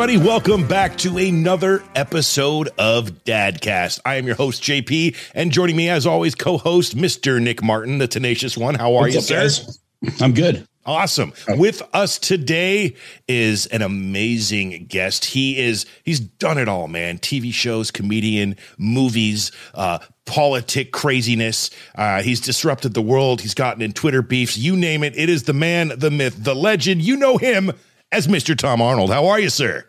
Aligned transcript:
everybody. 0.00 0.26
Welcome 0.26 0.66
back 0.66 0.96
to 0.98 1.18
another 1.18 1.84
episode 1.94 2.70
of 2.78 3.22
Dadcast. 3.24 4.00
I 4.02 4.14
am 4.14 4.26
your 4.26 4.34
host, 4.34 4.62
JP, 4.62 5.14
and 5.34 5.52
joining 5.52 5.76
me, 5.76 5.90
as 5.90 6.06
always, 6.06 6.34
co 6.34 6.56
host 6.56 6.96
Mr. 6.96 7.38
Nick 7.38 7.62
Martin, 7.62 7.98
the 7.98 8.08
tenacious 8.08 8.56
one. 8.56 8.76
How 8.76 8.94
are 8.96 9.02
What's 9.02 9.12
you, 9.12 9.18
up, 9.18 9.24
sir? 9.26 9.40
guys? 9.40 9.78
I'm 10.22 10.32
good. 10.32 10.66
Awesome. 10.86 11.34
With 11.50 11.82
us 11.92 12.18
today 12.18 12.96
is 13.28 13.66
an 13.66 13.82
amazing 13.82 14.86
guest. 14.86 15.26
He 15.26 15.58
is 15.58 15.84
he's 16.02 16.18
done 16.18 16.56
it 16.56 16.66
all, 16.66 16.88
man. 16.88 17.18
TV 17.18 17.52
shows, 17.52 17.90
comedian, 17.90 18.56
movies, 18.78 19.52
uh 19.74 19.98
politic 20.24 20.92
craziness. 20.92 21.68
Uh 21.94 22.22
he's 22.22 22.40
disrupted 22.40 22.94
the 22.94 23.02
world. 23.02 23.42
He's 23.42 23.52
gotten 23.52 23.82
in 23.82 23.92
Twitter 23.92 24.22
beefs, 24.22 24.56
you 24.56 24.76
name 24.76 25.04
it. 25.04 25.14
It 25.14 25.28
is 25.28 25.42
the 25.42 25.52
man, 25.52 25.92
the 25.94 26.10
myth, 26.10 26.42
the 26.42 26.54
legend. 26.54 27.02
You 27.02 27.18
know 27.18 27.36
him 27.36 27.72
as 28.12 28.26
Mr. 28.26 28.56
Tom 28.56 28.80
Arnold. 28.80 29.12
How 29.12 29.26
are 29.26 29.38
you, 29.38 29.50
sir? 29.50 29.84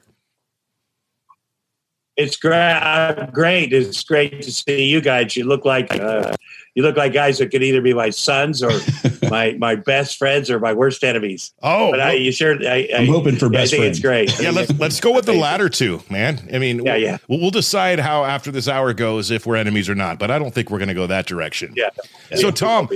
It's 2.24 2.36
great. 2.38 3.30
Great. 3.34 3.74
It's 3.74 4.04
great 4.04 4.42
to 4.42 4.52
see 4.52 4.86
you 4.86 5.02
guys. 5.02 5.36
You 5.36 5.46
look 5.46 5.66
like 5.66 5.92
uh, 5.94 6.34
you 6.76 6.84
look 6.84 6.96
like 6.98 7.14
guys 7.14 7.38
that 7.40 7.52
could 7.52 7.64
either 7.64 7.82
be 7.82 7.94
my 7.94 8.10
sons 8.10 8.62
or 8.64 8.72
my 9.30 9.54
my 9.60 9.76
best 9.76 10.18
friends 10.18 10.50
or 10.50 10.60
my 10.60 10.74
worst 10.74 11.04
enemies. 11.04 11.54
Oh, 11.64 11.92
But 11.92 12.00
I, 12.00 12.14
you 12.14 12.32
sure? 12.32 12.56
I, 12.64 12.88
I, 12.94 12.98
I'm 13.00 13.08
hoping 13.08 13.36
for 13.36 13.46
yeah, 13.48 13.60
best 13.60 13.74
I 13.74 13.78
think 13.78 13.84
friends. 13.84 13.98
it's 13.98 14.06
great. 14.06 14.40
yeah, 14.42 14.52
let's 14.52 14.72
let's 14.80 15.00
go 15.00 15.14
with 15.14 15.26
the 15.26 15.34
latter 15.34 15.68
two, 15.70 16.02
man. 16.10 16.50
I 16.54 16.60
mean, 16.60 16.84
Yeah, 16.86 16.96
yeah. 16.96 17.18
We'll, 17.28 17.40
we'll 17.40 17.52
decide 17.52 18.00
how 18.00 18.24
after 18.26 18.52
this 18.52 18.68
hour 18.68 18.94
goes 18.94 19.32
if 19.32 19.46
we're 19.46 19.56
enemies 19.58 19.90
or 19.90 19.96
not, 19.96 20.20
but 20.20 20.32
I 20.32 20.40
don't 20.40 20.54
think 20.54 20.70
we're 20.70 20.80
going 20.80 20.88
to 20.90 20.94
go 20.94 21.08
that 21.08 21.26
direction. 21.26 21.74
Yeah. 21.76 21.90
So, 22.36 22.48
Yeah. 22.48 22.52
Tom, 22.52 22.90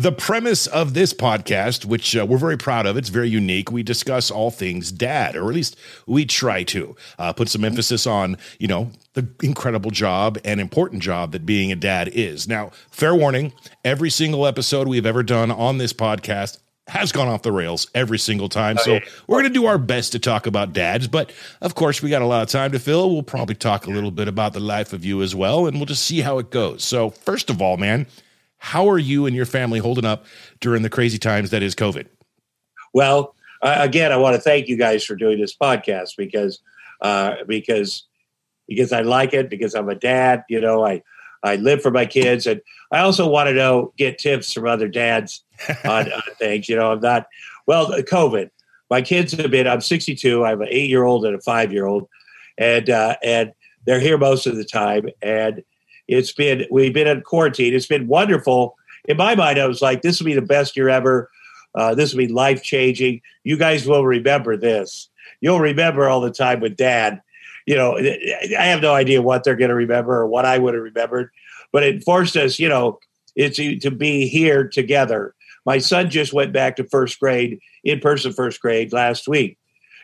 the 0.00 0.12
premise 0.12 0.66
of 0.66 0.94
this 0.94 1.12
podcast, 1.12 1.84
which 1.84 2.16
uh, 2.16 2.24
we're 2.24 2.38
very 2.38 2.56
proud 2.56 2.86
of, 2.86 2.96
it's 2.96 3.10
very 3.10 3.28
unique. 3.28 3.70
We 3.70 3.82
discuss 3.82 4.30
all 4.30 4.50
things 4.50 4.90
dad, 4.90 5.36
or 5.36 5.48
at 5.48 5.54
least 5.54 5.76
we 6.06 6.24
try 6.24 6.62
to 6.64 6.96
uh, 7.18 7.34
put 7.34 7.50
some 7.50 7.64
emphasis 7.64 8.06
on, 8.06 8.38
you 8.58 8.66
know, 8.66 8.90
the 9.12 9.28
incredible 9.42 9.90
job 9.90 10.38
and 10.42 10.58
important 10.58 11.02
job 11.02 11.32
that 11.32 11.44
being 11.44 11.70
a 11.70 11.76
dad 11.76 12.08
is. 12.08 12.48
Now, 12.48 12.70
fair 12.90 13.14
warning: 13.14 13.52
every 13.84 14.08
single 14.08 14.46
episode 14.46 14.88
we've 14.88 15.04
ever 15.04 15.22
done 15.22 15.50
on 15.50 15.76
this 15.76 15.92
podcast 15.92 16.58
has 16.88 17.12
gone 17.12 17.28
off 17.28 17.42
the 17.42 17.52
rails 17.52 17.86
every 17.94 18.18
single 18.18 18.48
time. 18.48 18.78
So 18.78 19.00
we're 19.26 19.42
going 19.42 19.52
to 19.52 19.58
do 19.60 19.66
our 19.66 19.78
best 19.78 20.12
to 20.12 20.18
talk 20.18 20.46
about 20.46 20.72
dads, 20.72 21.08
but 21.08 21.30
of 21.60 21.74
course 21.74 22.02
we 22.02 22.08
got 22.10 22.22
a 22.22 22.26
lot 22.26 22.42
of 22.42 22.48
time 22.48 22.72
to 22.72 22.78
fill. 22.78 23.12
We'll 23.12 23.22
probably 23.22 23.54
talk 23.54 23.86
a 23.86 23.90
little 23.90 24.10
bit 24.10 24.28
about 24.28 24.54
the 24.54 24.60
life 24.60 24.92
of 24.92 25.04
you 25.04 25.22
as 25.22 25.34
well, 25.34 25.66
and 25.66 25.76
we'll 25.76 25.86
just 25.86 26.04
see 26.04 26.22
how 26.22 26.38
it 26.38 26.50
goes. 26.50 26.82
So 26.82 27.10
first 27.10 27.50
of 27.50 27.60
all, 27.60 27.76
man, 27.76 28.06
how 28.60 28.88
are 28.88 28.98
you 28.98 29.26
and 29.26 29.34
your 29.34 29.46
family 29.46 29.78
holding 29.78 30.04
up 30.04 30.26
during 30.60 30.82
the 30.82 30.90
crazy 30.90 31.18
times 31.18 31.50
that 31.50 31.62
is 31.62 31.74
COVID? 31.74 32.06
Well, 32.92 33.34
uh, 33.62 33.76
again, 33.78 34.12
I 34.12 34.16
want 34.16 34.36
to 34.36 34.40
thank 34.40 34.68
you 34.68 34.76
guys 34.76 35.04
for 35.04 35.16
doing 35.16 35.40
this 35.40 35.56
podcast 35.56 36.10
because 36.16 36.60
uh, 37.00 37.36
because 37.46 38.04
because 38.68 38.92
I 38.92 39.00
like 39.00 39.32
it 39.32 39.50
because 39.50 39.74
I'm 39.74 39.88
a 39.88 39.94
dad. 39.94 40.44
You 40.48 40.60
know, 40.60 40.84
I 40.84 41.02
I 41.42 41.56
live 41.56 41.80
for 41.80 41.90
my 41.90 42.04
kids, 42.04 42.46
and 42.46 42.60
I 42.92 43.00
also 43.00 43.28
want 43.28 43.48
to 43.48 43.54
know 43.54 43.92
get 43.96 44.18
tips 44.18 44.52
from 44.52 44.66
other 44.66 44.88
dads 44.88 45.42
on, 45.84 46.12
on 46.12 46.22
things. 46.38 46.68
You 46.68 46.76
know, 46.76 46.92
I'm 46.92 47.00
not 47.00 47.26
well. 47.66 47.90
COVID. 47.90 48.50
My 48.90 49.00
kids 49.00 49.32
have 49.32 49.50
been. 49.50 49.68
I'm 49.68 49.80
62. 49.80 50.44
I 50.44 50.50
have 50.50 50.60
an 50.60 50.68
eight 50.70 50.90
year 50.90 51.04
old 51.04 51.24
and 51.24 51.34
a 51.34 51.40
five 51.40 51.72
year 51.72 51.86
old, 51.86 52.08
and 52.58 52.90
uh, 52.90 53.16
and 53.22 53.52
they're 53.86 54.00
here 54.00 54.18
most 54.18 54.46
of 54.46 54.56
the 54.56 54.64
time. 54.64 55.08
And 55.22 55.62
it's 56.10 56.32
been 56.32 56.66
we've 56.70 56.92
been 56.92 57.06
in 57.06 57.22
quarantine. 57.22 57.72
It's 57.72 57.86
been 57.86 58.08
wonderful. 58.08 58.76
In 59.06 59.16
my 59.16 59.34
mind, 59.34 59.58
I 59.58 59.66
was 59.66 59.80
like, 59.80 60.02
this 60.02 60.18
will 60.18 60.26
be 60.26 60.34
the 60.34 60.42
best 60.42 60.76
year 60.76 60.88
ever. 60.88 61.30
Uh, 61.74 61.94
this 61.94 62.12
will 62.12 62.18
be 62.18 62.28
life 62.28 62.62
changing. 62.62 63.22
You 63.44 63.56
guys 63.56 63.86
will 63.86 64.04
remember 64.04 64.56
this. 64.56 65.08
You'll 65.40 65.60
remember 65.60 66.08
all 66.08 66.20
the 66.20 66.32
time 66.32 66.60
with 66.60 66.76
dad. 66.76 67.22
You 67.64 67.76
know, 67.76 67.96
I 67.96 68.64
have 68.64 68.82
no 68.82 68.92
idea 68.92 69.22
what 69.22 69.44
they're 69.44 69.56
going 69.56 69.68
to 69.68 69.74
remember 69.74 70.14
or 70.14 70.26
what 70.26 70.44
I 70.44 70.58
would 70.58 70.74
have 70.74 70.82
remembered, 70.82 71.30
but 71.72 71.84
it 71.84 72.02
forced 72.02 72.36
us, 72.36 72.58
you 72.58 72.68
know, 72.68 72.98
it's 73.36 73.58
to, 73.58 73.90
be 73.90 74.26
here 74.26 74.66
together. 74.66 75.34
My 75.64 75.78
son 75.78 76.10
just 76.10 76.32
went 76.32 76.52
back 76.52 76.76
to 76.76 76.84
first 76.84 77.20
grade, 77.20 77.60
in 77.84 78.00
person 78.00 78.32
first 78.32 78.60
grade 78.60 78.92
last 78.92 79.28
week. 79.28 79.56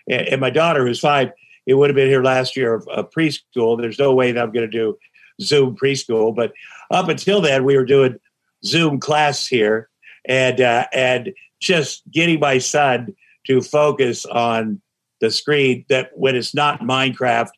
And, 0.08 0.40
my 0.40 0.50
daughter, 0.50 0.86
who's 0.86 1.00
five, 1.00 1.32
it 1.66 1.74
would 1.74 1.90
have 1.90 1.96
been 1.96 2.08
here 2.08 2.22
last 2.22 2.56
year 2.56 2.74
of 2.74 3.10
preschool. 3.10 3.80
There's 3.80 3.98
no 3.98 4.14
way 4.14 4.30
that 4.30 4.40
I'm 4.40 4.52
going 4.52 4.70
to 4.70 4.78
do 4.78 4.96
Zoom 5.40 5.76
preschool, 5.76 6.34
but 6.34 6.52
up 6.90 7.08
until 7.08 7.40
then, 7.40 7.64
we 7.64 7.76
were 7.76 7.84
doing 7.84 8.18
Zoom 8.64 9.00
class 9.00 9.46
here, 9.46 9.88
and 10.24 10.60
uh, 10.60 10.86
and 10.92 11.32
just 11.60 12.02
getting 12.10 12.40
my 12.40 12.58
son 12.58 13.14
to 13.46 13.60
focus 13.60 14.26
on 14.26 14.80
the 15.20 15.30
screen 15.30 15.84
that 15.88 16.10
when 16.14 16.36
it's 16.36 16.54
not 16.54 16.80
Minecraft 16.80 17.50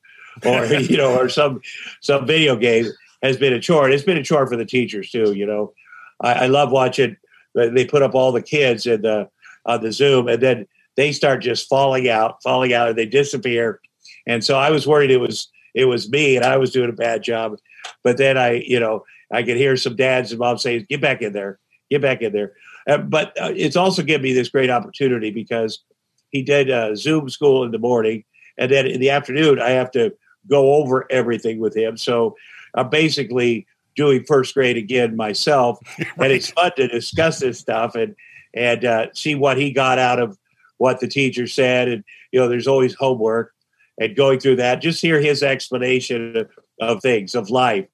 or 0.44 0.64
you 0.74 0.96
know 0.96 1.16
or 1.16 1.28
some 1.28 1.60
some 2.00 2.26
video 2.26 2.56
game 2.56 2.86
has 3.22 3.36
been 3.36 3.52
a 3.52 3.60
chore. 3.60 3.84
And 3.84 3.94
it's 3.94 4.04
been 4.04 4.16
a 4.16 4.22
chore 4.22 4.46
for 4.46 4.56
the 4.56 4.64
teachers 4.64 5.10
too. 5.10 5.32
You 5.32 5.46
know, 5.46 5.72
I, 6.20 6.32
I 6.32 6.46
love 6.46 6.70
watching. 6.70 7.16
They 7.54 7.86
put 7.86 8.02
up 8.02 8.14
all 8.14 8.30
the 8.30 8.42
kids 8.42 8.86
in 8.86 9.02
the 9.02 9.28
on 9.66 9.82
the 9.82 9.92
Zoom, 9.92 10.28
and 10.28 10.42
then 10.42 10.66
they 10.96 11.12
start 11.12 11.42
just 11.42 11.68
falling 11.68 12.08
out, 12.08 12.42
falling 12.42 12.72
out, 12.72 12.88
and 12.90 12.98
they 12.98 13.06
disappear. 13.06 13.80
And 14.26 14.44
so 14.44 14.58
I 14.58 14.70
was 14.70 14.86
worried 14.86 15.10
it 15.10 15.18
was 15.18 15.48
it 15.74 15.86
was 15.86 16.10
me, 16.10 16.36
and 16.36 16.44
I 16.44 16.56
was 16.56 16.70
doing 16.70 16.90
a 16.90 16.94
bad 16.94 17.22
job. 17.22 17.56
But 18.04 18.16
then 18.16 18.38
I, 18.38 18.62
you 18.66 18.80
know, 18.80 19.04
I 19.32 19.42
could 19.42 19.56
hear 19.56 19.76
some 19.76 19.96
dads 19.96 20.32
and 20.32 20.38
moms 20.38 20.62
saying, 20.62 20.86
"Get 20.88 21.00
back 21.00 21.22
in 21.22 21.32
there, 21.32 21.58
get 21.90 22.02
back 22.02 22.22
in 22.22 22.32
there." 22.32 22.54
Uh, 22.86 22.98
but 22.98 23.28
uh, 23.40 23.52
it's 23.54 23.76
also 23.76 24.02
given 24.02 24.22
me 24.22 24.32
this 24.32 24.48
great 24.48 24.70
opportunity 24.70 25.30
because 25.30 25.82
he 26.30 26.42
did 26.42 26.70
uh, 26.70 26.94
Zoom 26.94 27.28
school 27.28 27.64
in 27.64 27.70
the 27.70 27.78
morning, 27.78 28.24
and 28.56 28.70
then 28.70 28.86
in 28.86 29.00
the 29.00 29.10
afternoon 29.10 29.60
I 29.60 29.70
have 29.70 29.90
to 29.92 30.14
go 30.48 30.74
over 30.74 31.06
everything 31.10 31.58
with 31.58 31.76
him. 31.76 31.96
So 31.96 32.36
I'm 32.74 32.88
basically 32.88 33.66
doing 33.96 34.24
first 34.24 34.54
grade 34.54 34.76
again 34.76 35.16
myself, 35.16 35.78
and 35.98 36.32
it's 36.32 36.50
fun 36.50 36.72
to 36.76 36.88
discuss 36.88 37.40
this 37.40 37.58
stuff 37.58 37.94
and 37.94 38.14
and 38.54 38.84
uh, 38.84 39.06
see 39.12 39.34
what 39.34 39.58
he 39.58 39.70
got 39.70 39.98
out 39.98 40.18
of 40.18 40.38
what 40.78 41.00
the 41.00 41.08
teacher 41.08 41.46
said. 41.46 41.88
And 41.88 42.04
you 42.32 42.40
know, 42.40 42.48
there's 42.48 42.66
always 42.66 42.94
homework, 42.94 43.52
and 44.00 44.16
going 44.16 44.40
through 44.40 44.56
that, 44.56 44.80
just 44.80 45.02
hear 45.02 45.20
his 45.20 45.42
explanation 45.42 46.36
of, 46.36 46.50
of 46.80 47.02
things 47.02 47.34
of 47.34 47.50
life, 47.50 47.86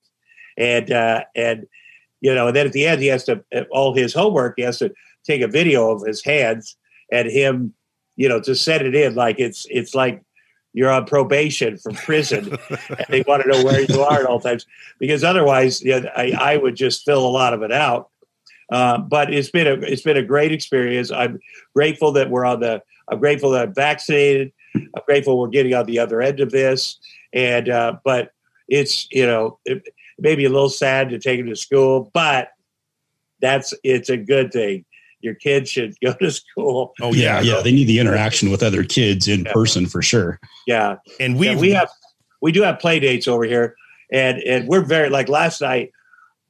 and 0.56 0.90
uh, 0.90 1.24
and 1.34 1.66
you 2.20 2.34
know, 2.34 2.48
and 2.48 2.56
then 2.56 2.66
at 2.66 2.72
the 2.72 2.86
end 2.86 3.00
he 3.00 3.08
has 3.08 3.24
to 3.24 3.44
all 3.70 3.94
his 3.94 4.14
homework. 4.14 4.54
He 4.56 4.62
has 4.62 4.78
to 4.78 4.92
take 5.24 5.42
a 5.42 5.48
video 5.48 5.90
of 5.90 6.06
his 6.06 6.22
hands 6.22 6.76
and 7.12 7.28
him, 7.28 7.74
you 8.16 8.28
know, 8.28 8.40
to 8.40 8.54
set 8.54 8.82
it 8.82 8.94
in 8.94 9.14
like 9.14 9.38
it's 9.38 9.66
it's 9.70 9.94
like 9.94 10.22
you're 10.72 10.90
on 10.90 11.06
probation 11.06 11.78
from 11.78 11.94
prison, 11.94 12.56
and 12.70 13.06
they 13.08 13.22
want 13.26 13.42
to 13.42 13.48
know 13.48 13.64
where 13.64 13.80
you 13.80 14.00
are 14.02 14.20
at 14.20 14.26
all 14.26 14.40
times 14.40 14.66
because 14.98 15.22
otherwise, 15.22 15.82
you 15.82 16.00
know, 16.00 16.10
I, 16.16 16.32
I 16.38 16.56
would 16.56 16.76
just 16.76 17.04
fill 17.04 17.26
a 17.26 17.28
lot 17.28 17.54
of 17.54 17.62
it 17.62 17.72
out. 17.72 18.10
Uh, 18.72 18.98
but 18.98 19.32
it's 19.32 19.50
been 19.50 19.66
a 19.66 19.74
it's 19.74 20.02
been 20.02 20.16
a 20.16 20.22
great 20.22 20.52
experience. 20.52 21.10
I'm 21.10 21.38
grateful 21.74 22.12
that 22.12 22.30
we're 22.30 22.44
on 22.44 22.60
the. 22.60 22.82
I'm 23.08 23.18
grateful 23.18 23.50
that 23.50 23.68
I'm 23.68 23.74
vaccinated. 23.74 24.52
I'm 24.74 25.02
grateful 25.06 25.38
we're 25.38 25.48
getting 25.48 25.74
on 25.74 25.86
the 25.86 25.98
other 25.98 26.22
end 26.22 26.40
of 26.40 26.50
this. 26.50 26.98
And 27.32 27.68
uh, 27.68 27.96
but 28.04 28.32
it's 28.68 29.06
you 29.10 29.26
know 29.26 29.58
it, 29.64 29.88
maybe 30.18 30.44
a 30.44 30.48
little 30.50 30.68
sad 30.68 31.10
to 31.10 31.18
take 31.18 31.40
him 31.40 31.46
to 31.46 31.56
school, 31.56 32.10
but 32.14 32.48
that's 33.40 33.74
it's 33.82 34.08
a 34.08 34.16
good 34.16 34.52
thing. 34.52 34.84
Your 35.20 35.34
kids 35.34 35.70
should 35.70 35.94
go 36.04 36.12
to 36.14 36.30
school. 36.30 36.94
Oh 37.00 37.12
yeah, 37.12 37.40
yeah, 37.40 37.56
yeah. 37.56 37.62
They 37.62 37.72
need 37.72 37.86
the 37.86 37.98
interaction 37.98 38.50
with 38.50 38.62
other 38.62 38.84
kids 38.84 39.28
in 39.28 39.44
Yeah. 39.44 39.52
person 39.52 39.86
for 39.86 40.02
sure. 40.02 40.38
Yeah, 40.66 40.96
And 41.20 41.38
we 41.38 41.48
Yeah, 41.48 41.56
we 41.58 41.70
have 41.72 41.90
we 42.40 42.52
do 42.52 42.62
have 42.62 42.78
play 42.78 43.00
dates 43.00 43.26
over 43.28 43.44
here, 43.44 43.74
and 44.12 44.38
and 44.42 44.68
we're 44.68 44.84
very 44.84 45.10
like 45.10 45.28
last 45.28 45.60
night. 45.60 45.92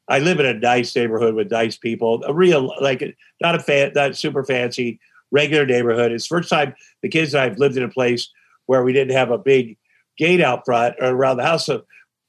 I 0.07 0.19
live 0.19 0.39
in 0.39 0.45
a 0.45 0.53
nice 0.53 0.95
neighborhood 0.95 1.35
with 1.35 1.51
nice 1.51 1.79
people. 1.79 2.23
A 2.27 2.35
real 2.35 2.75
like 2.81 3.03
not 3.41 3.55
a 3.55 3.59
fan, 3.59 3.93
not 3.95 4.15
super 4.17 4.45
fancy, 4.45 5.01
regular 5.31 5.65
neighborhood. 5.65 6.13
It's 6.13 6.29
the 6.29 6.37
first 6.37 6.51
time 6.51 6.75
the 7.03 7.09
kids 7.09 7.33
and 7.33 7.43
I've 7.43 7.59
lived 7.59 7.77
in 7.79 7.83
a 7.83 7.89
place 7.89 8.29
where 8.67 8.85
we 8.85 8.93
didn't 8.93 9.17
have 9.17 9.31
a 9.31 9.39
big 9.39 9.79
gate 10.19 10.43
out 10.43 10.65
front 10.67 10.95
or 11.01 11.09
around 11.11 11.39
the 11.39 11.45
house, 11.45 11.65
so 11.67 11.85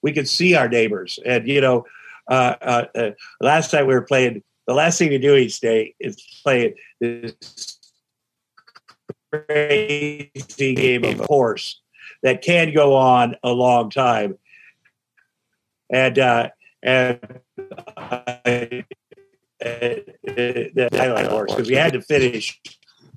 we 0.06 0.14
could 0.14 0.30
see 0.30 0.54
our 0.54 0.70
neighbors. 0.70 1.18
And 1.26 1.48
you 1.48 1.60
know, 1.60 1.86
uh, 2.30 2.54
uh, 2.62 2.86
uh, 2.94 3.10
last 3.42 3.72
time 3.72 3.88
we 3.88 3.96
were 3.96 4.04
playing. 4.04 4.44
The 4.68 4.76
last 4.76 5.00
thing 5.00 5.10
to 5.10 5.18
do 5.18 5.36
each 5.36 5.60
day 5.60 5.96
is 6.00 6.16
play 6.44 6.76
this 7.00 7.80
crazy 9.32 10.76
game 10.76 11.04
of 11.04 11.20
horse 11.22 11.82
that 12.22 12.44
can 12.44 12.74
go 12.74 12.96
on 12.96 13.36
a 13.44 13.52
long 13.52 13.90
time. 13.90 14.38
And 15.92 16.20
uh, 16.20 16.50
and 16.84 17.20
I, 17.98 18.86
I 19.66 21.08
like 21.08 21.28
horse 21.28 21.52
because 21.52 21.68
we 21.68 21.76
had 21.76 21.94
to 21.94 22.02
finish. 22.02 22.62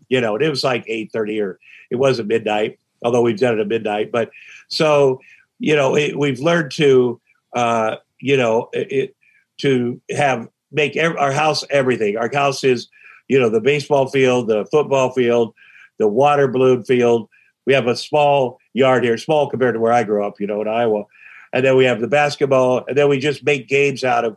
You 0.08 0.22
know, 0.22 0.36
and 0.36 0.42
it 0.42 0.48
was 0.48 0.64
like 0.64 0.84
eight 0.86 1.12
thirty 1.12 1.38
or 1.38 1.58
it 1.90 1.96
wasn't 1.96 2.28
midnight, 2.28 2.78
although 3.02 3.20
we've 3.20 3.38
done 3.38 3.58
it 3.58 3.60
at 3.60 3.68
midnight. 3.68 4.10
But 4.10 4.30
so 4.68 5.20
you 5.58 5.74
know, 5.74 5.96
it, 5.96 6.18
we've 6.18 6.40
learned 6.40 6.70
to 6.72 7.20
uh, 7.54 7.96
you 8.20 8.36
know 8.36 8.68
it, 8.72 9.14
to 9.58 10.00
have 10.10 10.48
make 10.70 10.96
ev- 10.96 11.16
our 11.16 11.32
house 11.32 11.64
everything. 11.70 12.16
Our 12.16 12.30
house 12.32 12.64
is 12.64 12.88
you 13.28 13.38
know 13.38 13.50
the 13.50 13.60
baseball 13.60 14.08
field, 14.08 14.48
the 14.48 14.66
football 14.66 15.10
field, 15.10 15.54
the 15.98 16.08
water 16.08 16.48
balloon 16.48 16.84
field. 16.84 17.28
We 17.66 17.74
have 17.74 17.86
a 17.86 17.96
small 17.96 18.58
yard 18.72 19.04
here, 19.04 19.18
small 19.18 19.50
compared 19.50 19.74
to 19.74 19.80
where 19.80 19.92
I 19.92 20.04
grew 20.04 20.24
up, 20.24 20.40
you 20.40 20.46
know, 20.46 20.62
in 20.62 20.68
Iowa. 20.68 21.04
And 21.52 21.64
then 21.64 21.76
we 21.76 21.84
have 21.84 22.00
the 22.00 22.08
basketball, 22.08 22.84
and 22.88 22.96
then 22.96 23.08
we 23.08 23.18
just 23.18 23.44
make 23.44 23.68
games 23.68 24.04
out 24.04 24.24
of 24.24 24.36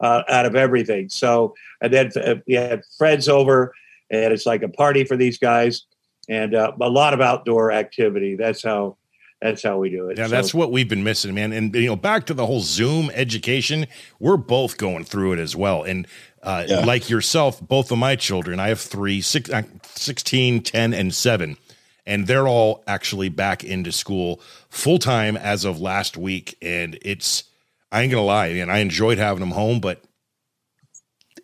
uh, 0.00 0.22
out 0.28 0.46
of 0.46 0.56
everything. 0.56 1.08
So, 1.08 1.54
and 1.80 1.92
then 1.92 2.10
uh, 2.16 2.36
we 2.46 2.54
had 2.54 2.82
friends 2.98 3.28
over, 3.28 3.72
and 4.10 4.32
it's 4.32 4.46
like 4.46 4.62
a 4.62 4.68
party 4.68 5.04
for 5.04 5.16
these 5.16 5.38
guys, 5.38 5.84
and 6.28 6.54
uh, 6.54 6.72
a 6.80 6.88
lot 6.88 7.14
of 7.14 7.20
outdoor 7.20 7.72
activity. 7.72 8.36
That's 8.36 8.62
how 8.62 8.96
that's 9.42 9.62
how 9.62 9.78
we 9.78 9.90
do 9.90 10.08
it. 10.08 10.18
Yeah, 10.18 10.26
so, 10.26 10.30
that's 10.30 10.54
what 10.54 10.70
we've 10.70 10.88
been 10.88 11.02
missing, 11.02 11.34
man. 11.34 11.52
And 11.52 11.74
you 11.74 11.86
know, 11.86 11.96
back 11.96 12.26
to 12.26 12.34
the 12.34 12.46
whole 12.46 12.60
Zoom 12.60 13.10
education, 13.10 13.86
we're 14.20 14.36
both 14.36 14.76
going 14.76 15.04
through 15.04 15.32
it 15.32 15.38
as 15.40 15.56
well. 15.56 15.82
And 15.82 16.06
uh, 16.42 16.64
yeah. 16.68 16.84
like 16.84 17.10
yourself, 17.10 17.60
both 17.60 17.90
of 17.90 17.98
my 17.98 18.14
children, 18.14 18.60
I 18.60 18.68
have 18.68 18.80
three, 18.80 19.20
six, 19.20 19.50
uh, 19.50 19.62
16, 19.94 20.62
10, 20.62 20.94
and 20.94 21.12
seven, 21.12 21.56
and 22.06 22.26
they're 22.26 22.46
all 22.46 22.84
actually 22.86 23.28
back 23.28 23.64
into 23.64 23.90
school 23.90 24.40
full 24.70 24.98
time 24.98 25.36
as 25.36 25.64
of 25.64 25.80
last 25.80 26.16
week. 26.16 26.56
And 26.62 26.98
it's, 27.02 27.44
I 27.90 28.02
ain't 28.02 28.12
gonna 28.12 28.24
lie, 28.24 28.46
and 28.46 28.70
I 28.70 28.78
enjoyed 28.78 29.18
having 29.18 29.40
them 29.40 29.50
home, 29.50 29.80
but 29.80 30.04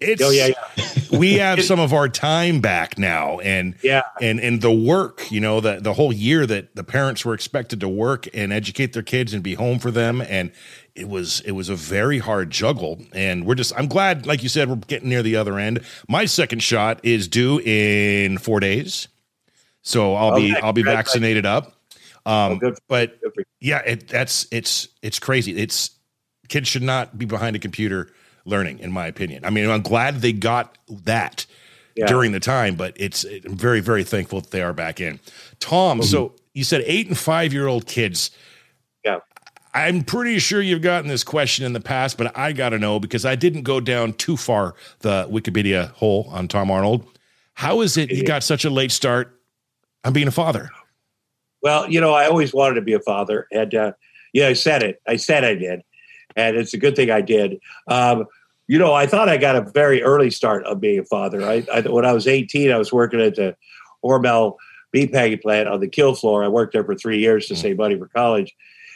it's 0.00 0.22
oh, 0.22 0.30
yeah, 0.30 0.50
yeah. 0.76 1.18
we 1.18 1.34
have 1.38 1.62
some 1.64 1.80
of 1.80 1.92
our 1.92 2.08
time 2.08 2.60
back 2.60 2.98
now 2.98 3.38
and 3.40 3.74
yeah. 3.82 4.02
and 4.20 4.40
and 4.40 4.60
the 4.60 4.72
work 4.72 5.30
you 5.30 5.40
know 5.40 5.60
the 5.60 5.80
the 5.80 5.94
whole 5.94 6.12
year 6.12 6.46
that 6.46 6.74
the 6.76 6.84
parents 6.84 7.24
were 7.24 7.34
expected 7.34 7.80
to 7.80 7.88
work 7.88 8.26
and 8.34 8.52
educate 8.52 8.92
their 8.92 9.02
kids 9.02 9.34
and 9.34 9.42
be 9.42 9.54
home 9.54 9.78
for 9.78 9.90
them. 9.90 10.20
And 10.20 10.52
it 10.94 11.08
was 11.08 11.40
it 11.40 11.52
was 11.52 11.68
a 11.68 11.74
very 11.74 12.18
hard 12.18 12.50
juggle. 12.50 13.00
And 13.12 13.44
we're 13.44 13.54
just 13.54 13.72
i'm 13.76 13.88
glad 13.88 14.26
like 14.26 14.42
you 14.42 14.48
said 14.48 14.68
we're 14.68 14.76
getting 14.76 15.08
near 15.08 15.22
the 15.22 15.36
other 15.36 15.58
end. 15.58 15.80
My 16.08 16.24
second 16.26 16.62
shot 16.62 17.00
is 17.02 17.28
due 17.28 17.60
in 17.60 18.38
four 18.38 18.60
days. 18.60 19.08
So 19.82 20.14
i'll 20.14 20.34
okay. 20.34 20.52
be 20.52 20.56
i'll 20.56 20.72
be 20.72 20.82
vaccinated 20.82 21.46
up. 21.46 21.72
Um 22.24 22.60
oh, 22.62 22.74
but 22.88 23.18
yeah 23.60 23.78
it, 23.78 24.08
that's 24.08 24.46
it's 24.50 24.88
it's 25.02 25.18
crazy. 25.18 25.56
It's 25.56 25.90
kids 26.48 26.68
should 26.68 26.82
not 26.82 27.18
be 27.18 27.24
behind 27.26 27.56
a 27.56 27.58
computer 27.58 28.12
learning, 28.48 28.80
in 28.80 28.90
my 28.90 29.06
opinion. 29.06 29.44
I 29.44 29.50
mean, 29.50 29.68
I'm 29.68 29.82
glad 29.82 30.20
they 30.20 30.32
got 30.32 30.76
that 30.88 31.46
yeah. 31.94 32.06
during 32.06 32.32
the 32.32 32.40
time, 32.40 32.76
but 32.76 32.94
it's 32.96 33.24
I'm 33.24 33.56
very, 33.56 33.80
very 33.80 34.04
thankful 34.04 34.40
that 34.40 34.50
they 34.50 34.62
are 34.62 34.72
back 34.72 35.00
in. 35.00 35.20
Tom, 35.60 35.98
mm-hmm. 35.98 36.06
so 36.06 36.34
you 36.54 36.64
said 36.64 36.82
eight 36.86 37.08
and 37.08 37.18
five 37.18 37.52
year 37.52 37.66
old 37.66 37.86
kids. 37.86 38.30
Yeah. 39.04 39.18
I'm 39.74 40.02
pretty 40.02 40.38
sure 40.38 40.60
you've 40.60 40.82
gotten 40.82 41.08
this 41.08 41.22
question 41.22 41.64
in 41.64 41.72
the 41.72 41.80
past, 41.80 42.16
but 42.16 42.36
I 42.36 42.52
got 42.52 42.70
to 42.70 42.78
know 42.78 42.98
because 42.98 43.24
I 43.24 43.36
didn't 43.36 43.62
go 43.62 43.80
down 43.80 44.14
too 44.14 44.36
far 44.36 44.74
the 45.00 45.28
Wikipedia 45.30 45.90
hole 45.92 46.26
on 46.30 46.48
Tom 46.48 46.70
Arnold. 46.70 47.06
How 47.54 47.82
is 47.82 47.96
it 47.96 48.10
you 48.10 48.24
got 48.24 48.42
such 48.42 48.64
a 48.64 48.70
late 48.70 48.92
start 48.92 49.40
on 50.04 50.12
being 50.12 50.28
a 50.28 50.32
father? 50.32 50.70
Well, 51.62 51.90
you 51.90 52.00
know, 52.00 52.12
I 52.12 52.26
always 52.26 52.54
wanted 52.54 52.76
to 52.76 52.82
be 52.82 52.94
a 52.94 53.00
father, 53.00 53.46
and 53.50 53.74
uh, 53.74 53.92
yeah, 54.32 54.48
I 54.48 54.52
said 54.52 54.82
it. 54.82 55.02
I 55.06 55.16
said 55.16 55.44
I 55.44 55.54
did, 55.54 55.82
and 56.36 56.56
it's 56.56 56.72
a 56.72 56.78
good 56.78 56.94
thing 56.96 57.10
I 57.10 57.20
did. 57.20 57.58
Um, 57.88 58.26
you 58.68 58.78
know, 58.78 58.92
I 58.92 59.06
thought 59.06 59.30
I 59.30 59.38
got 59.38 59.56
a 59.56 59.62
very 59.62 60.02
early 60.02 60.30
start 60.30 60.64
of 60.64 60.80
being 60.80 60.98
a 60.98 61.04
father. 61.04 61.42
I, 61.42 61.66
I 61.72 61.80
when 61.80 62.04
I 62.04 62.12
was 62.12 62.28
18, 62.28 62.70
I 62.70 62.76
was 62.76 62.92
working 62.92 63.20
at 63.20 63.34
the 63.34 63.56
Hormel 64.04 64.56
meat 64.92 65.10
packing 65.10 65.38
plant 65.38 65.68
on 65.68 65.80
the 65.80 65.88
kill 65.88 66.14
floor. 66.14 66.44
I 66.44 66.48
worked 66.48 66.74
there 66.74 66.84
for 66.84 66.94
three 66.94 67.18
years 67.18 67.46
to 67.46 67.54
mm. 67.54 67.56
save 67.56 67.78
money 67.78 67.98
for 67.98 68.08
college. 68.08 68.54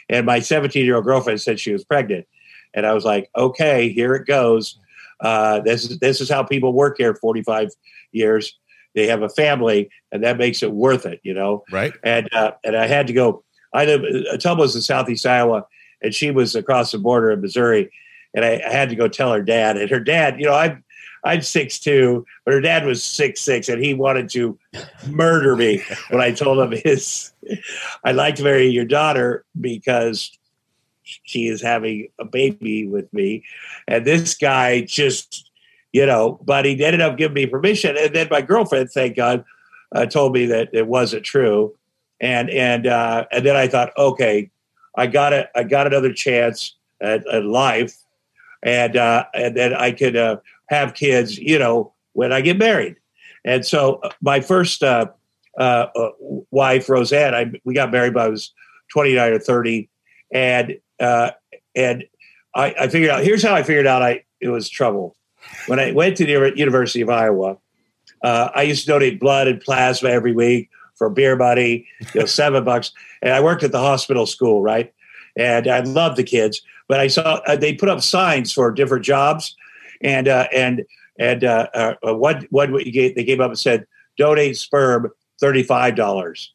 And 0.09 0.25
my 0.25 0.39
17 0.39 0.85
year 0.85 0.95
old 0.95 1.05
girlfriend 1.05 1.41
said 1.41 1.59
she 1.59 1.73
was 1.73 1.83
pregnant. 1.83 2.27
And 2.75 2.85
I 2.85 2.93
was 2.93 3.03
like, 3.03 3.29
okay, 3.35 3.89
here 3.89 4.15
it 4.15 4.27
goes. 4.27 4.79
Uh, 5.19 5.59
this 5.61 5.89
is 5.89 5.99
this 5.99 6.21
is 6.21 6.29
how 6.29 6.43
people 6.43 6.73
work 6.73 6.97
here 6.97 7.15
45 7.15 7.69
years. 8.11 8.57
They 8.93 9.07
have 9.07 9.23
a 9.23 9.29
family, 9.29 9.89
and 10.11 10.23
that 10.23 10.37
makes 10.37 10.61
it 10.61 10.71
worth 10.71 11.07
it, 11.07 11.19
you 11.23 11.33
know. 11.33 11.63
Right. 11.71 11.93
And 12.03 12.31
uh, 12.31 12.51
and 12.63 12.75
I 12.75 12.85
had 12.85 13.07
to 13.07 13.13
go. 13.13 13.43
I 13.73 13.85
live. 13.85 14.01
Ottumwa 14.01 14.59
was 14.59 14.75
in 14.75 14.81
southeast 14.81 15.25
Iowa, 15.25 15.65
and 16.01 16.13
she 16.13 16.29
was 16.29 16.55
across 16.55 16.91
the 16.91 16.99
border 16.99 17.31
in 17.31 17.41
Missouri 17.41 17.89
and 18.33 18.43
I, 18.43 18.61
I, 18.65 18.71
had 18.71 18.89
to 18.89 18.95
go 18.95 19.07
tell 19.07 19.31
her 19.31 19.41
dad. 19.41 19.77
And 19.77 19.89
her 19.89 19.99
dad, 19.99 20.39
you 20.39 20.45
know, 20.45 20.53
I'm 20.53 20.83
I'm 21.23 21.41
six 21.41 21.79
two, 21.79 22.25
but 22.43 22.53
her 22.53 22.61
dad 22.61 22.85
was 22.85 23.03
six 23.03 23.41
six, 23.41 23.69
and 23.69 23.83
he 23.83 23.93
wanted 23.93 24.29
to 24.31 24.57
murder 25.07 25.55
me 25.55 25.81
when 26.09 26.21
I 26.21 26.31
told 26.31 26.59
him 26.59 26.79
his. 26.83 27.31
I'd 28.03 28.15
like 28.15 28.35
to 28.35 28.43
marry 28.43 28.67
your 28.67 28.85
daughter 28.85 29.45
because 29.59 30.37
she 31.03 31.47
is 31.47 31.61
having 31.61 32.09
a 32.19 32.25
baby 32.25 32.87
with 32.87 33.11
me, 33.13 33.43
and 33.87 34.05
this 34.05 34.35
guy 34.35 34.81
just, 34.81 35.49
you 35.93 36.05
know, 36.05 36.39
but 36.43 36.65
he 36.65 36.83
ended 36.83 37.01
up 37.01 37.17
giving 37.17 37.35
me 37.35 37.45
permission, 37.45 37.95
and 37.97 38.13
then 38.13 38.27
my 38.29 38.41
girlfriend, 38.41 38.89
thank 38.91 39.15
God, 39.15 39.45
uh, 39.95 40.05
told 40.05 40.33
me 40.33 40.45
that 40.47 40.69
it 40.73 40.87
wasn't 40.87 41.23
true, 41.23 41.73
and 42.19 42.49
and 42.49 42.85
uh, 42.85 43.25
and 43.31 43.45
then 43.45 43.55
I 43.55 43.67
thought, 43.67 43.93
okay, 43.97 44.51
I 44.97 45.07
got 45.07 45.31
it, 45.31 45.49
I 45.55 45.63
got 45.63 45.87
another 45.87 46.11
chance 46.11 46.75
at, 46.99 47.25
at 47.27 47.45
life 47.45 48.02
and 48.63 48.95
uh, 48.95 49.25
and 49.33 49.55
then 49.55 49.73
I 49.73 49.91
could 49.91 50.15
uh, 50.15 50.37
have 50.69 50.93
kids, 50.93 51.37
you 51.37 51.59
know, 51.59 51.93
when 52.13 52.31
I 52.31 52.41
get 52.41 52.57
married. 52.57 52.95
And 53.45 53.65
so 53.65 53.95
uh, 53.95 54.09
my 54.21 54.39
first 54.39 54.81
uh, 54.81 55.07
uh, 55.59 55.87
uh, 55.95 56.09
wife, 56.49 56.89
Roseanne, 56.89 57.35
I, 57.35 57.51
we 57.65 57.73
got 57.73 57.91
married 57.91 58.15
when 58.15 58.23
I 58.23 58.29
was 58.29 58.51
29 58.91 59.33
or 59.33 59.39
30, 59.39 59.89
and 60.31 60.77
and 61.75 62.03
I, 62.55 62.75
I, 62.79 62.87
figured 62.87 63.09
out. 63.11 63.23
Here's 63.23 63.43
how 63.43 63.53
I 63.53 63.63
figured 63.63 63.87
out 63.87 64.01
I 64.01 64.23
it 64.39 64.49
was 64.49 64.69
trouble. 64.69 65.15
When 65.67 65.79
I 65.79 65.91
went 65.91 66.17
to 66.17 66.25
the 66.25 66.53
University 66.55 67.01
of 67.01 67.09
Iowa, 67.09 67.57
I 68.23 68.61
used 68.63 68.85
to 68.85 68.87
donate 68.87 69.19
blood 69.19 69.47
and 69.47 69.59
plasma 69.59 70.09
every 70.09 70.31
week 70.31 70.69
for 70.95 71.09
beer 71.09 71.35
money, 71.35 71.85
you 72.13 72.21
know, 72.21 72.25
seven 72.25 72.63
bucks. 72.63 72.91
And 73.21 73.33
I 73.33 73.41
worked 73.41 73.63
at 73.63 73.71
the 73.71 73.79
hospital 73.79 74.25
school, 74.25 74.61
right? 74.61 74.93
And 75.35 75.67
I 75.67 75.79
loved 75.79 76.15
the 76.15 76.23
kids 76.23 76.61
but 76.93 76.99
I 76.99 77.07
saw 77.07 77.41
uh, 77.47 77.55
they 77.55 77.73
put 77.73 77.89
up 77.89 78.01
signs 78.01 78.53
for 78.53 78.71
different 78.71 79.03
jobs, 79.03 79.55
and 80.01 80.27
uh, 80.27 80.47
and 80.53 80.83
and 81.17 81.43
uh, 81.43 81.67
uh, 81.73 81.95
uh 82.07 82.13
what 82.13 82.45
what 82.51 82.69
gave, 82.83 83.15
they 83.15 83.23
came 83.23 83.41
up 83.41 83.49
and 83.49 83.57
said 83.57 83.87
donate 84.15 84.57
sperm 84.57 85.09
thirty 85.39 85.63
five 85.63 85.95
dollars, 85.95 86.53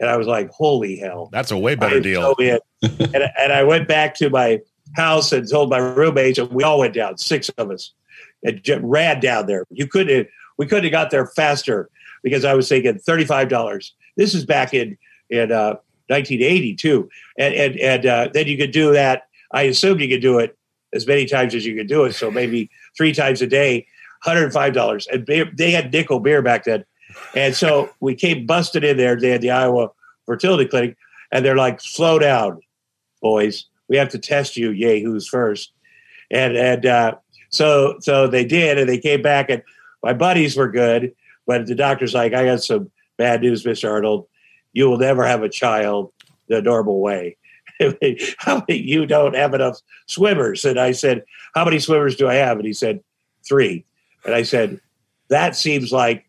and 0.00 0.10
I 0.10 0.16
was 0.16 0.26
like, 0.26 0.50
holy 0.50 0.96
hell, 0.96 1.28
that's 1.30 1.52
a 1.52 1.56
way 1.56 1.76
better 1.76 2.00
deal. 2.00 2.34
and, 2.82 3.30
and 3.38 3.52
I 3.52 3.62
went 3.62 3.86
back 3.86 4.16
to 4.16 4.28
my 4.28 4.58
house 4.96 5.30
and 5.30 5.48
told 5.48 5.70
my 5.70 5.78
roommates, 5.78 6.40
and 6.40 6.50
we 6.50 6.64
all 6.64 6.80
went 6.80 6.94
down, 6.94 7.16
six 7.16 7.48
of 7.50 7.70
us, 7.70 7.92
and 8.42 8.60
ran 8.82 9.20
down 9.20 9.46
there. 9.46 9.66
You 9.70 9.86
couldn't 9.86 10.26
we 10.58 10.66
couldn't 10.66 10.82
have 10.82 10.90
got 10.90 11.12
there 11.12 11.28
faster 11.28 11.90
because 12.24 12.44
I 12.44 12.54
was 12.54 12.68
thinking 12.68 12.98
thirty 12.98 13.24
five 13.24 13.48
dollars. 13.48 13.94
This 14.16 14.34
is 14.34 14.44
back 14.44 14.74
in 14.74 14.98
in 15.30 15.52
uh, 15.52 15.76
1982, 16.08 17.08
and 17.38 17.54
and 17.54 17.78
and 17.78 18.06
uh, 18.06 18.28
then 18.34 18.48
you 18.48 18.56
could 18.56 18.72
do 18.72 18.92
that 18.92 19.28
I 19.56 19.62
assumed 19.62 20.02
you 20.02 20.08
could 20.08 20.20
do 20.20 20.38
it 20.38 20.54
as 20.92 21.06
many 21.06 21.24
times 21.24 21.54
as 21.54 21.64
you 21.64 21.74
could 21.74 21.88
do 21.88 22.04
it. 22.04 22.12
So 22.12 22.30
maybe 22.30 22.70
three 22.94 23.14
times 23.14 23.40
a 23.40 23.46
day, 23.46 23.86
$105. 24.22 25.06
And 25.10 25.24
beer, 25.24 25.50
they 25.56 25.70
had 25.70 25.90
nickel 25.90 26.20
beer 26.20 26.42
back 26.42 26.64
then. 26.64 26.84
And 27.34 27.56
so 27.56 27.88
we 28.00 28.14
came 28.14 28.44
busted 28.44 28.84
in 28.84 28.98
there. 28.98 29.18
They 29.18 29.30
had 29.30 29.40
the 29.40 29.52
Iowa 29.52 29.88
Fertility 30.26 30.68
Clinic. 30.68 30.98
And 31.32 31.42
they're 31.42 31.56
like, 31.56 31.80
slow 31.80 32.18
down, 32.18 32.60
boys. 33.22 33.64
We 33.88 33.96
have 33.96 34.10
to 34.10 34.18
test 34.18 34.58
you, 34.58 34.72
yahoos, 34.72 35.26
first. 35.26 35.72
And 36.30 36.54
and 36.54 36.84
uh, 36.84 37.14
so 37.48 37.96
so 38.00 38.26
they 38.26 38.44
did. 38.44 38.78
And 38.78 38.88
they 38.88 38.98
came 38.98 39.22
back. 39.22 39.48
And 39.48 39.62
my 40.02 40.12
buddies 40.12 40.54
were 40.54 40.70
good. 40.70 41.14
But 41.46 41.66
the 41.66 41.74
doctor's 41.74 42.12
like, 42.12 42.34
I 42.34 42.44
got 42.44 42.62
some 42.62 42.90
bad 43.16 43.40
news, 43.40 43.64
Mr. 43.64 43.90
Arnold. 43.90 44.28
You 44.74 44.90
will 44.90 44.98
never 44.98 45.24
have 45.24 45.42
a 45.42 45.48
child 45.48 46.12
the 46.48 46.60
normal 46.60 47.00
way. 47.00 47.38
how 48.38 48.64
many, 48.68 48.80
you 48.80 49.06
don't 49.06 49.34
have 49.34 49.54
enough 49.54 49.80
swimmers? 50.06 50.64
And 50.64 50.78
I 50.78 50.92
said, 50.92 51.24
how 51.54 51.64
many 51.64 51.78
swimmers 51.78 52.16
do 52.16 52.28
I 52.28 52.34
have? 52.34 52.58
And 52.58 52.66
he 52.66 52.72
said, 52.72 53.00
three. 53.46 53.84
And 54.24 54.34
I 54.34 54.42
said, 54.42 54.80
that 55.28 55.56
seems 55.56 55.92
like 55.92 56.26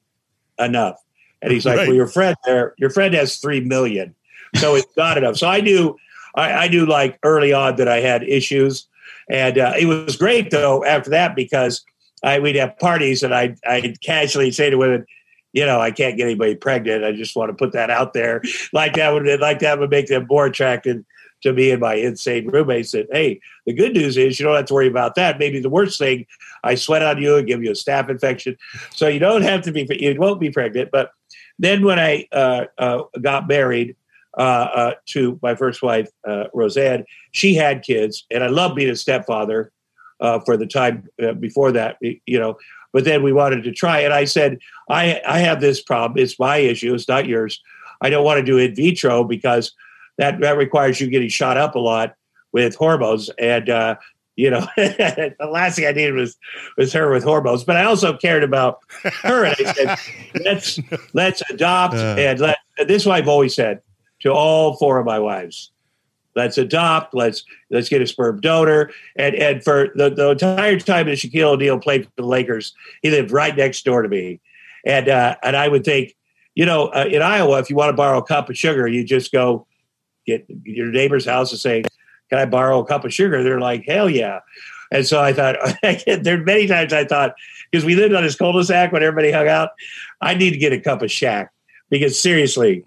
enough. 0.60 1.02
And 1.42 1.52
he's 1.52 1.66
like, 1.66 1.78
right. 1.78 1.88
well, 1.88 1.96
your 1.96 2.08
friend 2.08 2.36
there, 2.46 2.74
your 2.78 2.90
friend 2.90 3.14
has 3.14 3.38
three 3.38 3.62
million, 3.62 4.16
so 4.56 4.76
it's 4.76 4.98
not 4.98 5.18
enough. 5.18 5.38
So 5.38 5.48
I 5.48 5.62
knew, 5.62 5.96
I, 6.36 6.52
I, 6.52 6.68
knew 6.68 6.86
like 6.86 7.20
early 7.24 7.54
on 7.54 7.76
that 7.76 7.88
I 7.88 8.00
had 8.00 8.24
issues, 8.24 8.88
and 9.30 9.58
uh, 9.58 9.74
it 9.80 9.86
was 9.86 10.16
great 10.16 10.50
though 10.50 10.84
after 10.84 11.12
that 11.12 11.36
because 11.36 11.86
I 12.24 12.40
we'd 12.40 12.56
have 12.56 12.78
parties 12.80 13.22
and 13.22 13.36
I 13.36 13.56
I'd 13.68 14.02
casually 14.02 14.52
say 14.52 14.72
to 14.72 14.78
women, 14.78 15.06
you 15.54 15.66
know, 15.66 15.80
I 15.80 15.92
can't 15.92 16.18
get 16.18 16.24
anybody 16.24 16.56
pregnant. 16.56 17.04
I 17.04 17.12
just 17.12 17.36
want 17.36 17.50
to 17.50 17.54
put 17.54 17.74
that 17.74 17.92
out 17.92 18.14
there, 18.14 18.42
like 18.74 18.96
that 18.96 19.14
would 19.14 19.40
like 19.40 19.60
that 19.60 19.80
would 19.80 19.92
make 19.92 20.08
them 20.08 20.26
more 20.28 20.48
attracted 20.48 21.06
to 21.44 21.54
me 21.54 21.72
and 21.72 21.82
my 21.82 21.96
insane 21.96 22.48
roommate 22.48 22.88
said, 22.88 23.08
Hey, 23.12 23.40
the 23.66 23.74
good 23.74 23.94
news 23.94 24.18
is 24.18 24.40
you 24.40 24.46
don't 24.46 24.56
have 24.56 24.66
to 24.66 24.74
worry 24.74 24.88
about 24.88 25.16
that. 25.16 25.40
Maybe 25.40 25.60
the 25.60 25.70
worst 25.70 26.00
thing, 26.00 26.26
I 26.64 26.76
sweat 26.76 27.04
on 27.04 27.22
you 27.22 27.36
and 27.38 27.48
give 27.48 27.64
you 27.64 27.72
a 27.72 27.74
staph 27.74 28.10
infection. 28.10 28.58
So 28.94 29.08
you 29.08 29.20
don't 29.20 29.44
have 29.44 29.62
to 29.64 29.72
be, 29.72 29.88
you 30.00 30.20
won't 30.20 30.40
be 30.40 30.50
pregnant. 30.50 30.90
But 30.92 31.12
then 31.60 31.84
when 31.86 32.00
I 32.00 32.28
uh, 32.32 32.66
uh, 32.78 33.04
got 33.22 33.48
married 33.48 33.96
uh, 34.38 34.42
uh 34.42 34.94
to 35.08 35.40
my 35.42 35.56
first 35.56 35.82
wife, 35.82 36.10
uh, 36.28 36.46
Roseanne, 36.54 37.06
she 37.32 37.56
had 37.56 37.84
kids. 37.84 38.26
And 38.32 38.44
I 38.44 38.48
love 38.48 38.76
being 38.76 38.90
a 38.90 38.96
stepfather 38.96 39.72
uh, 40.20 40.40
for 40.40 40.58
the 40.58 40.68
time 40.68 41.08
before 41.40 41.72
that, 41.72 41.98
you 42.02 42.40
know. 42.40 42.58
But 42.94 43.04
then 43.04 43.22
we 43.22 43.34
wanted 43.34 43.64
to 43.64 43.72
try. 43.72 44.00
And 44.00 44.14
I 44.14 44.26
said, 44.26 44.60
I, 44.90 45.22
I 45.28 45.40
have 45.40 45.62
this 45.62 45.82
problem. 45.82 46.24
It's 46.24 46.40
my 46.40 46.58
issue. 46.58 46.94
It's 46.96 47.08
not 47.08 47.28
yours. 47.28 47.62
I 48.02 48.10
don't 48.10 48.24
want 48.24 48.40
to 48.40 48.46
do 48.46 48.58
in 48.58 48.76
vitro 48.76 49.24
because 49.24 49.74
that 50.18 50.40
that 50.42 50.58
requires 50.58 51.00
you 51.00 51.08
getting 51.08 51.30
shot 51.30 51.58
up 51.58 51.76
a 51.76 51.80
lot 51.80 52.16
with 52.52 52.76
hormones 52.76 53.30
and. 53.38 53.70
uh 53.70 53.96
you 54.38 54.52
know, 54.52 54.62
the 54.78 55.36
last 55.52 55.76
thing 55.76 55.88
I 55.88 55.92
needed 55.92 56.14
was 56.14 56.38
was 56.78 56.94
her 56.94 57.12
with 57.12 57.24
hormones. 57.24 57.64
But 57.64 57.76
I 57.76 57.84
also 57.84 58.16
cared 58.16 58.44
about 58.44 58.80
her, 59.24 59.44
and 59.44 59.56
I 59.60 59.74
said, 59.74 60.00
"Let's 60.46 60.80
let's 61.14 61.42
adopt." 61.50 61.96
Uh. 61.96 62.16
and 62.18 62.40
let 62.40 62.58
this 62.78 63.02
is 63.02 63.06
what 63.08 63.16
I've 63.16 63.28
always 63.28 63.56
said 63.56 63.82
to 64.20 64.32
all 64.32 64.78
four 64.78 65.00
of 65.00 65.08
my 65.08 65.18
wives: 65.18 65.72
"Let's 66.36 66.60
adopt. 66.60 67.16
Let's 67.16 67.44
let's 67.72 67.90
get 67.90 68.00
a 68.00 68.08
sperm 68.08 68.40
donor." 68.40 68.92
And 69.16 69.36
and 69.36 69.64
for 69.64 69.90
the, 69.96 70.12
the 70.12 70.30
entire 70.30 70.80
time 70.80 71.08
that 71.08 71.18
Shaquille 71.18 71.54
O'Neal 71.54 71.80
played 71.80 72.06
for 72.06 72.12
the 72.16 72.28
Lakers, 72.28 72.76
he 73.02 73.10
lived 73.10 73.32
right 73.32 73.58
next 73.58 73.86
door 73.86 74.04
to 74.04 74.10
me, 74.10 74.40
and 74.86 75.10
uh, 75.10 75.36
and 75.42 75.58
I 75.58 75.68
would 75.68 75.84
think, 75.84 76.16
you 76.54 76.68
know, 76.68 76.90
uh, 76.90 77.06
in 77.10 77.24
Iowa, 77.24 77.58
if 77.58 77.72
you 77.72 77.76
want 77.76 77.90
to 77.90 77.98
borrow 77.98 78.20
a 78.20 78.24
cup 78.24 78.52
of 78.52 78.58
sugar, 78.58 78.88
you 78.88 79.04
just 79.04 79.32
go 79.32 79.66
get 80.28 80.46
your 80.64 80.88
neighbor's 80.88 81.26
house 81.26 81.52
and 81.52 81.60
say, 81.60 81.84
"Can 82.30 82.40
I 82.40 82.46
borrow 82.46 82.80
a 82.80 82.86
cup 82.86 83.06
of 83.06 83.14
sugar?" 83.14 83.44
They're 83.44 83.60
like, 83.60 83.86
"Hell 83.86 84.10
yeah!" 84.10 84.40
And 84.92 85.06
so 85.06 85.22
I 85.22 85.34
thought, 85.34 85.58
there 85.82 86.40
are 86.40 86.44
many 86.44 86.68
times 86.68 86.94
I 86.94 87.06
thought 87.06 87.36
because 87.72 87.86
we 87.86 87.96
lived 87.96 88.14
on 88.14 88.24
this 88.24 88.36
cul-de-sac 88.36 88.92
when 88.92 89.04
everybody 89.04 89.32
hung 89.32 89.48
out, 89.48 89.72
I 90.22 90.34
need 90.34 90.52
to 90.52 90.58
get 90.58 90.72
a 90.74 90.80
cup 90.80 91.02
of 91.02 91.10
Shaq 91.10 91.50
because 91.90 92.18
seriously, 92.18 92.86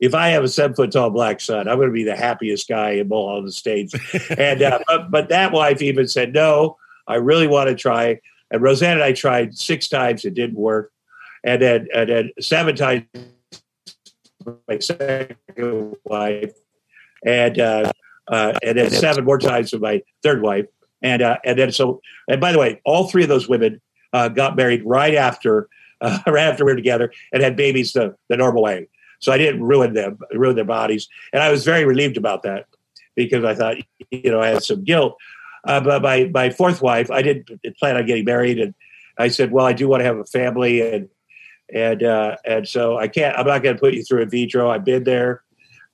if 0.00 0.14
I 0.14 0.28
have 0.28 0.44
a 0.44 0.48
seven 0.48 0.76
foot 0.76 0.92
tall 0.92 1.10
black 1.10 1.40
son, 1.40 1.68
I'm 1.68 1.76
going 1.76 1.88
to 1.88 1.92
be 1.92 2.04
the 2.04 2.16
happiest 2.16 2.68
guy 2.68 2.90
in 2.90 3.10
all 3.10 3.42
the 3.42 3.48
Estates. 3.48 3.94
and 4.38 4.62
uh, 4.62 4.80
but, 4.86 5.10
but 5.10 5.28
that 5.30 5.52
wife 5.52 5.82
even 5.82 6.06
said, 6.06 6.32
"No, 6.32 6.76
I 7.06 7.16
really 7.16 7.48
want 7.48 7.68
to 7.68 7.74
try." 7.74 8.20
And 8.50 8.62
Roseanne 8.62 8.94
and 8.94 9.02
I 9.02 9.12
tried 9.12 9.56
six 9.56 9.88
times; 9.88 10.24
it 10.24 10.34
didn't 10.34 10.56
work. 10.56 10.92
And 11.44 11.60
then 11.60 11.88
and 11.92 12.08
then 12.08 12.30
seven 12.40 12.76
times 12.76 13.04
my 14.68 14.78
second 14.78 15.96
wife, 16.04 16.52
and 17.24 17.58
uh, 17.58 17.92
uh, 18.28 18.58
and 18.62 18.78
then 18.78 18.90
seven 18.90 19.24
more 19.24 19.38
times 19.38 19.72
with 19.72 19.82
my 19.82 20.02
third 20.22 20.42
wife, 20.42 20.66
and 21.02 21.22
uh, 21.22 21.38
and 21.44 21.58
then 21.58 21.72
so 21.72 22.00
and 22.28 22.40
by 22.40 22.52
the 22.52 22.58
way, 22.58 22.80
all 22.84 23.08
three 23.08 23.22
of 23.22 23.28
those 23.28 23.48
women 23.48 23.80
uh, 24.12 24.28
got 24.28 24.56
married 24.56 24.82
right 24.84 25.14
after 25.14 25.68
uh, 26.00 26.18
right 26.26 26.44
after 26.44 26.64
we 26.64 26.72
were 26.72 26.76
together 26.76 27.12
and 27.32 27.42
had 27.42 27.56
babies 27.56 27.92
the, 27.92 28.14
the 28.28 28.36
normal 28.36 28.62
way. 28.62 28.88
So 29.20 29.32
I 29.32 29.38
didn't 29.38 29.64
ruin 29.64 29.94
them, 29.94 30.18
ruin 30.32 30.54
their 30.54 30.64
bodies, 30.64 31.08
and 31.32 31.42
I 31.42 31.50
was 31.50 31.64
very 31.64 31.84
relieved 31.84 32.16
about 32.16 32.42
that 32.44 32.66
because 33.16 33.44
I 33.44 33.54
thought 33.54 33.76
you 34.10 34.30
know 34.30 34.40
I 34.40 34.48
had 34.48 34.62
some 34.62 34.84
guilt. 34.84 35.16
Uh, 35.64 35.80
but 35.80 36.02
my 36.02 36.30
my 36.32 36.50
fourth 36.50 36.80
wife, 36.80 37.10
I 37.10 37.22
didn't 37.22 37.50
plan 37.78 37.96
on 37.96 38.06
getting 38.06 38.24
married, 38.24 38.58
and 38.58 38.74
I 39.18 39.28
said, 39.28 39.50
well, 39.50 39.66
I 39.66 39.72
do 39.72 39.88
want 39.88 40.00
to 40.00 40.04
have 40.04 40.18
a 40.18 40.24
family, 40.24 40.80
and 40.80 41.08
and 41.74 42.02
uh, 42.02 42.36
and 42.44 42.66
so 42.66 42.96
I 42.96 43.08
can't. 43.08 43.36
I'm 43.36 43.46
not 43.46 43.62
going 43.62 43.76
to 43.76 43.80
put 43.80 43.94
you 43.94 44.04
through 44.04 44.22
in 44.22 44.30
vitro. 44.30 44.70
I've 44.70 44.84
been 44.84 45.04
there, 45.04 45.42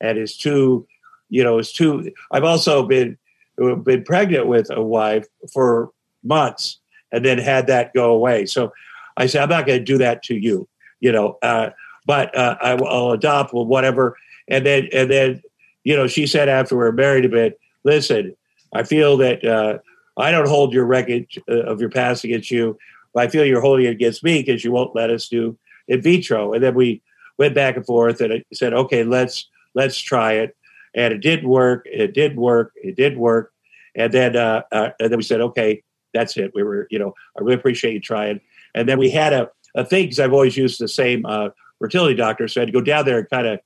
and 0.01 0.19
it's 0.19 0.37
too, 0.37 0.87
you 1.35 1.43
know, 1.43 1.59
it's 1.59 1.73
too. 1.73 2.13
I've 2.31 2.45
also 2.45 2.87
been 2.87 3.19
been 3.57 4.05
pregnant 4.05 4.47
with 4.47 4.71
a 4.71 4.81
wife 4.81 5.27
for 5.53 5.91
months, 6.23 6.79
and 7.11 7.25
then 7.25 7.39
had 7.39 7.67
that 7.67 7.93
go 7.93 8.13
away. 8.13 8.47
So 8.47 8.73
I 9.17 9.27
said, 9.27 9.43
I'm 9.43 9.49
not 9.49 9.67
going 9.67 9.81
to 9.81 9.85
do 9.85 9.99
that 9.99 10.23
to 10.25 10.37
you, 10.37 10.69
you 11.01 11.11
know. 11.11 11.39
Uh, 11.43 11.71
but 12.07 12.37
uh, 12.39 12.57
I, 12.63 12.75
will 12.75 13.11
adopt, 13.11 13.53
well, 13.53 13.67
whatever. 13.67 14.17
And 14.47 14.65
then 14.65 14.89
and 14.93 15.11
then, 15.11 15.43
you 15.83 15.97
know, 15.97 16.07
she 16.07 16.29
said 16.29 16.49
after 16.49 16.77
we 16.77 16.85
are 16.85 16.93
married 16.93 17.25
a 17.25 17.29
bit, 17.29 17.59
listen, 17.83 18.37
I 18.73 18.85
feel 18.85 19.17
that 19.17 19.45
uh, 19.45 19.79
I 20.17 20.31
don't 20.31 20.49
hold 20.49 20.73
your 20.73 20.85
record 20.85 21.27
uh, 21.51 21.65
of 21.65 21.81
your 21.81 21.91
past 21.91 22.23
against 22.23 22.53
you. 22.53 22.79
But 23.13 23.25
I 23.25 23.29
feel 23.29 23.45
you're 23.45 23.61
holding 23.61 23.87
it 23.87 23.91
against 23.91 24.23
me 24.23 24.41
because 24.41 24.65
you 24.65 24.71
won't 24.71 24.95
let 24.95 25.11
us 25.11 25.27
do 25.27 25.59
in 25.89 26.01
vitro. 26.01 26.53
And 26.53 26.63
then 26.63 26.77
we 26.77 27.03
went 27.39 27.57
back 27.57 27.77
and 27.77 27.85
forth, 27.85 28.21
and 28.21 28.35
I 28.35 28.45
said, 28.53 28.73
okay, 28.73 29.03
let's 29.03 29.49
let's 29.75 29.99
try 29.99 30.35
it. 30.35 30.57
And 30.95 31.13
it 31.13 31.19
didn't 31.19 31.49
work. 31.49 31.87
It 31.87 32.15
did 32.15 32.37
work. 32.37 32.73
It 32.77 32.97
did 32.97 33.17
work. 33.17 33.53
And 33.97 34.13
then 34.13 34.37
uh, 34.37 34.63
uh, 34.73 34.91
and 35.01 35.11
then 35.11 35.17
we 35.17 35.23
said, 35.23 35.41
okay, 35.41 35.83
that's 36.13 36.37
it. 36.37 36.53
We 36.55 36.63
were, 36.63 36.87
you 36.91 36.99
know, 36.99 37.15
I 37.39 37.43
really 37.43 37.55
appreciate 37.55 37.95
you 37.95 38.01
trying. 38.01 38.41
And 38.75 38.89
then 38.89 38.99
we 38.99 39.11
had 39.11 39.33
a, 39.33 39.51
a 39.75 39.85
thing 39.85 40.05
because 40.05 40.21
I've 40.21 40.33
always 40.33 40.57
used 40.57 40.81
the 40.81 40.89
same 40.89 41.27
uh, 41.27 41.51
fertility 41.79 42.15
doctor, 42.15 42.49
so 42.49 42.61
I 42.61 42.63
had 42.63 42.67
to 42.67 42.73
go 42.73 42.81
down 42.81 43.05
there 43.05 43.19
and 43.19 43.31
kind 43.31 43.47
of 43.47 43.61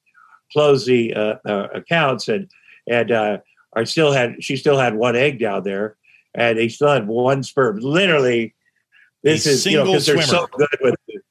close 0.52 0.87
the 0.87 1.14
uh, 1.14 1.35
uh, 1.44 1.68
accounts. 1.75 2.28
And 2.28 2.50
and 2.88 3.11
uh, 3.12 3.38
I 3.75 3.85
still 3.85 4.12
had 4.12 4.42
she 4.42 4.56
still 4.56 4.78
had 4.78 4.94
one 4.94 5.16
egg 5.16 5.38
down 5.38 5.62
there, 5.64 5.97
and 6.35 6.58
he 6.58 6.68
still 6.68 6.88
had 6.88 7.06
one 7.06 7.42
sperm. 7.42 7.78
Literally, 7.78 8.54
this 9.23 9.47
A 9.47 9.50
is 9.50 9.66
you 9.66 9.78
know 9.78 9.85
because 9.85 10.06
they're 10.06 10.23
so 10.23 10.47
good 10.52 10.78
with 10.80 10.94
it. 11.08 11.23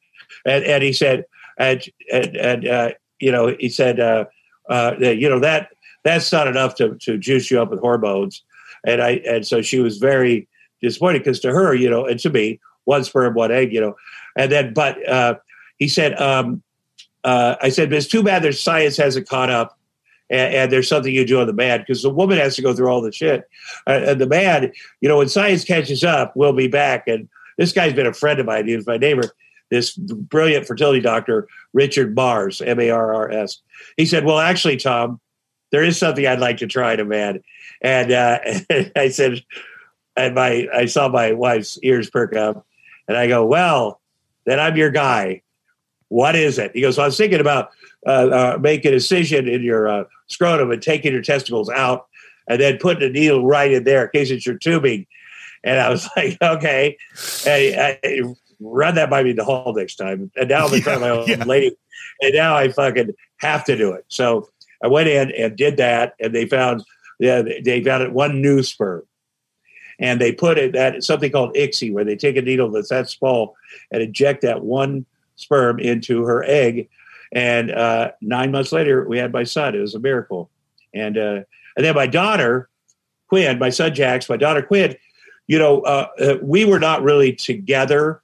And 0.45 0.63
and 0.63 0.83
he 0.83 0.93
said, 0.93 1.25
and 1.57 1.83
and, 2.11 2.37
and 2.37 2.67
uh, 2.67 2.89
you 3.19 3.31
know, 3.31 3.55
he 3.59 3.69
said, 3.69 3.99
uh, 3.99 4.25
uh, 4.69 4.95
you 4.99 5.29
know 5.29 5.39
that 5.39 5.69
that's 6.07 6.31
not 6.31 6.47
enough 6.47 6.75
to 6.75 6.95
to 6.95 7.17
juice 7.17 7.51
you 7.51 7.61
up 7.61 7.69
with 7.69 7.79
hormones. 7.79 8.43
And 8.85 9.01
I 9.01 9.21
and 9.27 9.45
so 9.45 9.61
she 9.61 9.79
was 9.79 9.97
very 9.97 10.47
disappointed 10.81 11.19
because 11.19 11.39
to 11.41 11.51
her, 11.51 11.73
you 11.73 11.89
know, 11.89 12.05
and 12.05 12.19
to 12.21 12.29
me, 12.29 12.59
one 12.85 13.03
sperm, 13.03 13.33
one 13.33 13.51
egg, 13.51 13.73
you 13.73 13.81
know, 13.81 13.95
and 14.35 14.51
then 14.51 14.73
but 14.73 15.07
uh, 15.07 15.35
he 15.77 15.87
said, 15.87 16.19
um, 16.19 16.63
uh, 17.23 17.55
I 17.61 17.69
said, 17.69 17.91
it's 17.91 18.07
too 18.07 18.23
bad 18.23 18.41
their 18.41 18.51
science 18.51 18.97
hasn't 18.97 19.27
caught 19.27 19.49
up. 19.49 19.77
And, 20.29 20.53
and 20.53 20.71
there's 20.71 20.89
something 20.89 21.13
you 21.13 21.25
do 21.25 21.39
on 21.39 21.47
the 21.47 21.53
man 21.53 21.79
because 21.79 22.01
the 22.01 22.09
woman 22.09 22.37
has 22.37 22.55
to 22.57 22.61
go 22.61 22.73
through 22.73 22.89
all 22.89 23.01
the 23.01 23.11
shit. 23.11 23.47
Uh, 23.85 24.01
and 24.07 24.21
the 24.21 24.27
man, 24.27 24.71
you 25.01 25.07
know, 25.07 25.17
when 25.17 25.29
science 25.29 25.63
catches 25.63 26.03
up, 26.03 26.35
we'll 26.35 26.53
be 26.53 26.67
back. 26.67 27.07
And 27.07 27.29
this 27.57 27.71
guy's 27.71 27.93
been 27.93 28.07
a 28.07 28.13
friend 28.13 28.39
of 28.39 28.45
mine. 28.45 28.67
He 28.67 28.75
was 28.75 28.85
my 28.85 28.97
neighbor, 28.97 29.23
this 29.69 29.95
brilliant 29.95 30.67
fertility 30.67 30.99
doctor, 30.99 31.47
Richard 31.73 32.15
Marrs, 32.15 32.65
M 32.65 32.79
A 32.79 32.89
R 32.89 33.13
R 33.13 33.31
S. 33.31 33.61
He 33.95 34.05
said, 34.05 34.25
Well, 34.25 34.39
actually, 34.39 34.77
Tom, 34.77 35.19
there 35.71 35.83
is 35.83 35.97
something 35.97 36.25
I'd 36.25 36.39
like 36.39 36.57
to 36.57 36.67
try 36.67 36.95
to 36.95 37.05
man. 37.05 37.43
And 37.81 38.11
uh, 38.11 38.39
I 38.95 39.09
said, 39.09 39.43
and 40.15 40.35
my 40.35 40.67
I 40.73 40.85
saw 40.85 41.09
my 41.09 41.33
wife's 41.33 41.77
ears 41.83 42.09
perk 42.09 42.35
up, 42.35 42.65
and 43.07 43.15
I 43.17 43.27
go, 43.27 43.45
"Well, 43.45 44.01
then 44.45 44.59
I'm 44.59 44.75
your 44.75 44.89
guy. 44.89 45.43
What 46.09 46.35
is 46.35 46.57
it?" 46.57 46.71
He 46.73 46.81
goes, 46.81 46.97
well, 46.97 47.05
"I 47.05 47.07
was 47.07 47.17
thinking 47.17 47.39
about 47.39 47.69
uh, 48.05 48.09
uh, 48.09 48.57
making 48.59 48.91
a 48.91 48.95
incision 48.95 49.47
in 49.47 49.63
your 49.63 49.87
uh, 49.87 50.03
scrotum 50.27 50.71
and 50.71 50.81
taking 50.81 51.13
your 51.13 51.21
testicles 51.21 51.69
out, 51.69 52.07
and 52.47 52.59
then 52.59 52.77
putting 52.79 53.07
a 53.07 53.11
needle 53.11 53.45
right 53.45 53.71
in 53.71 53.83
there 53.83 54.05
in 54.05 54.11
case 54.11 54.31
it's 54.31 54.45
your 54.45 54.57
tubing." 54.57 55.05
And 55.63 55.79
I 55.79 55.89
was 55.89 56.09
like, 56.15 56.37
"Okay." 56.41 56.97
And 57.45 57.97
I, 58.03 58.35
run 58.59 58.95
that 58.95 59.09
by 59.09 59.23
me 59.23 59.33
the 59.33 59.43
hall 59.43 59.73
next 59.75 59.95
time. 59.95 60.31
And 60.35 60.49
now 60.49 60.65
I'm 60.65 60.73
in 60.73 60.81
front 60.81 60.95
of 60.95 61.01
my 61.01 61.09
own 61.09 61.27
yeah. 61.27 61.43
lady, 61.43 61.75
and 62.21 62.33
now 62.33 62.55
I 62.55 62.69
fucking 62.69 63.13
have 63.37 63.63
to 63.65 63.77
do 63.77 63.91
it. 63.91 64.05
So 64.07 64.49
I 64.83 64.87
went 64.87 65.09
in 65.09 65.31
and 65.31 65.55
did 65.55 65.77
that, 65.77 66.15
and 66.19 66.33
they 66.33 66.45
found 66.45 66.83
yeah, 67.19 67.41
they 67.41 67.83
found 67.83 68.13
one 68.13 68.41
new 68.41 68.61
sperm 68.61 69.03
and 69.99 70.21
they 70.21 70.31
put 70.31 70.57
it 70.57 70.75
at 70.75 71.03
something 71.03 71.31
called 71.31 71.55
ICSI, 71.55 71.91
where 71.91 72.03
they 72.03 72.15
take 72.15 72.37
a 72.37 72.41
needle 72.41 72.69
that's 72.69 72.89
that 72.89 73.09
small 73.09 73.55
and 73.91 74.01
inject 74.01 74.41
that 74.41 74.63
one 74.63 75.05
sperm 75.35 75.79
into 75.79 76.23
her 76.23 76.43
egg. 76.43 76.89
And 77.31 77.71
uh, 77.71 78.11
nine 78.21 78.51
months 78.51 78.71
later, 78.71 79.07
we 79.07 79.17
had 79.17 79.33
my 79.33 79.43
son. 79.43 79.75
It 79.75 79.79
was 79.79 79.95
a 79.95 79.99
miracle. 79.99 80.49
And 80.93 81.17
uh, 81.17 81.41
and 81.75 81.85
then 81.85 81.95
my 81.95 82.07
daughter, 82.07 82.69
Quinn, 83.27 83.59
my 83.59 83.69
son 83.69 83.93
Jax, 83.93 84.29
my 84.29 84.37
daughter 84.37 84.61
Quinn, 84.61 84.95
you 85.47 85.59
know, 85.59 85.81
uh, 85.81 86.07
uh, 86.19 86.35
we 86.41 86.65
were 86.65 86.79
not 86.79 87.03
really 87.03 87.33
together, 87.33 88.21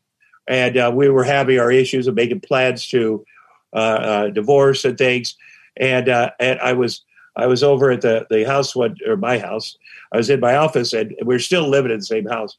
and 0.47 0.77
uh, 0.77 0.91
we 0.93 1.09
were 1.09 1.23
having 1.23 1.59
our 1.59 1.71
issues 1.71 2.07
of 2.07 2.15
making 2.15 2.39
plans 2.39 2.87
to 2.89 3.25
uh, 3.73 4.27
divorce 4.27 4.85
and 4.85 4.97
things. 4.97 5.35
And 5.77 6.09
uh, 6.09 6.31
and 6.39 6.59
I 6.59 6.73
was 6.73 7.03
I 7.35 7.47
was 7.47 7.63
over 7.63 7.91
at 7.91 8.01
the 8.01 8.27
the 8.29 8.43
house 8.43 8.75
one 8.75 8.95
or 9.07 9.17
my 9.17 9.39
house. 9.39 9.77
I 10.11 10.17
was 10.17 10.29
in 10.29 10.39
my 10.39 10.55
office, 10.55 10.93
and 10.93 11.15
we 11.25 11.35
are 11.35 11.39
still 11.39 11.67
living 11.67 11.91
in 11.91 11.99
the 11.99 12.05
same 12.05 12.27
house. 12.27 12.57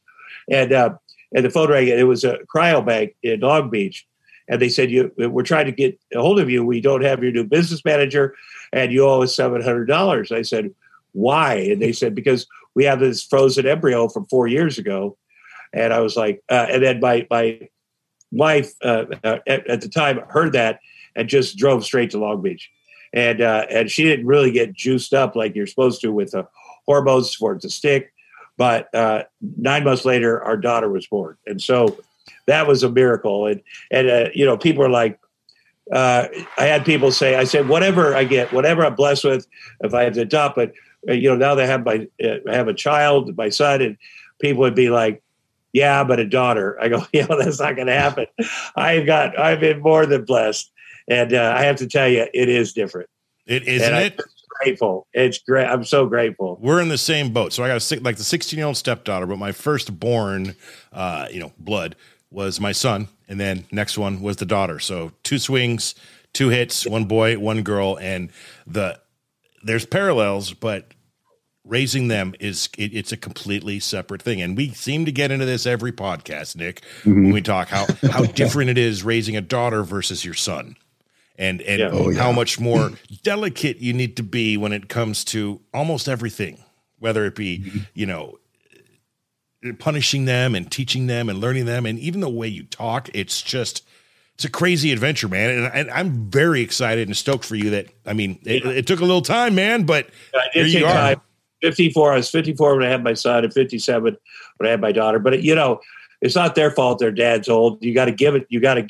And 0.51 0.73
uh, 0.73 0.95
and 1.33 1.45
the 1.45 1.49
phone 1.49 1.69
rang. 1.69 1.89
and 1.89 1.99
It 1.99 2.05
was 2.05 2.23
a 2.23 2.39
cryobank 2.53 3.15
in 3.23 3.39
Long 3.39 3.69
Beach, 3.69 4.05
and 4.47 4.61
they 4.61 4.69
said, 4.69 4.91
"You, 4.91 5.11
we're 5.17 5.43
trying 5.43 5.65
to 5.65 5.71
get 5.71 5.99
a 6.13 6.21
hold 6.21 6.39
of 6.39 6.49
you. 6.49 6.65
We 6.65 6.81
don't 6.81 7.03
have 7.03 7.23
your 7.23 7.31
new 7.31 7.45
business 7.45 7.83
manager, 7.85 8.35
and 8.73 8.91
you 8.91 9.05
owe 9.05 9.23
us 9.23 9.35
seven 9.35 9.61
hundred 9.61 9.85
dollars." 9.85 10.31
I 10.31 10.41
said, 10.41 10.73
"Why?" 11.13 11.55
And 11.55 11.81
they 11.81 11.93
said, 11.93 12.15
"Because 12.15 12.47
we 12.73 12.83
have 12.83 12.99
this 12.99 13.23
frozen 13.23 13.65
embryo 13.65 14.09
from 14.09 14.25
four 14.25 14.47
years 14.47 14.77
ago." 14.77 15.17
And 15.73 15.93
I 15.93 15.99
was 15.99 16.15
like, 16.15 16.41
uh, 16.49 16.67
and 16.69 16.83
then 16.83 16.99
my 16.99 17.27
my 17.29 17.67
wife 18.31 18.73
uh, 18.81 19.05
uh, 19.23 19.39
at, 19.47 19.67
at 19.67 19.81
the 19.81 19.89
time 19.89 20.19
heard 20.29 20.53
that 20.53 20.79
and 21.15 21.27
just 21.27 21.57
drove 21.57 21.83
straight 21.83 22.11
to 22.11 22.17
Long 22.17 22.41
Beach, 22.41 22.69
and 23.15 23.41
uh, 23.41 23.65
and 23.69 23.89
she 23.89 24.03
didn't 24.03 24.27
really 24.27 24.51
get 24.51 24.73
juiced 24.73 25.13
up 25.13 25.35
like 25.35 25.55
you're 25.55 25.65
supposed 25.65 26.01
to 26.01 26.11
with 26.11 26.31
the 26.31 26.47
hormones 26.85 27.33
for 27.33 27.55
to 27.55 27.69
stick. 27.69 28.13
But 28.57 28.93
uh, 28.93 29.23
nine 29.57 29.83
months 29.83 30.05
later, 30.05 30.43
our 30.43 30.57
daughter 30.57 30.89
was 30.89 31.07
born, 31.07 31.37
and 31.47 31.61
so 31.61 31.97
that 32.45 32.67
was 32.67 32.83
a 32.83 32.89
miracle. 32.89 33.47
And 33.47 33.61
and 33.89 34.09
uh, 34.09 34.29
you 34.35 34.45
know, 34.45 34.57
people 34.57 34.83
are 34.83 34.89
like, 34.89 35.19
uh, 35.91 36.27
I 36.57 36.65
had 36.65 36.85
people 36.85 37.11
say, 37.11 37.35
I 37.35 37.45
said, 37.45 37.67
whatever 37.67 38.15
I 38.15 38.25
get, 38.25 38.53
whatever 38.53 38.85
I'm 38.85 38.95
blessed 38.95 39.23
with, 39.23 39.47
if 39.81 39.93
I 39.93 40.03
have 40.03 40.13
to 40.13 40.21
adopt, 40.21 40.55
but 40.55 40.73
uh, 41.09 41.13
you 41.13 41.29
know, 41.29 41.35
now 41.35 41.55
they 41.55 41.65
have 41.65 41.85
my 41.85 42.07
uh, 42.23 42.51
have 42.51 42.67
a 42.67 42.73
child, 42.73 43.35
my 43.37 43.49
son, 43.49 43.81
and 43.81 43.97
people 44.39 44.61
would 44.61 44.75
be 44.75 44.89
like, 44.89 45.21
yeah, 45.75 46.05
but 46.05 46.21
a 46.21 46.25
daughter. 46.25 46.77
I 46.81 46.87
go, 46.87 47.05
yeah, 47.13 47.27
that's 47.27 47.59
not 47.59 47.75
going 47.75 47.87
to 47.87 47.93
happen. 47.93 48.27
I've 48.75 49.05
got, 49.05 49.37
I've 49.37 49.59
been 49.59 49.81
more 49.81 50.05
than 50.05 50.23
blessed, 50.23 50.71
and 51.07 51.33
uh, 51.33 51.53
I 51.57 51.63
have 51.63 51.75
to 51.77 51.87
tell 51.87 52.07
you, 52.07 52.25
it 52.33 52.49
is 52.49 52.73
different. 52.73 53.09
It 53.45 53.67
isn't 53.67 53.87
And 53.87 53.95
I- 53.95 54.01
it? 54.03 54.21
grateful. 54.63 55.05
It's 55.13 55.37
great. 55.39 55.65
I'm 55.67 55.83
so 55.83 56.05
grateful. 56.05 56.57
We're 56.61 56.81
in 56.81 56.87
the 56.87 56.97
same 56.97 57.33
boat. 57.33 57.51
So 57.51 57.61
I 57.63 57.67
got 57.67 57.75
a 57.77 57.81
six, 57.81 58.01
like 58.01 58.15
the 58.15 58.23
16 58.23 58.57
year 58.57 58.65
old 58.67 58.77
stepdaughter, 58.77 59.25
but 59.25 59.37
my 59.37 59.51
firstborn, 59.51 60.55
uh, 60.93 61.27
you 61.29 61.39
know, 61.41 61.51
blood 61.59 61.95
was 62.31 62.59
my 62.61 62.71
son, 62.71 63.09
and 63.27 63.37
then 63.39 63.65
next 63.71 63.97
one 63.97 64.21
was 64.21 64.37
the 64.37 64.45
daughter. 64.45 64.79
So 64.79 65.11
two 65.23 65.39
swings, 65.39 65.93
two 66.33 66.49
hits, 66.49 66.87
one 66.87 67.03
boy, 67.05 67.37
one 67.37 67.63
girl, 67.63 67.97
and 67.99 68.29
the 68.65 68.97
there's 69.63 69.85
parallels, 69.85 70.53
but 70.53 70.93
raising 71.65 72.07
them 72.07 72.33
is 72.39 72.69
it, 72.77 72.93
it's 72.95 73.11
a 73.11 73.17
completely 73.17 73.79
separate 73.79 74.21
thing 74.21 74.39
and 74.39 74.55
we 74.55 74.69
seem 74.71 75.03
to 75.05 75.11
get 75.11 75.31
into 75.31 75.45
this 75.47 75.65
every 75.65 75.91
podcast 75.91 76.55
nick 76.55 76.83
Mhm. 77.03 77.15
when 77.23 77.31
we 77.33 77.41
talk 77.41 77.69
how 77.69 77.87
how 78.11 78.21
different 78.23 78.69
it 78.69 78.77
is 78.77 79.03
raising 79.03 79.35
a 79.35 79.41
daughter 79.41 79.81
versus 79.81 80.23
your 80.23 80.35
son 80.35 80.75
and 81.37 81.61
and 81.61 81.79
Yeah. 81.79 81.89
Oh, 81.91 82.09
yeah. 82.09 82.19
how 82.21 82.31
much 82.31 82.59
more 82.59 82.91
delicate 83.23 83.77
you 83.77 83.93
need 83.93 84.15
to 84.17 84.23
be 84.23 84.57
when 84.57 84.71
it 84.73 84.87
comes 84.89 85.23
to 85.25 85.61
almost 85.73 86.07
everything 86.07 86.63
whether 86.99 87.25
it 87.25 87.35
be 87.35 87.59
Mm-hmm. 87.59 87.79
you 87.93 88.05
know 88.05 88.37
punishing 89.79 90.25
them 90.25 90.53
and 90.53 90.71
teaching 90.71 91.07
them 91.07 91.27
and 91.27 91.39
learning 91.39 91.65
them 91.65 91.85
and 91.87 91.97
even 91.97 92.21
the 92.21 92.29
way 92.29 92.47
you 92.47 92.63
talk 92.63 93.09
it's 93.15 93.41
just 93.41 93.83
it's 94.35 94.45
a 94.45 94.49
crazy 94.49 94.91
adventure 94.91 95.27
man 95.27 95.49
and, 95.49 95.73
and 95.73 95.89
i'm 95.89 96.29
very 96.29 96.61
excited 96.61 97.07
and 97.07 97.17
stoked 97.17 97.43
for 97.43 97.55
you 97.55 97.71
that 97.71 97.87
i 98.05 98.13
mean 98.13 98.37
it, 98.43 98.63
it 98.65 98.85
took 98.85 98.99
a 98.99 99.05
little 99.05 99.23
time 99.23 99.55
man 99.55 99.83
but 99.83 100.07
I 100.35 100.47
Here 100.53 100.65
you 100.65 100.85
are. 100.85 100.93
time. 100.93 101.21
54. 101.61 102.13
I 102.13 102.15
was 102.17 102.29
54 102.29 102.75
when 102.77 102.85
I 102.85 102.89
had 102.91 103.03
my 103.03 103.13
son, 103.15 103.43
and 103.43 103.51
57 103.51 104.15
when 104.57 104.67
I 104.67 104.69
had 104.71 104.81
my 104.81 104.91
daughter. 104.91 105.17
But 105.17 105.41
you 105.41 105.55
know, 105.55 105.79
it's 106.21 106.35
not 106.35 106.53
their 106.53 106.69
fault. 106.69 106.99
Their 106.99 107.11
dad's 107.11 107.49
old. 107.49 107.83
You 107.83 107.93
got 107.95 108.05
to 108.05 108.11
give 108.11 108.35
it. 108.35 108.45
You 108.49 108.59
got 108.59 108.75
to 108.75 108.87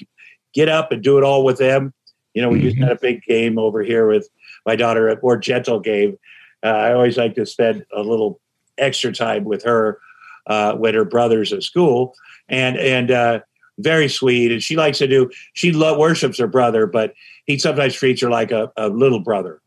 get 0.53 0.67
up 0.67 0.91
and 0.91 1.01
do 1.01 1.17
it 1.17 1.23
all 1.23 1.45
with 1.45 1.57
them. 1.57 1.93
You 2.35 2.41
know, 2.41 2.49
we 2.49 2.61
Mm-hmm. 2.61 2.83
have 2.83 2.97
a 2.97 2.99
big 3.01 3.23
game 3.23 3.57
over 3.57 3.81
here 3.81 4.07
with 4.07 4.29
my 4.65 4.75
daughter, 4.75 5.07
a 5.09 5.19
more 5.23 5.37
gentle 5.37 5.79
game. 5.79 6.19
Uh, 6.63 6.67
I 6.67 6.93
always 6.93 7.17
like 7.17 7.33
to 7.35 7.45
spend 7.45 7.85
a 7.95 8.01
little 8.01 8.39
extra 8.77 9.11
time 9.13 9.45
with 9.45 9.63
her 9.63 9.99
uh, 10.47 10.75
when 10.75 10.93
her 10.93 11.05
brother's 11.05 11.53
at 11.53 11.63
school, 11.63 12.13
and 12.49 12.77
and 12.77 13.09
uh, 13.09 13.39
very 13.79 14.09
sweet. 14.09 14.51
And 14.51 14.61
she 14.61 14.75
likes 14.75 14.97
to 14.99 15.07
do. 15.07 15.31
She 15.53 15.71
lo- 15.71 15.97
worships 15.97 16.37
her 16.39 16.47
brother, 16.47 16.85
but 16.85 17.13
he 17.45 17.57
sometimes 17.57 17.93
treats 17.95 18.21
her 18.21 18.29
like 18.29 18.51
a, 18.51 18.71
a 18.77 18.89
little 18.89 19.21
brother. 19.21 19.61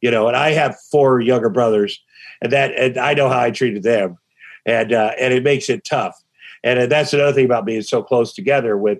You 0.00 0.10
know, 0.10 0.28
and 0.28 0.36
I 0.36 0.50
have 0.52 0.76
four 0.90 1.20
younger 1.20 1.48
brothers, 1.50 2.02
and 2.42 2.52
that 2.52 2.74
and 2.74 2.98
I 2.98 3.14
know 3.14 3.28
how 3.28 3.40
I 3.40 3.50
treated 3.52 3.82
them, 3.84 4.18
and 4.66 4.92
uh, 4.92 5.12
and 5.18 5.32
it 5.32 5.44
makes 5.44 5.70
it 5.70 5.84
tough. 5.84 6.20
And 6.64 6.78
uh, 6.78 6.86
that's 6.86 7.12
another 7.12 7.32
thing 7.32 7.44
about 7.44 7.66
being 7.66 7.82
so 7.82 8.02
close 8.02 8.34
together 8.34 8.76
with 8.76 8.98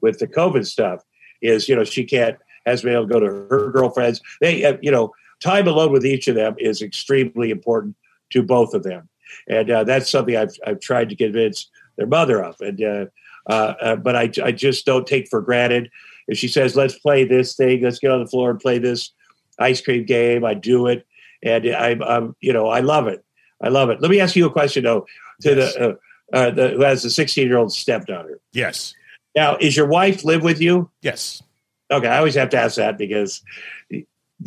with 0.00 0.18
the 0.20 0.26
COVID 0.26 0.66
stuff 0.66 1.02
is 1.42 1.68
you 1.68 1.76
know 1.76 1.84
she 1.84 2.04
can't 2.04 2.38
has 2.66 2.82
been 2.82 2.92
able 2.92 3.06
to 3.08 3.12
go 3.12 3.20
to 3.20 3.26
her 3.26 3.70
girlfriends. 3.70 4.20
They 4.40 4.64
uh, 4.64 4.76
you 4.82 4.90
know 4.90 5.12
time 5.40 5.66
alone 5.68 5.92
with 5.92 6.04
each 6.04 6.28
of 6.28 6.34
them 6.34 6.54
is 6.58 6.82
extremely 6.82 7.50
important 7.50 7.96
to 8.30 8.42
both 8.42 8.74
of 8.74 8.82
them, 8.82 9.08
and 9.48 9.70
uh, 9.70 9.84
that's 9.84 10.10
something 10.10 10.36
I've 10.36 10.54
I've 10.66 10.80
tried 10.80 11.08
to 11.10 11.16
convince 11.16 11.70
their 11.96 12.06
mother 12.06 12.42
of. 12.44 12.60
And 12.60 12.82
uh, 12.82 13.06
uh, 13.48 13.74
uh, 13.80 13.96
but 13.96 14.16
I 14.16 14.30
I 14.44 14.52
just 14.52 14.84
don't 14.84 15.06
take 15.06 15.28
for 15.28 15.40
granted 15.40 15.90
if 16.28 16.36
she 16.38 16.48
says 16.48 16.74
let's 16.76 16.98
play 16.98 17.24
this 17.24 17.54
thing, 17.54 17.82
let's 17.82 18.00
get 18.00 18.10
on 18.10 18.20
the 18.20 18.26
floor 18.28 18.50
and 18.50 18.58
play 18.60 18.78
this 18.78 19.12
ice 19.58 19.80
cream 19.80 20.04
game. 20.04 20.44
I 20.44 20.54
do 20.54 20.88
it, 20.88 21.06
and 21.42 21.66
I'm, 21.68 22.02
I'm 22.02 22.36
you 22.40 22.52
know 22.52 22.68
I 22.68 22.80
love 22.80 23.06
it. 23.06 23.24
I 23.62 23.68
love 23.68 23.88
it. 23.90 24.00
Let 24.02 24.10
me 24.10 24.20
ask 24.20 24.36
you 24.36 24.46
a 24.46 24.50
question 24.50 24.84
though. 24.84 25.06
To 25.42 25.54
Yes. 25.54 25.74
the, 25.74 25.88
uh, 25.90 25.94
uh, 26.32 26.50
the 26.50 26.68
who 26.70 26.82
has 26.82 27.04
a 27.04 27.10
16 27.10 27.46
year 27.46 27.58
old 27.58 27.72
stepdaughter. 27.72 28.40
yes 28.52 28.94
Now, 29.36 29.56
is 29.60 29.76
your 29.76 29.86
wife 29.86 30.24
live 30.24 30.42
with 30.42 30.60
you? 30.60 30.90
yes 31.02 31.42
Okay, 31.90 32.08
I 32.08 32.18
always 32.18 32.34
have 32.34 32.50
to 32.50 32.58
ask 32.58 32.76
that 32.76 32.98
because 32.98 33.42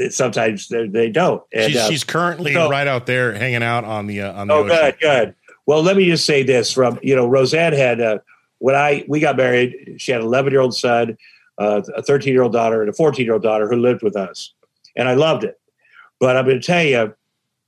sometimes 0.09 0.67
they, 0.67 0.87
they 0.87 1.09
don't. 1.09 1.41
And, 1.53 1.71
she's, 1.71 1.81
uh, 1.81 1.89
she's 1.89 2.03
currently 2.03 2.53
so- 2.53 2.69
right 2.69 2.87
out 2.87 3.05
there 3.05 3.33
hanging 3.33 3.63
out 3.63 3.85
on 3.85 4.07
the 4.07 4.21
uh, 4.21 4.33
on 4.33 4.47
the 4.47 4.53
oh, 4.53 4.57
ocean. 4.63 4.77
good, 4.77 4.99
good. 4.99 5.35
Well, 5.65 5.83
let 5.83 5.97
me 5.97 6.05
just 6.05 6.25
say 6.25 6.43
this: 6.43 6.73
from 6.73 6.99
you 7.01 7.15
know, 7.15 7.27
Roseanne 7.27 7.73
had 7.73 8.01
uh, 8.01 8.19
when 8.59 8.75
I 8.75 9.05
we 9.07 9.19
got 9.19 9.37
married, 9.37 9.95
she 9.97 10.11
had 10.11 10.21
an 10.21 10.27
11 10.27 10.51
year 10.51 10.61
old 10.61 10.75
son, 10.75 11.17
uh, 11.57 11.81
a 11.95 12.01
13 12.01 12.33
year 12.33 12.43
old 12.43 12.53
daughter, 12.53 12.81
and 12.81 12.89
a 12.89 12.93
14 12.93 13.23
year 13.23 13.33
old 13.33 13.43
daughter 13.43 13.67
who 13.67 13.77
lived 13.77 14.03
with 14.03 14.15
us, 14.15 14.53
and 14.95 15.07
I 15.07 15.13
loved 15.13 15.43
it. 15.43 15.59
But 16.19 16.35
I'm 16.35 16.45
going 16.45 16.59
to 16.59 16.65
tell 16.65 16.83
you, 16.83 17.13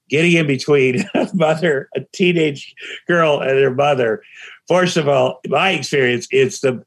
getting 0.10 0.34
in 0.34 0.46
between 0.46 1.06
a 1.14 1.30
mother, 1.34 1.90
a 1.96 2.02
teenage 2.14 2.76
girl, 3.08 3.40
and 3.40 3.58
her 3.58 3.74
mother. 3.74 4.22
First 4.68 4.98
of 4.98 5.08
all, 5.08 5.40
my 5.48 5.72
experience, 5.72 6.28
it's 6.32 6.60
the 6.60 6.84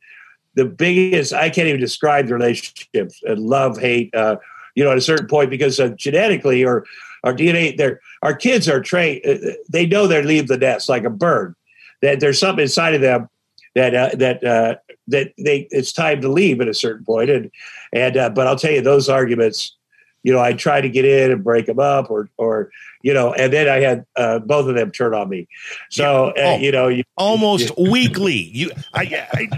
the 0.54 0.64
biggest. 0.64 1.32
I 1.32 1.50
can't 1.50 1.68
even 1.68 1.80
describe 1.80 2.26
the 2.28 2.34
relationships 2.34 3.20
and 3.24 3.38
love, 3.40 3.78
hate. 3.78 4.14
Uh, 4.14 4.36
you 4.74 4.82
know, 4.84 4.90
at 4.90 4.98
a 4.98 5.02
certain 5.02 5.26
point, 5.28 5.50
because 5.50 5.78
uh, 5.78 5.88
genetically 5.90 6.64
or 6.64 6.84
our 7.22 7.32
DNA, 7.34 7.96
our 8.22 8.34
kids 8.34 8.68
are 8.68 8.80
trained. 8.80 9.20
uh, 9.26 9.52
They 9.68 9.86
know 9.86 10.06
they 10.06 10.22
leave 10.22 10.48
the 10.48 10.58
nest 10.58 10.88
like 10.88 11.04
a 11.04 11.10
bird. 11.10 11.54
That 12.02 12.20
there's 12.20 12.38
something 12.38 12.62
inside 12.62 12.94
of 12.94 13.00
them 13.00 13.28
that 13.74 13.94
uh, 13.94 14.10
that 14.16 14.44
uh, 14.44 14.76
that 15.08 15.32
they 15.38 15.68
it's 15.70 15.92
time 15.92 16.20
to 16.20 16.28
leave 16.28 16.60
at 16.60 16.68
a 16.68 16.74
certain 16.74 17.04
point. 17.04 17.30
And 17.30 17.50
and 17.92 18.16
uh, 18.16 18.30
but 18.30 18.46
I'll 18.46 18.56
tell 18.58 18.72
you 18.72 18.80
those 18.82 19.08
arguments. 19.08 19.76
You 20.22 20.32
know, 20.32 20.40
I 20.40 20.54
try 20.54 20.80
to 20.80 20.88
get 20.88 21.04
in 21.04 21.30
and 21.30 21.44
break 21.44 21.66
them 21.66 21.78
up, 21.78 22.10
or 22.10 22.28
or 22.38 22.70
you 23.02 23.12
know, 23.14 23.32
and 23.34 23.52
then 23.52 23.68
I 23.68 23.80
had 23.80 24.06
uh, 24.16 24.38
both 24.40 24.66
of 24.68 24.74
them 24.74 24.90
turn 24.90 25.14
on 25.14 25.28
me. 25.28 25.46
So 25.90 26.32
Yeah. 26.36 26.42
uh, 26.42 26.54
Oh. 26.54 26.58
you 26.58 26.72
know, 26.72 26.88
you, 26.88 27.04
almost 27.16 27.76
weekly. 27.78 28.34
You, 28.34 28.70
I, 28.94 29.26
I 29.32 29.48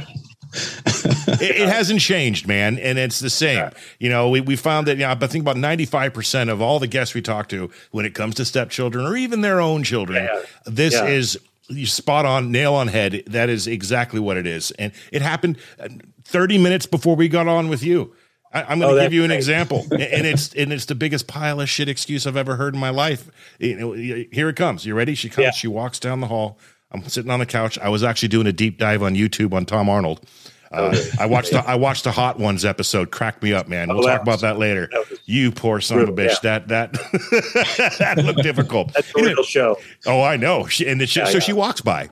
it, 0.86 1.40
it 1.62 1.68
hasn't 1.68 2.00
changed, 2.00 2.46
man, 2.46 2.78
and 2.78 2.98
it's 2.98 3.20
the 3.20 3.30
same. 3.30 3.56
Yeah. 3.58 3.70
You 3.98 4.08
know, 4.10 4.28
we, 4.30 4.40
we 4.40 4.56
found 4.56 4.86
that. 4.86 4.96
You 4.98 5.04
know, 5.06 5.10
I 5.20 5.26
think 5.26 5.42
about 5.42 5.56
ninety 5.56 5.84
five 5.86 6.12
percent 6.14 6.50
of 6.50 6.60
all 6.62 6.78
the 6.78 6.86
guests 6.86 7.14
we 7.14 7.22
talk 7.22 7.48
to, 7.50 7.70
when 7.90 8.04
it 8.06 8.14
comes 8.14 8.34
to 8.36 8.44
stepchildren 8.44 9.06
or 9.06 9.16
even 9.16 9.40
their 9.40 9.60
own 9.60 9.82
children, 9.82 10.24
Yeah. 10.24 10.42
this 10.66 10.94
Yeah. 10.94 11.06
is 11.06 11.38
you 11.68 11.86
spot 11.86 12.24
on, 12.24 12.52
nail 12.52 12.74
on 12.74 12.88
head. 12.88 13.24
That 13.26 13.48
is 13.48 13.66
exactly 13.66 14.20
what 14.20 14.36
it 14.36 14.46
is, 14.46 14.70
and 14.72 14.92
it 15.12 15.22
happened 15.22 15.58
uh, 15.80 15.88
thirty 16.24 16.58
minutes 16.58 16.86
before 16.86 17.16
we 17.16 17.28
got 17.28 17.48
on 17.48 17.68
with 17.68 17.82
you. 17.82 18.14
I, 18.52 18.62
I'm 18.62 18.80
Oh, 18.80 18.86
going 18.86 18.90
to 18.90 18.94
that's 18.96 19.04
give 19.06 19.12
you 19.14 19.22
an 19.24 19.28
great. 19.30 19.36
example, 19.38 19.86
and 19.90 20.00
and 20.02 20.26
it's 20.26 20.54
and 20.54 20.72
it's 20.72 20.84
the 20.84 20.94
biggest 20.94 21.26
pile 21.26 21.60
of 21.60 21.68
shit 21.68 21.88
excuse 21.88 22.26
I've 22.26 22.36
ever 22.36 22.54
heard 22.56 22.74
in 22.74 22.80
my 22.80 22.90
life. 22.90 23.28
You 23.58 23.76
know, 23.76 23.92
here 23.92 24.48
it 24.48 24.54
comes. 24.56 24.86
You 24.86 24.94
ready? 24.94 25.14
She 25.16 25.28
comes. 25.28 25.44
Yeah. 25.44 25.50
She 25.50 25.66
walks 25.68 25.98
down 25.98 26.20
the 26.20 26.28
hall. 26.28 26.58
I'm 26.92 27.06
sitting 27.08 27.30
on 27.30 27.40
the 27.40 27.46
couch. 27.46 27.78
I 27.78 27.88
was 27.88 28.02
actually 28.04 28.28
doing 28.28 28.46
a 28.46 28.52
deep 28.52 28.78
dive 28.78 29.02
on 29.02 29.14
YouTube 29.14 29.52
on 29.52 29.66
Tom 29.66 29.88
Arnold. 29.88 30.20
Uh, 30.72 30.92
Okay. 30.92 31.08
I 31.20 31.26
watched 31.26 31.52
the, 31.52 31.58
I 31.66 31.74
watched 31.76 32.04
the 32.04 32.10
Hot 32.12 32.38
Ones 32.38 32.64
episode. 32.64 33.10
Cracked 33.10 33.42
me 33.42 33.52
up, 33.52 33.68
man. 33.68 33.88
We'll 33.88 33.98
Oh, 34.04 34.06
talk 34.06 34.22
about 34.22 34.40
that 34.40 34.58
later. 34.58 34.88
that 34.92 35.04
You 35.24 35.52
poor 35.52 35.80
son 35.80 35.98
of 36.00 36.08
a 36.08 36.12
Brutal, 36.12 36.34
bitch. 36.34 36.40
That 36.42 36.68
that 36.68 36.92
that 37.98 38.18
looked 38.24 38.42
difficult. 38.42 38.92
that's 38.92 39.12
a 39.16 39.22
real 39.22 39.42
show. 39.42 39.78
Oh, 40.06 40.22
I 40.22 40.36
know. 40.36 40.66
She, 40.66 40.86
and 40.88 41.06
she, 41.08 41.20
Yeah, 41.20 41.26
so 41.26 41.34
yeah. 41.34 41.38
she 41.40 41.52
walks 41.52 41.80
by, 41.80 42.08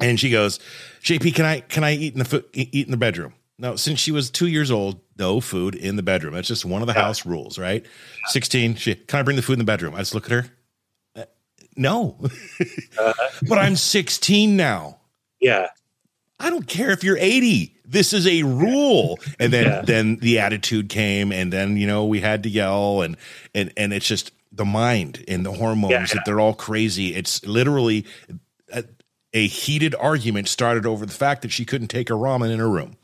and 0.00 0.18
she 0.18 0.30
goes, 0.30 0.58
"JP, 1.02 1.34
can 1.34 1.44
I 1.44 1.60
can 1.60 1.84
I 1.84 1.94
eat 1.94 2.12
in 2.14 2.18
the 2.18 2.24
fo- 2.24 2.42
eat 2.52 2.86
in 2.86 2.90
the 2.90 2.96
bedroom?" 2.96 3.34
Now, 3.58 3.76
since 3.76 3.98
she 4.00 4.12
was 4.12 4.30
two 4.30 4.48
years 4.48 4.70
old, 4.70 5.00
no 5.18 5.40
food 5.40 5.74
in 5.74 5.96
the 5.96 6.02
bedroom. 6.02 6.34
That's 6.34 6.48
just 6.48 6.64
one 6.64 6.82
of 6.82 6.88
the 6.88 6.92
Yeah. 6.94 7.02
house 7.02 7.24
rules, 7.24 7.56
right? 7.58 7.86
Sixteen. 8.26 8.74
She 8.74 8.94
can 8.96 9.20
I 9.20 9.22
bring 9.22 9.36
the 9.36 9.42
food 9.42 9.54
in 9.54 9.58
the 9.60 9.64
bedroom? 9.64 9.94
I 9.94 9.98
just 9.98 10.14
look 10.14 10.24
at 10.26 10.32
her. 10.32 10.46
"Uh, 11.76 11.80
no, 11.80 12.18
Uh, 12.98 13.12
but 13.48 13.58
I'm 13.58 13.76
16 13.76 14.56
now. 14.56 14.98
yeah, 15.40 15.68
I 16.40 16.50
don't 16.50 16.66
care 16.66 16.90
if 16.90 17.02
you're 17.04 17.18
80. 17.18 17.74
This 17.88 18.12
is 18.12 18.26
a 18.26 18.42
rule. 18.42 19.18
And 19.38 19.52
then 19.52 19.64
Yeah. 19.66 19.82
then 19.82 20.16
the 20.16 20.38
attitude 20.40 20.88
came 20.88 21.30
and 21.32 21.52
then 21.52 21.76
you 21.76 21.86
know 21.86 22.04
we 22.04 22.20
had 22.20 22.42
to 22.42 22.48
yell 22.48 23.02
and 23.02 23.16
and 23.54 23.72
and 23.76 23.92
it's 23.92 24.06
just 24.08 24.32
the 24.52 24.64
mind 24.64 25.24
and 25.28 25.44
the 25.46 25.52
hormones 25.52 25.92
Yeah. 25.92 26.06
that 26.14 26.22
they're 26.24 26.40
all 26.40 26.54
crazy. 26.54 27.14
It's 27.14 27.44
literally 27.44 28.04
a, 28.72 28.84
a 29.32 29.46
heated 29.46 29.94
argument 29.94 30.48
started 30.48 30.84
over 30.86 31.06
the 31.06 31.12
fact 31.12 31.42
that 31.42 31.52
she 31.52 31.64
couldn't 31.64 31.88
take 31.88 32.08
her 32.08 32.14
ramen 32.16 32.50
in 32.50 32.58
her 32.58 32.68
room. 32.70 32.96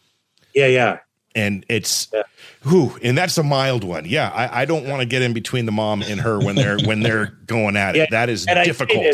yeah, 0.55 0.67
yeah. 0.67 0.99
And 1.35 1.65
it's 1.69 2.09
Yeah. 2.13 2.23
whew, 2.63 2.99
and 3.03 3.17
that's 3.17 3.39
a 3.39 3.43
mild 3.43 3.85
one. 3.85 4.05
Yeah, 4.07 4.29
I, 4.31 4.63
I 4.63 4.65
don't 4.65 4.87
want 4.89 5.01
to 5.01 5.07
get 5.07 5.23
in 5.23 5.33
between 5.33 5.67
the 5.67 5.73
mom 5.73 6.03
and 6.03 6.21
her 6.21 6.39
when 6.39 6.57
they're 6.57 6.79
when 6.79 7.01
they're 7.01 7.27
going 7.47 7.77
at 7.77 7.97
it. 7.97 7.99
Yeah, 8.01 8.07
That 8.11 8.29
is 8.29 8.45
difficult. 8.47 9.05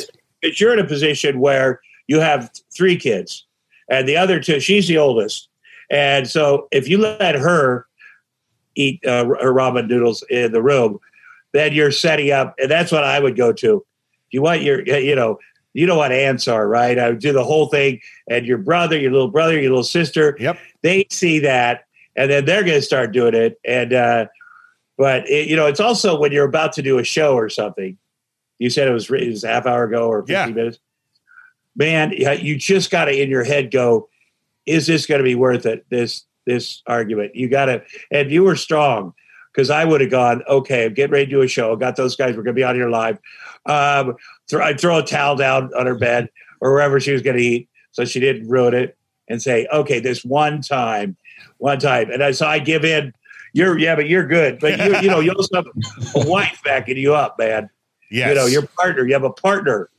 it's 0.43 0.61
you're 0.61 0.73
in 0.73 0.79
a 0.79 0.87
position 0.87 1.41
where 1.41 1.81
you 2.07 2.21
have 2.21 2.51
three 2.77 2.97
kids, 2.97 3.45
and 3.89 4.09
the 4.09 4.17
other 4.17 4.41
two, 4.41 4.61
she's 4.61 4.89
the 4.89 4.99
oldest, 4.99 5.49
and 5.91 6.29
so 6.29 6.69
if 6.73 6.89
you 6.89 6.99
let 6.99 7.35
her 7.35 7.87
eat 8.75 9.05
uh, 9.07 9.25
her 9.25 9.53
ramen 9.53 9.89
noodles 9.89 10.25
in 10.31 10.53
the 10.53 10.63
room, 10.63 10.99
then 11.53 11.73
you're 11.73 11.91
setting 11.91 12.31
up, 12.31 12.55
and 12.61 12.71
that's 12.71 12.93
what 12.93 13.05
I 13.05 13.19
would 13.21 13.37
go 13.37 13.53
to. 13.53 13.85
You 14.31 14.43
want 14.43 14.63
your, 14.63 14.83
you 14.87 15.15
know, 15.17 15.39
you 15.75 15.87
know 15.87 15.97
what 15.97 16.13
ants 16.13 16.47
are, 16.49 16.69
right? 16.69 16.99
I 16.99 17.11
would 17.11 17.19
do 17.19 17.33
the 17.33 17.43
whole 17.45 17.67
thing, 17.69 18.01
and 18.29 18.47
your 18.47 18.59
brother, 18.59 18.99
your 18.99 19.11
little 19.13 19.31
brother, 19.31 19.55
your 19.55 19.71
little 19.71 19.83
sister, 19.85 20.37
Yep. 20.39 20.59
they 20.83 21.07
see 21.11 21.39
that, 21.41 21.85
and 22.19 22.31
then 22.31 22.45
they're 22.45 22.65
going 22.65 22.77
to 22.79 22.83
start 22.83 23.13
doing 23.13 23.35
it. 23.35 23.59
And 23.65 23.93
uh, 23.95 24.27
but 24.99 25.29
it, 25.31 25.49
you 25.49 25.57
know, 25.57 25.67
it's 25.67 25.81
also 25.81 26.19
when 26.19 26.33
you're 26.33 26.45
about 26.49 26.73
to 26.75 26.83
do 26.83 26.99
a 26.99 27.05
show 27.05 27.35
or 27.35 27.49
something. 27.49 27.97
You 28.59 28.71
said 28.71 28.89
it 28.89 28.93
was 28.93 29.09
it 29.09 29.29
was 29.29 29.45
a 29.45 29.49
half 29.49 29.67
hour 29.67 29.85
ago 29.85 30.09
or 30.09 30.23
15 30.23 30.35
Yeah. 30.35 30.47
minutes. 30.55 30.79
Man, 31.77 32.13
you 32.13 32.59
just 32.59 32.91
got 32.91 33.05
to 33.05 33.13
in 33.13 33.31
your 33.31 33.45
head 33.45 33.71
go, 33.71 34.09
is 34.67 34.89
this 34.89 35.07
going 35.07 35.21
to 35.21 35.25
be 35.25 35.37
worth 35.37 35.65
it? 35.65 35.87
This 35.91 36.25
this 36.45 36.83
argument, 36.87 37.37
you 37.37 37.49
got 37.49 37.67
to, 37.67 37.83
and 38.11 38.31
you 38.31 38.43
were 38.43 38.57
strong 38.57 39.13
because 39.53 39.71
I 39.71 39.85
would 39.85 40.01
have 40.01 40.11
gone, 40.11 40.43
okay, 40.49 40.87
I'm 40.87 40.95
getting 40.95 41.13
ready 41.13 41.27
to 41.27 41.31
do 41.31 41.43
a 41.43 41.49
show. 41.49 41.77
Got 41.77 41.95
those 41.97 42.17
guys. 42.17 42.37
We're 42.37 42.43
going 42.43 42.57
to 42.57 42.61
be 42.61 42.65
on 42.65 42.75
here 42.75 42.89
live. 42.89 43.19
Um, 43.67 44.17
throw, 44.49 44.65
I'd 44.65 44.81
throw 44.81 44.99
a 44.99 45.05
towel 45.05 45.37
down 45.37 45.71
on 45.75 45.87
her 45.87 45.95
bed 45.95 46.31
or 46.61 46.73
wherever 46.73 46.99
she 47.01 47.13
was 47.13 47.23
going 47.23 47.37
to 47.37 47.43
eat, 47.43 47.69
so 47.93 48.05
she 48.05 48.19
didn't 48.19 48.49
ruin 48.49 48.75
it, 48.75 48.97
and 49.29 49.41
say, 49.43 49.69
okay, 49.73 50.01
this 50.01 50.25
one 50.25 50.63
time, 50.63 51.17
one 51.59 51.79
time, 51.79 52.11
and 52.11 52.23
I, 52.23 52.31
so 52.33 52.47
I 52.47 52.59
give 52.59 52.85
in. 52.85 53.13
You're 53.53 53.79
yeah, 53.79 53.95
but 53.95 54.09
you're 54.09 54.27
good. 54.27 54.59
But 54.61 54.79
you 54.79 54.97
you 55.01 55.09
know 55.09 55.21
you 55.21 55.33
also 55.33 55.57
have 55.57 55.67
a 55.67 56.29
wife 56.29 56.61
backing 56.65 56.97
you 56.97 57.15
up, 57.15 57.39
man. 57.39 57.71
Yes. 58.11 58.29
You 58.29 58.35
know 58.35 58.47
your 58.47 58.63
partner. 58.63 59.07
You 59.07 59.13
have 59.13 59.25
a 59.25 59.31
partner. 59.31 59.91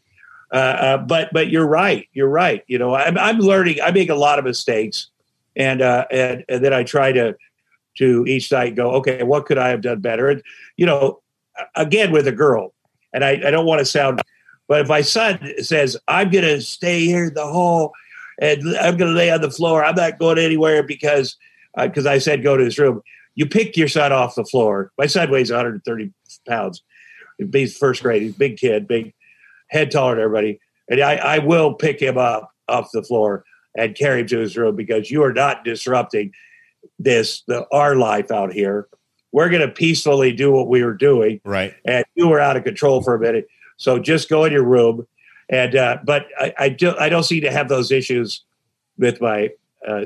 Uh, 0.51 0.55
uh, 0.55 0.97
but 0.97 1.29
but 1.31 1.49
you're 1.49 1.67
right. 1.67 2.07
You're 2.13 2.29
right. 2.29 2.63
You 2.67 2.77
know 2.77 2.95
I'm 2.95 3.17
I'm 3.17 3.39
learning. 3.39 3.77
I 3.83 3.91
make 3.91 4.09
a 4.09 4.15
lot 4.15 4.39
of 4.39 4.45
mistakes, 4.45 5.09
and 5.55 5.81
uh, 5.81 6.05
and 6.11 6.43
and 6.49 6.63
then 6.63 6.73
I 6.73 6.83
try 6.83 7.11
to 7.11 7.35
to 7.97 8.25
each 8.27 8.51
night 8.51 8.75
go, 8.75 8.91
okay, 8.91 9.23
what 9.23 9.45
could 9.45 9.57
I 9.57 9.69
have 9.69 9.81
done 9.81 9.99
better? 9.99 10.29
And 10.29 10.41
you 10.77 10.85
know, 10.85 11.21
again 11.75 12.11
with 12.11 12.27
a 12.27 12.31
girl, 12.31 12.73
and 13.13 13.23
I, 13.23 13.31
I 13.45 13.51
don't 13.51 13.65
want 13.65 13.79
to 13.79 13.85
sound, 13.85 14.21
but 14.67 14.81
if 14.81 14.87
my 14.87 15.01
son 15.01 15.39
says 15.59 15.97
I'm 16.07 16.29
going 16.29 16.45
to 16.45 16.61
stay 16.61 17.05
here 17.05 17.25
in 17.25 17.33
the 17.33 17.45
hall 17.45 17.93
and 18.39 18.61
I'm 18.77 18.97
going 18.97 19.11
to 19.11 19.17
lay 19.17 19.31
on 19.31 19.41
the 19.41 19.51
floor, 19.51 19.83
I'm 19.83 19.95
not 19.95 20.17
going 20.17 20.39
anywhere 20.39 20.81
because 20.83 21.35
because 21.77 22.05
I 22.05 22.17
said 22.17 22.43
go 22.43 22.57
to 22.57 22.63
his 22.63 22.77
room. 22.77 23.01
You 23.35 23.45
pick 23.45 23.77
your 23.77 23.87
son 23.87 24.11
off 24.11 24.35
the 24.35 24.43
floor. 24.43 24.91
My 24.97 25.05
son 25.05 25.31
weighs 25.31 25.51
130 25.51 26.11
pounds. 26.47 26.81
He's 27.53 27.77
first 27.77 28.03
grade. 28.03 28.21
He's 28.21 28.35
a 28.35 28.37
big 28.37 28.57
kid, 28.57 28.87
big 28.87 29.13
head 29.67 29.91
taller 29.91 30.15
than 30.15 30.23
everybody. 30.25 30.59
And 30.89 31.01
I, 31.01 31.15
I 31.15 31.39
will 31.39 31.73
pick 31.73 32.01
him 32.01 32.17
up 32.17 32.51
off 32.67 32.89
the 32.91 33.03
floor 33.03 33.45
and 33.77 33.95
carry 33.95 34.21
him 34.21 34.27
to 34.27 34.39
his 34.39 34.57
room 34.57 34.75
because 34.75 35.09
you 35.09 35.23
are 35.23 35.31
not 35.31 35.63
disrupting 35.63 36.33
this 36.97 37.43
the 37.47 37.65
our 37.71 37.95
life 37.95 38.31
out 38.31 38.51
here. 38.51 38.87
We're 39.31 39.49
going 39.49 39.61
to 39.61 39.71
peacefully 39.73 40.33
do 40.33 40.51
what 40.51 40.67
we 40.67 40.83
were 40.83 40.95
doing, 40.95 41.39
Right. 41.45 41.73
and 41.85 42.03
you 42.15 42.27
were 42.27 42.39
out 42.39 42.57
of 42.57 42.63
control 42.63 43.01
for 43.03 43.13
a 43.13 43.19
minute. 43.19 43.47
So 43.77 43.99
just 43.99 44.27
go 44.27 44.43
in 44.45 44.51
your 44.51 44.63
room. 44.65 45.07
And 45.49 45.75
uh, 45.75 45.99
but 46.03 46.25
I, 46.39 46.53
I 46.57 46.69
do 46.69 46.95
I 46.99 47.09
don't 47.09 47.23
seem 47.23 47.41
to 47.41 47.51
have 47.51 47.69
those 47.69 47.91
issues 47.91 48.43
with 48.97 49.21
my 49.21 49.49
uh, 49.87 50.05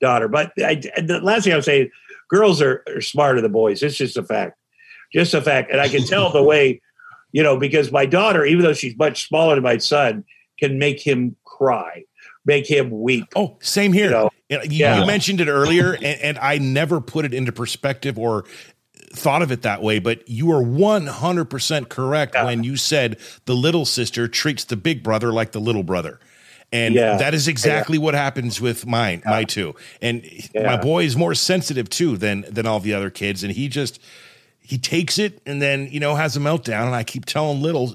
daughter. 0.00 0.28
But 0.28 0.52
I, 0.58 0.74
the 0.76 1.20
last 1.22 1.44
thing 1.44 1.52
I'm 1.52 1.62
saying, 1.62 1.90
girls 2.28 2.60
are, 2.62 2.84
are 2.88 3.00
smarter 3.00 3.40
than 3.40 3.52
boys. 3.52 3.82
It's 3.82 3.96
just 3.96 4.16
a 4.16 4.22
fact, 4.22 4.58
just 5.12 5.34
a 5.34 5.42
fact. 5.42 5.70
And 5.70 5.80
I 5.80 5.88
can 5.88 6.04
tell 6.04 6.30
the 6.30 6.42
way, 6.52 6.80
you 7.32 7.42
know, 7.42 7.58
because 7.58 7.90
my 7.92 8.06
daughter, 8.06 8.44
even 8.44 8.62
though 8.64 8.72
she's 8.72 8.96
much 8.96 9.26
smaller 9.28 9.54
than 9.54 9.64
my 9.64 9.78
son, 9.78 10.24
can 10.58 10.78
make 10.78 11.00
him 11.00 11.36
cry, 11.44 12.04
make 12.44 12.68
him 12.68 12.90
weep. 12.90 13.26
Oh, 13.36 13.56
same 13.60 13.92
here. 13.92 14.06
You 14.06 14.10
know, 14.10 14.30
you- 14.48 14.60
yeah. 14.70 15.00
you 15.00 15.06
mentioned 15.06 15.40
it 15.40 15.48
earlier, 15.48 15.92
and, 16.02 16.20
and 16.20 16.38
I 16.38 16.58
never 16.58 17.00
put 17.00 17.24
it 17.24 17.34
into 17.34 17.52
perspective 17.52 18.18
or 18.18 18.44
thought 19.12 19.40
of 19.42 19.50
it 19.50 19.62
that 19.62 19.80
way, 19.82 19.98
but 19.98 20.28
you 20.28 20.50
are 20.52 20.62
100% 20.62 21.88
correct 21.88 22.34
Yeah. 22.34 22.44
when 22.44 22.62
you 22.64 22.76
said 22.76 23.18
the 23.46 23.54
little 23.54 23.84
sister 23.86 24.28
treats 24.28 24.64
the 24.64 24.76
big 24.76 25.02
brother 25.02 25.32
like 25.32 25.52
the 25.52 25.60
little 25.60 25.82
brother. 25.82 26.20
And 26.72 26.94
Yeah. 26.94 27.16
that 27.16 27.32
is 27.34 27.48
exactly 27.48 27.96
what 27.98 28.14
happens 28.14 28.60
with 28.60 28.86
mine, 28.86 29.22
my 29.24 29.44
two. 29.44 29.74
And 30.02 30.22
my 30.54 30.76
boy 30.76 31.04
is 31.04 31.16
more 31.16 31.34
sensitive 31.34 31.88
too 31.88 32.16
than 32.16 32.44
than 32.50 32.66
all 32.66 32.80
the 32.80 32.92
other 32.94 33.10
kids. 33.10 33.42
And 33.42 33.52
he 33.52 33.68
just 33.68 33.98
he 34.60 34.76
takes 34.76 35.18
it 35.18 35.40
and 35.46 35.62
then 35.62 35.88
you 35.90 35.98
know 35.98 36.14
has 36.16 36.36
a 36.36 36.40
meltdown. 36.40 36.84
And 36.86 36.94
I 36.94 37.04
keep 37.04 37.24
telling 37.24 37.62
little, 37.62 37.94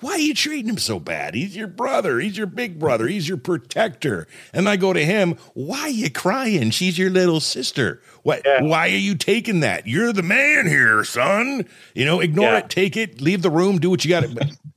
why 0.00 0.12
are 0.12 0.18
you 0.18 0.34
treating 0.34 0.68
him 0.68 0.78
so 0.78 0.98
bad? 0.98 1.34
He's 1.36 1.54
your 1.54 1.68
brother. 1.68 2.18
He's 2.18 2.36
your 2.36 2.46
big 2.48 2.80
brother. 2.80 3.06
He's 3.06 3.28
your 3.28 3.36
protector. 3.36 4.26
And 4.52 4.68
I 4.68 4.74
go 4.76 4.92
to 4.92 5.04
him, 5.04 5.36
why 5.54 5.82
are 5.82 5.88
you 5.90 6.10
crying? 6.10 6.70
She's 6.70 6.98
your 6.98 7.10
little 7.10 7.38
sister. 7.38 8.02
What? 8.24 8.42
Yeah. 8.44 8.62
Why 8.62 8.86
are 8.88 8.96
you 8.96 9.14
taking 9.14 9.60
that? 9.60 9.86
You're 9.86 10.12
the 10.12 10.22
man 10.24 10.66
here, 10.66 11.04
son. 11.04 11.64
You 11.94 12.06
know, 12.06 12.18
ignore 12.18 12.46
Yeah. 12.46 12.58
it, 12.58 12.70
take 12.70 12.96
it, 12.96 13.20
leave 13.20 13.42
the 13.42 13.50
room, 13.50 13.78
do 13.78 13.88
what 13.88 14.04
you 14.04 14.10
got. 14.10 14.24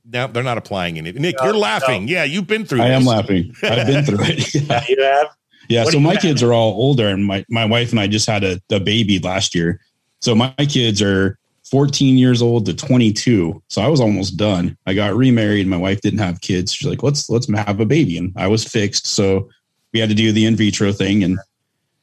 But 0.04 0.12
now 0.12 0.26
they're 0.26 0.42
not 0.42 0.58
applying 0.58 0.96
it. 0.96 1.14
Nick, 1.16 1.36
No, 1.38 1.44
you're 1.44 1.54
laughing. 1.56 2.08
Yeah, 2.08 2.24
you've 2.24 2.46
been 2.46 2.64
through. 2.64 2.82
I 2.82 2.88
am 2.88 3.04
laughing. 3.04 3.54
I've 3.62 3.86
been 3.86 4.04
through 4.04 4.18
it. 4.22 4.54
Yeah. 4.68 4.84
You 4.88 5.02
have 5.02 5.26
Yeah. 5.68 5.84
What 5.84 5.92
So 5.92 6.00
my 6.00 6.12
have? 6.12 6.22
kids 6.22 6.42
are 6.42 6.52
all 6.52 6.72
older, 6.72 7.08
and 7.08 7.24
my 7.24 7.44
my 7.48 7.64
wife 7.64 7.90
and 7.90 8.00
I 8.00 8.06
just 8.06 8.28
had 8.28 8.44
a, 8.44 8.60
a 8.70 8.80
baby 8.80 9.18
last 9.18 9.54
year. 9.54 9.80
So 10.20 10.34
my 10.34 10.52
kids 10.68 11.02
are 11.02 11.38
14 11.70 12.16
years 12.18 12.40
old 12.42 12.66
to 12.66 12.74
22. 12.74 13.62
So 13.68 13.82
I 13.82 13.88
was 13.88 14.00
almost 14.00 14.36
done. 14.36 14.76
I 14.86 14.94
got 14.94 15.14
remarried. 15.14 15.66
My 15.66 15.76
wife 15.76 16.00
didn't 16.02 16.20
have 16.20 16.40
kids. 16.40 16.72
She's 16.72 16.88
like, 16.88 17.02
let's 17.02 17.28
let's 17.30 17.48
have 17.50 17.80
a 17.80 17.86
baby, 17.86 18.18
and 18.18 18.32
I 18.36 18.46
was 18.48 18.64
fixed. 18.64 19.06
So 19.06 19.48
we 19.92 20.00
had 20.00 20.08
to 20.10 20.14
do 20.14 20.32
the 20.32 20.44
in 20.44 20.56
vitro 20.56 20.92
thing, 20.92 21.24
and 21.24 21.38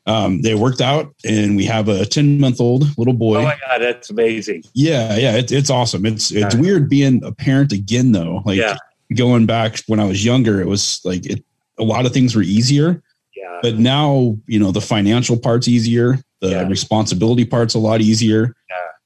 um, 0.07 0.41
they 0.41 0.55
worked 0.55 0.81
out, 0.81 1.13
and 1.25 1.55
we 1.55 1.65
have 1.65 1.87
a 1.87 2.05
10 2.05 2.39
month 2.39 2.59
old 2.59 2.97
little 2.97 3.13
boy. 3.13 3.37
Oh 3.37 3.43
my 3.43 3.57
God, 3.67 3.81
that's 3.81 4.09
amazing. 4.09 4.63
Yeah, 4.73 5.15
yeah, 5.17 5.35
it, 5.37 5.51
it's 5.51 5.69
awesome. 5.69 6.05
It's 6.05 6.31
it's 6.31 6.55
Yeah. 6.55 6.61
weird 6.61 6.89
being 6.89 7.23
a 7.23 7.31
parent 7.31 7.71
again 7.71 8.11
though. 8.11 8.41
Like 8.45 8.57
Yeah. 8.57 8.77
going 9.15 9.45
back 9.45 9.79
when 9.87 9.99
I 9.99 10.05
was 10.05 10.25
younger, 10.25 10.59
it 10.61 10.67
was 10.67 11.01
like 11.03 11.25
it, 11.25 11.43
a 11.77 11.83
lot 11.83 12.05
of 12.05 12.13
things 12.13 12.35
were 12.35 12.41
easier, 12.41 13.01
Yeah. 13.37 13.59
but 13.61 13.77
now 13.77 14.37
you 14.47 14.59
know 14.59 14.71
the 14.71 14.81
financial 14.81 15.37
part's 15.37 15.67
easier, 15.67 16.19
the 16.41 16.49
Yeah. 16.49 16.67
responsibility 16.67 17.45
part's 17.45 17.75
a 17.75 17.79
lot 17.79 18.01
easier, 18.01 18.55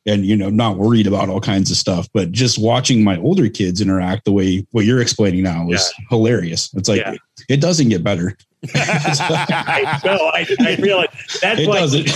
and 0.07 0.25
you 0.25 0.35
know 0.35 0.49
not 0.49 0.77
worried 0.77 1.07
about 1.07 1.29
all 1.29 1.41
kinds 1.41 1.71
of 1.71 1.77
stuff. 1.77 2.07
But 2.13 2.31
just 2.31 2.57
watching 2.59 3.03
my 3.03 3.17
older 3.17 3.49
kids 3.49 3.81
interact 3.81 4.25
the 4.25 4.31
way 4.31 4.65
what 4.71 4.85
you're 4.85 5.01
explaining 5.01 5.43
now 5.43 5.69
is 5.69 5.93
hilarious. 6.09 6.73
It's 6.75 6.87
like 6.89 7.01
Yeah. 7.01 7.15
it 7.49 7.61
doesn't 7.61 7.89
get 7.89 8.03
better. 8.03 8.37
I 8.75 10.01
know. 10.03 10.31
I, 10.33 10.47
I 10.59 10.75
realize 10.81 11.07
that's 11.41 11.61
It 11.61 11.67
why 11.67 11.79
doesn't. 11.79 12.07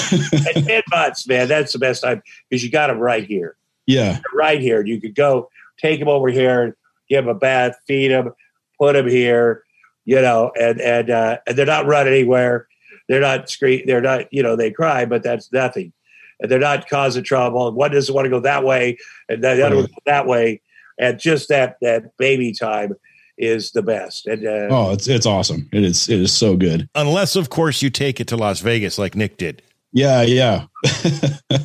at 0.57 0.65
10 0.65 0.81
months, 0.89 1.27
man, 1.27 1.47
that's 1.47 1.73
the 1.73 1.79
best 1.79 2.03
time 2.03 2.21
because 2.49 2.63
you 2.63 2.71
got 2.71 2.87
them 2.87 2.97
right 2.99 3.23
here. 3.25 3.55
yeah, 3.85 4.19
right 4.33 4.59
here. 4.61 4.85
You 4.85 4.99
could 4.99 5.15
go 5.15 5.49
take 5.79 5.99
them 5.99 6.07
over 6.09 6.29
here, 6.29 6.75
give 7.09 7.25
them 7.25 7.35
a 7.35 7.39
bath, 7.39 7.75
feed 7.87 8.09
them, 8.09 8.31
put 8.79 8.93
them 8.93 9.07
here, 9.07 9.63
you 10.05 10.21
know, 10.21 10.51
and 10.59 10.79
and 10.81 11.09
uh, 11.09 11.37
and 11.47 11.57
they're 11.57 11.65
not 11.65 11.85
running 11.85 12.13
anywhere. 12.13 12.67
They're 13.07 13.21
not 13.21 13.49
scream. 13.49 13.83
They're 13.87 14.01
not, 14.01 14.31
you 14.31 14.43
know, 14.43 14.55
they 14.55 14.69
cry, 14.71 15.05
but 15.05 15.23
that's 15.23 15.51
nothing. 15.51 15.93
And 16.39 16.49
they're 16.49 16.59
not 16.59 16.89
causing 16.89 17.23
trouble. 17.23 17.71
One 17.73 17.91
doesn't 17.91 18.13
want 18.13 18.25
to 18.25 18.29
go 18.29 18.39
that 18.41 18.63
way, 18.63 18.97
and 19.27 19.43
the 19.43 19.65
other 19.65 19.75
one 19.75 19.83
Right. 19.85 19.93
that 20.05 20.25
way. 20.27 20.61
And 20.97 21.19
just 21.19 21.49
that 21.49 21.77
that 21.81 22.15
baby 22.17 22.53
time 22.53 22.93
is 23.37 23.71
the 23.71 23.81
best. 23.81 24.25
And 24.27 24.45
uh, 24.45 24.67
oh, 24.69 24.91
it's 24.91 25.07
it's 25.07 25.25
awesome. 25.25 25.69
It 25.71 25.83
is 25.83 26.07
it 26.09 26.19
is 26.19 26.33
so 26.33 26.55
good. 26.57 26.89
Unless, 26.95 27.35
of 27.35 27.49
course, 27.49 27.81
you 27.81 27.89
take 27.89 28.19
it 28.19 28.27
to 28.27 28.37
Las 28.37 28.59
Vegas 28.61 28.97
like 28.97 29.15
Nick 29.15 29.37
did. 29.37 29.61
Yeah, 29.93 30.21
yeah. 30.21 30.65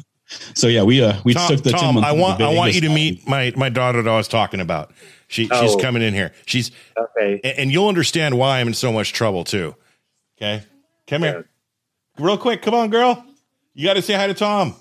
so 0.55 0.67
yeah, 0.69 0.83
we 0.83 1.03
uh 1.03 1.21
we 1.25 1.35
Tom, 1.35 1.49
took 1.49 1.63
the 1.63 1.71
Tom, 1.73 1.81
10 1.81 1.95
month 1.95 2.07
I 2.07 2.13
want 2.13 2.41
I 2.41 2.53
want 2.55 2.75
you 2.75 2.81
to 2.83 2.89
Vegas. 2.89 2.95
meet 2.95 3.29
my 3.29 3.53
my 3.57 3.69
daughter 3.69 4.03
that 4.03 4.11
I 4.11 4.17
was 4.17 4.29
talking 4.29 4.61
about. 4.61 4.93
She 5.29 5.45
she's 5.45 5.75
Oh. 5.75 5.79
coming 5.79 6.03
in 6.03 6.15
here. 6.15 6.33
She's 6.47 6.71
okay, 6.99 7.41
and, 7.45 7.59
and 7.59 7.73
you'll 7.73 7.89
understand 7.89 8.39
why 8.39 8.61
I'm 8.61 8.69
in 8.69 8.75
so 8.75 8.93
much 8.93 9.13
trouble 9.13 9.45
too. 9.45 9.75
Okay, 10.39 10.63
come 11.07 11.23
here, 11.23 11.49
real 12.19 12.39
quick. 12.39 12.63
Come 12.63 12.75
on, 12.75 12.91
girl. 12.91 13.25
You 13.75 13.85
got 13.87 13.95
to 13.95 14.03
say 14.03 14.15
hi 14.15 14.29
to 14.29 14.35
Tom. 14.35 14.75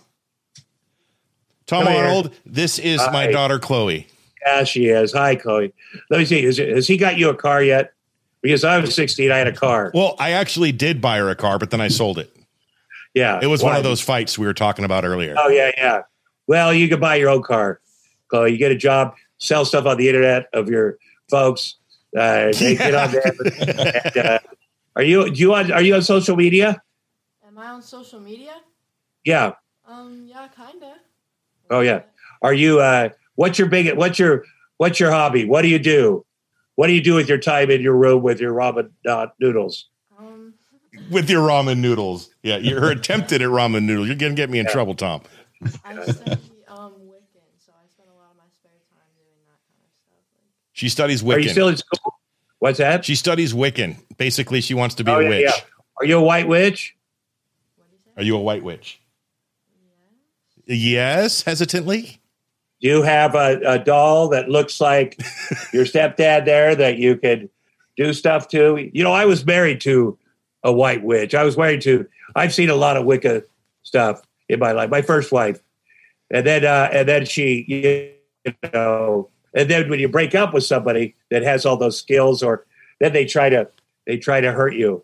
Tom 1.66 1.84
Come 1.84 1.94
here. 1.94 2.04
Arnold. 2.06 2.34
This 2.46 2.78
is 2.80 3.02
my 3.12 3.28
daughter 3.28 3.58
Chloe. 3.60 4.08
yeah, 4.46 4.64
she 4.64 4.86
is. 4.86 5.14
Hi, 5.14 5.36
Chloe. 5.36 5.74
Let 6.10 6.20
me 6.20 6.26
see. 6.26 6.44
Is 6.44 6.58
has 6.58 6.88
he 6.88 6.98
got 6.98 7.18
you 7.18 7.30
a 7.30 7.36
car 7.36 7.64
yet? 7.64 7.94
Because 8.42 8.64
I 8.66 8.78
was 8.78 8.94
16, 8.94 9.32
I 9.32 9.38
had 9.38 9.48
a 9.48 9.54
car. 9.54 9.90
Well, 9.94 10.16
I 10.20 10.32
actually 10.32 10.74
did 10.74 11.00
buy 11.00 11.18
her 11.20 11.30
a 11.30 11.36
car, 11.36 11.58
but 11.58 11.72
then 11.72 11.80
I 11.80 11.88
sold 11.88 12.20
it. 12.20 12.36
Yeah, 13.14 13.40
It 13.42 13.48
was 13.48 13.64
one 13.64 13.76
of 13.78 13.84
those 13.84 14.02
fights 14.02 14.38
we 14.38 14.46
were 14.46 14.54
talking 14.56 14.84
about 14.86 15.06
earlier. 15.06 15.36
Oh 15.38 15.48
yeah, 15.48 15.72
yeah. 15.78 16.02
Well, 16.48 16.74
you 16.74 16.90
can 16.90 17.00
buy 17.00 17.16
your 17.16 17.30
own 17.30 17.42
car. 17.42 17.80
Chloe, 18.28 18.52
you 18.52 18.58
get 18.58 18.72
a 18.72 18.76
job, 18.76 19.16
sell 19.38 19.64
stuff 19.66 19.86
on 19.86 19.98
the 19.98 20.10
internet 20.10 20.48
of 20.52 20.68
your 20.68 20.98
folks. 21.30 21.76
Uh, 22.18 22.52
they 22.60 22.76
get 22.76 22.94
on 22.94 23.12
there. 23.12 23.24
And, 24.16 24.18
uh, 24.18 24.40
are 24.96 25.04
you 25.04 25.32
do 25.32 25.40
you 25.40 25.54
on 25.54 25.72
are 25.72 25.82
you 25.82 25.96
on 25.96 26.02
social 26.02 26.36
media? 26.36 26.82
Am 27.48 27.58
I 27.58 27.68
on 27.70 27.82
social 27.82 28.20
media? 28.20 28.56
Yeah. 29.26 29.54
Um, 29.86 30.26
yeah, 30.28 30.48
kinda. 30.56 30.96
Oh, 31.70 31.80
yeah. 31.82 32.02
Are 32.42 32.54
you? 32.54 32.80
Uh, 32.80 33.10
what's 33.36 33.58
your 33.58 33.68
big? 33.70 33.96
What's 33.98 34.20
your 34.20 34.44
What's 34.78 35.00
your 35.00 35.12
hobby? 35.12 35.46
What 35.46 35.62
do 35.62 35.68
you 35.70 35.80
do? 35.80 36.26
What 36.76 36.88
do 36.88 36.94
you 36.94 37.02
do 37.02 37.14
with 37.16 37.30
your 37.30 37.38
time 37.38 37.70
in 37.70 37.82
your 37.82 37.96
room 37.96 38.24
with 38.24 38.40
your 38.42 38.54
ramen 38.54 38.90
uh, 39.08 39.28
noodles? 39.40 39.88
Um, 40.20 40.56
With 41.10 41.30
your 41.30 41.48
ramen 41.48 41.78
noodles. 41.78 42.30
Yeah, 42.42 42.58
you're 42.58 42.90
attempted 42.92 43.42
at 43.42 43.48
ramen 43.50 43.84
noodles. 43.84 44.08
You're 44.08 44.18
going 44.18 44.36
to 44.36 44.36
get 44.36 44.50
me 44.50 44.60
in 44.60 44.66
Yeah. 44.66 44.72
trouble, 44.72 44.96
Tom. 44.96 45.22
I 45.86 45.94
study 45.94 46.32
um 46.68 46.94
Wiccan, 47.08 47.48
so 47.58 47.72
I 47.72 47.88
spend 47.88 48.10
a 48.10 48.14
lot 48.18 48.32
of 48.32 48.38
my 48.38 48.50
spare 48.52 48.72
time 48.90 49.08
doing 49.16 49.40
that 49.46 49.62
kind 49.70 49.80
of 49.86 49.92
stuff. 50.02 50.44
She 50.74 50.90
studies 50.90 51.22
Wiccan. 51.24 51.36
Are 51.36 51.40
you 51.40 51.50
still 51.50 51.68
in 51.70 51.78
school? 51.78 52.16
What's 52.60 52.80
that? 52.80 53.06
she 53.06 53.16
studies 53.16 53.54
Wiccan. 53.54 53.98
Basically, 54.18 54.60
she 54.60 54.74
wants 54.74 54.96
to 54.96 55.04
be 55.04 55.12
Oh, 55.12 55.20
a 55.20 55.24
yeah, 55.24 55.30
witch. 55.30 55.44
yeah. 55.46 55.62
Are 56.02 56.06
you 56.06 56.18
a 56.18 56.22
white 56.24 56.48
witch? 56.48 56.96
what 57.78 57.88
you 57.92 57.98
say? 58.04 58.12
Are 58.22 58.24
you 58.26 58.36
a 58.36 58.42
white 58.42 58.64
witch? 58.64 59.00
Yeah. 60.66 60.76
Yes, 60.76 61.44
hesitantly. 61.44 62.20
Do 62.82 62.88
you 62.90 63.02
have 63.02 63.36
a, 63.36 63.60
a 63.66 63.80
doll 63.80 64.30
that 64.30 64.50
looks 64.50 64.82
like 64.82 65.22
your 65.74 65.86
stepdad 65.86 66.46
there 66.46 66.76
that 66.76 66.98
you 66.98 67.18
could 67.18 67.50
do 67.96 68.14
stuff 68.14 68.48
to? 68.50 68.90
You 68.94 69.04
know, 69.04 69.14
I 69.14 69.26
was 69.26 69.46
married 69.46 69.82
to 69.82 70.18
a 70.64 70.72
white 70.72 71.04
witch. 71.04 71.34
I 71.34 71.44
was 71.44 71.58
married 71.58 71.82
to, 71.82 72.08
I've 72.36 72.54
seen 72.54 72.70
a 72.70 72.76
lot 72.76 72.98
of 72.98 73.06
Wicca 73.06 73.44
stuff 73.84 74.22
in 74.50 74.60
my 74.60 74.72
life. 74.72 74.90
My 74.90 75.02
first 75.02 75.32
wife, 75.32 75.62
and 76.32 76.46
then 76.46 76.66
uh, 76.66 76.90
and 76.92 77.08
then 77.08 77.26
she, 77.26 77.66
you 77.68 78.54
know, 78.74 79.30
and 79.54 79.70
then 79.70 79.90
when 79.90 80.00
you 80.00 80.10
break 80.10 80.36
up 80.36 80.54
with 80.54 80.64
somebody 80.64 81.16
that 81.30 81.44
has 81.44 81.66
all 81.66 81.78
those 81.78 81.98
skills, 81.98 82.42
or 82.42 82.66
then 83.00 83.14
they 83.14 83.26
try 83.26 83.50
to 83.50 83.68
they 84.08 84.18
try 84.18 84.42
to 84.42 84.52
hurt 84.52 84.76
you. 84.76 85.04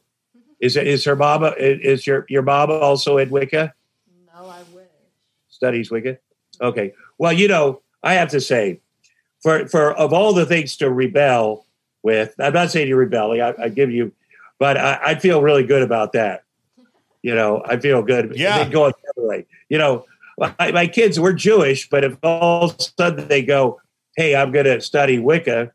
Is 0.59 0.75
it 0.75 0.87
is 0.87 1.05
her 1.05 1.15
mama 1.15 1.53
is 1.57 2.05
your 2.05 2.25
your 2.29 2.41
mama 2.41 2.73
also 2.73 3.17
in 3.17 3.29
Wicca? 3.29 3.73
No, 5.61 5.67
I 5.67 5.71
wish. 5.71 5.87
Studies 5.87 5.91
Wicca. 5.91 6.17
Okay. 6.61 6.93
Well, 7.17 7.33
you 7.33 7.47
know, 7.47 7.81
I 8.03 8.13
have 8.13 8.29
to 8.29 8.41
say, 8.41 8.79
for 9.41 9.67
for 9.67 9.93
of 9.93 10.13
all 10.13 10.33
the 10.33 10.45
things 10.45 10.77
to 10.77 10.89
rebel 10.89 11.65
with, 12.03 12.33
I'm 12.39 12.53
not 12.53 12.71
saying 12.71 12.87
you're 12.87 12.97
rebelling. 12.97 13.41
I, 13.41 13.53
I 13.59 13.69
give 13.69 13.91
you, 13.91 14.11
but 14.57 14.77
I, 14.77 14.99
I 15.03 15.15
feel 15.15 15.41
really 15.41 15.63
good 15.63 15.81
about 15.81 16.13
that. 16.13 16.43
You 17.21 17.35
know, 17.35 17.61
I 17.65 17.77
feel 17.77 18.01
good. 18.01 18.35
Yeah. 18.35 18.63
They 18.63 18.69
going 18.71 18.93
the 19.03 19.21
other 19.21 19.27
way. 19.27 19.45
You 19.69 19.77
know, 19.77 20.05
my, 20.37 20.71
my 20.71 20.87
kids 20.87 21.19
were 21.19 21.33
Jewish, 21.33 21.89
but 21.89 22.03
if 22.03 22.17
all 22.23 22.69
of 22.69 22.75
a 22.79 22.81
sudden 22.81 23.27
they 23.27 23.43
go, 23.43 23.81
"Hey, 24.15 24.35
I'm 24.35 24.51
going 24.51 24.65
to 24.65 24.79
study 24.81 25.19
Wicca," 25.19 25.71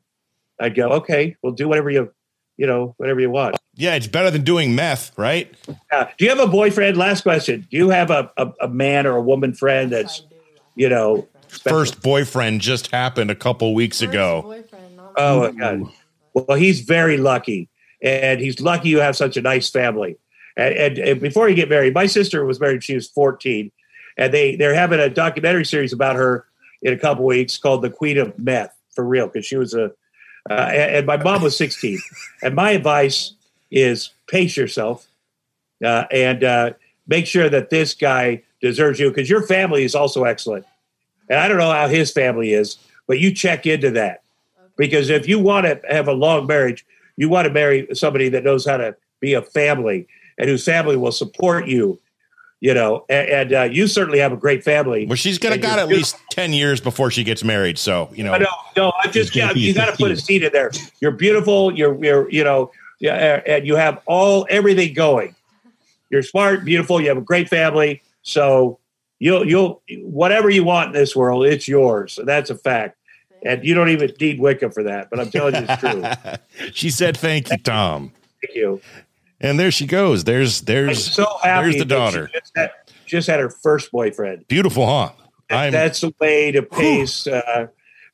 I'd 0.59 0.75
go, 0.75 0.89
"Okay, 0.91 1.37
well, 1.43 1.53
do 1.53 1.69
whatever 1.69 1.91
you, 1.91 2.13
you 2.57 2.67
know, 2.67 2.95
whatever 2.99 3.21
you 3.21 3.31
want." 3.31 3.57
Yeah, 3.77 3.95
it's 3.97 4.07
better 4.07 4.31
than 4.31 4.45
doing 4.45 4.75
meth, 4.75 5.11
right? 5.19 5.53
Uh, 5.91 6.07
do 6.17 6.25
you 6.25 6.31
have 6.31 6.39
a 6.39 6.47
boyfriend? 6.47 6.97
Last 6.97 7.23
question. 7.23 7.67
Do 7.71 7.77
you 7.77 7.89
have 7.91 8.11
a, 8.11 8.31
a, 8.37 8.53
a 8.63 8.69
man 8.69 9.07
or 9.07 9.17
a 9.17 9.23
woman 9.23 9.53
friend 9.53 9.91
that's, 9.91 10.21
I 10.21 10.23
do. 10.23 10.35
I 10.35 10.39
have 10.39 10.69
you 10.77 10.89
know, 10.89 11.29
special? 11.49 11.79
First 11.79 12.03
boyfriend 12.03 12.61
just 12.61 12.93
happened 12.93 13.33
a 13.33 13.35
couple 13.35 13.75
weeks 13.75 14.01
First 14.01 14.11
ago. 14.11 14.63
Oh, 15.17 15.41
my 15.41 15.51
my 15.51 15.59
God. 15.59 15.93
Well, 16.35 16.57
he's 16.57 16.81
very 16.83 17.17
lucky, 17.17 17.69
and 18.01 18.41
he's 18.41 18.61
lucky 18.61 18.91
you 18.91 19.01
have 19.01 19.17
such 19.17 19.37
a 19.37 19.43
nice 19.43 19.71
family. 19.71 20.17
And, 20.57 20.75
and, 20.75 20.99
and 20.99 21.21
before 21.21 21.49
you 21.49 21.57
get 21.57 21.69
married, 21.69 21.95
my 21.95 22.07
sister 22.07 22.45
was 22.45 22.61
married; 22.61 22.85
she 22.85 22.95
was 22.95 23.09
fourteen, 23.09 23.73
and 24.17 24.33
they 24.33 24.55
they're 24.55 24.75
having 24.75 25.01
a 25.01 25.09
documentary 25.09 25.65
series 25.65 25.93
about 25.93 26.15
her 26.15 26.47
in 26.83 26.93
a 26.93 26.99
couple 26.99 27.25
weeks 27.25 27.59
called 27.59 27.83
"The 27.83 27.91
Queen 27.91 28.19
of 28.19 28.39
Meth" 28.39 28.77
for 28.95 29.05
real 29.05 29.27
because 29.27 29.47
she 29.47 29.57
was 29.57 29.75
a. 29.75 29.91
Uh, 30.49 30.71
and, 30.73 31.07
my 31.07 31.17
mom 31.17 31.43
was 31.43 31.57
sixteen, 31.57 31.99
and 32.43 32.55
my 32.55 32.73
advice 32.73 33.33
is 33.71 34.11
pace 34.27 34.57
yourself, 34.57 35.07
uh, 35.85 36.05
and 36.11 36.45
uh, 36.45 36.71
make 37.07 37.27
sure 37.27 37.49
that 37.49 37.71
this 37.71 37.95
guy 37.95 38.43
deserves 38.61 38.99
you 39.01 39.09
because 39.09 39.31
your 39.31 39.47
family 39.47 39.85
is 39.85 39.95
also 39.95 40.25
excellent. 40.25 40.65
And 41.31 41.39
I 41.39 41.49
don't 41.49 41.59
know 41.59 41.73
how 41.73 41.89
his 41.89 42.11
family 42.11 42.53
is, 42.53 42.77
but 43.07 43.19
you 43.19 43.33
check 43.33 43.67
into 43.67 43.91
that 43.93 44.23
because 44.77 45.11
if 45.11 45.29
you 45.29 45.39
want 45.39 45.67
to 45.67 45.81
have 45.89 46.09
a 46.09 46.13
long 46.13 46.47
marriage, 46.47 46.85
you 47.17 47.29
want 47.29 47.47
to 47.47 47.53
marry 47.53 47.89
somebody 47.95 48.29
that 48.31 48.45
knows 48.45 48.67
how 48.67 48.77
to 48.77 48.97
be 49.21 49.35
a 49.35 49.43
family 49.43 50.07
and 50.39 50.49
whose 50.49 50.65
family 50.65 50.97
will 50.97 51.13
support 51.13 51.67
you. 51.67 51.99
You 52.65 52.73
know, 52.73 53.05
and, 53.11 53.29
and 53.29 53.53
uh, 53.53 53.63
you 53.65 53.87
certainly 53.87 54.19
have 54.21 54.33
a 54.33 54.39
great 54.39 54.65
family. 54.65 55.05
Well, 55.05 55.17
she's 55.17 55.37
gonna 55.37 55.57
And 55.57 55.63
got 55.63 55.79
at 55.79 55.87
least 55.87 56.17
ten 56.31 56.55
years 56.55 56.81
before 56.81 57.11
she 57.11 57.23
gets 57.23 57.45
married. 57.45 57.77
So 57.77 58.09
you 58.15 58.25
know, 58.25 58.33
I 58.33 58.39
know, 58.39 58.47
no, 58.75 58.93
I'm 59.03 59.13
just 59.13 59.37
It's 59.37 59.55
you 59.55 59.75
got 59.75 59.91
to 59.91 59.97
put 59.99 60.11
a 60.11 60.15
15. 60.15 60.17
seed 60.17 60.45
in 60.45 60.53
there. 60.55 60.71
You're 60.99 61.11
beautiful. 61.11 61.77
You're, 61.77 62.03
you're, 62.03 62.31
you 62.31 62.43
know, 62.43 62.73
yeah, 63.01 63.43
and 63.47 63.67
you 63.67 63.77
have 63.77 64.01
all 64.07 64.47
everything 64.49 64.95
going. 64.95 65.35
You're 66.09 66.23
smart, 66.23 66.65
beautiful. 66.65 67.03
You 67.03 67.09
have 67.09 67.19
a 67.19 67.21
great 67.21 67.51
family. 67.51 68.01
So 68.23 68.79
you'll, 69.19 69.47
you'll, 69.47 69.83
whatever 69.99 70.49
you 70.49 70.65
want 70.65 70.87
in 70.87 70.93
this 70.95 71.15
world, 71.15 71.45
it's 71.45 71.69
yours. 71.69 72.19
That's 72.25 72.49
a 72.49 72.57
fact. 72.57 72.97
And 73.45 73.63
you 73.63 73.75
don't 73.75 73.91
even 73.91 74.11
need 74.19 74.41
Wicca 74.41 74.71
for 74.71 74.85
that. 74.85 75.11
But 75.11 75.21
I'm 75.21 75.31
telling 75.31 75.55
you, 75.55 75.67
it's 75.69 75.81
true. 75.81 76.71
she 76.73 76.89
said, 76.89 77.15
"Thank 77.15 77.51
you, 77.51 77.59
Tom." 77.59 78.11
Thank 78.41 78.57
you. 78.57 78.81
And 79.45 79.61
there 79.61 79.71
she 79.71 79.87
goes. 79.87 80.25
There's 80.25 80.63
there's 80.63 81.13
so 81.13 81.27
happy. 81.43 81.65
there's 81.65 81.77
the 81.77 81.85
daughter. 81.85 82.31
Just 82.33 82.53
had, 82.57 82.71
just 83.05 83.29
had 83.29 83.41
her 83.41 83.51
first 83.51 83.93
boyfriend. 83.93 84.49
Beautiful, 84.49 84.87
huh? 84.87 85.13
I'm 85.51 85.71
that's 85.71 86.01
the 86.01 86.15
way 86.19 86.51
to 86.51 86.63
pace. 86.63 87.27
Uh, 87.27 87.67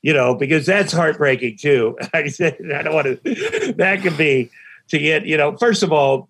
you 0.03 0.12
know, 0.12 0.35
because 0.35 0.66
that's 0.66 0.93
heartbreaking 0.93 1.59
too. 1.59 1.97
I 2.12 2.27
said, 2.29 2.59
I 2.75 2.83
don't 2.83 2.95
want 2.95 3.07
to. 3.25 3.75
That 3.77 4.03
could 4.03 4.16
be 4.16 4.51
to 4.88 4.99
get. 4.99 5.25
You 5.25 5.37
know, 5.37 5.57
first 5.57 5.85
of 5.85 5.93
all, 5.93 6.29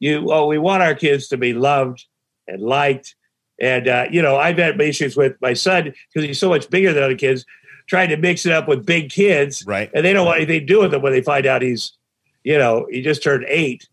you. 0.00 0.22
Well, 0.22 0.48
we 0.48 0.56
want 0.56 0.82
our 0.82 0.94
kids 0.94 1.28
to 1.28 1.36
be 1.36 1.52
loved 1.52 2.06
and 2.48 2.62
liked, 2.62 3.14
and 3.60 3.86
uh, 3.86 4.06
you 4.10 4.22
know, 4.22 4.36
I've 4.36 4.56
had 4.56 4.80
issues 4.80 5.14
with 5.14 5.36
my 5.42 5.52
son 5.52 5.92
because 6.12 6.26
he's 6.26 6.38
so 6.38 6.48
much 6.48 6.70
bigger 6.70 6.94
than 6.94 7.02
other 7.02 7.16
kids. 7.16 7.44
Trying 7.86 8.08
to 8.08 8.16
mix 8.16 8.46
it 8.46 8.52
up 8.52 8.66
with 8.66 8.86
big 8.86 9.10
kids, 9.10 9.66
right. 9.66 9.90
and 9.92 10.06
they 10.06 10.14
don't 10.14 10.24
want 10.24 10.38
anything 10.38 10.60
to 10.60 10.66
do 10.66 10.80
with 10.80 10.94
him 10.94 11.02
when 11.02 11.12
they 11.12 11.20
find 11.20 11.44
out 11.44 11.60
he's, 11.60 11.92
you 12.44 12.56
know, 12.56 12.86
he 12.88 13.02
just 13.02 13.24
turned 13.24 13.44
eight, 13.48 13.88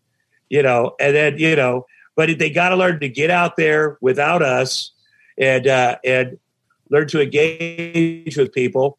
you 0.50 0.62
know, 0.62 0.94
and 1.00 1.16
then 1.16 1.38
you 1.38 1.56
know, 1.56 1.86
but 2.16 2.38
they 2.38 2.50
got 2.50 2.68
to 2.68 2.76
learn 2.76 3.00
to 3.00 3.08
get 3.08 3.30
out 3.30 3.56
there 3.56 3.96
without 4.02 4.42
us, 4.42 4.92
and 5.38 5.66
uh, 5.66 5.96
and 6.04 6.38
learn 6.90 7.08
to 7.08 7.22
engage 7.22 8.36
with 8.36 8.52
people, 8.52 8.96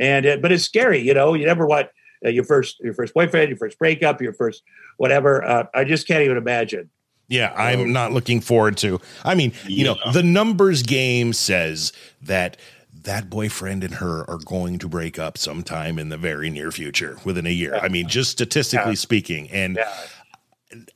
and 0.00 0.26
uh, 0.26 0.36
but 0.38 0.50
it's 0.50 0.64
scary, 0.64 0.98
you 0.98 1.14
know. 1.14 1.34
You 1.34 1.46
never 1.46 1.66
want 1.66 1.88
uh, 2.24 2.30
your 2.30 2.44
first 2.44 2.80
your 2.80 2.94
first 2.94 3.14
boyfriend, 3.14 3.50
your 3.50 3.58
first 3.58 3.78
breakup, 3.78 4.20
your 4.20 4.32
first 4.32 4.62
whatever. 4.96 5.44
Uh, 5.44 5.66
I 5.74 5.84
just 5.84 6.08
can't 6.08 6.24
even 6.24 6.36
imagine. 6.36 6.90
Yeah, 7.28 7.54
I'm 7.56 7.92
not 7.92 8.12
looking 8.12 8.40
forward 8.42 8.76
to. 8.78 9.00
I 9.24 9.34
mean, 9.34 9.52
you 9.66 9.84
know, 9.84 9.96
the 10.12 10.22
numbers 10.22 10.82
game 10.82 11.32
says 11.32 11.92
that 12.20 12.58
that 13.04 13.30
boyfriend 13.30 13.82
and 13.82 13.94
her 13.94 14.28
are 14.30 14.38
going 14.44 14.78
to 14.78 14.88
break 14.88 15.18
up 15.18 15.38
sometime 15.38 15.98
in 15.98 16.10
the 16.10 16.18
very 16.18 16.50
near 16.50 16.70
future, 16.70 17.18
within 17.24 17.46
a 17.46 17.50
year. 17.50 17.76
I 17.76 17.88
mean, 17.88 18.08
just 18.08 18.30
statistically 18.30 18.92
Yeah. 18.92 18.96
speaking, 18.96 19.50
and 19.50 19.76
Yeah. 19.76 19.90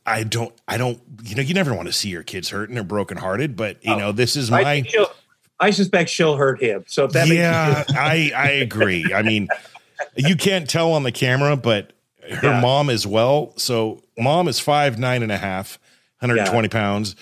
I 0.07 0.25
don't, 0.25 0.53
I 0.67 0.77
don't, 0.79 1.01
you 1.23 1.35
know, 1.35 1.43
you 1.43 1.55
never 1.55 1.75
want 1.75 1.87
to 1.89 1.93
see 1.93 2.09
your 2.09 2.23
kids 2.23 2.49
hurting 2.51 2.77
or 2.79 2.83
brokenhearted, 2.85 3.57
but 3.57 3.85
you 3.85 3.95
Oh, 3.95 3.99
know, 3.99 4.13
this 4.13 4.37
is 4.37 4.51
my 4.51 4.85
I 5.61 5.71
suspect 5.71 6.09
she'll 6.11 6.37
hurt 6.37 6.63
him. 6.63 6.85
So 6.87 7.05
if 7.07 7.13
that 7.13 7.27
yeah, 7.29 7.85
makes 7.89 7.99
I 7.99 8.33
I 8.37 8.49
agree. 8.51 9.13
I 9.13 9.23
mean, 9.23 9.49
you 10.17 10.37
can't 10.37 10.69
tell 10.71 10.93
on 10.93 11.03
the 11.03 11.13
camera, 11.13 11.57
but 11.57 11.93
her 12.31 12.49
Yeah. 12.51 12.61
mom 12.61 12.91
as 12.91 13.07
well. 13.07 13.55
So 13.57 14.03
mom 14.17 14.47
is 14.49 14.61
five 14.61 14.99
nine 14.99 15.23
and 15.23 15.33
a 15.33 15.39
half, 15.39 15.79
120 16.21 16.69
pounds. 16.69 17.17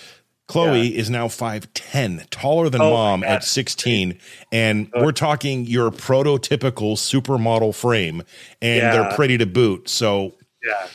Chloe 0.48 0.96
is 0.96 1.10
now 1.10 1.26
5'10, 1.26 2.24
taller 2.30 2.68
than 2.68 2.80
Oh 2.80 2.90
mom 2.90 3.24
at 3.24 3.42
16. 3.42 4.16
And 4.52 4.88
we're 4.94 5.10
talking 5.10 5.64
your 5.66 5.90
prototypical 5.90 6.92
supermodel 6.96 7.74
frame, 7.74 8.22
and 8.62 8.76
Yeah. 8.78 8.92
they're 8.92 9.16
pretty 9.16 9.38
to 9.38 9.46
boot. 9.46 9.88
So 9.88 10.34
yeah. 10.64 10.86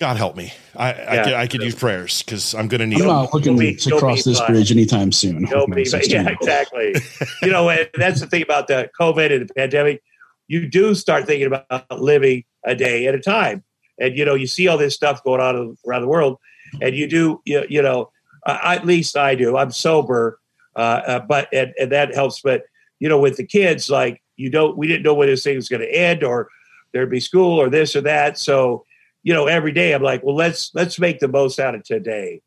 God 0.00 0.16
help 0.16 0.34
me. 0.34 0.50
I, 0.74 0.92
I, 0.92 1.14
Yeah. 1.14 1.24
could, 1.24 1.32
I 1.34 1.46
could 1.46 1.62
use 1.62 1.74
prayers 1.74 2.22
because 2.22 2.54
I'm 2.54 2.68
going 2.68 2.80
to 2.80 2.86
need 2.86 3.02
I'm 3.02 3.06
not 3.06 3.34
looking 3.34 3.58
be- 3.58 3.76
to 3.76 3.98
cross 3.98 4.24
this 4.24 4.38
fine. 4.38 4.52
bridge 4.52 4.72
anytime 4.72 5.12
soon. 5.12 5.42
with 5.42 5.50
my 5.50 5.50
Nobody, 5.50 5.84
16 5.84 6.24
yeah, 6.24 6.30
exactly. 6.30 6.94
you 7.42 7.50
know, 7.50 7.68
and 7.68 7.86
that's 7.94 8.20
the 8.20 8.26
thing 8.26 8.40
about 8.42 8.66
the 8.66 8.88
COVID 8.98 9.30
and 9.30 9.46
the 9.46 9.54
pandemic. 9.54 10.02
You 10.48 10.66
do 10.68 10.94
start 10.94 11.26
thinking 11.26 11.46
about 11.46 12.00
living 12.00 12.44
a 12.64 12.74
day 12.74 13.06
at 13.06 13.14
a 13.14 13.20
time, 13.20 13.62
and 14.00 14.16
you 14.16 14.24
know, 14.24 14.34
you 14.34 14.46
see 14.46 14.68
all 14.68 14.78
this 14.78 14.94
stuff 14.94 15.22
going 15.22 15.40
on 15.40 15.76
around 15.86 16.00
the 16.02 16.08
world, 16.08 16.38
and 16.80 16.96
you 16.96 17.06
do, 17.06 17.42
you, 17.44 17.64
you 17.68 17.82
know, 17.82 18.10
I, 18.46 18.76
at 18.76 18.86
least 18.86 19.18
I 19.18 19.34
do. 19.34 19.56
I'm 19.58 19.70
sober, 19.70 20.40
uh, 20.76 20.78
uh, 21.06 21.20
but 21.20 21.48
and, 21.52 21.72
and 21.78 21.92
that 21.92 22.14
helps. 22.14 22.40
But 22.40 22.62
you 23.00 23.08
know, 23.08 23.18
with 23.20 23.36
the 23.36 23.44
kids, 23.46 23.90
like 23.90 24.22
you 24.36 24.50
don't, 24.50 24.76
we 24.78 24.86
didn't 24.88 25.02
know 25.02 25.14
when 25.14 25.28
this 25.28 25.44
thing 25.44 25.56
was 25.56 25.68
going 25.68 25.82
to 25.82 25.94
end, 25.94 26.24
or 26.24 26.48
there'd 26.92 27.10
be 27.10 27.20
school, 27.20 27.60
or 27.60 27.68
this 27.68 27.94
or 27.94 28.00
that. 28.00 28.36
So, 28.38 28.84
you 29.22 29.34
know, 29.34 29.46
every 29.46 29.72
day 29.72 29.92
I'm 29.92 30.02
like, 30.02 30.22
well, 30.22 30.34
let's 30.34 30.70
let's 30.74 30.98
make 30.98 31.18
the 31.18 31.28
most 31.28 31.58
out 31.58 31.74
of 31.74 31.84
today, 31.84 32.42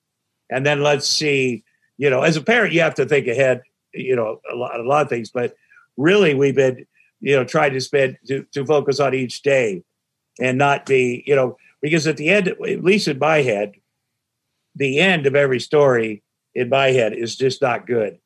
and 0.50 0.66
then 0.66 0.82
let's 0.82 1.08
see. 1.08 1.64
You 1.98 2.10
know, 2.10 2.22
as 2.22 2.38
a 2.38 2.42
parent, 2.42 2.74
you 2.74 2.82
have 2.82 2.96
to 2.96 3.06
think 3.06 3.28
ahead. 3.28 3.62
You 3.94 4.16
know, 4.16 4.42
a 4.52 4.56
lot, 4.56 4.80
a 4.80 4.84
lot 4.84 5.04
of 5.04 5.10
things, 5.10 5.30
but 5.30 5.56
really, 5.98 6.34
we've 6.34 6.56
been, 6.56 6.86
you 7.22 7.36
know, 7.36 7.44
trying 7.44 7.74
to 7.74 7.82
spend 7.82 8.18
to, 8.28 8.46
to 8.54 8.66
focus 8.66 9.00
on 9.00 9.14
each 9.14 9.42
day, 9.44 9.84
and 10.40 10.58
not 10.58 10.86
be, 10.86 11.24
you 11.28 11.36
know, 11.36 11.58
because 11.82 12.08
at 12.08 12.18
the 12.18 12.30
end, 12.30 12.48
at 12.48 12.60
least 12.60 13.08
in 13.08 13.20
my 13.20 13.44
head, 13.44 13.74
the 14.76 15.00
end 15.00 15.28
of 15.28 15.36
every 15.36 15.60
story 15.60 16.24
in 16.56 16.70
my 16.70 16.88
head 16.88 17.14
is 17.14 17.36
just 17.36 17.62
not 17.62 17.86
good, 17.86 18.20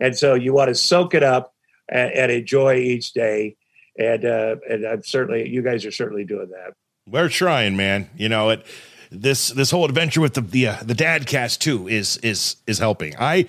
and 0.00 0.16
so 0.16 0.34
you 0.34 0.52
want 0.52 0.68
to 0.68 0.74
soak 0.74 1.14
it 1.14 1.22
up 1.22 1.54
and, 1.88 2.12
and 2.12 2.32
enjoy 2.32 2.76
each 2.76 3.12
day. 3.12 3.56
And 3.96 4.24
uh, 4.24 4.56
and 4.68 4.84
I'm 4.84 5.04
certainly, 5.04 5.48
you 5.48 5.62
guys 5.62 5.86
are 5.86 5.92
certainly 5.92 6.24
doing 6.24 6.50
that. 6.50 6.74
We're 7.06 7.28
trying, 7.28 7.76
man. 7.76 8.08
You 8.16 8.28
know 8.28 8.50
it. 8.50 8.64
This 9.10 9.48
this 9.48 9.70
whole 9.70 9.84
adventure 9.84 10.20
with 10.20 10.34
the 10.34 10.40
the 10.40 10.68
uh, 10.68 10.76
the 10.82 10.94
dad 10.94 11.26
cast 11.26 11.60
too 11.60 11.86
is 11.88 12.16
is 12.18 12.56
is 12.66 12.78
helping. 12.78 13.14
I 13.18 13.46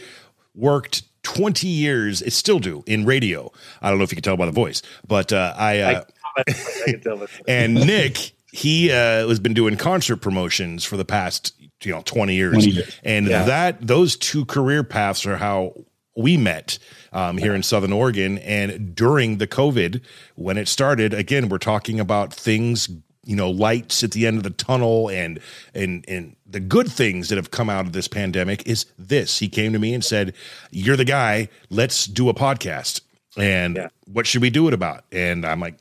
worked 0.54 1.04
twenty 1.24 1.68
years. 1.70 2.22
It 2.22 2.34
still 2.34 2.60
do 2.60 2.84
in 2.86 3.06
radio. 3.06 3.52
I 3.82 3.90
don't 3.90 3.98
know 3.98 4.04
if 4.04 4.12
you 4.12 4.16
can 4.16 4.24
tell 4.24 4.38
by 4.38 4.46
the 4.46 4.52
voice, 4.52 4.82
but 5.08 5.32
uh, 5.34 5.54
I 5.58 5.80
uh, 5.80 6.04
I 6.38 6.44
can 6.86 7.02
tell 7.02 7.24
it. 7.24 7.30
and 7.48 7.74
Nick 7.76 8.34
he 8.52 8.90
uh, 8.92 9.28
has 9.28 9.40
been 9.40 9.54
doing 9.54 9.76
concert 9.76 10.18
promotions 10.18 10.84
for 10.86 10.98
the 10.98 11.06
past 11.06 11.54
you 11.84 11.92
know 11.92 12.02
20 12.06 12.36
years, 12.36 12.54
20 12.54 12.70
years. 12.70 13.00
and 13.04 13.28
Yeah. 13.28 13.44
that 13.44 13.86
those 13.86 14.16
two 14.16 14.46
career 14.46 14.84
paths 14.84 15.26
are 15.26 15.36
how 15.38 15.74
we 16.16 16.38
met 16.38 16.80
um, 17.12 17.38
here 17.38 17.54
in 17.54 17.62
southern 17.64 17.92
oregon 17.92 18.38
and 18.40 18.96
during 18.96 19.38
the 19.40 19.46
covid 19.48 20.00
when 20.36 20.58
it 20.58 20.70
started 20.70 21.14
again 21.14 21.50
we're 21.50 21.58
talking 21.58 22.00
about 22.00 22.34
things 22.34 22.88
you 23.26 23.36
know 23.36 23.50
lights 23.50 24.04
at 24.04 24.12
the 24.12 24.26
end 24.28 24.38
of 24.38 24.44
the 24.44 24.50
tunnel 24.52 25.10
and 25.10 25.40
and 25.74 26.06
and 26.08 26.36
the 26.46 26.60
good 26.60 26.88
things 26.92 27.30
that 27.30 27.36
have 27.38 27.52
come 27.52 27.70
out 27.70 27.86
of 27.86 27.92
this 27.94 28.08
pandemic 28.08 28.66
is 28.68 28.86
this 28.98 29.40
he 29.40 29.50
came 29.50 29.74
to 29.74 29.80
me 29.80 29.94
and 29.94 30.04
said 30.06 30.34
you're 30.72 30.96
the 30.96 31.06
guy 31.06 31.50
let's 31.70 32.06
do 32.06 32.30
a 32.30 32.34
podcast 32.34 33.02
and 33.38 33.76
Yeah. 33.78 33.88
what 34.06 34.28
should 34.28 34.42
we 34.42 34.50
do 34.50 34.68
it 34.68 34.74
about 34.74 35.04
and 35.12 35.44
i'm 35.46 35.60
like 35.60 35.78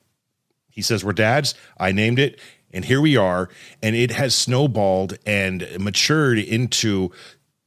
he 0.70 0.82
says 0.82 1.04
we're 1.04 1.12
dads 1.12 1.54
i 1.78 1.92
named 1.92 2.18
it 2.18 2.40
and 2.72 2.84
here 2.84 3.00
we 3.00 3.16
are 3.16 3.48
and 3.82 3.94
it 3.94 4.10
has 4.12 4.34
snowballed 4.34 5.18
and 5.26 5.66
matured 5.78 6.38
into 6.38 7.10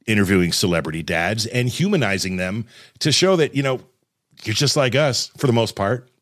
interviewing 0.06 0.52
celebrity 0.52 1.02
dads 1.02 1.46
and 1.46 1.68
humanizing 1.68 2.36
them 2.36 2.66
to 2.98 3.12
show 3.12 3.36
that 3.36 3.54
you 3.54 3.62
know 3.62 3.80
you're 4.44 4.54
just 4.54 4.76
like 4.76 4.94
us 4.94 5.30
for 5.36 5.46
the 5.46 5.52
most 5.52 5.76
part 5.76 6.00
Right. 6.00 6.04
True. 6.04 6.08
It's 6.08 6.17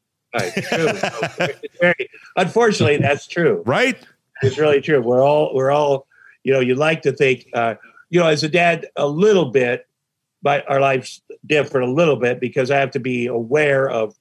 very- 1.80 2.10
unfortunately, 2.36 2.98
that's 2.98 3.26
true. 3.26 3.62
right 3.66 3.96
It's 4.42 4.58
really 4.58 4.80
true. 4.80 5.00
We're 5.00 5.22
all 5.22 5.54
we're 5.54 5.70
all 5.70 6.06
you 6.44 6.52
know. 6.52 6.60
You 6.60 6.74
like 6.74 7.02
to 7.02 7.12
think 7.12 7.46
uh, 7.54 7.74
you 8.10 8.20
know 8.20 8.26
as 8.26 8.42
a 8.42 8.48
dad 8.48 8.86
a 8.96 9.06
little 9.06 9.50
bit, 9.50 9.86
but 10.42 10.68
our 10.70 10.80
lives 10.80 11.22
different 11.44 11.88
a 11.88 11.92
little 11.92 12.16
bit 12.16 12.40
because 12.40 12.70
I 12.70 12.78
have 12.78 12.90
to 12.92 13.00
be 13.00 13.26
aware 13.26 13.88
of 13.88 14.14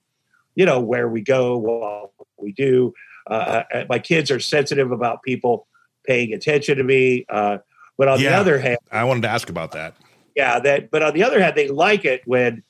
you 0.56 0.66
know 0.66 0.80
where 0.80 1.10
we 1.10 1.22
go, 1.22 1.58
what 1.58 2.12
we 2.38 2.52
do. 2.54 2.94
Uh, 3.30 3.64
uh, 3.74 3.86
my 3.90 4.00
kids 4.00 4.30
are 4.30 4.40
sensitive 4.40 4.92
about 4.92 5.24
people 5.24 5.68
paying 6.06 6.34
attention 6.34 6.78
to 6.78 6.84
me. 6.84 7.26
Uh, 7.28 7.58
but 7.98 8.08
on 8.08 8.20
the 8.20 8.28
other 8.28 8.60
hand. 8.60 8.78
i 8.92 9.04
wanted 9.04 9.22
to 9.22 9.30
ask 9.30 9.50
about 9.50 9.72
that 9.72 9.96
yeah 10.36 10.60
that 10.60 10.92
but 10.92 11.02
on 11.02 11.14
the 11.14 11.24
other 11.24 11.42
hand 11.42 11.56
they 11.56 11.68
like 11.70 12.06
it 12.06 12.22
when 12.26 12.64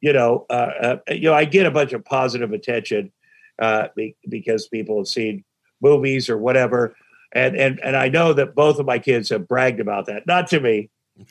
you 0.00 0.12
know 0.12 0.46
uh, 0.50 0.52
uh 0.52 0.96
you 1.08 1.22
know 1.22 1.34
i 1.34 1.44
get 1.44 1.66
a 1.66 1.70
bunch 1.70 1.92
of 1.92 2.04
positive 2.04 2.52
attention 2.52 3.12
uh 3.60 3.88
be, 3.96 4.16
because 4.28 4.68
people 4.68 4.98
have 4.98 5.08
seen 5.08 5.44
movies 5.80 6.28
or 6.28 6.38
whatever. 6.38 6.96
And 7.32 7.56
and 7.56 7.78
and 7.80 7.94
i 7.94 8.08
know 8.08 8.32
that 8.32 8.54
both 8.54 8.78
of 8.78 8.86
my 8.86 8.98
kids 8.98 9.28
have 9.28 9.46
bragged 9.46 9.80
about 9.80 10.06
that. 10.06 10.26
Not 10.26 10.48
to 10.48 10.60
me. 10.60 10.88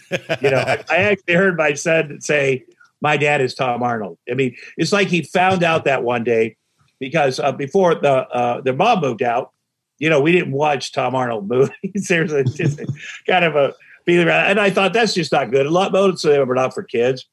You 0.10 0.52
know 0.52 0.60
I, 0.60 0.84
I 0.90 0.98
actually 0.98 1.34
heard 1.34 1.58
my 1.58 1.74
son 1.74 2.22
say 2.22 2.66
my 3.02 3.18
dad 3.18 3.42
is 3.42 3.56
tom 3.56 3.82
arnold. 3.82 4.20
I 4.30 4.36
mean 4.36 4.56
it's 4.78 4.92
like 4.94 5.08
he 5.08 5.24
found 5.24 5.64
out 5.64 5.86
that 5.86 6.04
one 6.04 6.24
day 6.24 6.56
because 7.00 7.40
uh, 7.40 7.52
before 7.52 7.96
the 7.96 8.12
uh 8.12 8.62
their 8.62 8.76
mom 8.76 9.02
moved 9.02 9.24
out 9.24 9.54
you 9.98 10.10
know 10.10 10.22
we 10.22 10.32
didn't 10.32 10.52
watch 10.52 10.92
tom 10.92 11.16
arnold 11.16 11.48
movies. 11.50 12.08
There's 12.08 12.32
a, 12.32 12.44
just 12.44 12.80
a 12.80 12.88
kind 13.26 13.44
of 13.44 13.56
a 13.56 13.74
feeling 14.06 14.28
around 14.28 14.52
and 14.52 14.60
i 14.60 14.70
thought 14.70 14.94
that's 14.94 15.16
just 15.16 15.32
not 15.32 15.50
good. 15.50 15.66
A 15.66 15.72
lot 15.72 15.92
most 15.92 16.24
of 16.26 16.32
them 16.32 16.52
are 16.52 16.56
not 16.56 16.76
for 16.76 16.84
kids 16.84 17.26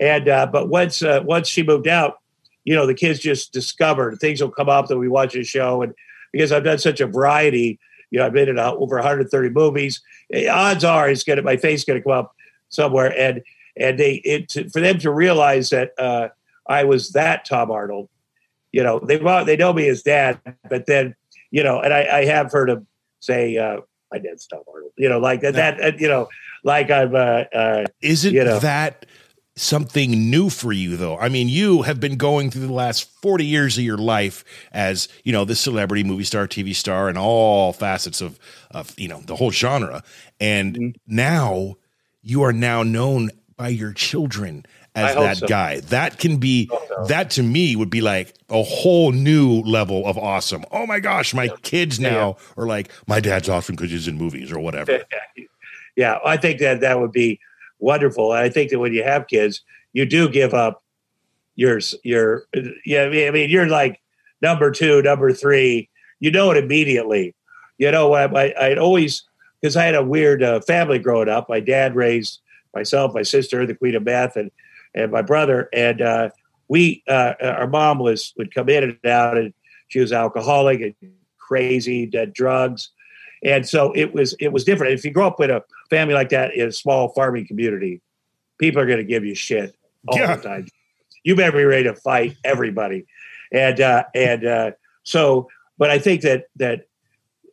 and 0.00 0.28
uh 0.28 0.46
but 0.46 0.68
once 0.68 1.02
uh, 1.02 1.20
once 1.24 1.48
she 1.48 1.62
moved 1.62 1.88
out 1.88 2.18
you 2.64 2.74
know 2.74 2.86
the 2.86 2.94
kids 2.94 3.18
just 3.18 3.52
discovered 3.52 4.18
things 4.20 4.40
will 4.40 4.50
come 4.50 4.68
up 4.68 4.88
that 4.88 4.98
we 4.98 5.08
watch 5.08 5.34
a 5.34 5.44
show. 5.44 5.82
And 5.82 5.94
because 6.32 6.52
i've 6.52 6.64
done 6.64 6.78
such 6.78 7.00
a 7.00 7.06
variety 7.06 7.78
you 8.10 8.18
know 8.18 8.26
i've 8.26 8.32
been 8.32 8.48
in 8.48 8.58
uh, 8.58 8.72
over 8.72 8.96
130 8.96 9.50
movies. 9.50 10.00
Eh, 10.32 10.48
odds 10.48 10.84
are 10.84 11.08
it's 11.08 11.24
gonna 11.24 11.42
my 11.42 11.56
face 11.56 11.80
is 11.80 11.84
gonna 11.84 12.02
come 12.02 12.12
up 12.12 12.34
somewhere. 12.68 13.16
And 13.18 13.42
and 13.78 13.98
they 13.98 14.14
it 14.24 14.48
to, 14.50 14.68
for 14.70 14.80
them 14.80 14.98
to 14.98 15.10
realize 15.10 15.70
that 15.70 15.92
uh 15.98 16.28
i 16.68 16.84
was 16.84 17.10
that 17.10 17.44
tom 17.44 17.70
arnold 17.70 18.08
you 18.72 18.82
know 18.82 18.98
they 18.98 19.18
they 19.44 19.56
know 19.56 19.72
me 19.72 19.88
as 19.88 20.02
dad 20.02 20.38
but 20.68 20.86
then 20.86 21.14
you 21.50 21.62
know 21.62 21.80
and 21.80 21.94
i, 21.94 22.18
I 22.18 22.24
have 22.26 22.52
heard 22.52 22.70
him 22.70 22.86
say 23.20 23.56
uh 23.56 23.80
my 24.12 24.18
dad's 24.18 24.46
tom 24.46 24.62
arnold 24.72 24.92
you 24.96 25.08
know 25.08 25.18
like 25.18 25.40
that 25.42 25.54
that 25.54 25.80
uh, 25.80 25.92
you 25.98 26.08
know 26.08 26.28
like 26.64 26.90
i'm 26.90 27.14
uh, 27.14 27.44
uh 27.54 27.84
Isn't 28.02 28.34
You 28.34 28.44
know. 28.44 28.58
that 28.58 29.06
something 29.58 30.30
new 30.30 30.48
for 30.50 30.72
you 30.72 30.96
though? 30.96 31.18
I 31.18 31.28
mean, 31.28 31.48
you 31.48 31.82
have 31.82 32.00
been 32.00 32.16
going 32.16 32.50
through 32.50 32.66
the 32.66 32.72
last 32.72 33.10
40 33.22 33.44
years 33.44 33.76
of 33.78 33.84
your 33.84 33.98
life 33.98 34.44
as, 34.72 35.08
you 35.24 35.32
know, 35.32 35.44
this 35.44 35.60
celebrity, 35.60 36.04
movie 36.04 36.24
star, 36.24 36.46
TV 36.46 36.74
star, 36.74 37.08
and 37.08 37.18
all 37.18 37.72
facets 37.72 38.20
of 38.20 38.38
of, 38.70 38.94
you 38.98 39.08
know, 39.08 39.20
the 39.20 39.36
whole 39.36 39.50
genre. 39.50 40.02
And 40.40 40.76
Mhm. 40.76 40.94
now 41.06 41.76
you 42.22 42.42
are 42.42 42.52
now 42.52 42.82
known 42.82 43.30
by 43.56 43.68
your 43.68 43.92
children 43.92 44.64
as 44.94 45.14
that 45.14 45.36
so. 45.38 45.46
guy. 45.46 45.80
That 45.80 46.18
can 46.18 46.38
be 46.38 46.68
so. 46.68 47.04
that 47.06 47.30
to 47.30 47.42
me 47.42 47.76
would 47.76 47.90
be 47.90 48.00
like 48.00 48.34
a 48.48 48.62
whole 48.62 49.12
new 49.12 49.60
level 49.62 50.06
of 50.06 50.18
awesome. 50.18 50.64
Oh 50.70 50.86
my 50.86 51.00
gosh, 51.00 51.34
my 51.34 51.48
kids 51.62 51.98
Yeah, 51.98 52.10
now 52.10 52.36
are 52.56 52.66
like, 52.66 52.90
my 53.06 53.20
dad's 53.20 53.48
awesome 53.48 53.76
because 53.76 53.90
he's 53.90 54.08
in 54.08 54.16
movies 54.16 54.50
or 54.52 54.58
whatever. 54.58 55.04
yeah, 55.96 56.18
I 56.24 56.36
think 56.36 56.60
that 56.60 56.80
that 56.80 57.00
would 57.00 57.12
be 57.12 57.40
wonderful. 57.78 58.32
And 58.32 58.40
I 58.40 58.48
think 58.48 58.70
that 58.70 58.78
when 58.78 58.92
you 58.92 59.02
have 59.02 59.28
kids, 59.28 59.62
you 59.92 60.06
do 60.06 60.28
give 60.28 60.54
up 60.54 60.82
your 61.56 61.80
your 62.04 62.44
yeah. 62.84 63.04
I 63.04 63.30
mean, 63.30 63.50
you're 63.50 63.68
like 63.68 64.00
number 64.40 64.70
two, 64.70 65.02
number 65.02 65.32
three. 65.32 65.88
You 66.20 66.30
know 66.30 66.50
it 66.50 66.56
immediately. 66.56 67.34
You 67.78 67.90
know, 67.90 68.12
I 68.12 68.24
I 68.26 68.54
I'd 68.66 68.78
always 68.78 69.24
because 69.60 69.76
I 69.76 69.84
had 69.84 69.94
a 69.94 70.02
weird 70.02 70.42
uh, 70.42 70.60
family 70.60 70.98
growing 70.98 71.28
up. 71.28 71.48
My 71.48 71.60
dad 71.60 71.96
raised 71.96 72.40
myself, 72.74 73.14
my 73.14 73.22
sister, 73.22 73.66
the 73.66 73.74
Queen 73.74 73.94
of 73.94 74.04
Meth, 74.04 74.36
and 74.36 74.50
and 74.94 75.10
my 75.10 75.22
brother, 75.22 75.68
and 75.72 76.00
uh, 76.00 76.30
we 76.68 77.02
uh, 77.08 77.34
our 77.40 77.66
mom 77.66 77.98
was 77.98 78.34
would 78.36 78.54
come 78.54 78.68
in 78.68 78.84
and 78.84 79.06
out, 79.06 79.36
and 79.36 79.52
she 79.88 80.00
was 80.00 80.12
alcoholic 80.12 80.80
and 80.80 80.94
crazy, 81.38 82.06
did 82.06 82.32
drugs, 82.32 82.90
and 83.44 83.66
so 83.68 83.92
it 83.94 84.12
was 84.14 84.34
it 84.40 84.52
was 84.52 84.64
different. 84.64 84.94
If 84.94 85.04
you 85.04 85.10
grow 85.10 85.26
up 85.26 85.38
with 85.38 85.50
a 85.50 85.62
family 85.90 86.14
like 86.14 86.30
that 86.30 86.54
in 86.54 86.68
a 86.68 86.72
small 86.72 87.10
farming 87.10 87.46
community, 87.46 88.00
people 88.58 88.80
are 88.80 88.86
going 88.86 88.98
to 88.98 89.04
give 89.04 89.24
you 89.24 89.34
shit 89.34 89.74
all 90.06 90.18
Yeah. 90.18 90.36
the 90.36 90.42
time. 90.42 90.66
You 91.24 91.36
better 91.36 91.56
be 91.56 91.64
ready 91.64 91.84
to 91.84 91.94
fight 91.94 92.36
everybody, 92.44 93.06
and 93.52 93.80
uh, 93.80 94.04
and 94.14 94.46
uh, 94.46 94.70
so. 95.02 95.48
But 95.76 95.90
I 95.90 95.98
think 95.98 96.22
that 96.22 96.44
that 96.56 96.86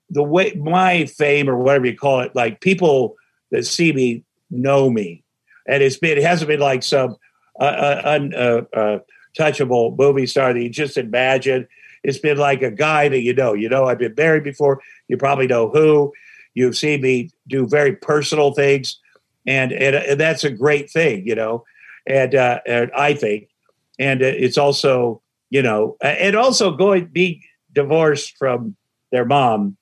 the 0.09 0.23
way 0.23 0.53
my 0.53 1.05
fame 1.05 1.49
or 1.49 1.57
whatever 1.57 1.85
you 1.87 1.97
call 1.97 2.21
it, 2.21 2.35
like 2.35 2.61
people 2.61 3.15
that 3.51 3.65
see 3.65 3.91
me 3.91 4.23
know 4.49 4.89
me, 4.89 5.23
and 5.67 5.83
it's 5.83 5.97
been 5.97 6.17
it 6.17 6.23
hasn't 6.23 6.47
been 6.47 6.59
like 6.59 6.83
some 6.83 7.17
uh, 7.59 7.63
uh, 7.63 8.01
un, 8.05 8.33
uh, 8.33 8.61
uh, 8.73 8.99
touchable 9.37 9.97
movie 9.97 10.27
star 10.27 10.53
that 10.53 10.61
you 10.61 10.69
just 10.69 10.97
imagine. 10.97 11.67
It's 12.03 12.19
been 12.19 12.37
like 12.37 12.61
a 12.61 12.71
guy 12.71 13.09
that 13.09 13.21
you 13.21 13.33
know. 13.33 13.53
You 13.53 13.67
know, 13.67 13.85
I've 13.85 13.97
been 13.99 14.13
married 14.15 14.43
before. 14.43 14.81
You 15.07 15.17
probably 15.17 15.47
know 15.47 15.69
who. 15.69 16.13
You've 16.53 16.77
seen 16.77 17.01
me 17.01 17.31
do 17.47 17.67
very 17.67 17.95
personal 17.95 18.53
things, 18.53 18.99
and 19.45 19.71
and, 19.71 19.95
and 19.95 20.19
that's 20.19 20.43
a 20.43 20.49
great 20.49 20.89
thing, 20.89 21.27
you 21.27 21.35
know. 21.35 21.63
And, 22.07 22.35
uh, 22.35 22.59
and 22.67 22.91
I 22.95 23.15
think, 23.15 23.49
and 23.97 24.21
it's 24.21 24.59
also, 24.59 25.21
you 25.49 25.63
know, 25.63 25.97
and 26.01 26.35
also 26.35 26.71
going 26.71 27.05
being 27.05 27.41
divorced 27.73 28.37
from 28.37 28.75
their 29.11 29.25
mom, 29.25 29.75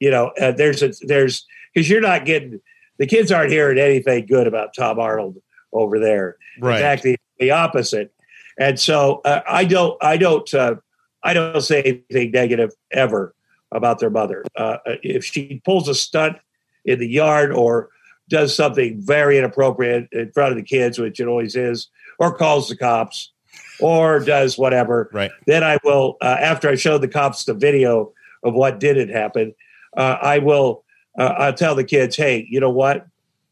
you 0.00 0.10
know, 0.10 0.32
uh, 0.40 0.52
there's 0.52 0.82
a 0.82 0.92
there's 1.02 1.46
because 1.74 1.90
you're 1.90 2.00
not 2.00 2.24
getting 2.24 2.60
the 2.98 3.06
kids 3.06 3.30
aren't 3.30 3.52
hearing 3.52 3.78
anything 3.78 4.26
good 4.26 4.46
about 4.46 4.74
Tom 4.74 4.98
Arnold 4.98 5.36
over 5.72 5.98
there. 5.98 6.36
Right. 6.58 7.02
The, 7.02 7.16
the 7.38 7.50
opposite. 7.50 8.12
And 8.58 8.80
so 8.80 9.20
uh, 9.24 9.42
I 9.46 9.64
don't, 9.64 10.02
I 10.02 10.16
don't, 10.16 10.52
uh, 10.54 10.76
I 11.22 11.34
don't 11.34 11.60
say 11.60 12.02
anything 12.10 12.30
negative 12.30 12.70
ever 12.90 13.34
about 13.76 13.98
their 14.00 14.10
mother. 14.10 14.44
Uh, 14.56 14.78
if 15.02 15.24
she 15.24 15.60
pulls 15.64 15.86
a 15.88 15.94
stunt 15.94 16.36
in 16.84 16.98
the 16.98 17.06
yard 17.08 17.52
or 17.52 17.90
does 18.28 18.54
something 18.56 19.00
very 19.00 19.38
inappropriate 19.38 20.08
in 20.10 20.32
front 20.32 20.50
of 20.50 20.56
the 20.56 20.62
kids, 20.64 20.98
which 20.98 21.20
it 21.20 21.28
always 21.28 21.54
is, 21.54 21.88
or 22.18 22.34
calls 22.36 22.68
the 22.68 22.76
cops, 22.76 23.30
or 23.78 24.18
does 24.20 24.56
whatever, 24.58 25.10
Right. 25.12 25.30
then 25.46 25.62
I 25.62 25.78
will. 25.84 26.16
Uh, 26.20 26.36
after 26.40 26.68
I 26.68 26.74
show 26.74 26.98
the 26.98 27.08
cops 27.08 27.44
the 27.44 27.54
video 27.54 28.12
of 28.42 28.54
what 28.54 28.80
didn't 28.80 29.10
happen, 29.10 29.54
uh, 29.96 30.16
I 30.20 30.38
will. 30.38 30.82
Uh, 31.18 31.34
I'll 31.38 31.52
tell 31.54 31.74
the 31.74 31.84
kids, 31.84 32.16
"Hey, 32.16 32.46
you 32.50 32.58
know 32.60 32.70
what? 32.70 33.06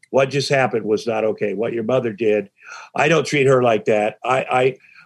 What 0.09 0.29
just 0.29 0.49
happened 0.49 0.85
was 0.85 1.05
not 1.07 1.23
okay. 1.25 1.53
What 1.53 1.73
your 1.73 1.83
mother 1.83 2.11
did, 2.13 2.49
I 2.95 3.07
don't 3.07 3.25
treat 3.25 3.47
her 3.47 3.61
like 3.63 3.85
that. 3.85 4.17
I, 4.23 4.37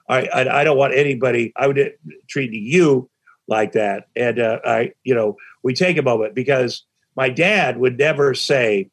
I, 0.10 0.18
I, 0.18 0.28
I- 0.28 0.62
I 0.62 0.64
don't 0.64 0.78
want 0.78 0.94
anybody. 0.94 1.52
I 1.56 1.68
would 1.68 1.94
treat 2.28 2.52
you 2.54 3.10
like 3.50 3.74
that. 3.74 4.08
And 4.16 4.40
uh, 4.40 4.60
I, 4.64 4.94
you 5.04 5.16
know, 5.16 5.36
we 5.64 5.74
take 5.74 5.98
a 5.98 6.04
moment 6.04 6.36
because 6.36 6.84
my 7.16 7.30
dad 7.30 7.78
would 7.78 7.98
never 7.98 8.34
say, 8.34 8.90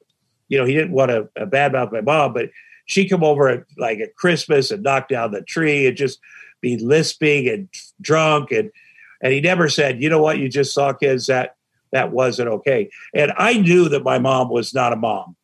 you 0.49 0.59
know, 0.59 0.65
he 0.65 0.75
didn't 0.75 0.93
want 0.93 1.11
to 1.11 1.29
uh, 1.41 1.47
badmouth 1.47 1.93
my 1.93 2.01
mom, 2.01 2.33
but 2.33 2.51
she 2.87 3.09
come 3.09 3.23
over 3.23 3.49
at 3.49 3.65
like 3.77 4.01
at 4.01 4.17
Christmas 4.17 4.71
and 4.71 4.83
knock 4.83 5.09
down 5.09 5.31
the 5.31 5.43
tree 5.43 5.87
and 5.87 5.97
just 5.97 6.19
be 6.61 6.79
lisping 6.79 7.49
and 7.49 7.69
drunk 8.01 8.51
and 8.51 8.71
and 9.23 9.33
he 9.33 9.41
never 9.41 9.69
said, 9.69 10.03
you 10.03 10.11
know 10.11 10.21
what, 10.21 10.39
you 10.39 10.49
just 10.49 10.75
saw 10.75 10.93
kids 10.93 11.27
that 11.27 11.57
that 11.93 12.13
wasn't 12.13 12.49
okay. 12.49 12.91
And 13.15 13.33
I 13.37 13.55
knew 13.55 13.89
that 13.89 14.03
my 14.03 14.19
mom 14.19 14.51
was 14.51 14.75
not 14.75 14.93
a 14.93 14.97
mom. 14.97 15.37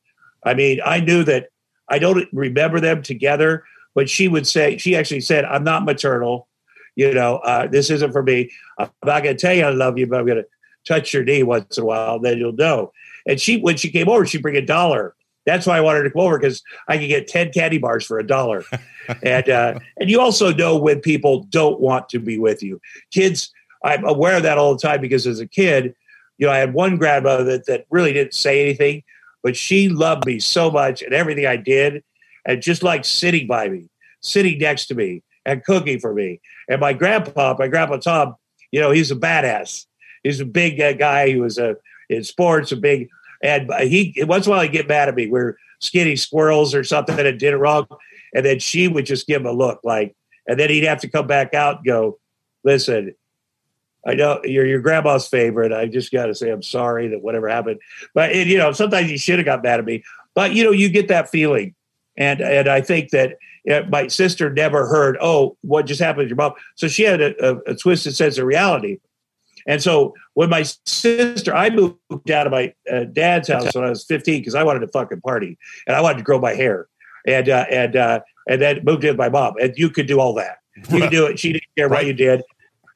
I 0.45 0.55
mean, 0.55 0.81
I 0.85 1.01
knew 1.01 1.25
that 1.25 1.49
I 1.89 1.99
don't 1.99 2.29
remember 2.33 2.81
them 2.81 3.03
together, 3.03 3.65
but 3.95 4.11
she 4.11 4.29
would 4.29 4.47
say, 4.47 4.77
she 4.77 4.97
actually 4.97 5.21
said, 5.21 5.45
I'm 5.45 5.65
not 5.65 5.85
maternal. 5.85 6.49
You 6.95 7.15
know, 7.15 7.37
uh, 7.37 7.67
this 7.67 7.91
isn't 7.91 8.13
for 8.13 8.23
me. 8.23 8.51
I'm 8.79 8.91
not 9.05 9.23
going 9.23 9.37
to 9.37 9.41
tell 9.41 9.55
you 9.55 9.65
I 9.65 9.71
love 9.71 9.99
you, 9.99 10.07
but 10.07 10.21
I'm 10.21 10.27
going 10.27 10.43
to 10.43 10.47
touch 10.87 11.15
your 11.15 11.25
knee 11.25 11.43
once 11.43 11.79
in 11.79 11.85
a 11.85 11.87
while, 11.87 12.19
then 12.19 12.39
you'll 12.39 12.53
know. 12.53 12.93
And 13.27 13.41
she, 13.41 13.59
when 13.59 13.77
she 13.77 13.91
came 13.91 14.09
over, 14.09 14.27
she'd 14.27 14.43
bring 14.43 14.57
a 14.57 14.65
dollar. 14.65 15.15
That's 15.47 15.67
why 15.67 15.77
I 15.77 15.81
wanted 15.81 16.05
to 16.05 16.11
come 16.11 16.23
over 16.23 16.39
because 16.39 16.63
I 16.89 16.99
could 16.99 17.09
get 17.09 17.27
10 17.27 17.53
candy 17.53 17.79
bars 17.79 18.05
for 18.05 18.19
a 18.19 18.27
dollar. 18.27 18.65
and, 19.23 19.49
uh, 19.49 19.79
and 19.99 20.11
you 20.11 20.21
also 20.21 20.53
know 20.53 20.77
when 20.77 21.01
people 21.01 21.45
don't 21.45 21.81
want 21.81 22.09
to 22.11 22.19
be 22.19 22.39
with 22.39 22.63
you. 22.63 22.81
Kids, 23.11 23.53
I'm 23.85 24.05
aware 24.05 24.37
of 24.37 24.45
that 24.45 24.59
all 24.59 24.75
the 24.75 24.81
time 24.81 25.01
because 25.01 25.27
as 25.27 25.41
a 25.41 25.47
kid, 25.47 25.95
you 26.39 26.47
know, 26.47 26.53
I 26.53 26.59
had 26.59 26.75
one 26.75 26.97
grandmother 26.97 27.45
that, 27.45 27.67
that 27.67 27.87
really 27.91 28.13
didn't 28.13 28.35
say 28.35 28.63
anything, 28.63 29.03
but 29.43 29.57
she 29.57 29.89
loved 29.89 30.27
me 30.27 30.39
so 30.39 30.71
much 30.71 31.03
and 31.03 31.13
everything 31.13 31.47
I 31.47 31.57
did, 31.57 32.05
and 32.47 32.63
just 32.63 32.83
like 32.83 33.05
sitting 33.05 33.47
by 33.47 33.69
me, 33.69 33.89
sitting 34.21 34.59
next 34.59 34.87
to 34.87 34.95
me, 34.95 35.23
and 35.45 35.65
cooking 35.65 35.99
for 35.99 36.15
me. 36.15 36.41
And 36.69 36.81
my 36.81 36.93
grandpa, 36.93 37.57
my 37.59 37.69
grandpa 37.69 37.97
Tom, 37.97 38.37
you 38.71 38.81
know, 38.81 38.91
he's 38.91 39.11
a 39.11 39.17
badass. 39.17 39.87
He's 40.23 40.41
a 40.41 40.45
big 40.45 40.81
uh, 40.81 40.93
guy. 40.93 41.29
He 41.29 41.37
was 41.37 41.59
a 41.59 41.77
in 42.09 42.25
sports, 42.25 42.73
a 42.73 42.77
big, 42.77 43.09
and 43.43 43.73
he 43.81 44.15
once 44.19 44.47
in 44.47 44.53
a 44.53 44.55
while 44.55 44.63
he'd 44.63 44.73
get 44.73 44.89
mad 44.89 45.09
at 45.09 45.15
me. 45.15 45.29
We're 45.29 45.57
skinny 45.81 46.17
squirrels 46.17 46.75
or 46.75 46.85
something 46.85 47.19
and 47.19 47.39
did 47.39 47.55
it 47.55 47.57
wrong, 47.57 47.87
and 48.35 48.45
then 48.45 48.59
she 48.59 48.89
would 48.89 49.07
just 49.07 49.27
give 49.27 49.41
him 49.41 49.47
a 49.47 49.53
look 49.53 49.81
like, 49.83 50.15
and 50.47 50.59
then 50.59 50.71
he'd 50.71 50.85
have 50.85 51.01
to 51.01 51.09
come 51.09 51.27
back 51.27 51.55
out 51.55 51.77
and 51.77 51.87
go, 51.87 52.19
listen. 52.65 53.15
I 54.05 54.15
know 54.15 54.41
you're 54.43 54.67
your 54.67 54.81
grandma's 54.81 55.29
favorite. 55.29 55.73
I 55.73 55.87
just 55.87 56.11
got 56.11 56.27
to 56.27 56.35
say 56.35 56.51
I'm 56.51 56.65
sorry 56.65 57.07
that 57.07 57.23
whatever 57.23 57.47
happened. 57.47 57.79
But 58.15 58.33
it, 58.33 58.49
you 58.49 58.59
know, 58.59 58.73
sometimes 58.73 59.09
he 59.09 59.17
should 59.17 59.39
have 59.39 59.47
got 59.47 59.63
mad 59.63 59.79
at 59.79 59.85
me. 59.87 60.03
But 60.35 60.55
you 60.55 60.65
know, 60.65 60.73
you 60.73 60.89
get 60.89 61.07
that 61.07 61.31
feeling, 61.31 61.77
and 62.17 62.41
and 62.41 62.69
I 62.69 62.81
think 62.81 63.11
that 63.11 63.33
uh, 63.33 63.37
my 63.89 64.09
sister 64.09 64.51
never 64.51 64.87
heard, 64.87 65.17
oh, 65.21 65.57
what 65.63 65.87
just 65.87 66.01
happened 66.01 66.25
to 66.25 66.29
your 66.29 66.37
mom? 66.37 66.53
So 66.75 66.89
she 66.89 67.05
had 67.05 67.21
a, 67.21 67.35
a, 67.45 67.59
a 67.69 67.75
twisted 67.75 68.15
sense 68.15 68.39
of 68.39 68.47
reality. 68.47 68.99
And 69.67 69.83
so 69.83 70.15
when 70.35 70.51
my 70.51 70.65
sister, 70.87 71.55
I 71.55 71.71
moved 71.71 72.31
out 72.31 72.47
of 72.47 72.53
my 72.53 72.75
uh, 72.91 73.05
dad's 73.05 73.49
house 73.49 73.75
when 73.75 73.85
I 73.85 73.91
was 73.91 74.05
15 74.05 74.41
because 74.41 74.55
I 74.55 74.65
wanted 74.65 74.81
to 74.81 74.89
fucking 74.89 75.21
party 75.21 75.57
and 75.87 75.97
I 75.97 76.01
wanted 76.01 76.19
to 76.19 76.25
grow 76.25 76.41
my 76.41 76.55
hair, 76.55 76.89
and 77.27 77.49
uh, 77.49 77.67
and 77.71 77.95
uh, 77.95 78.21
and 78.49 78.61
then 78.61 78.81
moved 78.83 79.05
in 79.05 79.11
with 79.11 79.19
my 79.19 79.29
mom. 79.29 79.55
And 79.61 79.73
you 79.77 79.89
could 79.89 80.07
do 80.07 80.19
all 80.19 80.35
that. 80.35 80.59
You 80.91 81.01
could 81.01 81.11
do 81.11 81.27
it. 81.27 81.39
She 81.39 81.53
didn't 81.53 81.69
care 81.77 81.89
what 81.89 82.07
you 82.07 82.13
did. 82.13 82.43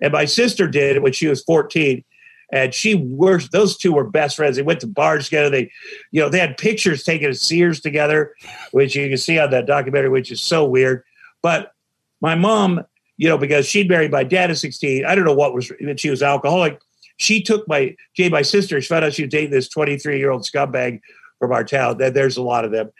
And 0.01 0.13
my 0.13 0.25
sister 0.25 0.67
did 0.67 0.97
it 0.97 1.03
when 1.03 1.13
she 1.13 1.29
was 1.29 1.43
14 1.45 2.05
and 2.53 2.73
she 2.73 2.95
were 2.95 3.41
those 3.53 3.77
two 3.77 3.93
were 3.93 4.09
best 4.09 4.37
friends. 4.37 4.57
They 4.57 4.63
went 4.63 4.81
to 4.81 4.87
bars 4.87 5.25
together. 5.25 5.51
They, 5.51 5.71
you 6.13 6.21
know, 6.21 6.29
they 6.29 6.39
had 6.39 6.57
pictures 6.57 7.03
taken 7.03 7.31
at 7.31 7.37
Sears 7.37 7.81
together, 7.81 8.35
which 8.71 8.95
you 8.95 9.09
can 9.09 9.19
see 9.19 9.39
on 9.39 9.51
that 9.51 9.67
documentary, 9.67 10.11
which 10.11 10.31
is 10.31 10.41
so 10.41 10.65
weird. 10.65 11.03
But 11.43 11.73
my 12.21 12.35
mom, 12.35 12.85
you 13.17 13.29
know, 13.29 13.39
because 13.39 13.67
she'd 13.67 13.89
married 13.89 14.13
my 14.13 14.25
dad 14.25 14.51
at 14.51 14.59
16, 14.59 15.05
I 15.05 15.15
don't 15.15 15.25
know 15.25 15.35
what 15.35 15.55
was 15.55 15.73
that 15.81 16.01
she 16.01 16.11
was 16.11 16.23
alcoholic. 16.23 16.81
She 17.19 17.43
took 17.43 17.67
my 17.67 17.97
gave 18.15 18.31
my 18.31 18.43
sister, 18.43 18.81
she 18.81 18.89
found 18.89 19.05
out 19.05 19.15
she 19.15 19.23
was 19.23 19.31
dating 19.31 19.51
this 19.51 19.69
23 19.69 20.19
year 20.19 20.31
old 20.31 20.43
scumbag 20.43 21.01
from 21.39 21.53
our 21.53 21.65
town. 21.65 21.99
There's 21.99 22.37
a 22.37 22.43
lot 22.43 22.65
of 22.65 22.71
them. 22.71 22.91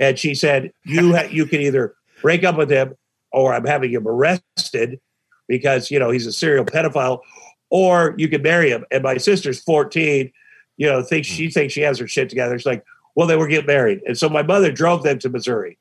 And 0.00 0.18
she 0.18 0.34
said, 0.34 0.72
You 0.84 1.14
ha- 1.14 1.28
you 1.30 1.46
can 1.46 1.60
either 1.60 1.94
break 2.22 2.44
up 2.44 2.56
with 2.56 2.70
him 2.70 2.94
or 3.32 3.54
I'm 3.54 3.66
having 3.66 3.90
him 3.92 4.08
arrested 4.08 5.00
because 5.48 5.90
you 5.90 5.98
know 5.98 6.10
he's 6.10 6.26
a 6.26 6.32
serial 6.32 6.64
pedophile, 6.64 7.20
or 7.70 8.14
you 8.16 8.28
could 8.28 8.42
marry 8.42 8.70
him. 8.70 8.84
And 8.90 9.02
my 9.02 9.16
sister's 9.16 9.60
14, 9.62 10.32
you 10.76 10.86
know, 10.86 11.02
thinks 11.02 11.28
she 11.28 11.50
thinks 11.50 11.74
she 11.74 11.82
has 11.82 11.98
her 11.98 12.06
shit 12.06 12.28
together. 12.28 12.58
She's 12.58 12.66
like, 12.66 12.84
well, 13.14 13.26
they 13.26 13.36
were 13.36 13.48
getting 13.48 13.66
married. 13.66 14.02
And 14.06 14.16
so 14.16 14.28
my 14.28 14.42
mother 14.42 14.70
drove 14.70 15.02
them 15.02 15.18
to 15.20 15.28
Missouri 15.28 15.78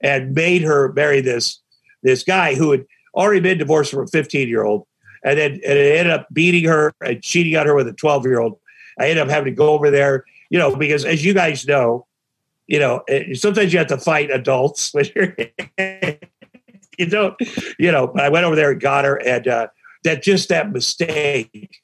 and 0.00 0.34
made 0.34 0.62
her 0.62 0.92
marry 0.92 1.20
this 1.20 1.60
this 2.02 2.22
guy 2.22 2.54
who 2.54 2.70
had 2.70 2.84
already 3.14 3.40
been 3.40 3.58
divorced 3.58 3.90
from 3.90 4.04
a 4.04 4.06
15 4.06 4.48
year 4.48 4.64
old 4.64 4.86
and 5.24 5.38
then 5.38 5.52
and 5.52 5.62
it 5.62 5.96
ended 5.96 6.12
up 6.12 6.28
beating 6.32 6.64
her 6.64 6.92
and 7.00 7.22
cheating 7.22 7.56
on 7.56 7.66
her 7.66 7.74
with 7.74 7.88
a 7.88 7.92
12 7.92 8.26
year 8.26 8.40
old. 8.40 8.58
I 8.98 9.08
ended 9.08 9.18
up 9.18 9.30
having 9.30 9.52
to 9.52 9.56
go 9.56 9.70
over 9.70 9.90
there, 9.90 10.24
you 10.50 10.58
know, 10.58 10.76
because 10.76 11.04
as 11.04 11.24
you 11.24 11.34
guys 11.34 11.66
know, 11.66 12.06
you 12.66 12.78
know, 12.78 13.02
eh, 13.08 13.34
sometimes 13.34 13.72
you 13.72 13.78
have 13.78 13.88
to 13.88 13.98
fight 13.98 14.30
adults 14.30 14.92
when 14.94 15.06
you're, 15.14 15.34
you 16.98 17.06
don't, 17.06 17.34
you 17.78 17.90
know, 17.90 18.06
but 18.06 18.22
I 18.24 18.28
went 18.28 18.44
over 18.44 18.54
there 18.54 18.70
and 18.70 18.80
got 18.80 19.04
her 19.04 19.16
and, 19.16 19.48
uh, 19.48 19.66
that 20.04 20.22
just 20.22 20.48
that 20.50 20.70
mistake 20.70 21.80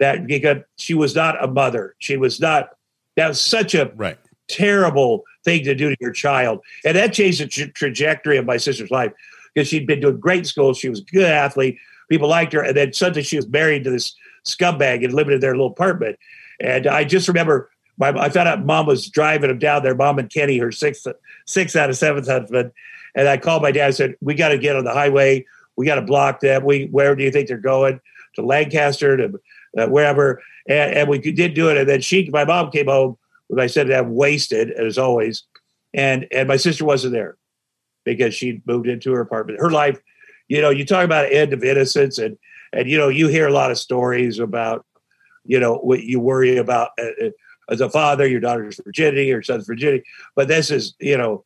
that 0.00 0.26
because 0.26 0.58
she 0.76 0.94
was 0.94 1.14
not 1.14 1.42
a 1.42 1.46
mother 1.46 1.94
she 1.98 2.16
was 2.16 2.40
not 2.40 2.70
that 3.16 3.28
was 3.28 3.40
such 3.40 3.74
a 3.74 3.92
right. 3.96 4.18
terrible 4.48 5.24
thing 5.44 5.64
to 5.64 5.74
do 5.74 5.90
to 5.90 5.96
your 6.00 6.12
child. 6.12 6.60
And 6.84 6.96
that 6.96 7.12
changed 7.12 7.40
the 7.40 7.46
tra- 7.46 7.68
trajectory 7.68 8.36
of 8.36 8.46
my 8.46 8.56
sister's 8.56 8.90
life 8.90 9.12
because 9.54 9.68
she'd 9.68 9.86
been 9.86 10.00
doing 10.00 10.18
great 10.18 10.38
in 10.40 10.44
school 10.44 10.74
she 10.74 10.88
was 10.88 11.00
a 11.00 11.04
good 11.04 11.30
athlete 11.30 11.78
people 12.08 12.28
liked 12.28 12.52
her 12.52 12.62
and 12.62 12.76
then 12.76 12.92
suddenly 12.92 13.22
she 13.22 13.36
was 13.36 13.48
married 13.48 13.84
to 13.84 13.90
this 13.90 14.14
scumbag 14.44 15.04
and 15.04 15.14
living 15.14 15.34
in 15.34 15.40
their 15.40 15.52
little 15.52 15.70
apartment. 15.70 16.18
And 16.60 16.86
i 16.86 17.04
just 17.04 17.28
remember 17.28 17.70
my, 17.96 18.08
i 18.08 18.28
found 18.28 18.48
out 18.48 18.64
mom 18.64 18.86
was 18.86 19.08
driving 19.08 19.50
him 19.50 19.58
down 19.58 19.82
there 19.82 19.94
mom 19.94 20.18
and 20.18 20.30
kenny 20.30 20.58
her 20.58 20.72
sixth 20.72 21.06
six 21.46 21.76
out 21.76 21.90
of 21.90 21.96
seventh 21.96 22.26
husband. 22.26 22.72
And 23.14 23.28
i 23.28 23.36
called 23.36 23.62
my 23.62 23.70
dad 23.70 23.86
and 23.86 23.94
said 23.94 24.16
we 24.20 24.34
got 24.34 24.48
to 24.48 24.58
get 24.58 24.76
on 24.76 24.84
the 24.84 24.92
highway 24.92 25.46
we 25.76 25.86
got 25.86 25.96
to 25.96 26.02
block 26.02 26.40
them. 26.40 26.64
We 26.64 26.86
where 26.86 27.14
do 27.14 27.24
you 27.24 27.30
think 27.30 27.48
they're 27.48 27.58
going? 27.58 28.00
To 28.36 28.42
Lancaster, 28.42 29.16
to 29.16 29.40
uh, 29.78 29.86
wherever, 29.86 30.42
and, 30.68 30.94
and, 30.94 31.08
we 31.08 31.18
did 31.18 31.54
do 31.54 31.68
it. 31.68 31.76
And 31.76 31.88
then 31.88 32.00
she, 32.00 32.28
my 32.30 32.44
mom 32.44 32.70
came 32.70 32.86
home 32.86 33.16
with 33.48 33.58
my 33.58 33.66
said 33.66 33.90
I'm 33.90 34.14
wasted 34.14 34.70
as 34.72 34.98
always, 34.98 35.44
and 35.92 36.26
and 36.32 36.48
my 36.48 36.56
sister 36.56 36.84
wasn't 36.84 37.12
there 37.12 37.36
because 38.04 38.34
she 38.34 38.62
moved 38.66 38.88
into 38.88 39.12
her 39.12 39.20
apartment. 39.20 39.60
Her 39.60 39.70
life, 39.70 39.98
you 40.48 40.60
know, 40.60 40.70
you 40.70 40.84
talk 40.84 41.04
about 41.04 41.32
end 41.32 41.52
of 41.52 41.62
innocence, 41.62 42.18
and 42.18 42.36
and 42.72 42.88
you 42.88 42.98
know 42.98 43.08
you 43.08 43.28
hear 43.28 43.46
a 43.46 43.52
lot 43.52 43.70
of 43.70 43.78
stories 43.78 44.38
about, 44.38 44.84
you 45.44 45.60
know, 45.60 45.76
what 45.76 46.02
you 46.02 46.20
worry 46.20 46.56
about. 46.56 46.90
Uh, 46.98 47.26
uh 47.26 47.30
as 47.70 47.80
a 47.80 47.88
father, 47.88 48.26
your 48.26 48.40
daughter's 48.40 48.78
virginity, 48.84 49.24
your 49.24 49.42
son's 49.42 49.66
virginity, 49.66 50.04
but 50.36 50.48
this 50.48 50.70
is, 50.70 50.94
you 51.00 51.16
know, 51.16 51.44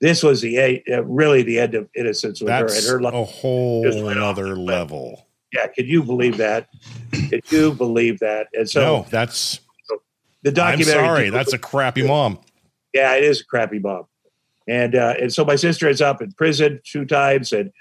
this 0.00 0.22
was 0.22 0.40
the 0.40 0.82
uh, 0.90 1.02
really 1.04 1.42
the 1.42 1.58
end 1.58 1.74
of 1.74 1.88
innocence 1.94 2.40
with 2.40 2.48
That's 2.48 2.72
her 2.72 2.78
and 2.78 2.88
her 2.88 3.00
life 3.02 3.14
a 3.14 3.24
whole 3.24 4.08
other 4.22 4.56
level. 4.56 5.26
Yeah, 5.52 5.66
could 5.68 5.86
you 5.86 6.02
believe 6.02 6.36
that? 6.36 6.68
could 7.30 7.50
you 7.50 7.72
believe 7.72 8.18
that? 8.20 8.48
And 8.52 8.68
so 8.68 8.80
no, 8.80 9.06
that's 9.10 9.60
the 10.42 10.52
documentary. 10.52 11.02
I'm 11.02 11.06
sorry, 11.06 11.30
that's 11.30 11.52
a 11.52 11.58
crappy 11.58 12.06
mom. 12.06 12.38
Yeah, 12.92 13.14
it 13.14 13.24
is 13.24 13.40
a 13.40 13.44
crappy 13.44 13.78
mom. 13.78 14.04
And 14.68 14.94
uh, 14.94 15.14
and 15.20 15.32
so 15.32 15.44
my 15.44 15.56
sister 15.56 15.88
is 15.88 16.00
up 16.00 16.22
in 16.22 16.32
prison 16.32 16.80
two 16.84 17.04
times 17.04 17.52
and 17.52 17.72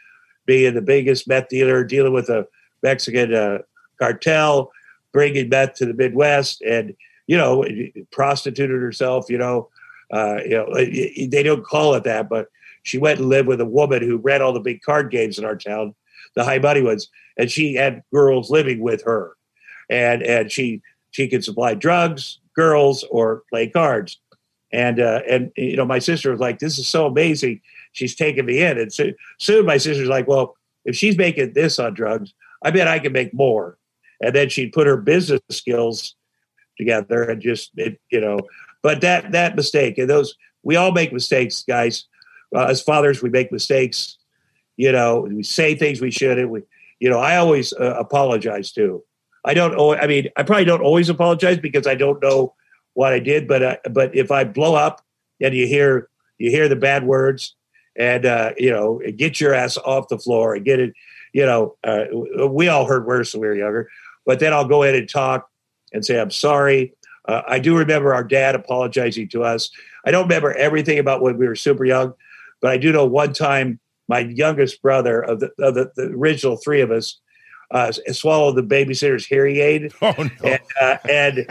being 0.45 0.74
the 0.74 0.82
biggest 0.82 1.28
meth 1.28 1.49
dealer, 1.49 1.84
dealing 1.84 2.13
with 2.13 2.30
a 2.30 2.47
Mexican 2.82 3.34
uh, 3.34 3.59
cartel, 3.99 4.72
bringing 5.11 5.49
meth 5.49 5.74
to 5.76 5.86
the 5.86 5.93
Midwest, 5.93 6.61
and 6.61 6.95
you 7.28 7.38
know, 7.38 7.65
prostituted 8.11 8.82
herself. 8.82 9.30
You 9.30 9.38
know, 9.38 9.70
uh, 10.12 10.39
you 10.43 10.51
know, 10.51 10.74
they 10.74 11.43
don't 11.43 11.66
call 11.66 11.93
it 11.95 12.03
that, 12.05 12.30
but 12.30 12.47
she 12.84 12.97
went 12.97 13.20
and 13.20 13.28
lived 13.28 13.47
with 13.47 13.60
a 13.60 13.66
woman 13.66 14.01
who 14.01 14.18
ran 14.18 14.41
all 14.41 14.53
the 14.53 14.60
big 14.60 14.82
card 14.82 15.12
games 15.12 15.38
in 15.38 15.45
our 15.45 15.58
town, 15.58 15.93
the 16.36 16.43
high 16.43 16.60
money 16.60 16.82
ones, 16.82 17.10
and 17.38 17.51
she 17.51 17.74
had 17.76 18.03
girls 18.14 18.49
living 18.49 18.80
with 18.80 19.03
her, 19.03 19.36
and 19.89 20.24
and 20.24 20.51
she 20.51 20.82
she 21.12 21.28
could 21.28 21.43
supply 21.43 21.74
drugs, 21.74 22.39
girls, 22.55 23.03
or 23.12 23.43
play 23.49 23.68
cards, 23.68 24.20
and 24.72 24.99
uh, 24.99 25.22
and 25.30 25.51
you 25.58 25.76
know 25.76 25.86
my 25.86 25.99
sister 25.99 26.32
was 26.32 26.39
like, 26.39 26.60
this 26.60 26.80
is 26.80 26.88
so 26.88 27.08
amazing. 27.08 27.62
She's 27.91 28.16
taking 28.16 28.45
me 28.45 28.62
in, 28.62 28.78
and 28.78 28.93
so, 28.93 29.12
soon 29.39 29.66
my 29.66 29.78
sister's 29.78 30.10
like, 30.10 30.28
well, 30.28 30.55
if 30.86 30.95
she's 30.95 31.18
making 31.18 31.53
this 31.53 31.80
on 31.80 31.93
drugs, 31.93 32.34
I 32.64 32.72
bet 32.72 32.88
I 32.88 32.99
can 32.99 33.12
make 33.12 33.34
more. 33.34 33.78
And 34.22 34.34
then 34.34 34.49
she'd 34.49 34.74
put 34.74 34.88
her 34.88 34.97
business 34.97 35.41
skills 35.51 36.16
together 36.78 37.24
and 37.24 37.41
just 37.41 37.72
it, 37.76 37.99
you 38.10 38.22
know 38.22 38.39
but 38.88 39.01
that 39.01 39.33
that 39.33 39.57
mistake 39.57 39.97
and 39.97 40.09
those 40.09 40.33
we 40.63 40.77
all 40.77 40.93
make 40.93 41.11
mistakes, 41.11 41.65
guys. 41.67 42.05
Uh, 42.55 42.67
as 42.67 42.81
fathers, 42.81 43.21
we 43.21 43.29
make 43.29 43.51
mistakes. 43.51 44.17
You 44.77 44.93
know, 44.93 45.27
we 45.29 45.43
say 45.43 45.75
things 45.75 45.99
we 45.99 46.09
shouldn't. 46.09 46.49
We, 46.49 46.61
you 47.01 47.09
know, 47.09 47.19
I 47.19 47.35
always 47.35 47.73
uh, 47.73 47.95
apologize 47.99 48.71
too. 48.71 49.03
I 49.43 49.53
don't. 49.53 49.77
I 49.99 50.07
mean, 50.07 50.29
I 50.38 50.43
probably 50.43 50.63
don't 50.63 50.79
always 50.79 51.09
apologize 51.09 51.57
because 51.57 51.85
I 51.85 51.95
don't 51.95 52.23
know 52.23 52.53
what 52.93 53.11
I 53.11 53.19
did. 53.19 53.45
But 53.45 53.81
but 53.93 54.15
if 54.15 54.31
I 54.31 54.45
blow 54.45 54.75
up 54.75 55.03
and 55.41 55.53
you 55.53 55.67
hear 55.67 56.07
you 56.38 56.49
hear 56.49 56.69
the 56.69 56.77
bad 56.77 57.05
words 57.05 57.55
and 57.97 58.25
uh, 58.25 58.53
you 58.57 58.71
know 58.71 59.01
get 59.17 59.41
your 59.41 59.53
ass 59.53 59.75
off 59.75 60.07
the 60.07 60.17
floor 60.17 60.55
and 60.55 60.63
get 60.63 60.79
it. 60.79 60.93
You 61.33 61.45
know, 61.45 61.75
uh, 61.83 62.05
we 62.47 62.69
all 62.69 62.85
heard 62.85 63.05
worse 63.05 63.33
when 63.33 63.41
we 63.41 63.47
were 63.47 63.55
younger. 63.55 63.89
But 64.25 64.39
then 64.39 64.53
I'll 64.53 64.67
go 64.67 64.83
in 64.83 64.95
and 64.95 65.09
talk 65.09 65.49
and 65.91 66.05
say 66.05 66.17
I'm 66.17 66.31
sorry. 66.31 66.93
Uh, 67.28 67.41
I 67.47 67.59
do 67.59 67.78
remember 67.78 68.13
our 68.13 68.23
dad 68.23 68.55
apologizing 68.55 69.30
to 69.30 69.43
us. 69.43 69.69
I 70.05 70.11
don't 70.11 70.23
remember 70.23 70.53
everything 70.53 70.99
about 70.99 71.21
when 71.21 71.38
we 71.38 71.47
were 71.47 71.55
super 71.55 71.86
young, 71.86 72.13
but 72.61 72.71
I 72.71 72.78
do 72.78 72.91
know 72.91 73.05
one 73.05 73.34
time 73.34 73.80
my 74.07 74.19
youngest 74.19 74.82
brother 74.82 75.21
of 75.21 75.41
the, 75.41 75.51
of 75.59 75.75
the, 75.75 75.91
the 75.95 76.03
original 76.03 76.57
three 76.57 76.82
of 76.82 76.91
us 76.91 77.19
uh, 77.71 77.91
swallowed 78.11 78.55
the 78.55 78.63
babysitter's 78.63 79.25
hearing 79.25 79.57
aid. 79.57 79.91
Oh, 80.01 80.13
no. 80.17 80.30
and, 80.43 80.61
uh, 80.82 80.97
and 81.09 81.47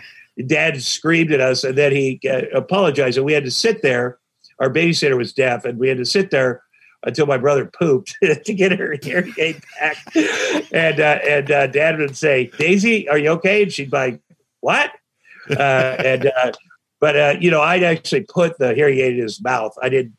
dad 0.47 0.83
screamed 0.83 1.33
at 1.33 1.41
us 1.41 1.65
and 1.65 1.77
then 1.77 1.93
he 1.93 2.21
uh, 2.29 2.43
apologized. 2.55 3.19
And 3.19 3.27
we 3.27 3.33
had 3.33 3.45
to 3.45 3.51
sit 3.51 3.83
there. 3.83 4.19
Our 4.59 4.73
babysitter 4.73 5.19
was 5.19 5.35
deaf, 5.35 5.67
and 5.67 5.79
we 5.79 5.89
had 5.89 5.99
to 5.99 6.07
sit 6.07 6.31
there 6.31 6.63
until 7.03 7.27
my 7.27 7.37
brother 7.37 7.67
pooped 7.67 8.17
to 8.45 8.55
get 8.55 8.73
her 8.73 8.97
hearing 9.03 9.35
aid 9.39 9.63
back. 9.79 9.99
and 10.73 10.99
uh, 10.99 11.19
and 11.29 11.51
uh, 11.51 11.67
dad 11.67 11.99
would 11.99 12.17
say, 12.17 12.51
Daisy, 12.59 13.07
are 13.11 13.19
you 13.19 13.31
okay? 13.31 13.65
And 13.65 13.73
she'd 13.73 13.91
be 13.91 13.97
like, 13.97 14.21
What? 14.61 14.93
Uh, 15.51 15.97
and 15.99 16.27
uh, 16.27 16.53
but 17.01 17.17
uh, 17.17 17.35
you 17.41 17.51
know, 17.51 17.61
I'd 17.61 17.83
actually 17.83 18.23
put 18.23 18.59
the 18.59 18.75
hearing 18.75 18.99
aid 18.99 19.17
in 19.17 19.23
his 19.23 19.43
mouth. 19.43 19.75
I 19.83 19.89
didn't, 19.89 20.15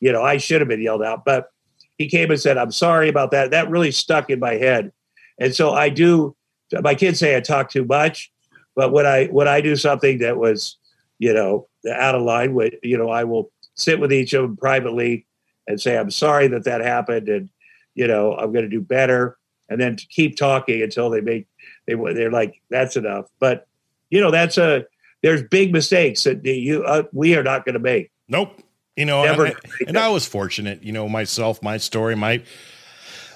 you 0.00 0.12
know, 0.12 0.22
I 0.22 0.36
should 0.36 0.60
have 0.60 0.68
been 0.68 0.82
yelled 0.82 1.02
out, 1.02 1.24
but 1.24 1.48
he 1.96 2.08
came 2.08 2.30
and 2.30 2.40
said, 2.40 2.58
"I'm 2.58 2.72
sorry 2.72 3.08
about 3.08 3.30
that." 3.32 3.50
That 3.50 3.70
really 3.70 3.90
stuck 3.90 4.30
in 4.30 4.38
my 4.38 4.54
head, 4.54 4.92
and 5.38 5.54
so 5.54 5.72
I 5.72 5.88
do. 5.88 6.36
My 6.82 6.94
kids 6.94 7.18
say 7.18 7.36
I 7.36 7.40
talk 7.40 7.70
too 7.70 7.84
much, 7.84 8.30
but 8.76 8.92
when 8.92 9.06
I 9.06 9.26
when 9.26 9.48
I 9.48 9.60
do 9.60 9.74
something 9.76 10.18
that 10.18 10.36
was, 10.36 10.76
you 11.18 11.32
know, 11.32 11.68
out 11.90 12.14
of 12.14 12.22
line 12.22 12.54
with, 12.54 12.74
you 12.82 12.98
know, 12.98 13.08
I 13.08 13.24
will 13.24 13.50
sit 13.74 14.00
with 14.00 14.12
each 14.12 14.32
of 14.34 14.42
them 14.42 14.56
privately 14.56 15.26
and 15.66 15.80
say, 15.80 15.96
I'm 15.96 16.10
sorry 16.10 16.48
that 16.48 16.64
that 16.64 16.80
happened, 16.82 17.28
and 17.28 17.48
you 17.94 18.06
know, 18.06 18.34
I'm 18.34 18.52
going 18.52 18.64
to 18.64 18.70
do 18.70 18.80
better, 18.80 19.38
and 19.68 19.80
then 19.80 19.96
keep 19.96 20.36
talking 20.36 20.82
until 20.82 21.10
they 21.10 21.20
make 21.20 21.46
they 21.86 21.94
they're 21.94 22.30
like, 22.30 22.60
that's 22.70 22.96
enough. 22.96 23.26
But 23.40 23.66
you 24.10 24.20
know, 24.20 24.30
that's 24.30 24.58
a 24.58 24.84
there's 25.22 25.42
big 25.42 25.72
mistakes 25.72 26.24
that 26.24 26.44
you 26.44 26.84
uh, 26.84 27.02
we 27.12 27.34
are 27.36 27.42
not 27.42 27.64
going 27.64 27.74
to 27.74 27.80
make. 27.80 28.10
Nope. 28.28 28.60
You 28.96 29.04
know, 29.04 29.24
Never 29.24 29.46
and, 29.46 29.54
I, 29.54 29.84
and 29.86 29.98
I 29.98 30.08
was 30.08 30.26
fortunate. 30.26 30.82
You 30.82 30.92
know, 30.92 31.08
myself, 31.08 31.62
my 31.62 31.76
story, 31.76 32.16
my 32.16 32.42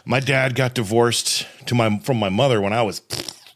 my 0.04 0.20
dad 0.20 0.54
got 0.54 0.74
divorced 0.74 1.46
to 1.66 1.74
my 1.74 1.98
from 2.00 2.18
my 2.18 2.28
mother 2.28 2.60
when 2.60 2.72
I 2.72 2.82
was 2.82 3.00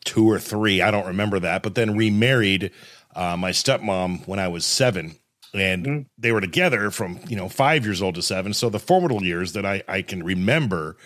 two 0.05 0.29
or 0.31 0.39
three. 0.39 0.81
I 0.81 0.91
don't 0.91 1.07
remember 1.07 1.41
that, 1.41 1.63
but 1.63 1.75
then 1.75 1.97
remarried 1.97 2.71
uh, 3.17 3.37
my 3.37 3.51
stepmom 3.51 4.27
when 4.29 4.39
I 4.39 4.47
was 4.49 4.65
seven, 4.65 5.17
and 5.53 5.85
Mhm. 5.87 6.07
they 6.17 6.31
were 6.33 6.41
together 6.41 6.91
from 6.91 7.19
you 7.29 7.35
know 7.37 7.49
five 7.49 7.85
years 7.85 8.01
old 8.03 8.15
to 8.17 8.23
seven. 8.23 8.53
So 8.55 8.69
the 8.69 8.79
formidable 8.79 9.25
years 9.25 9.53
that 9.55 9.67
I 9.67 9.83
I 9.89 10.03
can 10.03 10.23
remember, 10.23 10.97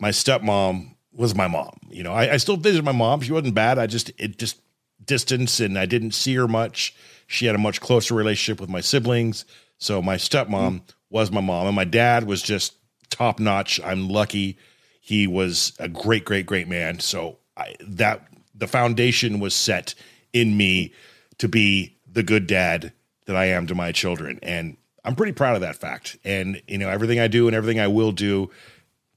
my 0.00 0.10
stepmom 0.10 0.94
was 1.12 1.34
my 1.34 1.48
mom. 1.48 1.78
You 1.90 2.04
know, 2.04 2.12
I, 2.14 2.34
I 2.34 2.36
still 2.38 2.56
visited 2.56 2.84
my 2.84 2.92
mom. 2.92 3.20
She 3.20 3.32
wasn't 3.32 3.54
bad. 3.54 3.78
I 3.78 3.86
just 3.86 4.10
it 4.18 4.38
just 4.38 4.62
distance 5.08 5.58
and 5.58 5.76
I 5.76 5.86
didn't 5.86 6.12
see 6.12 6.34
her 6.36 6.46
much. 6.46 6.94
She 7.26 7.46
had 7.46 7.56
a 7.56 7.58
much 7.58 7.80
closer 7.80 8.14
relationship 8.14 8.60
with 8.60 8.70
my 8.70 8.80
siblings. 8.80 9.44
So 9.78 10.00
my 10.00 10.16
stepmom 10.16 10.82
was 11.10 11.30
my 11.30 11.40
mom, 11.40 11.66
and 11.66 11.76
my 11.76 11.84
dad 11.84 12.24
was 12.24 12.42
just 12.42 12.74
top 13.10 13.38
notch. 13.38 13.80
I'm 13.82 14.08
lucky. 14.08 14.58
He 15.00 15.26
was 15.26 15.72
a 15.78 15.88
great, 15.88 16.24
great, 16.24 16.46
great 16.46 16.68
man. 16.68 17.00
So 17.00 17.38
I, 17.56 17.74
that 17.80 18.28
the 18.54 18.66
foundation 18.66 19.40
was 19.40 19.54
set 19.54 19.94
in 20.32 20.56
me 20.56 20.92
to 21.38 21.48
be 21.48 21.96
the 22.10 22.22
good 22.22 22.46
dad 22.46 22.92
that 23.26 23.36
I 23.36 23.46
am 23.46 23.66
to 23.68 23.74
my 23.74 23.92
children, 23.92 24.38
and 24.42 24.76
I'm 25.04 25.14
pretty 25.14 25.32
proud 25.32 25.54
of 25.54 25.60
that 25.60 25.76
fact. 25.76 26.18
And 26.24 26.60
you 26.66 26.78
know, 26.78 26.88
everything 26.88 27.20
I 27.20 27.28
do 27.28 27.46
and 27.46 27.54
everything 27.54 27.80
I 27.80 27.88
will 27.88 28.12
do, 28.12 28.50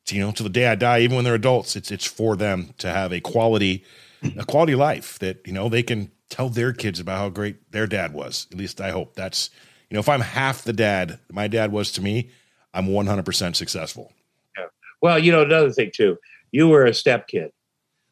you 0.09 0.19
know, 0.21 0.31
to 0.31 0.43
the 0.43 0.49
day 0.49 0.67
I 0.67 0.75
die, 0.75 0.99
even 0.99 1.15
when 1.15 1.25
they're 1.25 1.35
adults, 1.35 1.75
it's 1.75 1.91
it's 1.91 2.05
for 2.05 2.35
them 2.35 2.73
to 2.77 2.89
have 2.89 3.11
a 3.11 3.19
quality, 3.19 3.83
a 4.37 4.45
quality 4.45 4.75
life 4.75 5.19
that 5.19 5.45
you 5.45 5.53
know 5.53 5.69
they 5.69 5.83
can 5.83 6.11
tell 6.29 6.49
their 6.49 6.73
kids 6.73 6.99
about 6.99 7.17
how 7.17 7.29
great 7.29 7.71
their 7.71 7.87
dad 7.87 8.13
was. 8.13 8.47
At 8.51 8.57
least 8.57 8.79
I 8.81 8.91
hope 8.91 9.15
that's 9.15 9.49
you 9.89 9.95
know, 9.95 9.99
if 9.99 10.09
I'm 10.09 10.21
half 10.21 10.63
the 10.63 10.73
dad 10.73 11.19
my 11.31 11.47
dad 11.47 11.71
was 11.71 11.91
to 11.93 12.01
me, 12.01 12.29
I'm 12.73 12.87
100% 12.87 13.55
successful. 13.55 14.13
Well, 15.01 15.19
you 15.19 15.31
know, 15.31 15.41
another 15.41 15.71
thing 15.71 15.91
too, 15.93 16.17
you 16.51 16.69
were 16.69 16.85
a 16.85 16.93
step 16.93 17.27
kid. 17.27 17.51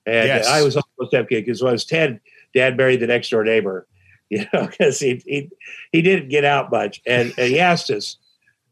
And 0.05 0.28
Yes. 0.28 0.47
I 0.47 0.62
was 0.64 0.76
also 0.76 0.89
a 1.01 1.05
step 1.07 1.30
kid 1.30 1.45
because 1.45 1.62
when 1.62 1.70
I 1.70 1.74
was 1.74 1.86
10, 1.86 2.20
dad 2.53 2.76
married 2.76 2.99
the 2.99 3.07
next 3.07 3.30
door 3.30 3.43
neighbor, 3.43 3.88
you 4.30 4.45
know, 4.53 4.68
because 4.68 4.99
he, 4.99 5.22
he, 5.26 5.49
he 5.91 6.01
didn't 6.01 6.30
get 6.30 6.45
out 6.45 6.72
much. 6.72 7.01
And, 7.05 7.34
and 7.38 7.47
he 7.47 7.60
asked 7.60 7.89
us, 7.91 8.18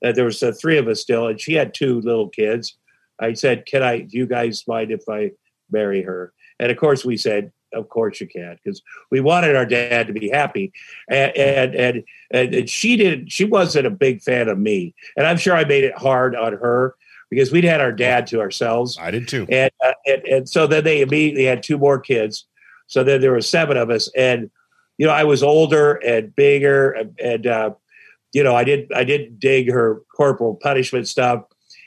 uh, 0.04 0.12
there 0.12 0.26
was 0.26 0.42
uh, 0.44 0.52
three 0.52 0.78
of 0.78 0.88
us 0.88 1.00
still, 1.00 1.28
and 1.28 1.40
she 1.40 1.54
had 1.54 1.74
two 1.74 2.02
little 2.02 2.30
kids. 2.30 2.76
I 3.20 3.34
said, 3.34 3.66
can 3.66 3.82
I, 3.82 4.02
do 4.02 4.18
you 4.18 4.28
guys 4.28 4.68
mind 4.68 4.92
if 4.92 5.08
I 5.10 5.32
marry 5.72 6.04
her? 6.04 6.34
And 6.60 6.72
of 6.72 6.78
course 6.78 7.05
we 7.05 7.18
said, 7.18 7.51
of 7.74 7.89
course 7.89 8.22
you 8.22 8.28
can, 8.28 8.58
because 8.64 8.82
we 9.12 9.20
wanted 9.20 9.55
our 9.55 9.66
dad 9.66 10.08
to 10.08 10.14
be 10.14 10.30
happy. 10.30 10.72
And, 11.10 11.36
and, 11.36 11.76
and, 11.76 12.03
and, 12.32 12.70
she 12.70 12.95
didn't, 12.95 13.30
she 13.30 13.43
wasn't 13.43 13.88
a 13.88 13.91
big 13.91 14.22
fan 14.22 14.47
of 14.47 14.58
me. 14.58 14.95
And 15.18 15.28
I'm 15.28 15.38
sure 15.38 15.55
I 15.55 15.66
made 15.66 15.84
it 15.84 15.97
hard 15.97 16.36
on 16.36 16.53
her 16.53 16.95
because 17.30 17.51
we'd 17.51 17.64
had 17.64 17.82
our 17.82 17.91
dad 17.91 18.28
to 18.28 18.39
ourselves 18.39 18.97
I 18.99 19.12
did 19.12 19.28
too. 19.28 19.45
and, 19.49 19.72
uh, 19.84 19.93
and 20.05 20.24
and 20.26 20.49
so 20.49 20.68
then 20.68 20.84
they 20.84 21.01
immediately 21.01 21.43
had 21.43 21.64
two 21.64 21.78
more 21.78 21.99
kids. 21.99 22.45
So 22.88 23.03
then 23.03 23.22
there 23.22 23.32
were 23.32 23.41
seven 23.41 23.78
of 23.78 23.89
us, 23.89 24.10
and 24.16 24.49
you 24.97 25.05
know 25.05 25.14
I 25.14 25.26
was 25.26 25.43
older 25.43 25.95
and 25.95 26.36
bigger, 26.36 26.91
and, 26.91 27.20
and 27.20 27.47
uh, 27.47 27.72
you 28.32 28.43
know 28.43 28.55
I 28.55 28.64
did 28.64 28.91
I 28.93 29.03
did 29.03 29.39
dig 29.39 29.72
her 29.72 30.01
corporal 30.16 30.55
punishment 30.55 31.08
stuff, 31.08 31.43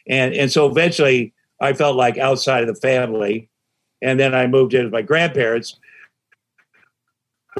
and 0.06 0.34
and 0.34 0.52
so 0.52 0.66
eventually 0.66 1.32
I 1.60 1.72
felt 1.72 1.96
like 1.96 2.18
outside 2.18 2.62
of 2.62 2.74
the 2.74 2.80
family, 2.80 3.48
and 4.02 4.18
then 4.18 4.34
I 4.34 4.46
moved 4.46 4.74
in 4.74 4.84
with 4.84 4.92
my 4.92 5.02
grandparents, 5.02 5.78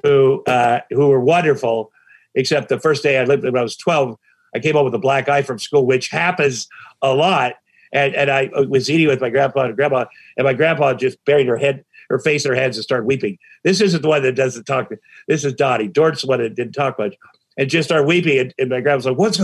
who 0.03 0.43
uh, 0.45 0.81
who 0.91 1.09
were 1.09 1.21
wonderful, 1.21 1.93
except 2.35 2.69
the 2.69 2.81
first 2.81 3.03
day 3.03 3.19
I 3.19 3.25
lived 3.25 3.45
when 3.45 3.57
I 3.57 3.63
was 3.63 3.77
twelve, 3.77 4.17
I 4.55 4.59
came 4.59 4.75
home 4.75 4.85
with 4.85 4.95
a 4.95 4.99
black 4.99 5.29
eye 5.29 5.43
from 5.43 5.59
school, 5.59 5.87
which 5.87 6.09
happens 6.09 6.69
a 7.03 7.15
lot 7.15 7.55
and 7.93 8.15
and 8.15 8.31
I 8.31 8.51
was 8.69 8.91
eating 8.91 9.09
with 9.09 9.21
my 9.21 9.31
grandpa 9.31 9.65
and 9.65 9.77
grandma, 9.77 10.07
and 10.37 10.45
my 10.45 10.55
grandpa 10.55 10.95
just 10.95 11.23
buried 11.25 11.47
her 11.47 11.57
head, 11.57 11.85
her 12.09 12.19
face 12.19 12.45
in 12.45 12.51
her 12.51 12.57
hands, 12.57 12.77
and 12.77 12.85
started 12.85 13.07
weeping. 13.07 13.39
This 13.65 13.81
isn't 13.81 14.03
the 14.03 14.09
one 14.09 14.23
that 14.23 14.37
doesn't 14.37 14.65
talk. 14.65 14.91
This 15.29 15.45
is 15.45 15.55
Dottie. 15.55 15.89
Dort's 15.89 16.25
one 16.25 16.41
that 16.41 16.55
didn't 16.55 16.73
talk 16.73 16.99
much, 16.99 17.17
and 17.57 17.69
just 17.69 17.89
started 17.89 18.07
weeping. 18.07 18.39
And, 18.39 18.55
and 18.59 18.71
my 18.71 18.81
grandma's 18.81 19.07
like, 19.07 19.19
"What's 19.19 19.41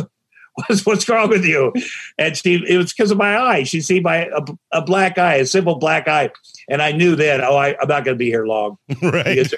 what's 0.56 0.84
what's 0.86 1.08
wrong 1.08 1.28
with 1.28 1.44
you?" 1.44 1.72
And 2.18 2.36
she, 2.36 2.62
it 2.66 2.76
was 2.76 2.92
because 2.92 3.10
of 3.10 3.18
my 3.18 3.38
eye. 3.38 3.62
She 3.62 3.80
see 3.80 4.00
my 4.00 4.26
a, 4.26 4.42
a 4.72 4.82
black 4.82 5.18
eye, 5.18 5.36
a 5.36 5.46
simple 5.46 5.76
black 5.76 6.08
eye, 6.08 6.30
and 6.68 6.82
I 6.82 6.92
knew 6.92 7.16
then, 7.16 7.40
oh, 7.40 7.56
I, 7.56 7.76
I'm 7.80 7.88
not 7.88 8.04
going 8.04 8.14
to 8.14 8.18
be 8.18 8.26
here 8.26 8.46
long 8.46 8.78
right. 9.02 9.50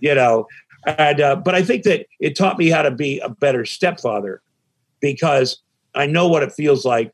you 0.00 0.14
know 0.14 0.46
and 0.86 1.20
uh, 1.20 1.36
but 1.36 1.54
i 1.54 1.62
think 1.62 1.82
that 1.84 2.06
it 2.20 2.36
taught 2.36 2.58
me 2.58 2.68
how 2.68 2.82
to 2.82 2.90
be 2.90 3.18
a 3.20 3.28
better 3.28 3.64
stepfather 3.64 4.40
because 5.00 5.60
i 5.94 6.06
know 6.06 6.28
what 6.28 6.42
it 6.42 6.52
feels 6.52 6.84
like 6.84 7.12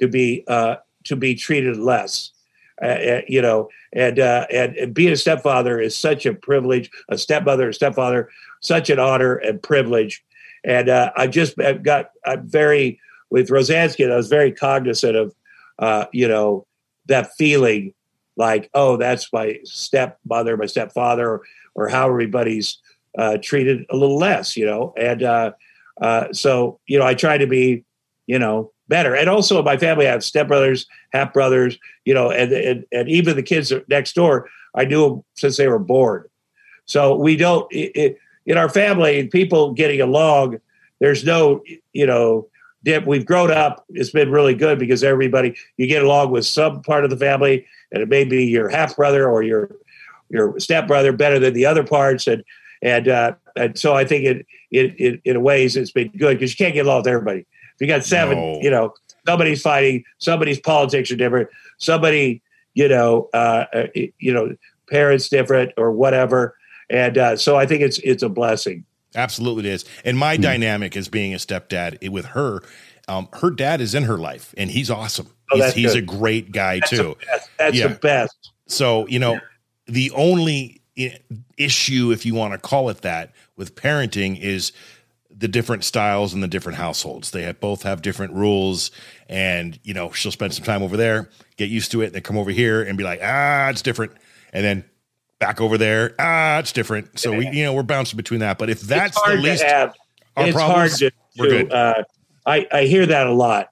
to 0.00 0.08
be 0.08 0.44
uh, 0.48 0.76
to 1.04 1.16
be 1.16 1.34
treated 1.34 1.76
less 1.76 2.32
uh, 2.82 2.86
uh, 2.86 3.20
you 3.28 3.42
know 3.42 3.68
and, 3.92 4.18
uh, 4.18 4.46
and 4.50 4.76
and 4.76 4.94
being 4.94 5.12
a 5.12 5.16
stepfather 5.16 5.80
is 5.80 5.96
such 5.96 6.26
a 6.26 6.34
privilege 6.34 6.90
a 7.08 7.18
stepmother 7.18 7.68
a 7.68 7.74
stepfather 7.74 8.28
such 8.60 8.90
an 8.90 8.98
honor 8.98 9.36
and 9.36 9.62
privilege 9.62 10.24
and 10.64 10.88
uh, 10.88 11.10
i 11.16 11.26
just 11.26 11.58
I've 11.60 11.82
got 11.82 12.10
i'm 12.24 12.48
very 12.48 13.00
with 13.30 13.50
roseanne's 13.50 13.96
kid 13.96 14.10
i 14.10 14.16
was 14.16 14.28
very 14.28 14.52
cognizant 14.52 15.16
of 15.16 15.34
uh, 15.78 16.06
you 16.12 16.28
know 16.28 16.66
that 17.06 17.32
feeling 17.36 17.94
like 18.36 18.70
oh 18.74 18.96
that's 18.96 19.32
my 19.32 19.58
stepmother 19.64 20.56
my 20.56 20.66
stepfather 20.66 21.28
or, 21.28 21.42
or 21.74 21.88
how 21.88 22.08
everybody's 22.08 22.78
uh, 23.18 23.36
treated 23.42 23.84
a 23.90 23.96
little 23.96 24.18
less 24.18 24.56
you 24.56 24.64
know? 24.64 24.94
And 24.96 25.22
uh, 25.22 25.52
uh, 26.00 26.32
so 26.32 26.78
you 26.86 26.98
know 26.98 27.06
i 27.06 27.14
try 27.14 27.38
to 27.38 27.46
be 27.46 27.84
you 28.26 28.38
know 28.38 28.72
better. 28.88 29.14
And 29.14 29.30
also 29.30 29.58
in 29.58 29.64
my 29.64 29.76
family 29.76 30.06
i 30.06 30.10
have 30.10 30.20
stepbrothers 30.20 30.86
half 31.12 31.32
brothers 31.32 31.78
you 32.04 32.14
know 32.14 32.30
and, 32.30 32.52
and 32.52 32.84
and 32.92 33.08
even 33.08 33.36
the 33.36 33.42
kids 33.42 33.72
next 33.88 34.14
door 34.14 34.48
i 34.74 34.84
knew 34.84 35.08
them 35.08 35.24
since 35.36 35.56
they 35.56 35.68
were 35.68 35.78
born. 35.78 36.26
So 36.86 37.16
we 37.16 37.36
don't 37.36 37.70
it, 37.72 37.92
it, 37.94 38.18
in 38.46 38.58
our 38.58 38.68
family 38.68 39.28
people 39.28 39.72
getting 39.72 40.00
along 40.00 40.58
there's 41.00 41.24
no 41.24 41.62
you 41.92 42.06
know 42.06 42.48
dip 42.84 43.06
we've 43.06 43.26
grown 43.26 43.50
up 43.50 43.84
it's 43.90 44.10
been 44.10 44.30
really 44.30 44.54
good 44.54 44.78
because 44.78 45.04
everybody 45.04 45.54
you 45.76 45.86
get 45.86 46.02
along 46.02 46.30
with 46.30 46.44
some 46.44 46.82
part 46.82 47.04
of 47.04 47.10
the 47.10 47.16
family 47.16 47.66
and 47.92 48.02
it 48.02 48.08
may 48.08 48.24
be 48.24 48.44
your 48.46 48.68
half 48.68 48.96
brother 48.96 49.28
or 49.28 49.42
your 49.42 49.70
your 50.30 50.58
stepbrother 50.58 51.12
better 51.12 51.38
than 51.38 51.54
the 51.54 51.66
other 51.66 51.84
parts 51.84 52.26
and 52.26 52.42
and 52.82 53.08
uh, 53.08 53.34
and 53.54 53.78
so 53.78 53.94
I 53.94 54.04
think 54.04 54.24
it 54.24 54.46
it, 54.70 55.00
it 55.00 55.20
in 55.24 55.36
a 55.36 55.40
ways 55.40 55.76
it's 55.76 55.92
been 55.92 56.08
good 56.08 56.38
because 56.38 56.50
you 56.50 56.56
can't 56.56 56.74
get 56.74 56.84
along 56.84 56.98
with 56.98 57.08
everybody. 57.08 57.40
If 57.40 57.80
you 57.80 57.86
got 57.86 58.04
seven, 58.04 58.36
No. 58.38 58.60
you 58.60 58.70
know, 58.70 58.94
somebody's 59.26 59.62
fighting, 59.62 60.04
somebody's 60.18 60.60
politics 60.60 61.10
are 61.10 61.16
different, 61.16 61.48
somebody, 61.78 62.42
you 62.74 62.88
know, 62.88 63.28
uh, 63.32 63.66
uh, 63.72 63.86
you 63.94 64.32
know, 64.32 64.56
parents 64.90 65.28
different 65.28 65.72
or 65.76 65.92
whatever, 65.92 66.56
and 66.92 67.18
uh, 67.18 67.36
so 67.36 67.56
I 67.56 67.66
think 67.66 67.82
it's 67.82 67.98
it's 67.98 68.22
a 68.22 68.28
blessing. 68.28 68.84
Absolutely, 69.14 69.68
it 69.68 69.72
is. 69.74 69.84
And 70.04 70.16
my 70.16 70.36
dynamic 70.36 70.96
as 70.96 71.08
being 71.08 71.34
a 71.34 71.36
stepdad 71.38 71.98
it- 72.00 72.08
with 72.10 72.24
her, 72.26 72.60
um, 73.08 73.28
her 73.34 73.50
dad 73.50 73.80
is 73.80 73.94
in 73.94 74.04
her 74.04 74.16
life, 74.16 74.54
and 74.56 74.70
he's 74.70 74.90
awesome. 74.90 75.26
Oh, 75.50 75.56
he's 75.56 75.74
he's 75.74 75.94
a 75.94 76.00
great 76.00 76.52
guy 76.52 76.78
That's 76.78 76.90
too. 76.90 77.16
the. 77.20 77.40
That's 77.58 77.76
Yeah. 77.76 77.88
the 77.88 77.94
best. 77.96 78.52
So, 78.68 79.06
you 79.08 79.18
know, 79.18 79.38
the 79.86 80.10
only 80.12 80.80
issue, 81.58 82.10
if 82.12 82.24
you 82.24 82.34
want 82.34 82.52
to 82.54 82.58
call 82.58 82.88
it 82.88 83.02
that, 83.02 83.32
with 83.56 83.74
parenting 83.74 84.38
is 84.40 84.72
the 85.30 85.48
different 85.48 85.84
styles 85.84 86.32
and 86.32 86.42
the 86.42 86.48
different 86.48 86.78
households. 86.78 87.30
They 87.32 87.42
have, 87.42 87.60
both 87.60 87.82
have 87.82 88.00
different 88.02 88.32
rules, 88.34 88.90
and 89.28 89.78
you 89.82 89.92
know, 89.92 90.12
she'll 90.12 90.32
spend 90.32 90.54
some 90.54 90.64
time 90.64 90.82
over 90.82 90.96
there, 90.96 91.28
get 91.56 91.68
used 91.68 91.90
to 91.92 92.00
it, 92.02 92.06
and 92.06 92.14
then 92.14 92.22
come 92.22 92.38
over 92.38 92.50
here 92.50 92.82
and 92.82 92.96
be 92.96 93.04
like, 93.04 93.20
ah, 93.22 93.68
it's 93.68 93.82
different, 93.82 94.12
and 94.52 94.64
then 94.64 94.84
back 95.42 95.60
over 95.60 95.76
there, 95.76 96.14
ah, 96.20 96.60
it's 96.60 96.72
different. 96.72 97.18
So 97.18 97.36
we, 97.36 97.48
you 97.48 97.64
know, 97.64 97.74
we're 97.74 97.82
bouncing 97.82 98.16
between 98.16 98.40
that. 98.40 98.58
But 98.58 98.70
if 98.70 98.80
that's 98.80 99.20
the 99.22 99.34
least 99.34 99.64
have. 99.64 99.94
our 100.36 100.46
it's 100.46 100.54
problems, 100.54 101.00
hard 101.00 101.12
to. 101.12 101.12
we're 101.36 101.48
to, 101.48 101.64
good. 101.64 101.72
Uh, 101.72 102.04
I 102.46 102.66
I 102.72 102.84
hear 102.84 103.06
that 103.06 103.26
a 103.26 103.32
lot, 103.32 103.70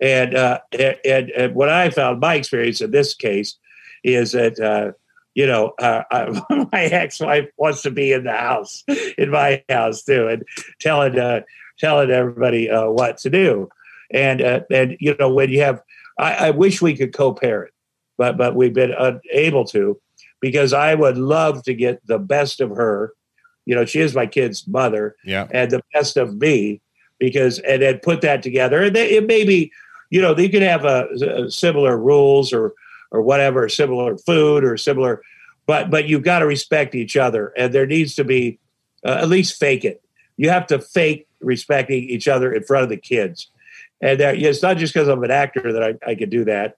and 0.00 0.34
uh, 0.34 0.60
and, 0.72 0.96
and, 1.04 1.30
and 1.30 1.54
what 1.54 1.70
I 1.70 1.88
found 1.90 2.20
my 2.20 2.34
experience 2.34 2.82
in 2.82 2.90
this 2.90 3.14
case 3.14 3.56
is 4.04 4.32
that 4.32 4.60
uh, 4.60 4.92
you 5.34 5.46
know 5.46 5.72
uh, 5.78 6.02
I, 6.10 6.66
my 6.72 6.84
ex-wife 6.84 7.48
wants 7.56 7.80
to 7.82 7.90
be 7.90 8.12
in 8.12 8.24
the 8.24 8.32
house 8.32 8.84
in 9.16 9.30
my 9.30 9.64
house 9.70 10.02
too, 10.04 10.28
and 10.28 10.44
telling 10.80 11.18
uh, 11.18 11.40
telling 11.78 12.10
everybody 12.10 12.68
uh, 12.68 12.90
what 12.90 13.16
to 13.18 13.30
do, 13.30 13.70
and 14.10 14.42
uh, 14.42 14.60
and 14.70 14.98
you 15.00 15.16
know 15.18 15.32
when 15.32 15.48
you 15.48 15.62
have 15.62 15.80
I, 16.18 16.48
I 16.48 16.50
wish 16.50 16.82
we 16.82 16.94
could 16.94 17.14
co-parent, 17.14 17.72
but 18.18 18.36
but 18.36 18.54
we've 18.54 18.74
been 18.74 18.92
unable 18.92 19.64
to 19.68 19.98
because 20.50 20.72
I 20.72 20.94
would 20.94 21.18
love 21.18 21.62
to 21.64 21.74
get 21.74 22.06
the 22.06 22.18
best 22.18 22.60
of 22.60 22.70
her. 22.70 23.12
You 23.64 23.74
know, 23.74 23.84
she 23.84 24.00
is 24.00 24.14
my 24.14 24.26
kid's 24.26 24.66
mother, 24.66 25.16
Yeah. 25.24 25.48
and 25.50 25.70
the 25.70 25.82
best 25.92 26.16
of 26.16 26.36
me 26.36 26.80
because 27.18 27.58
and 27.60 27.82
then 27.82 27.98
put 27.98 28.20
that 28.20 28.42
together 28.42 28.82
and 28.82 28.94
they, 28.94 29.10
it 29.16 29.26
may 29.26 29.42
be 29.44 29.72
you 30.10 30.20
know 30.20 30.34
they 30.34 30.48
could 30.48 30.62
have 30.62 30.84
a, 30.84 31.08
a 31.46 31.50
similar 31.50 31.96
rules 31.96 32.52
or 32.52 32.74
or 33.10 33.22
whatever 33.22 33.68
similar 33.68 34.18
food 34.18 34.62
or 34.62 34.76
similar 34.76 35.22
but 35.66 35.90
but 35.90 36.06
you've 36.06 36.22
got 36.22 36.40
to 36.40 36.46
respect 36.46 36.94
each 36.94 37.16
other 37.16 37.54
and 37.56 37.72
there 37.72 37.86
needs 37.86 38.14
to 38.14 38.22
be 38.24 38.58
uh, 39.06 39.18
at 39.22 39.28
least 39.28 39.58
fake 39.58 39.82
it 39.82 40.02
you 40.36 40.50
have 40.50 40.66
to 40.66 40.78
fake 40.78 41.26
respecting 41.40 42.02
each 42.04 42.28
other 42.28 42.52
in 42.52 42.62
front 42.62 42.82
of 42.84 42.90
the 42.90 42.98
kids 42.98 43.50
and 44.02 44.20
uh, 44.20 44.32
it's 44.34 44.62
not 44.62 44.76
just 44.76 44.92
because 44.92 45.08
i'm 45.08 45.24
an 45.24 45.30
actor 45.30 45.72
that 45.72 45.82
i, 45.82 45.94
I 46.10 46.14
can 46.14 46.28
do 46.28 46.44
that 46.44 46.76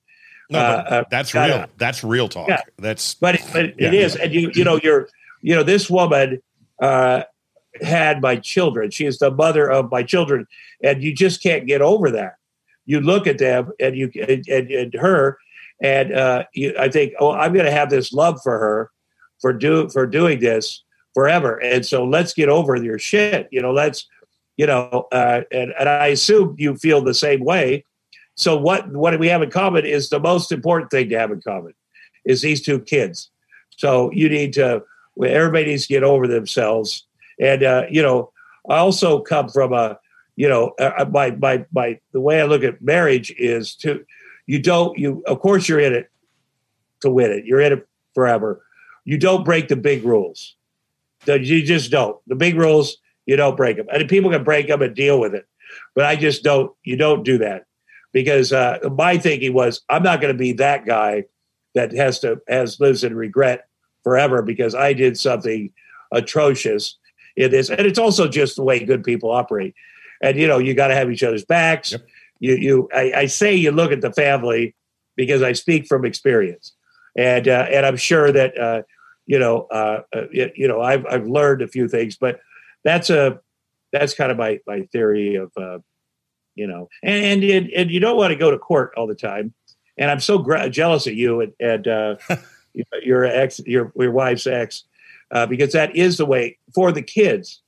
No, 0.50 0.58
Uh, 0.58 0.62
uh, 0.62 1.04
that's 1.10 1.32
gotta- 1.32 1.52
real. 1.52 1.66
That's 1.76 2.02
real 2.04 2.28
talk. 2.28 2.48
Yeah. 2.48 2.62
That's 2.78 3.14
but, 3.14 3.40
but 3.52 3.64
it 3.66 3.74
Yeah. 3.78 3.92
is 3.92 4.16
and 4.16 4.32
you 4.32 4.50
you 4.54 4.64
know 4.64 4.80
you're 4.82 5.08
you 5.42 5.54
know 5.54 5.62
this 5.62 5.90
woman 5.90 6.40
uh 6.80 7.22
had 7.82 8.20
my 8.22 8.34
children 8.36 8.90
she 8.90 9.04
is 9.04 9.18
the 9.18 9.30
mother 9.30 9.70
of 9.70 9.90
my 9.90 10.02
children 10.02 10.46
and 10.82 11.02
you 11.02 11.12
just 11.14 11.42
can't 11.42 11.66
get 11.66 11.80
over 11.82 12.10
that 12.10 12.34
you 12.86 13.00
look 13.00 13.26
at 13.26 13.38
them 13.38 13.70
and 13.78 13.94
you 13.94 14.10
and, 14.26 14.48
and, 14.48 14.70
and 14.70 14.94
her 14.94 15.38
and 15.82 16.12
uh 16.12 16.44
you, 16.54 16.74
i 16.78 16.88
think 16.88 17.12
oh 17.20 17.30
i'm 17.32 17.52
going 17.52 17.66
to 17.66 17.70
have 17.70 17.90
this 17.90 18.12
love 18.12 18.40
for 18.42 18.58
her 18.58 18.90
for 19.40 19.52
do 19.52 19.88
for 19.90 20.06
doing 20.06 20.40
this 20.40 20.82
forever 21.14 21.56
and 21.62 21.84
so 21.86 22.04
let's 22.04 22.32
get 22.32 22.48
over 22.48 22.74
your 22.74 22.98
shit 22.98 23.46
you 23.52 23.60
know 23.60 23.72
let's 23.72 24.08
you 24.56 24.66
know 24.66 25.06
uh 25.12 25.42
and, 25.52 25.72
and 25.78 25.88
i 25.88 26.06
assume 26.08 26.56
you 26.58 26.74
feel 26.76 27.00
the 27.02 27.14
same 27.14 27.44
way 27.44 27.84
so 28.38 28.56
what 28.56 28.88
what 28.92 29.18
we 29.18 29.26
have 29.28 29.42
in 29.42 29.50
common 29.50 29.84
is 29.84 30.10
the 30.10 30.20
most 30.20 30.52
important 30.52 30.92
thing 30.92 31.08
to 31.08 31.18
have 31.18 31.32
in 31.32 31.40
common 31.40 31.74
is 32.24 32.40
these 32.40 32.62
two 32.62 32.78
kids. 32.78 33.30
So 33.76 34.12
you 34.12 34.28
need 34.28 34.52
to 34.52 34.84
everybody 35.20 35.66
needs 35.66 35.88
to 35.88 35.92
get 35.92 36.04
over 36.04 36.28
themselves. 36.28 37.04
And 37.40 37.62
uh, 37.64 37.84
you 37.90 38.00
know 38.00 38.32
i 38.70 38.76
also 38.76 39.20
come 39.20 39.48
from 39.48 39.72
a 39.72 39.98
you 40.36 40.48
know 40.48 40.72
my 41.10 41.32
my 41.32 41.64
my 41.72 41.98
the 42.12 42.20
way 42.20 42.40
i 42.40 42.44
look 42.44 42.62
at 42.62 42.80
marriage 42.80 43.32
is 43.38 43.74
to 43.76 44.04
you 44.46 44.60
don't 44.60 44.96
you 44.96 45.22
of 45.26 45.40
course 45.40 45.68
you're 45.68 45.80
in 45.80 45.92
it 45.92 46.10
to 47.00 47.10
win 47.10 47.30
it. 47.32 47.44
You're 47.44 47.60
in 47.60 47.72
it 47.72 47.88
forever. 48.14 48.64
You 49.04 49.18
don't 49.18 49.44
break 49.44 49.68
the 49.68 49.76
big 49.76 50.04
rules. 50.04 50.56
You 51.26 51.62
just 51.62 51.90
don't. 51.90 52.16
The 52.28 52.36
big 52.36 52.56
rules 52.56 52.98
you 53.26 53.36
don't 53.36 53.56
break 53.56 53.76
them 53.78 53.86
and 53.92 54.08
people 54.08 54.30
can 54.30 54.44
break 54.44 54.68
them 54.68 54.82
and 54.82 54.94
deal 54.94 55.18
with 55.18 55.34
it. 55.34 55.46
But 55.96 56.04
i 56.04 56.14
just 56.14 56.44
don't 56.44 56.72
you 56.84 56.96
don't 56.96 57.24
do 57.24 57.38
that 57.38 57.64
because 58.12 58.52
uh, 58.52 58.78
my 58.96 59.16
thinking 59.16 59.52
was 59.52 59.82
i'm 59.88 60.02
not 60.02 60.20
going 60.20 60.32
to 60.32 60.38
be 60.38 60.52
that 60.52 60.86
guy 60.86 61.24
that 61.74 61.92
has 61.92 62.18
to 62.20 62.40
has 62.48 62.80
lives 62.80 63.04
in 63.04 63.14
regret 63.14 63.68
forever 64.02 64.42
because 64.42 64.74
i 64.74 64.92
did 64.92 65.18
something 65.18 65.70
atrocious 66.12 66.96
in 67.38 67.50
this. 67.50 67.70
And 67.70 67.80
it's 67.80 67.98
also 67.98 68.28
just 68.28 68.56
the 68.56 68.62
way 68.62 68.84
good 68.84 69.04
people 69.04 69.30
operate. 69.30 69.74
And 70.20 70.36
you 70.36 70.46
know 70.46 70.58
you 70.58 70.74
got 70.74 70.88
to 70.88 70.94
have 70.94 71.10
each 71.10 71.22
other's 71.22 71.44
backs. 71.44 71.92
Yep. 71.92 72.06
you 72.40 72.54
you 72.56 72.88
I, 72.92 73.12
I 73.14 73.26
say 73.26 73.54
you 73.54 73.70
look 73.70 73.92
at 73.92 74.00
the 74.00 74.12
family 74.12 74.74
because 75.16 75.42
i 75.42 75.52
speak 75.52 75.86
from 75.86 76.04
experience. 76.04 76.72
And 77.16 77.48
uh, 77.48 77.66
and 77.70 77.86
i'm 77.86 77.96
sure 77.96 78.32
that 78.32 78.58
uh, 78.58 78.82
you 79.26 79.38
know 79.38 79.68
uh, 79.70 80.02
uh, 80.14 80.22
you, 80.32 80.50
you 80.56 80.68
know 80.68 80.80
I've, 80.80 81.06
I've 81.06 81.26
learned 81.26 81.62
a 81.62 81.68
few 81.68 81.88
things 81.88 82.16
but 82.16 82.40
that's 82.84 83.10
a 83.10 83.38
that's 83.92 84.14
kind 84.14 84.32
of 84.32 84.36
my 84.36 84.58
my 84.66 84.82
theory 84.92 85.36
of 85.36 85.52
uh, 85.56 85.78
you 86.58 86.66
know 86.66 86.88
and, 87.02 87.42
and 87.42 87.70
and 87.70 87.90
you 87.90 88.00
don't 88.00 88.16
want 88.16 88.30
to 88.30 88.36
go 88.36 88.50
to 88.50 88.58
court 88.58 88.92
all 88.96 89.06
the 89.06 89.14
time 89.14 89.52
and 89.96 90.10
i'm 90.10 90.20
so 90.20 90.38
gra- 90.38 90.68
jealous 90.68 91.06
of 91.06 91.14
you 91.14 91.40
and, 91.40 91.52
and 91.60 91.88
uh, 91.88 92.16
your 93.02 93.24
ex 93.24 93.60
your 93.66 93.92
your 93.96 94.10
wife's 94.10 94.46
ex 94.46 94.84
uh, 95.30 95.46
because 95.46 95.72
that 95.72 95.94
is 95.94 96.16
the 96.16 96.26
way 96.26 96.58
for 96.74 96.92
the 96.92 97.02
kids 97.02 97.60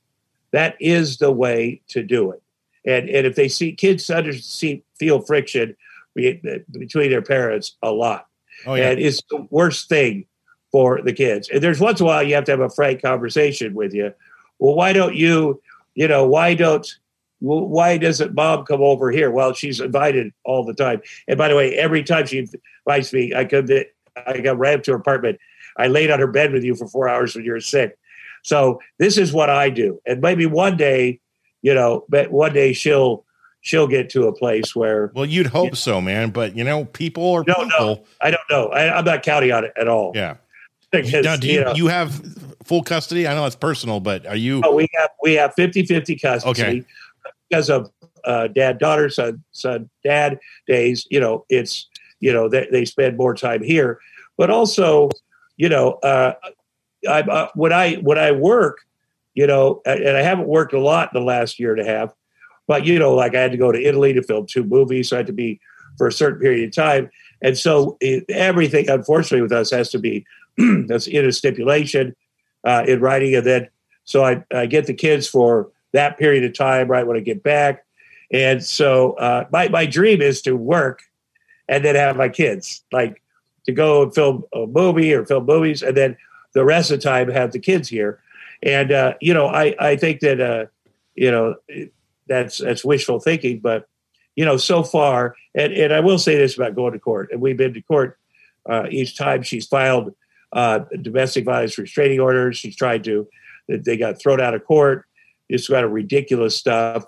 that 0.52 0.76
is 0.80 1.18
the 1.18 1.30
way 1.30 1.80
to 1.88 2.02
do 2.02 2.30
it 2.30 2.42
and 2.84 3.08
and 3.08 3.26
if 3.26 3.36
they 3.36 3.48
see 3.48 3.72
kids 3.72 4.10
under 4.10 4.32
see 4.32 4.82
feel 4.98 5.20
friction 5.20 5.76
between 6.14 7.10
their 7.10 7.22
parents 7.22 7.76
a 7.82 7.90
lot 7.90 8.26
oh 8.66 8.74
yeah. 8.74 8.90
and 8.90 9.00
it's 9.00 9.22
the 9.30 9.46
worst 9.50 9.88
thing 9.88 10.26
for 10.70 11.02
the 11.02 11.12
kids. 11.12 11.48
And 11.48 11.62
there's 11.62 11.80
once 11.80 12.00
in 12.00 12.06
a 12.06 12.06
while 12.06 12.22
you 12.22 12.34
have 12.34 12.44
to 12.44 12.52
have 12.52 12.60
a 12.60 12.70
frank 12.70 13.02
conversation 13.02 13.74
with 13.74 13.92
you. 13.92 14.12
Well, 14.58 14.74
why 14.74 14.92
don't 14.92 15.14
you, 15.14 15.60
you 15.94 16.08
know, 16.08 16.26
why 16.26 16.54
don't, 16.54 16.86
well, 17.40 17.66
why 17.66 17.96
doesn't 17.96 18.34
mom 18.34 18.64
come 18.64 18.82
over 18.82 19.10
here? 19.10 19.30
Well, 19.30 19.54
she's 19.54 19.80
invited 19.80 20.32
all 20.44 20.64
the 20.64 20.74
time. 20.74 21.00
And 21.26 21.38
by 21.38 21.48
the 21.48 21.56
way, 21.56 21.74
every 21.76 22.02
time 22.02 22.26
she 22.26 22.46
invites 22.86 23.12
me, 23.12 23.34
I 23.34 23.44
come, 23.44 23.66
to, 23.66 23.84
I 24.26 24.40
got 24.40 24.58
right 24.58 24.74
up 24.74 24.82
to 24.84 24.92
her 24.92 24.98
apartment. 24.98 25.38
I 25.76 25.88
laid 25.88 26.10
on 26.10 26.18
her 26.18 26.26
bed 26.26 26.52
with 26.52 26.64
you 26.64 26.74
for 26.74 26.86
four 26.88 27.08
hours 27.08 27.34
when 27.34 27.44
you 27.44 27.52
were 27.52 27.60
sick. 27.60 27.96
So 28.42 28.80
this 28.98 29.18
is 29.18 29.32
what 29.32 29.50
I 29.50 29.70
do. 29.70 30.00
And 30.06 30.20
maybe 30.20 30.46
one 30.46 30.76
day, 30.76 31.20
you 31.62 31.74
know, 31.74 32.04
but 32.08 32.30
one 32.30 32.52
day 32.52 32.72
she'll 32.72 33.24
she'll 33.60 33.86
get 33.86 34.10
to 34.10 34.26
a 34.26 34.32
place 34.32 34.74
where 34.74 35.12
Well, 35.14 35.26
you'd 35.26 35.46
hope 35.46 35.76
so, 35.76 36.00
man. 36.00 36.30
But 36.30 36.56
you 36.56 36.64
know, 36.64 36.86
people 36.86 37.30
are 37.32 37.44
No, 37.46 37.64
no. 37.78 38.04
I 38.20 38.30
don't 38.30 38.40
know. 38.50 38.68
I, 38.68 38.96
I'm 38.96 39.04
not 39.04 39.22
counting 39.22 39.52
on 39.52 39.64
it 39.64 39.72
at 39.76 39.88
all. 39.88 40.12
Yeah. 40.14 40.36
Because, 40.90 41.24
Now, 41.24 41.36
do 41.36 41.46
you, 41.46 41.64
know, 41.64 41.72
you 41.74 41.86
have 41.86 42.20
full 42.64 42.82
custody? 42.82 43.28
I 43.28 43.34
know 43.34 43.46
it's 43.46 43.54
personal, 43.54 44.00
but 44.00 44.26
are 44.26 44.36
you? 44.36 44.60
Oh, 44.64 44.74
we 44.74 44.88
have 44.94 45.10
we 45.22 45.34
have 45.34 45.54
50-50 45.54 46.20
custody 46.20 46.62
Okay. 46.62 46.84
Because 47.50 47.68
of 47.68 47.90
uh, 48.24 48.46
dad 48.48 48.78
daughter 48.78 49.08
son 49.10 49.42
son 49.52 49.90
dad 50.04 50.38
days. 50.66 51.06
You 51.10 51.20
know, 51.20 51.44
it's 51.48 51.88
you 52.20 52.32
know 52.32 52.48
they, 52.48 52.68
they 52.70 52.84
spend 52.84 53.16
more 53.16 53.34
time 53.34 53.62
here, 53.62 53.98
but 54.38 54.50
also 54.50 55.10
you 55.56 55.68
know 55.68 55.92
uh, 56.02 56.34
I 57.08 57.20
uh, 57.20 57.48
when 57.54 57.72
I 57.72 57.96
when 57.96 58.18
I 58.18 58.32
work, 58.32 58.78
you 59.34 59.46
know, 59.46 59.82
and 59.84 60.16
I 60.16 60.22
haven't 60.22 60.48
worked 60.48 60.72
a 60.72 60.80
lot 60.80 61.10
in 61.12 61.20
the 61.20 61.26
last 61.26 61.58
year 61.58 61.72
and 61.72 61.80
a 61.80 61.90
half, 61.90 62.14
but 62.66 62.86
you 62.86 62.98
know, 62.98 63.14
like 63.14 63.34
I 63.34 63.40
had 63.40 63.52
to 63.52 63.58
go 63.58 63.72
to 63.72 63.82
Italy 63.82 64.12
to 64.12 64.22
film 64.22 64.46
two 64.46 64.64
movies, 64.64 65.08
so 65.08 65.16
I 65.16 65.18
had 65.18 65.26
to 65.26 65.32
be 65.32 65.60
for 65.98 66.06
a 66.06 66.12
certain 66.12 66.40
period 66.40 66.68
of 66.68 66.74
time, 66.74 67.10
and 67.42 67.58
so 67.58 67.96
it, 68.00 68.24
everything, 68.28 68.88
unfortunately, 68.88 69.42
with 69.42 69.52
us 69.52 69.70
has 69.70 69.90
to 69.90 69.98
be 69.98 70.24
that's 70.86 71.06
in 71.06 71.26
a 71.26 71.32
stipulation 71.32 72.14
uh, 72.64 72.84
in 72.86 73.00
writing, 73.00 73.34
and 73.34 73.46
then 73.46 73.68
so 74.04 74.24
I, 74.24 74.44
I 74.52 74.66
get 74.66 74.86
the 74.86 74.94
kids 74.94 75.28
for 75.28 75.70
that 75.92 76.18
period 76.18 76.44
of 76.44 76.54
time 76.54 76.88
right 76.88 77.06
when 77.06 77.16
I 77.16 77.20
get 77.20 77.42
back, 77.42 77.84
and 78.32 78.62
so 78.62 79.12
uh, 79.12 79.46
my 79.52 79.68
my 79.68 79.86
dream 79.86 80.20
is 80.22 80.42
to 80.42 80.56
work 80.56 81.02
and 81.68 81.84
then 81.84 81.94
have 81.94 82.16
my 82.16 82.28
kids 82.28 82.82
like 82.92 83.22
to 83.66 83.72
go 83.72 84.02
and 84.02 84.14
film 84.14 84.44
a 84.52 84.66
movie 84.66 85.12
or 85.12 85.24
film 85.24 85.46
movies, 85.46 85.82
and 85.82 85.96
then 85.96 86.16
the 86.52 86.64
rest 86.64 86.90
of 86.90 87.00
the 87.00 87.04
time 87.04 87.30
have 87.30 87.52
the 87.52 87.58
kids 87.58 87.88
here, 87.88 88.20
and 88.62 88.92
uh, 88.92 89.14
you 89.20 89.34
know 89.34 89.46
I 89.46 89.74
I 89.78 89.96
think 89.96 90.20
that 90.20 90.40
uh, 90.40 90.66
you 91.14 91.30
know 91.30 91.56
that's 92.26 92.58
that's 92.58 92.84
wishful 92.84 93.20
thinking, 93.20 93.60
but 93.60 93.88
you 94.36 94.44
know 94.44 94.56
so 94.56 94.82
far, 94.82 95.34
and 95.54 95.72
and 95.72 95.92
I 95.92 96.00
will 96.00 96.18
say 96.18 96.36
this 96.36 96.56
about 96.56 96.74
going 96.74 96.92
to 96.92 96.98
court, 96.98 97.30
and 97.32 97.40
we've 97.40 97.56
been 97.56 97.74
to 97.74 97.82
court 97.82 98.18
uh, 98.68 98.86
each 98.90 99.16
time 99.16 99.42
she's 99.42 99.66
filed 99.66 100.14
uh, 100.52 100.80
domestic 101.00 101.44
violence 101.44 101.78
restraining 101.78 102.20
orders. 102.20 102.58
She's 102.58 102.76
tried 102.76 103.04
to, 103.04 103.28
they 103.68 103.96
got 103.96 104.20
thrown 104.20 104.40
out 104.40 104.54
of 104.54 104.64
court. 104.64 105.06
It's 105.50 105.68
got 105.68 105.84
a 105.84 105.88
ridiculous 105.88 106.56
stuff. 106.56 107.04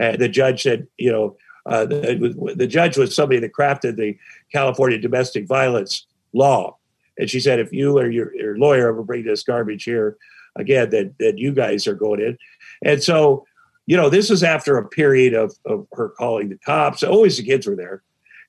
Uh, 0.00 0.16
the 0.16 0.28
judge 0.28 0.62
said, 0.62 0.86
you 0.98 1.10
know, 1.12 1.36
uh, 1.66 1.84
the, 1.84 2.54
the 2.56 2.66
judge 2.66 2.96
was 2.96 3.14
somebody 3.14 3.40
that 3.40 3.52
crafted 3.52 3.96
the 3.96 4.16
California 4.52 4.98
domestic 4.98 5.46
violence 5.46 6.06
law. 6.32 6.76
And 7.18 7.28
she 7.28 7.40
said, 7.40 7.58
if 7.60 7.72
you 7.72 7.98
or 7.98 8.08
your, 8.08 8.34
your 8.34 8.58
lawyer 8.58 8.88
ever 8.88 9.02
bring 9.02 9.24
this 9.24 9.42
garbage 9.42 9.84
here 9.84 10.16
again, 10.56 10.90
that, 10.90 11.14
then 11.18 11.36
you 11.36 11.52
guys 11.52 11.86
are 11.86 11.94
going 11.94 12.20
in. 12.20 12.38
And 12.82 13.02
so, 13.02 13.44
you 13.86 13.96
know, 13.96 14.08
this 14.08 14.30
is 14.30 14.42
after 14.42 14.78
a 14.78 14.88
period 14.88 15.34
of, 15.34 15.54
of 15.66 15.86
her 15.92 16.08
calling 16.10 16.48
the 16.48 16.56
cops. 16.56 17.02
Always 17.02 17.36
the 17.36 17.42
kids 17.44 17.66
were 17.66 17.76
there. 17.76 18.02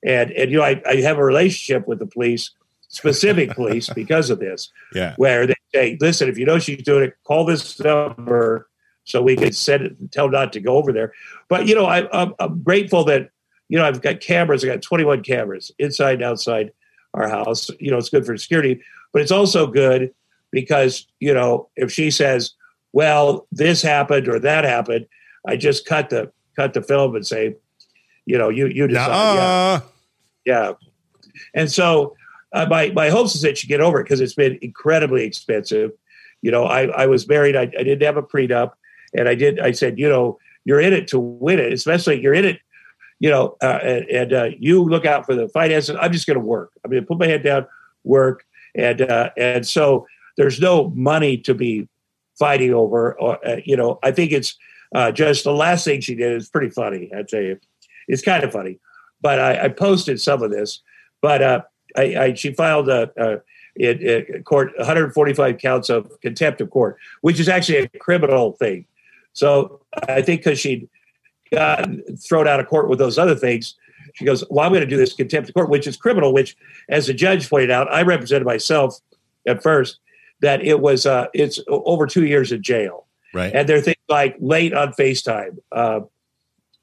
And, 0.04 0.30
and 0.32 0.50
you 0.50 0.58
know, 0.58 0.64
I, 0.64 0.80
I 0.88 0.96
have 1.02 1.18
a 1.18 1.24
relationship 1.24 1.86
with 1.86 1.98
the 1.98 2.06
police 2.06 2.50
specific 2.88 3.50
police 3.50 3.88
because 3.90 4.30
of 4.30 4.38
this, 4.38 4.70
Yeah. 4.94 5.14
where 5.16 5.46
they 5.46 5.54
say, 5.74 5.96
listen, 6.00 6.28
if 6.28 6.38
you 6.38 6.44
know 6.46 6.58
she's 6.58 6.82
doing 6.82 7.04
it, 7.04 7.16
call 7.24 7.44
this 7.44 7.78
number 7.80 8.68
so 9.04 9.22
we 9.22 9.36
can 9.36 9.52
send 9.52 9.84
it 9.84 9.98
and 9.98 10.10
tell 10.12 10.28
not 10.30 10.52
to 10.52 10.60
go 10.60 10.76
over 10.76 10.92
there. 10.92 11.12
But, 11.48 11.66
you 11.66 11.74
know, 11.74 11.86
I, 11.86 12.08
I'm, 12.12 12.34
I'm 12.38 12.62
grateful 12.62 13.04
that, 13.04 13.30
you 13.68 13.78
know, 13.78 13.84
I've 13.84 14.02
got 14.02 14.20
cameras. 14.20 14.64
I 14.64 14.68
got 14.68 14.82
21 14.82 15.22
cameras 15.22 15.72
inside 15.78 16.14
and 16.14 16.24
outside 16.24 16.72
our 17.14 17.28
house. 17.28 17.70
You 17.80 17.90
know, 17.90 17.98
it's 17.98 18.10
good 18.10 18.26
for 18.26 18.36
security, 18.36 18.82
but 19.12 19.22
it's 19.22 19.32
also 19.32 19.66
good 19.66 20.14
because, 20.50 21.06
you 21.20 21.34
know, 21.34 21.68
if 21.76 21.90
she 21.90 22.10
says, 22.10 22.54
well, 22.92 23.46
this 23.50 23.82
happened 23.82 24.28
or 24.28 24.38
that 24.38 24.64
happened, 24.64 25.06
I 25.46 25.56
just 25.56 25.86
cut 25.86 26.10
the 26.10 26.30
cut 26.54 26.74
the 26.74 26.82
film 26.82 27.16
and 27.16 27.26
say, 27.26 27.56
you 28.26 28.38
know, 28.38 28.48
you 28.48 28.66
you 28.66 28.86
decide. 28.86 29.08
Yeah, 29.08 29.34
Nuh-uh. 29.34 29.80
yeah. 30.44 30.72
And 31.54 31.70
so 31.70 32.14
uh, 32.52 32.66
my 32.68 32.90
my 32.90 33.08
hopes 33.08 33.34
is 33.34 33.42
that 33.42 33.62
you 33.62 33.68
get 33.68 33.80
over 33.80 34.00
it 34.00 34.04
because 34.04 34.20
it's 34.20 34.34
been 34.34 34.58
incredibly 34.62 35.24
expensive. 35.24 35.92
You 36.42 36.50
know, 36.50 36.64
I 36.64 36.82
I 36.86 37.06
was 37.06 37.26
married. 37.26 37.56
I, 37.56 37.62
I 37.62 37.82
didn't 37.82 38.02
have 38.02 38.16
a 38.16 38.22
prenup, 38.22 38.72
and 39.14 39.28
I 39.28 39.34
did. 39.34 39.60
I 39.60 39.72
said, 39.72 39.98
you 39.98 40.08
know, 40.08 40.38
you're 40.64 40.80
in 40.80 40.92
it 40.92 41.08
to 41.08 41.18
win 41.18 41.58
it. 41.58 41.72
Especially 41.72 42.20
you're 42.20 42.34
in 42.34 42.44
it. 42.44 42.60
You 43.20 43.30
know, 43.30 43.56
uh, 43.62 43.78
and, 43.82 44.04
and 44.08 44.32
uh, 44.32 44.48
you 44.58 44.82
look 44.82 45.06
out 45.06 45.26
for 45.26 45.34
the 45.34 45.48
finances. 45.48 45.96
I'm 46.00 46.12
just 46.12 46.26
going 46.26 46.38
to 46.38 46.44
work. 46.44 46.72
Going 46.84 47.00
to 47.00 47.06
put 47.06 47.18
my 47.18 47.26
head 47.26 47.44
down, 47.44 47.66
work, 48.04 48.44
and 48.74 49.02
uh, 49.02 49.30
and 49.36 49.66
so 49.66 50.06
there's 50.36 50.60
no 50.60 50.90
money 50.90 51.36
to 51.38 51.54
be 51.54 51.88
fighting 52.38 52.74
over. 52.74 53.18
Or, 53.20 53.46
uh, 53.46 53.60
you 53.64 53.76
know, 53.76 53.98
I 54.02 54.10
think 54.10 54.32
it's 54.32 54.56
uh, 54.94 55.12
just 55.12 55.44
the 55.44 55.52
last 55.52 55.84
thing 55.84 56.00
she 56.00 56.14
did 56.14 56.32
is 56.32 56.48
pretty 56.48 56.70
funny. 56.70 57.10
I 57.16 57.22
tell 57.22 57.42
you, 57.42 57.58
it's 58.08 58.22
kind 58.22 58.42
of 58.42 58.52
funny. 58.52 58.78
But 59.20 59.38
I, 59.38 59.64
I 59.64 59.68
posted 59.68 60.20
some 60.20 60.42
of 60.42 60.50
this. 60.50 60.80
But 61.20 61.42
uh, 61.42 61.62
I, 61.96 62.02
I, 62.16 62.34
she 62.34 62.52
filed 62.52 62.88
a, 62.88 63.40
a 63.78 64.42
court 64.42 64.72
145 64.76 65.58
counts 65.58 65.88
of 65.88 66.20
contempt 66.20 66.60
of 66.60 66.70
court, 66.70 66.98
which 67.20 67.40
is 67.40 67.48
actually 67.48 67.78
a 67.78 67.88
criminal 67.98 68.52
thing. 68.52 68.86
So 69.32 69.80
I 70.08 70.22
think 70.22 70.42
because 70.42 70.58
she'd 70.58 70.88
gotten 71.52 72.02
thrown 72.16 72.48
out 72.48 72.60
of 72.60 72.66
court 72.66 72.88
with 72.88 72.98
those 72.98 73.18
other 73.18 73.34
things, 73.34 73.74
she 74.14 74.24
goes, 74.24 74.44
"Well, 74.50 74.64
I'm 74.64 74.72
going 74.72 74.82
to 74.82 74.86
do 74.86 74.96
this 74.96 75.14
contempt 75.14 75.48
of 75.48 75.54
court, 75.54 75.70
which 75.70 75.86
is 75.86 75.96
criminal." 75.96 76.32
Which, 76.32 76.56
as 76.88 77.06
the 77.06 77.14
judge 77.14 77.48
pointed 77.48 77.70
out, 77.70 77.92
I 77.92 78.02
represented 78.02 78.46
myself 78.46 78.98
at 79.46 79.62
first 79.62 79.98
that 80.40 80.62
it 80.62 80.80
was 80.80 81.06
uh, 81.06 81.28
it's 81.34 81.60
over 81.68 82.06
two 82.06 82.26
years 82.26 82.52
in 82.52 82.62
jail, 82.62 83.06
Right. 83.32 83.52
and 83.54 83.68
there 83.68 83.78
are 83.78 83.80
things 83.82 83.96
like 84.08 84.36
late 84.40 84.74
on 84.74 84.92
FaceTime. 84.92 85.58
Uh, 85.70 86.00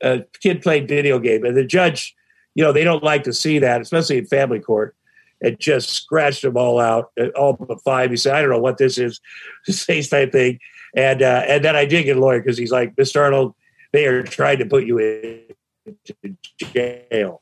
a 0.01 0.23
kid 0.41 0.61
played 0.61 0.87
video 0.87 1.19
game, 1.19 1.43
and 1.45 1.55
the 1.57 1.65
judge, 1.65 2.15
you 2.55 2.63
know, 2.63 2.71
they 2.71 2.83
don't 2.85 3.03
like 3.03 3.23
to 3.23 3.33
see 3.33 3.59
that, 3.59 3.81
especially 3.81 4.17
in 4.17 4.25
family 4.25 4.59
court. 4.59 4.95
And 5.41 5.57
just 5.57 5.91
scratched 5.91 6.41
them 6.41 6.57
all 6.57 6.81
out, 6.81 7.11
uh, 7.17 7.27
all 7.29 7.53
but 7.53 7.81
five. 7.83 8.09
He 8.11 8.17
said, 8.17 8.35
"I 8.35 8.41
don't 8.41 8.49
know 8.49 8.59
what 8.59 8.77
this 8.77 8.97
is, 8.97 9.21
this 9.67 9.85
FaceTime 9.85 10.33
thing." 10.33 10.59
And 10.95 11.21
uh, 11.21 11.43
and 11.47 11.63
then 11.63 11.75
I 11.75 11.85
did 11.85 12.03
get 12.03 12.17
a 12.17 12.19
lawyer 12.19 12.39
because 12.39 12.57
he's 12.57 12.71
like, 12.71 12.95
"Mr. 12.95 13.21
Arnold, 13.21 13.53
they 13.91 14.05
are 14.07 14.23
trying 14.23 14.57
to 14.59 14.65
put 14.65 14.85
you 14.85 14.97
into 14.99 16.37
jail." 16.57 17.41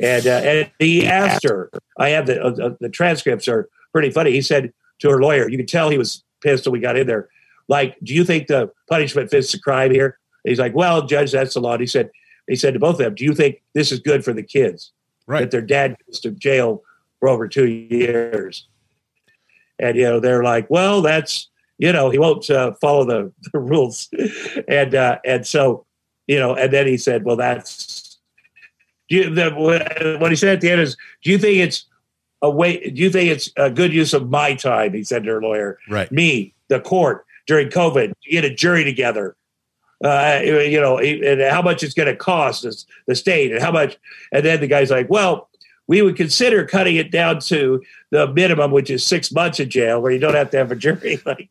And 0.00 0.26
uh, 0.26 0.30
and 0.30 0.70
he 0.78 1.06
asked 1.06 1.44
her. 1.44 1.70
I 1.98 2.10
have 2.10 2.26
the 2.26 2.42
uh, 2.42 2.74
the 2.80 2.88
transcripts 2.88 3.48
are 3.48 3.68
pretty 3.92 4.10
funny. 4.10 4.30
He 4.32 4.42
said 4.42 4.72
to 5.00 5.10
her 5.10 5.20
lawyer, 5.20 5.48
you 5.48 5.56
could 5.56 5.68
tell 5.68 5.90
he 5.90 5.98
was 5.98 6.22
pissed 6.40 6.66
when 6.66 6.72
we 6.72 6.80
got 6.80 6.96
in 6.96 7.06
there. 7.06 7.28
Like, 7.68 7.96
do 8.02 8.14
you 8.14 8.24
think 8.24 8.46
the 8.46 8.70
punishment 8.88 9.30
fits 9.30 9.52
the 9.52 9.58
crime 9.58 9.90
here? 9.90 10.18
And 10.44 10.50
he's 10.50 10.58
like, 10.58 10.74
well, 10.74 11.06
judge, 11.06 11.32
that's 11.32 11.54
the 11.54 11.60
law. 11.60 11.72
And 11.72 11.80
he 11.80 11.86
said, 11.86 12.10
he 12.48 12.56
said 12.56 12.74
to 12.74 12.80
both 12.80 12.94
of 12.94 12.98
them, 12.98 13.14
do 13.14 13.24
you 13.24 13.34
think 13.34 13.62
this 13.74 13.92
is 13.92 14.00
good 14.00 14.24
for 14.24 14.32
the 14.32 14.42
kids 14.42 14.92
Right. 15.26 15.40
that 15.40 15.50
their 15.50 15.60
dad 15.62 15.96
goes 16.06 16.20
to 16.20 16.30
jail 16.30 16.82
for 17.20 17.28
over 17.28 17.46
two 17.46 17.66
years? 17.68 18.66
And 19.78 19.96
you 19.96 20.04
know, 20.04 20.20
they're 20.20 20.42
like, 20.42 20.68
well, 20.70 21.02
that's 21.02 21.48
you 21.78 21.92
know, 21.92 22.10
he 22.10 22.18
won't 22.18 22.48
uh, 22.50 22.72
follow 22.80 23.04
the, 23.04 23.32
the 23.52 23.58
rules, 23.58 24.08
and 24.68 24.94
uh, 24.94 25.18
and 25.24 25.46
so 25.46 25.84
you 26.26 26.38
know, 26.38 26.54
and 26.54 26.72
then 26.72 26.86
he 26.86 26.96
said, 26.98 27.24
well, 27.24 27.36
that's 27.36 28.18
do 29.08 29.16
you, 29.16 29.34
the, 29.34 29.50
what- 30.20 30.30
he 30.30 30.36
said 30.36 30.50
at 30.50 30.60
the 30.60 30.70
end 30.70 30.80
is, 30.82 30.96
do 31.22 31.30
you 31.30 31.38
think 31.38 31.58
it's 31.58 31.86
a 32.42 32.50
way? 32.50 32.90
Do 32.90 33.00
you 33.02 33.08
think 33.10 33.30
it's 33.30 33.50
a 33.56 33.70
good 33.70 33.92
use 33.92 34.12
of 34.12 34.28
my 34.28 34.54
time? 34.54 34.92
He 34.92 35.02
said 35.04 35.24
to 35.24 35.30
her 35.30 35.40
lawyer, 35.42 35.78
Right. 35.88 36.12
me, 36.12 36.54
the 36.68 36.80
court 36.80 37.24
during 37.46 37.68
COVID, 37.70 38.12
get 38.30 38.44
a 38.44 38.54
jury 38.54 38.84
together. 38.84 39.36
Uh, 40.04 40.40
you 40.44 40.80
know, 40.80 40.98
and 40.98 41.40
how 41.40 41.60
much 41.60 41.82
it's 41.82 41.94
going 41.94 42.06
to 42.06 42.14
cost 42.14 42.64
us, 42.64 42.86
the 43.08 43.16
state, 43.16 43.50
and 43.50 43.60
how 43.60 43.72
much. 43.72 43.96
And 44.30 44.44
then 44.44 44.60
the 44.60 44.68
guy's 44.68 44.90
like, 44.92 45.10
"Well, 45.10 45.48
we 45.88 46.02
would 46.02 46.16
consider 46.16 46.64
cutting 46.66 46.96
it 46.96 47.10
down 47.10 47.40
to 47.40 47.82
the 48.10 48.30
minimum, 48.32 48.70
which 48.70 48.90
is 48.90 49.04
six 49.04 49.32
months 49.32 49.58
in 49.58 49.70
jail, 49.70 50.00
where 50.00 50.12
you 50.12 50.18
don't 50.18 50.34
have 50.34 50.50
to 50.50 50.58
have 50.58 50.70
a 50.70 50.76
jury." 50.76 51.20
Like, 51.26 51.50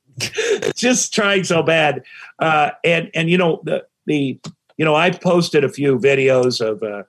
just 0.76 1.14
trying 1.14 1.44
so 1.44 1.62
bad. 1.62 2.04
Uh, 2.40 2.72
and 2.84 3.12
and 3.14 3.30
you 3.30 3.38
know 3.38 3.62
the 3.64 3.86
the 4.06 4.40
you 4.78 4.86
know 4.86 4.96
I 4.96 5.12
posted 5.12 5.64
a 5.64 5.70
few 5.70 6.00
videos 6.00 6.62
of 6.62 6.82
uh, 6.82 7.04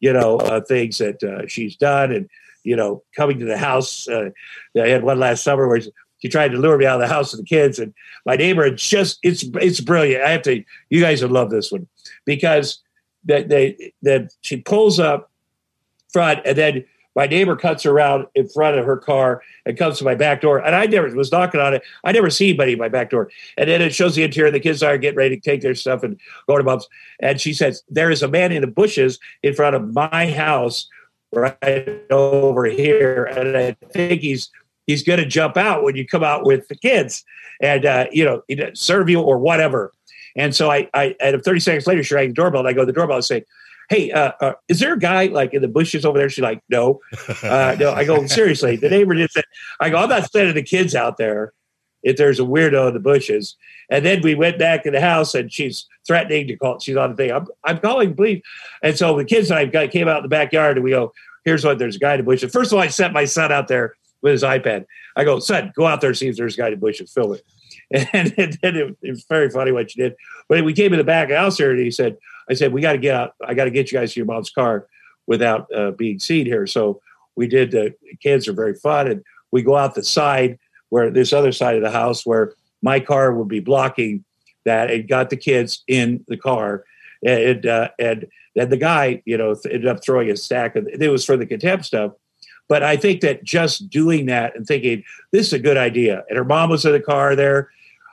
you 0.00 0.12
know 0.12 0.36
uh, 0.38 0.60
things 0.60 0.98
that 0.98 1.22
uh, 1.22 1.46
she's 1.46 1.76
done, 1.76 2.12
and 2.12 2.28
you 2.62 2.76
know 2.76 3.02
coming 3.16 3.38
to 3.40 3.46
the 3.46 3.58
house. 3.58 4.08
Uh, 4.08 4.30
I 4.76 4.88
had 4.88 5.02
one 5.02 5.18
last 5.18 5.42
summer 5.42 5.66
where 5.66 5.80
she 6.18 6.28
tried 6.28 6.52
to 6.52 6.58
lure 6.58 6.78
me 6.78 6.86
out 6.86 7.00
of 7.00 7.08
the 7.08 7.14
house 7.14 7.32
with 7.32 7.40
the 7.40 7.46
kids, 7.46 7.78
and 7.78 7.92
my 8.24 8.36
neighbor 8.36 8.70
just 8.70 9.18
it's 9.22 9.44
it's 9.54 9.80
brilliant. 9.80 10.24
I 10.24 10.30
have 10.30 10.42
to 10.42 10.62
you 10.90 11.00
guys 11.00 11.22
would 11.22 11.32
love 11.32 11.50
this 11.50 11.72
one 11.72 11.88
because 12.24 12.82
that 13.24 13.48
they 13.48 13.92
that 14.02 14.32
she 14.40 14.58
pulls 14.58 14.98
up 14.98 15.30
front 16.16 16.40
and 16.46 16.56
then 16.56 16.82
my 17.14 17.26
neighbor 17.26 17.56
cuts 17.56 17.84
around 17.84 18.26
in 18.34 18.48
front 18.48 18.78
of 18.78 18.86
her 18.86 18.96
car 18.96 19.42
and 19.66 19.76
comes 19.76 19.98
to 19.98 20.04
my 20.04 20.14
back 20.14 20.40
door 20.40 20.58
and 20.58 20.74
I 20.74 20.86
never 20.86 21.14
was 21.14 21.30
knocking 21.30 21.60
on 21.60 21.74
it. 21.74 21.82
I 22.04 22.12
never 22.12 22.30
see 22.30 22.48
anybody 22.48 22.72
in 22.72 22.78
my 22.78 22.88
back 22.88 23.10
door. 23.10 23.30
And 23.58 23.68
then 23.68 23.82
it 23.82 23.94
shows 23.94 24.14
the 24.14 24.22
interior. 24.22 24.50
The 24.50 24.60
kids 24.60 24.82
are 24.82 24.96
getting 24.96 25.18
ready 25.18 25.36
to 25.36 25.42
take 25.42 25.60
their 25.60 25.74
stuff 25.74 26.02
and 26.02 26.18
go 26.48 26.56
to 26.56 26.64
mom's. 26.64 26.88
And 27.20 27.38
she 27.38 27.52
says, 27.52 27.82
There 27.90 28.10
is 28.10 28.22
a 28.22 28.28
man 28.28 28.50
in 28.50 28.62
the 28.62 28.66
bushes 28.66 29.18
in 29.42 29.52
front 29.52 29.76
of 29.76 29.92
my 29.92 30.30
house 30.30 30.88
right 31.34 32.02
over 32.10 32.64
here. 32.64 33.24
And 33.24 33.58
I 33.58 33.76
think 33.92 34.22
he's 34.22 34.50
he's 34.86 35.02
going 35.02 35.18
to 35.18 35.26
jump 35.26 35.58
out 35.58 35.82
when 35.82 35.96
you 35.96 36.06
come 36.06 36.24
out 36.24 36.46
with 36.46 36.66
the 36.68 36.76
kids 36.76 37.26
and, 37.60 37.84
uh, 37.84 38.06
you 38.10 38.24
know, 38.24 38.42
serve 38.72 39.10
you 39.10 39.20
or 39.20 39.38
whatever. 39.38 39.92
And 40.34 40.54
so 40.54 40.70
I, 40.70 40.88
I, 40.94 41.14
and 41.20 41.42
30 41.42 41.60
seconds 41.60 41.86
later, 41.86 42.02
she 42.02 42.14
rang 42.14 42.28
the 42.28 42.34
doorbell 42.34 42.60
and 42.60 42.68
I 42.68 42.72
go 42.72 42.82
to 42.82 42.86
the 42.86 42.92
doorbell 42.92 43.16
and 43.16 43.24
say, 43.24 43.44
Hey, 43.88 44.10
uh, 44.10 44.32
uh, 44.40 44.52
is 44.68 44.80
there 44.80 44.94
a 44.94 44.98
guy 44.98 45.26
like 45.26 45.54
in 45.54 45.62
the 45.62 45.68
bushes 45.68 46.04
over 46.04 46.18
there? 46.18 46.28
She's 46.28 46.42
like, 46.42 46.62
no, 46.68 47.00
uh, 47.42 47.76
no. 47.78 47.92
I 47.92 48.04
go, 48.04 48.26
seriously. 48.26 48.76
The 48.76 48.90
neighbor 48.90 49.14
just 49.14 49.34
said, 49.34 49.44
I 49.80 49.90
go, 49.90 49.98
I'm 49.98 50.08
not 50.08 50.30
sending 50.30 50.54
the 50.54 50.62
kids 50.62 50.94
out 50.94 51.16
there 51.16 51.52
if 52.02 52.16
there's 52.16 52.38
a 52.38 52.44
weirdo 52.44 52.88
in 52.88 52.94
the 52.94 53.00
bushes. 53.00 53.56
And 53.90 54.04
then 54.04 54.22
we 54.22 54.34
went 54.34 54.58
back 54.58 54.86
in 54.86 54.92
the 54.92 55.00
house 55.00 55.34
and 55.34 55.52
she's 55.52 55.86
threatening 56.06 56.46
to 56.48 56.56
call. 56.56 56.78
She's 56.78 56.96
on 56.96 57.10
the 57.10 57.16
thing. 57.16 57.32
I'm, 57.32 57.46
I'm 57.64 57.78
calling 57.78 58.14
police. 58.14 58.42
And 58.82 58.96
so 58.96 59.16
the 59.16 59.24
kids 59.24 59.50
and 59.50 59.58
I 59.58 59.64
got, 59.66 59.90
came 59.90 60.08
out 60.08 60.18
in 60.18 60.22
the 60.22 60.28
backyard 60.28 60.76
and 60.76 60.84
we 60.84 60.90
go, 60.90 61.12
here's 61.44 61.64
what 61.64 61.78
there's 61.78 61.96
a 61.96 61.98
guy 61.98 62.14
in 62.14 62.20
the 62.20 62.24
bushes. 62.24 62.52
First 62.52 62.72
of 62.72 62.78
all, 62.78 62.84
I 62.84 62.88
sent 62.88 63.12
my 63.12 63.24
son 63.24 63.52
out 63.52 63.68
there 63.68 63.94
with 64.22 64.32
his 64.32 64.42
iPad. 64.42 64.86
I 65.16 65.24
go, 65.24 65.38
son, 65.38 65.72
go 65.74 65.86
out 65.86 66.00
there 66.00 66.10
and 66.10 66.16
see 66.16 66.28
if 66.28 66.36
there's 66.36 66.54
a 66.54 66.58
guy 66.58 66.66
in 66.68 66.74
the 66.74 66.78
bushes. 66.78 67.12
Film 67.12 67.34
it. 67.34 67.44
And, 67.90 68.34
and 68.38 68.58
then 68.62 68.76
it, 68.76 68.96
it 69.02 69.10
was 69.10 69.24
very 69.24 69.50
funny 69.50 69.72
what 69.72 69.94
you 69.94 70.04
did. 70.04 70.16
But 70.48 70.64
we 70.64 70.74
came 70.74 70.92
in 70.92 70.98
the 70.98 71.04
back 71.04 71.30
house 71.30 71.56
here 71.56 71.70
and 71.70 71.80
he 71.80 71.90
said, 71.90 72.16
I 72.48 72.54
said, 72.54 72.72
we 72.72 72.80
got 72.80 72.92
to 72.92 72.98
get 72.98 73.14
out. 73.14 73.34
I 73.44 73.54
got 73.54 73.64
to 73.64 73.70
get 73.70 73.90
you 73.90 73.98
guys 73.98 74.12
to 74.12 74.20
your 74.20 74.26
mom's 74.26 74.50
car 74.50 74.86
without 75.26 75.66
uh, 75.74 75.90
being 75.92 76.18
seen 76.18 76.46
here. 76.46 76.66
So 76.66 77.00
we 77.34 77.46
did. 77.46 77.70
The 77.70 77.94
kids 78.20 78.48
are 78.48 78.52
very 78.52 78.74
fun, 78.74 79.08
and 79.08 79.24
we 79.50 79.62
go 79.62 79.76
out 79.76 79.94
the 79.94 80.04
side 80.04 80.58
where 80.88 81.10
this 81.10 81.32
other 81.32 81.52
side 81.52 81.76
of 81.76 81.82
the 81.82 81.90
house 81.90 82.24
where 82.24 82.54
my 82.82 83.00
car 83.00 83.32
would 83.32 83.48
be 83.48 83.60
blocking 83.60 84.24
that, 84.64 84.90
and 84.90 85.08
got 85.08 85.30
the 85.30 85.36
kids 85.36 85.82
in 85.86 86.24
the 86.28 86.36
car, 86.36 86.84
and 87.24 87.66
uh, 87.66 87.90
and 87.98 88.26
the 88.54 88.76
guy, 88.76 89.22
you 89.26 89.36
know, 89.36 89.54
ended 89.64 89.86
up 89.86 90.02
throwing 90.02 90.30
a 90.30 90.36
stack 90.36 90.76
of. 90.76 90.88
It 90.88 91.08
was 91.08 91.24
for 91.24 91.36
the 91.36 91.46
contempt 91.46 91.84
stuff. 91.84 92.12
But 92.68 92.82
I 92.82 92.96
think 92.96 93.20
that 93.20 93.44
just 93.44 93.90
doing 93.90 94.26
that 94.26 94.56
and 94.56 94.66
thinking 94.66 95.04
this 95.30 95.48
is 95.48 95.52
a 95.52 95.58
good 95.58 95.76
idea, 95.76 96.24
and 96.28 96.36
her 96.36 96.44
mom 96.44 96.70
was 96.70 96.84
in 96.84 96.92
the 96.92 97.00
car 97.00 97.36
there. 97.36 97.70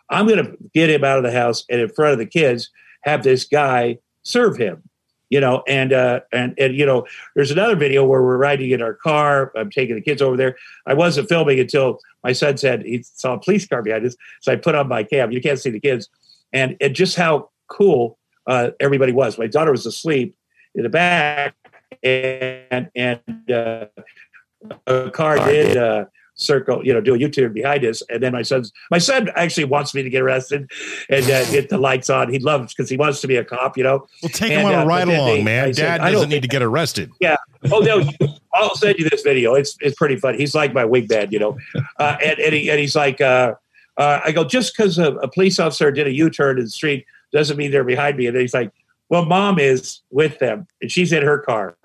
I'm 0.10 0.28
going 0.28 0.46
to 0.46 0.58
get 0.74 0.92
him 0.92 1.04
out 1.04 1.18
of 1.18 1.24
the 1.24 1.32
house 1.32 1.66
and 1.70 1.82
in 1.82 1.90
front 1.90 2.14
of 2.14 2.20
the 2.20 2.26
kids 2.26 2.70
have 3.02 3.24
this 3.24 3.46
guy 3.46 3.98
serve 4.24 4.58
him 4.58 4.82
you 5.30 5.40
know 5.40 5.64
and 5.68 5.94
uh 5.94 6.20
and 6.32 6.54
and 6.58 6.76
you 6.76 6.86
know 6.86 7.06
there's 7.36 7.52
another 7.52 7.76
video 7.76 8.06
where 8.06 8.22
we're 8.22 8.38
riding 8.38 8.70
in 8.72 8.82
our 8.82 8.94
car 8.94 9.52
i'm 9.56 9.70
taking 9.72 9.96
the 9.96 10.02
kids 10.02 10.22
over 10.22 10.38
there. 10.38 10.56
I 10.86 10.94
wasn't 10.94 11.28
filming 11.30 11.60
until 11.60 12.00
my 12.24 12.34
son 12.34 12.58
said 12.58 12.84
he 12.84 13.04
saw 13.04 13.34
a 13.34 13.40
police 13.40 13.66
car 13.66 13.82
behind 13.82 14.06
us 14.06 14.16
so 14.42 14.52
i 14.52 14.56
put 14.56 14.76
on 14.76 14.88
my 14.88 15.04
cam 15.04 15.32
you 15.32 15.42
can't 15.42 15.60
see 15.60 15.72
the 15.72 15.80
kids. 15.80 16.10
And 16.52 16.78
and 16.80 16.94
just 16.94 17.16
how 17.16 17.50
cool 17.68 18.20
uh 18.46 18.72
everybody 18.80 19.12
was. 19.12 19.40
My 19.40 19.48
daughter 19.48 19.72
was 19.72 19.86
asleep 19.88 20.36
in 20.76 20.84
the 20.84 20.90
back 20.90 21.56
and 22.04 22.90
and 22.96 23.20
uh 23.52 23.86
a 24.86 25.10
car 25.10 25.38
did. 25.38 25.78
uh 25.78 26.06
circle, 26.36 26.86
you 26.86 26.94
know, 26.94 27.00
do 27.02 27.14
a 27.14 27.18
U-turn 27.18 27.54
behind 27.54 27.86
us. 27.86 28.02
And 28.10 28.22
then 28.24 28.34
my 28.34 28.42
son's 28.42 28.72
my 28.90 28.98
son 28.98 29.30
actually 29.36 29.66
wants 29.66 29.94
me 29.94 30.02
to 30.04 30.10
get 30.10 30.22
arrested 30.22 30.70
and 31.10 31.24
uh, 31.26 31.46
get 31.52 31.70
the 31.70 31.78
lights 31.78 32.10
on. 32.10 32.32
He 32.32 32.40
loves 32.40 32.74
because 32.74 32.90
he 32.90 32.98
wants 32.98 33.22
to 33.22 33.28
be 33.28 33.36
a 33.36 33.44
cop, 33.44 33.78
you 33.78 33.84
know. 33.84 34.08
Well, 34.22 34.30
take 34.30 34.52
And, 34.52 34.62
him 34.62 34.66
on 34.68 34.74
uh, 34.74 34.84
a 34.84 34.86
ride 34.86 35.08
along, 35.08 35.28
they- 35.28 35.44
man. 35.44 35.68
I 35.68 35.72
Dad 35.72 36.02
I 36.02 36.06
don't 36.06 36.14
doesn't 36.14 36.30
need 36.30 36.42
to 36.42 36.48
get 36.48 36.62
arrested. 36.62 37.12
Yeah. 37.20 37.36
Oh 37.72 37.80
no, 37.80 38.04
I'll 38.54 38.76
send 38.76 39.00
you 39.00 39.10
this 39.10 39.22
video. 39.22 39.54
It's 39.54 39.78
it's 39.80 39.96
pretty 39.96 40.18
funny. 40.18 40.38
He's 40.38 40.54
like 40.56 40.74
my 40.74 40.86
wig 40.86 41.08
wingman, 41.08 41.32
you 41.32 41.40
know. 41.40 41.58
Uh, 42.00 42.18
and 42.24 42.40
and, 42.40 42.54
he, 42.54 42.70
and 42.70 42.80
he's 42.80 42.96
like, 42.96 43.22
uh, 43.22 43.54
uh, 43.98 44.20
I 44.26 44.32
go 44.32 44.44
just 44.44 44.76
because 44.76 44.98
a, 44.98 45.14
a 45.18 45.28
police 45.30 45.60
officer 45.60 45.92
did 45.92 46.08
a 46.08 46.12
U-turn 46.14 46.58
in 46.58 46.66
the 46.66 46.70
street 46.70 47.06
doesn't 47.32 47.58
mean 47.58 47.72
they're 47.72 47.84
behind 47.84 48.18
me. 48.18 48.28
And 48.28 48.36
then 48.36 48.42
he's 48.42 48.54
like, 48.54 48.72
well, 49.10 49.26
mom 49.26 49.60
is 49.60 50.02
with 50.12 50.40
them 50.40 50.68
and 50.82 50.92
she's 50.92 51.14
in 51.14 51.24
her 51.24 51.38
car. 51.40 51.76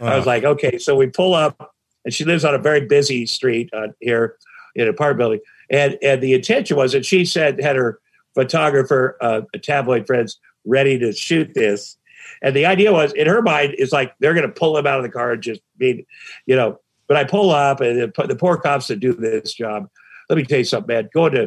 I 0.00 0.14
Uh, 0.14 0.16
was 0.16 0.26
like, 0.26 0.44
okay. 0.44 0.78
So 0.78 0.94
we 0.96 1.06
pull 1.06 1.34
up, 1.34 1.74
and 2.06 2.14
she 2.14 2.24
lives 2.24 2.44
on 2.44 2.54
a 2.54 2.58
very 2.58 2.86
busy 2.86 3.26
street 3.26 3.68
uh, 3.74 3.88
here 4.00 4.36
in 4.74 4.84
an 4.84 4.88
apartment 4.88 5.18
building. 5.18 5.40
And 5.68 5.98
and 6.02 6.22
the 6.22 6.32
intention 6.32 6.76
was 6.76 6.92
that 6.92 7.04
she 7.04 7.26
said 7.26 7.60
had 7.60 7.76
her 7.76 7.98
photographer, 8.34 9.18
uh, 9.20 9.42
tabloid 9.60 10.06
friends, 10.06 10.38
ready 10.64 10.98
to 10.98 11.12
shoot 11.12 11.52
this. 11.52 11.98
And 12.42 12.54
the 12.54 12.66
idea 12.66 12.92
was, 12.92 13.12
in 13.12 13.26
her 13.26 13.42
mind, 13.42 13.74
is 13.78 13.92
like 13.92 14.14
they're 14.20 14.34
going 14.34 14.46
to 14.46 14.52
pull 14.52 14.76
him 14.76 14.86
out 14.86 14.98
of 14.98 15.02
the 15.02 15.10
car 15.10 15.32
and 15.32 15.42
just 15.42 15.60
be, 15.76 16.06
you 16.46 16.56
know. 16.56 16.78
But 17.08 17.16
I 17.16 17.24
pull 17.24 17.50
up, 17.50 17.80
and 17.80 18.12
the, 18.12 18.36
poor 18.36 18.56
cops 18.56 18.88
that 18.88 18.98
do 18.98 19.12
this 19.12 19.54
job. 19.54 19.88
Let 20.28 20.36
me 20.36 20.44
tell 20.44 20.58
you 20.58 20.64
something, 20.64 20.92
man. 20.92 21.08
Going 21.14 21.32
to 21.32 21.44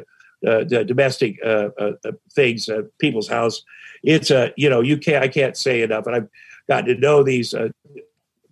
uh, 0.48 0.64
the 0.64 0.86
domestic 0.86 1.38
uh, 1.44 1.70
uh, 1.78 1.92
uh, 2.06 2.12
things, 2.32 2.70
uh, 2.70 2.84
people's 2.98 3.28
house, 3.28 3.62
it's 4.04 4.32
a 4.32 4.54
you 4.56 4.70
know 4.70 4.82
you 4.82 4.98
can't 4.98 5.24
I 5.24 5.28
can't 5.28 5.58
say 5.58 5.82
enough, 5.82 6.08
and 6.08 6.16
I've 6.16 6.30
gotten 6.68 6.96
to 6.96 7.00
know 7.00 7.24
these 7.24 7.54
uh, 7.54 7.70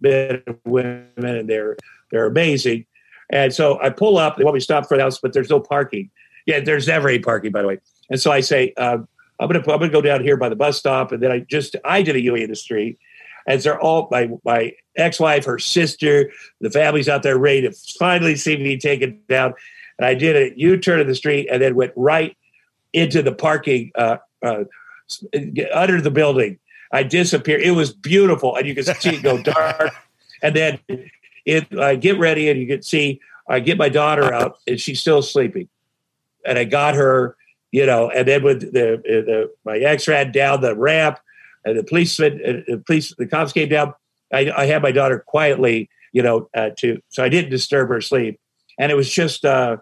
men 0.01 0.43
and 0.45 0.57
women, 0.65 1.09
and 1.17 1.49
they're 1.49 1.77
they're 2.11 2.25
amazing. 2.25 2.85
And 3.29 3.53
so 3.53 3.79
I 3.81 3.89
pull 3.89 4.17
up. 4.17 4.37
They 4.37 4.43
want 4.43 4.55
me 4.55 4.59
to 4.59 4.63
stop 4.63 4.87
for 4.87 4.97
the 4.97 5.03
house, 5.03 5.19
but 5.19 5.33
there's 5.33 5.49
no 5.49 5.59
parking. 5.59 6.09
Yeah, 6.45 6.61
there's 6.61 6.87
never 6.87 7.09
any 7.09 7.19
parking, 7.19 7.51
by 7.51 7.61
the 7.61 7.67
way. 7.67 7.79
And 8.09 8.19
so 8.19 8.31
I 8.31 8.39
say, 8.39 8.73
uh, 8.77 8.99
I'm 9.39 9.47
gonna 9.47 9.59
I'm 9.59 9.79
gonna 9.79 9.89
go 9.89 10.01
down 10.01 10.23
here 10.23 10.37
by 10.37 10.49
the 10.49 10.55
bus 10.55 10.77
stop, 10.77 11.11
and 11.11 11.21
then 11.21 11.31
I 11.31 11.39
just 11.39 11.75
I 11.85 12.01
did 12.01 12.15
a 12.15 12.21
U 12.21 12.35
in 12.35 12.49
the 12.49 12.55
street, 12.55 12.97
and 13.47 13.61
they're 13.61 13.79
all 13.79 14.07
my 14.11 14.29
my 14.43 14.73
ex-wife, 14.95 15.45
her 15.45 15.59
sister, 15.59 16.31
the 16.59 16.71
family's 16.71 17.07
out 17.07 17.23
there 17.23 17.37
ready 17.37 17.61
to 17.61 17.71
finally 17.99 18.35
see 18.35 18.57
me 18.57 18.77
taken 18.77 19.19
down, 19.29 19.53
and 19.99 20.05
I 20.05 20.15
did 20.15 20.35
a 20.35 20.57
U-turn 20.59 20.99
in 20.99 21.07
the 21.07 21.15
street, 21.15 21.47
and 21.51 21.61
then 21.61 21.75
went 21.75 21.93
right 21.95 22.35
into 22.93 23.21
the 23.21 23.31
parking 23.31 23.91
uh, 23.95 24.17
uh, 24.43 24.63
under 25.73 26.01
the 26.01 26.11
building. 26.11 26.57
I 26.91 27.03
disappeared. 27.03 27.61
It 27.61 27.71
was 27.71 27.93
beautiful, 27.93 28.55
and 28.55 28.65
you 28.65 28.73
could 28.73 28.85
see 28.85 29.15
it 29.15 29.21
go 29.21 29.41
dark, 29.43 29.91
and 30.41 30.55
then 30.55 30.79
it 31.47 31.63
I 31.79 31.95
get 31.95 32.19
ready, 32.19 32.49
and 32.49 32.59
you 32.59 32.67
can 32.67 32.83
see 32.83 33.19
I 33.49 33.59
get 33.59 33.77
my 33.77 33.89
daughter 33.89 34.27
out, 34.33 34.59
and 34.67 34.79
she's 34.79 34.99
still 35.01 35.21
sleeping, 35.21 35.67
and 36.45 36.59
I 36.59 36.65
got 36.65 36.93
her 36.95 37.35
you 37.71 37.85
know, 37.85 38.09
and 38.09 38.25
then 38.25 38.43
with 38.43 38.61
the, 38.61 39.01
the 39.03 39.51
my 39.65 39.77
ex 39.77 40.07
ran 40.07 40.31
down 40.31 40.61
the 40.61 40.73
ramp, 40.73 41.19
and 41.65 41.77
the 41.77 41.83
policeman, 41.83 42.39
uh, 42.47 42.71
the 42.71 42.77
police, 42.77 43.13
the 43.17 43.27
cops 43.27 43.51
came 43.51 43.67
down. 43.67 43.93
I, 44.33 44.51
I 44.55 44.65
had 44.65 44.81
my 44.81 44.93
daughter 44.93 45.19
quietly, 45.19 45.89
you 46.13 46.23
know, 46.23 46.49
uh, 46.55 46.69
to 46.79 47.01
so 47.09 47.23
I 47.23 47.29
didn't 47.29 47.51
disturb 47.51 47.89
her 47.89 48.01
sleep, 48.01 48.39
and 48.79 48.91
it 48.91 48.95
was 48.95 49.11
just, 49.11 49.43
uh, 49.43 49.77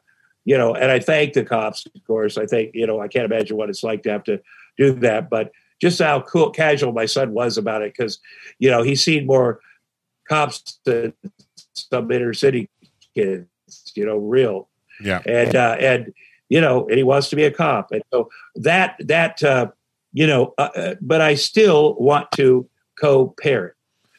you 0.46 0.58
know, 0.58 0.74
and 0.74 0.92
I 0.92 1.00
thank 1.00 1.34
the 1.34 1.46
cops, 1.46 1.86
of 1.86 2.04
course. 2.08 2.40
I 2.40 2.48
think, 2.48 2.72
you 2.74 2.88
know, 2.88 3.00
I 3.00 3.08
can't 3.08 3.32
imagine 3.32 3.56
what 3.56 3.70
it's 3.70 3.84
like 3.84 4.02
to 4.04 4.12
have 4.12 4.24
to 4.26 4.42
do 4.78 4.92
that, 4.94 5.30
but 5.30 5.52
just 5.80 6.02
how 6.02 6.22
cool, 6.22 6.50
casual 6.50 6.92
my 6.92 7.06
son 7.06 7.34
was 7.34 7.58
about 7.58 7.84
it, 7.84 7.94
because, 7.96 8.20
you 8.58 8.72
know, 8.72 8.82
he's 8.82 9.04
seen 9.04 9.28
more 9.28 9.60
cops 10.28 10.80
than 10.86 11.14
some 11.76 12.12
inner 12.12 12.34
city 12.34 12.70
kids, 13.14 13.48
you 13.96 14.06
know, 14.06 14.18
real. 14.18 14.70
Yeah. 15.02 15.22
And 15.26 15.56
uh, 15.56 15.78
and 15.80 16.14
you 16.50 16.62
know, 16.62 16.88
and 16.88 16.98
he 16.98 17.04
wants 17.04 17.30
to 17.30 17.36
be 17.36 17.44
a 17.44 17.52
cop. 17.52 17.92
And 17.92 18.04
so 18.12 18.30
that 18.56 18.96
that 19.00 19.44
uh, 19.44 19.68
you 20.14 20.28
know, 20.28 20.54
uh, 20.58 20.70
uh 20.76 20.96
but 21.02 21.22
I 21.22 21.36
still 21.36 21.96
want 21.96 22.32
to 22.34 22.68
co-parent 23.00 23.76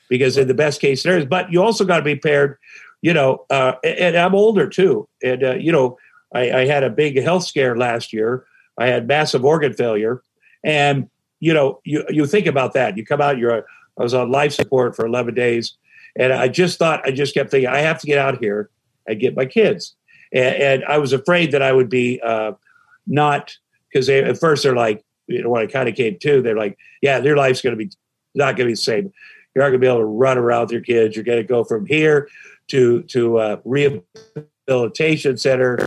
because 0.08 0.36
in 0.36 0.48
the 0.48 0.54
best 0.54 0.80
case 0.80 1.02
scenarios. 1.02 1.26
But 1.26 1.50
you 1.50 1.62
also 1.62 1.84
got 1.84 1.98
to 1.98 2.04
be 2.04 2.16
paired. 2.16 2.58
You 3.02 3.12
know, 3.12 3.44
uh, 3.50 3.74
and 3.84 4.16
I'm 4.16 4.34
older 4.34 4.68
too, 4.68 5.08
and 5.22 5.44
uh, 5.44 5.54
you 5.54 5.70
know, 5.70 5.96
I, 6.34 6.50
I 6.50 6.66
had 6.66 6.82
a 6.82 6.90
big 6.90 7.20
health 7.22 7.44
scare 7.44 7.76
last 7.76 8.12
year. 8.12 8.46
I 8.78 8.86
had 8.86 9.06
massive 9.06 9.44
organ 9.44 9.74
failure, 9.74 10.22
and 10.64 11.08
you 11.38 11.54
know, 11.54 11.80
you 11.84 12.04
you 12.08 12.26
think 12.26 12.46
about 12.46 12.72
that. 12.72 12.96
You 12.96 13.04
come 13.04 13.20
out. 13.20 13.38
You're 13.38 13.64
I 13.98 14.02
was 14.02 14.14
on 14.14 14.30
life 14.30 14.52
support 14.52 14.94
for 14.94 15.06
11 15.06 15.34
days, 15.34 15.74
and 16.18 16.32
I 16.32 16.48
just 16.48 16.78
thought 16.78 17.06
I 17.06 17.10
just 17.10 17.34
kept 17.34 17.50
thinking 17.50 17.68
I 17.68 17.78
have 17.78 18.00
to 18.00 18.06
get 18.06 18.18
out 18.18 18.38
here 18.38 18.70
and 19.06 19.20
get 19.20 19.36
my 19.36 19.46
kids 19.46 19.96
and, 20.32 20.54
and 20.56 20.84
I 20.84 20.98
was 20.98 21.12
afraid 21.12 21.52
that 21.52 21.62
I 21.62 21.72
would 21.72 21.88
be 21.88 22.20
uh, 22.20 22.52
not 23.06 23.56
because 23.90 24.08
at 24.08 24.38
first 24.38 24.62
they're 24.62 24.76
like, 24.76 25.04
you 25.26 25.42
know, 25.42 25.50
when 25.50 25.62
I 25.62 25.66
kind 25.66 25.88
of 25.88 25.94
came 25.94 26.18
to, 26.20 26.42
they're 26.42 26.56
like, 26.56 26.78
yeah, 27.02 27.18
your 27.18 27.36
life's 27.36 27.62
going 27.62 27.76
to 27.76 27.84
be 27.84 27.90
not 28.34 28.56
going 28.56 28.66
to 28.66 28.70
be 28.70 28.72
the 28.72 28.76
same. 28.76 29.12
You're 29.54 29.64
not 29.64 29.70
going 29.70 29.80
to 29.80 29.84
be 29.84 29.86
able 29.86 29.98
to 29.98 30.04
run 30.04 30.38
around 30.38 30.62
with 30.62 30.72
your 30.72 30.80
kids. 30.82 31.16
You're 31.16 31.24
going 31.24 31.38
to 31.38 31.44
go 31.44 31.64
from 31.64 31.86
here 31.86 32.28
to 32.68 33.02
to 33.04 33.38
a 33.40 33.60
rehabilitation 33.64 35.36
center 35.36 35.78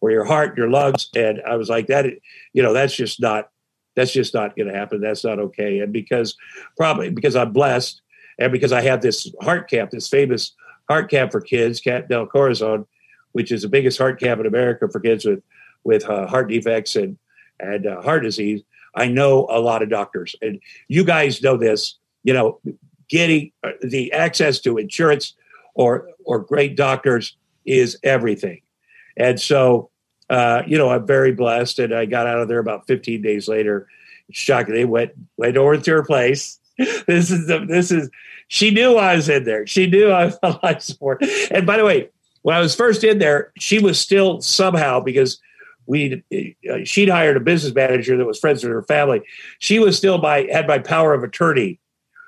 for 0.00 0.10
your 0.10 0.24
heart, 0.24 0.56
your 0.56 0.70
lungs, 0.70 1.10
and 1.14 1.42
I 1.46 1.56
was 1.56 1.68
like 1.68 1.88
that. 1.88 2.06
You 2.52 2.62
know, 2.62 2.72
that's 2.72 2.94
just 2.94 3.20
not 3.20 3.50
that's 3.96 4.12
just 4.12 4.32
not 4.32 4.56
going 4.56 4.68
to 4.68 4.74
happen. 4.74 5.00
That's 5.00 5.24
not 5.24 5.38
okay. 5.38 5.80
And 5.80 5.92
because 5.92 6.36
probably 6.76 7.10
because 7.10 7.36
I'm 7.36 7.52
blessed, 7.52 8.00
and 8.38 8.52
because 8.52 8.72
I 8.72 8.82
have 8.82 9.02
this 9.02 9.30
heart 9.40 9.68
camp, 9.68 9.90
this 9.90 10.08
famous 10.08 10.52
heart 10.88 11.10
camp 11.10 11.32
for 11.32 11.40
kids, 11.40 11.80
Camp 11.80 12.08
Del 12.08 12.26
Corazon, 12.26 12.86
which 13.32 13.52
is 13.52 13.62
the 13.62 13.68
biggest 13.68 13.98
heart 13.98 14.20
camp 14.20 14.40
in 14.40 14.46
America 14.46 14.88
for 14.88 15.00
kids 15.00 15.24
with 15.24 15.42
with 15.84 16.04
uh, 16.08 16.26
heart 16.26 16.48
defects 16.48 16.96
and 16.96 17.18
and 17.60 17.86
uh, 17.86 18.02
heart 18.02 18.22
disease. 18.22 18.62
I 18.94 19.08
know 19.08 19.46
a 19.50 19.60
lot 19.60 19.82
of 19.82 19.90
doctors, 19.90 20.34
and 20.42 20.60
you 20.88 21.04
guys 21.04 21.42
know 21.42 21.56
this. 21.56 21.96
You 22.24 22.34
know, 22.34 22.60
getting 23.08 23.52
uh, 23.62 23.72
the 23.82 24.12
access 24.12 24.60
to 24.60 24.78
insurance 24.78 25.34
or 25.74 26.08
or 26.24 26.40
great 26.40 26.76
doctors 26.76 27.36
is 27.64 27.98
everything. 28.02 28.62
And 29.16 29.40
so, 29.40 29.90
uh, 30.30 30.62
you 30.66 30.78
know, 30.78 30.90
I'm 30.90 31.06
very 31.06 31.32
blessed, 31.32 31.78
and 31.80 31.94
I 31.94 32.06
got 32.06 32.26
out 32.26 32.40
of 32.40 32.48
there 32.48 32.58
about 32.58 32.86
15 32.86 33.20
days 33.22 33.48
later. 33.48 33.88
Shocking, 34.30 34.74
they 34.74 34.84
went 34.84 35.12
went 35.36 35.56
over 35.56 35.76
to 35.76 35.90
her 35.90 36.02
place. 36.02 36.58
This 36.78 37.30
is 37.30 37.46
the, 37.46 37.64
this 37.66 37.90
is. 37.90 38.08
She 38.48 38.70
knew 38.70 38.96
I 38.96 39.16
was 39.16 39.28
in 39.28 39.44
there. 39.44 39.66
She 39.66 39.86
knew 39.86 40.08
I 40.08 40.26
was 40.26 40.38
on 40.42 40.58
life 40.62 40.80
support. 40.80 41.22
And 41.50 41.66
by 41.66 41.76
the 41.76 41.84
way, 41.84 42.08
when 42.42 42.56
I 42.56 42.60
was 42.60 42.74
first 42.74 43.04
in 43.04 43.18
there, 43.18 43.52
she 43.58 43.78
was 43.78 44.00
still 44.00 44.40
somehow 44.40 45.00
because 45.00 45.38
we 45.86 46.22
uh, 46.70 46.78
she'd 46.84 47.08
hired 47.08 47.36
a 47.36 47.40
business 47.40 47.74
manager 47.74 48.16
that 48.16 48.26
was 48.26 48.38
friends 48.38 48.62
with 48.62 48.72
her 48.72 48.82
family. 48.82 49.22
She 49.58 49.78
was 49.78 49.96
still 49.96 50.18
by 50.18 50.46
had 50.50 50.66
my 50.66 50.78
power 50.78 51.14
of 51.14 51.22
attorney, 51.24 51.80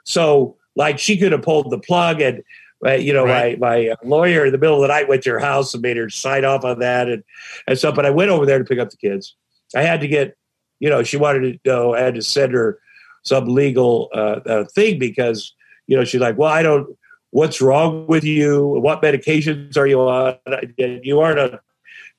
so 0.05 0.57
like 0.76 0.98
she 0.98 1.16
could 1.16 1.32
have 1.32 1.42
pulled 1.42 1.70
the 1.70 1.78
plug 1.78 2.20
and. 2.20 2.42
Uh, 2.82 2.92
you 2.92 3.12
know, 3.12 3.26
right. 3.26 3.61
my 3.61 3.84
my 3.90 4.09
lawyer 4.09 4.46
in 4.46 4.53
the 4.53 4.59
middle 4.59 4.76
of 4.76 4.80
the 4.80 4.88
night 4.88 5.07
went 5.07 5.22
to 5.22 5.28
her 5.28 5.38
house 5.38 5.74
and 5.74 5.82
made 5.82 5.98
her 5.98 6.09
sign 6.09 6.46
off 6.46 6.64
on 6.64 6.78
that 6.78 7.11
and 7.11 7.22
and 7.66 7.76
stuff. 7.76 7.94
But 7.94 8.07
I 8.07 8.11
went 8.11 8.30
over 8.30 8.46
there 8.46 8.59
to 8.59 8.64
pick 8.64 8.78
up 8.78 8.88
the 8.88 8.96
kids. 8.96 9.36
I 9.76 9.82
had 9.82 10.01
to 10.01 10.09
get, 10.09 10.34
you 10.78 10.88
know, 10.88 11.03
she 11.03 11.18
wanted 11.18 11.40
to 11.40 11.59
go. 11.62 11.94
I 11.94 12.01
had 12.01 12.14
to 12.14 12.22
send 12.22 12.55
her 12.55 12.78
some 13.23 13.47
legal 13.47 14.09
uh, 14.14 14.41
uh, 14.47 14.64
thing 14.64 14.99
because 14.99 15.55
you 15.87 15.97
know 15.97 16.05
she's 16.05 16.21
like, 16.21 16.39
well, 16.39 16.51
I 16.51 16.62
don't 16.62 16.97
what's 17.31 17.61
wrong 17.61 18.07
with 18.07 18.25
you? 18.25 18.66
What 18.66 19.03
medications 19.03 19.77
are 19.77 19.87
you 19.87 20.01
on? 20.01 20.37
You 20.79 21.21
aren't 21.21 21.39
on, 21.39 21.59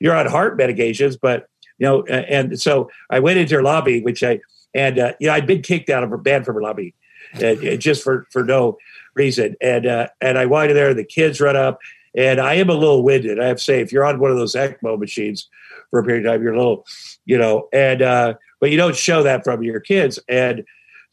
you're 0.00 0.16
on 0.16 0.26
heart 0.26 0.58
medications, 0.58 1.18
but 1.20 1.48
you 1.78 1.86
know, 1.86 2.02
and 2.04 2.60
so 2.60 2.90
I 3.10 3.20
went 3.20 3.38
into 3.38 3.56
her 3.56 3.62
lobby, 3.62 4.02
which 4.02 4.22
I, 4.22 4.40
and, 4.74 4.98
uh, 4.98 5.12
you 5.20 5.26
know, 5.26 5.34
I'd 5.34 5.46
been 5.46 5.62
kicked 5.62 5.90
out 5.90 6.02
of 6.02 6.10
her 6.10 6.16
banned 6.16 6.44
from 6.44 6.54
her 6.54 6.62
lobby 6.62 6.94
uh, 7.36 7.54
just 7.76 8.02
for, 8.02 8.26
for 8.30 8.44
no 8.44 8.78
reason. 9.14 9.56
And, 9.60 9.86
uh, 9.86 10.08
and 10.20 10.38
I 10.38 10.46
walked 10.46 10.70
in 10.70 10.76
there, 10.76 10.94
the 10.94 11.04
kids 11.04 11.40
run 11.40 11.56
up, 11.56 11.78
and 12.16 12.40
I 12.40 12.54
am 12.54 12.70
a 12.70 12.74
little 12.74 13.02
winded. 13.02 13.40
I 13.40 13.46
have 13.48 13.56
to 13.58 13.62
say, 13.62 13.80
if 13.80 13.92
you're 13.92 14.04
on 14.04 14.18
one 14.18 14.30
of 14.30 14.36
those 14.36 14.54
ECMO 14.54 14.98
machines 14.98 15.48
for 15.90 15.98
a 15.98 16.04
period 16.04 16.24
of 16.24 16.32
time, 16.32 16.42
you're 16.42 16.54
a 16.54 16.58
little, 16.58 16.86
you 17.26 17.36
know, 17.36 17.68
and, 17.72 18.00
uh, 18.00 18.34
but 18.60 18.70
you 18.70 18.76
don't 18.76 18.96
show 18.96 19.22
that 19.24 19.44
from 19.44 19.62
your 19.62 19.80
kids. 19.80 20.18
And, 20.28 20.64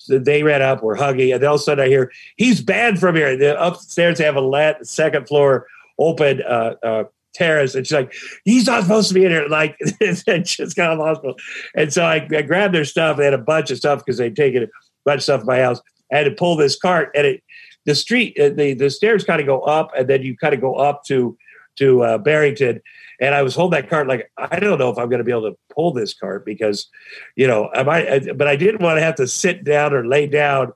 they 0.08 0.44
ran 0.44 0.62
up, 0.62 0.84
we're 0.84 0.96
hugging, 0.96 1.32
and 1.32 1.44
all 1.44 1.56
of 1.56 1.62
a 1.62 1.64
sudden 1.64 1.86
I 1.86 1.88
hear 1.88 2.12
he's 2.38 2.62
banned 2.62 3.00
from 3.00 3.16
here. 3.16 3.36
The 3.38 3.62
upstairs 3.62 4.18
they 4.18 4.24
have 4.24 4.38
a 4.38 4.86
second 4.86 5.28
floor 5.28 5.68
open 5.98 6.42
uh, 6.42 6.76
uh, 6.84 7.04
terrace, 7.34 7.76
and 7.76 7.86
she's 7.86 7.94
like, 7.94 8.14
"He's 8.46 8.68
not 8.68 8.84
supposed 8.84 9.10
to 9.10 9.14
be 9.14 9.26
in 9.26 9.32
here." 9.32 9.48
Like, 9.48 9.78
just 10.00 10.76
got 10.76 10.92
out 10.92 10.94
of 10.94 10.98
the 11.00 11.06
hospital, 11.06 11.36
and 11.76 11.92
so 11.92 12.04
I, 12.04 12.28
I 12.36 12.42
grabbed 12.42 12.74
their 12.74 12.86
stuff. 12.86 13.18
They 13.18 13.26
had 13.26 13.34
a 13.34 13.38
bunch 13.38 13.72
of 13.72 13.78
stuff 13.78 14.00
because 14.00 14.18
they'd 14.18 14.36
taken 14.36 14.64
a 14.64 14.68
bunch 15.06 15.20
of 15.20 15.24
stuff 15.24 15.42
from 15.42 15.48
my 15.48 15.60
house. 15.60 15.82
I 16.12 16.18
had 16.18 16.24
to 16.24 16.32
pull 16.32 16.56
this 16.56 16.78
cart, 16.78 17.12
and 17.16 17.28
it 17.28 17.44
the 17.86 17.96
street, 17.96 18.40
uh, 18.40 18.50
the 18.50 18.74
the 18.74 18.90
stairs 18.90 19.24
kind 19.24 19.42
of 19.42 19.48
go 19.48 19.62
up, 19.62 19.92
and 19.98 20.08
then 20.08 20.22
you 20.22 20.38
kind 20.38 20.54
of 20.54 20.62
go 20.62 20.76
up 20.76 21.04
to 21.06 21.38
to 21.78 22.04
uh, 22.04 22.18
Barrington, 22.18 22.82
and 23.20 23.36
I 23.36 23.42
was 23.42 23.56
holding 23.56 23.80
that 23.80 23.90
cart 23.90 24.08
like 24.08 24.32
I 24.38 24.60
don't 24.60 24.80
know 24.80 24.90
if 24.90 24.98
I'm 24.98 25.10
going 25.10 25.20
to 25.20 25.24
be 25.24 25.32
able 25.32 25.52
to 25.52 25.58
pull 25.74 25.94
this 25.94 26.14
cart 26.14 26.46
because, 26.46 26.88
you 27.36 27.48
know, 27.48 27.70
I 27.74 27.84
might. 27.84 28.38
But 28.38 28.48
I 28.48 28.56
didn't 28.56 28.82
want 28.82 28.98
to 28.98 29.02
have 29.02 29.16
to 29.16 29.28
sit 29.28 29.64
down 29.64 29.94
or 29.94 30.08
lay 30.08 30.28
down, 30.28 30.72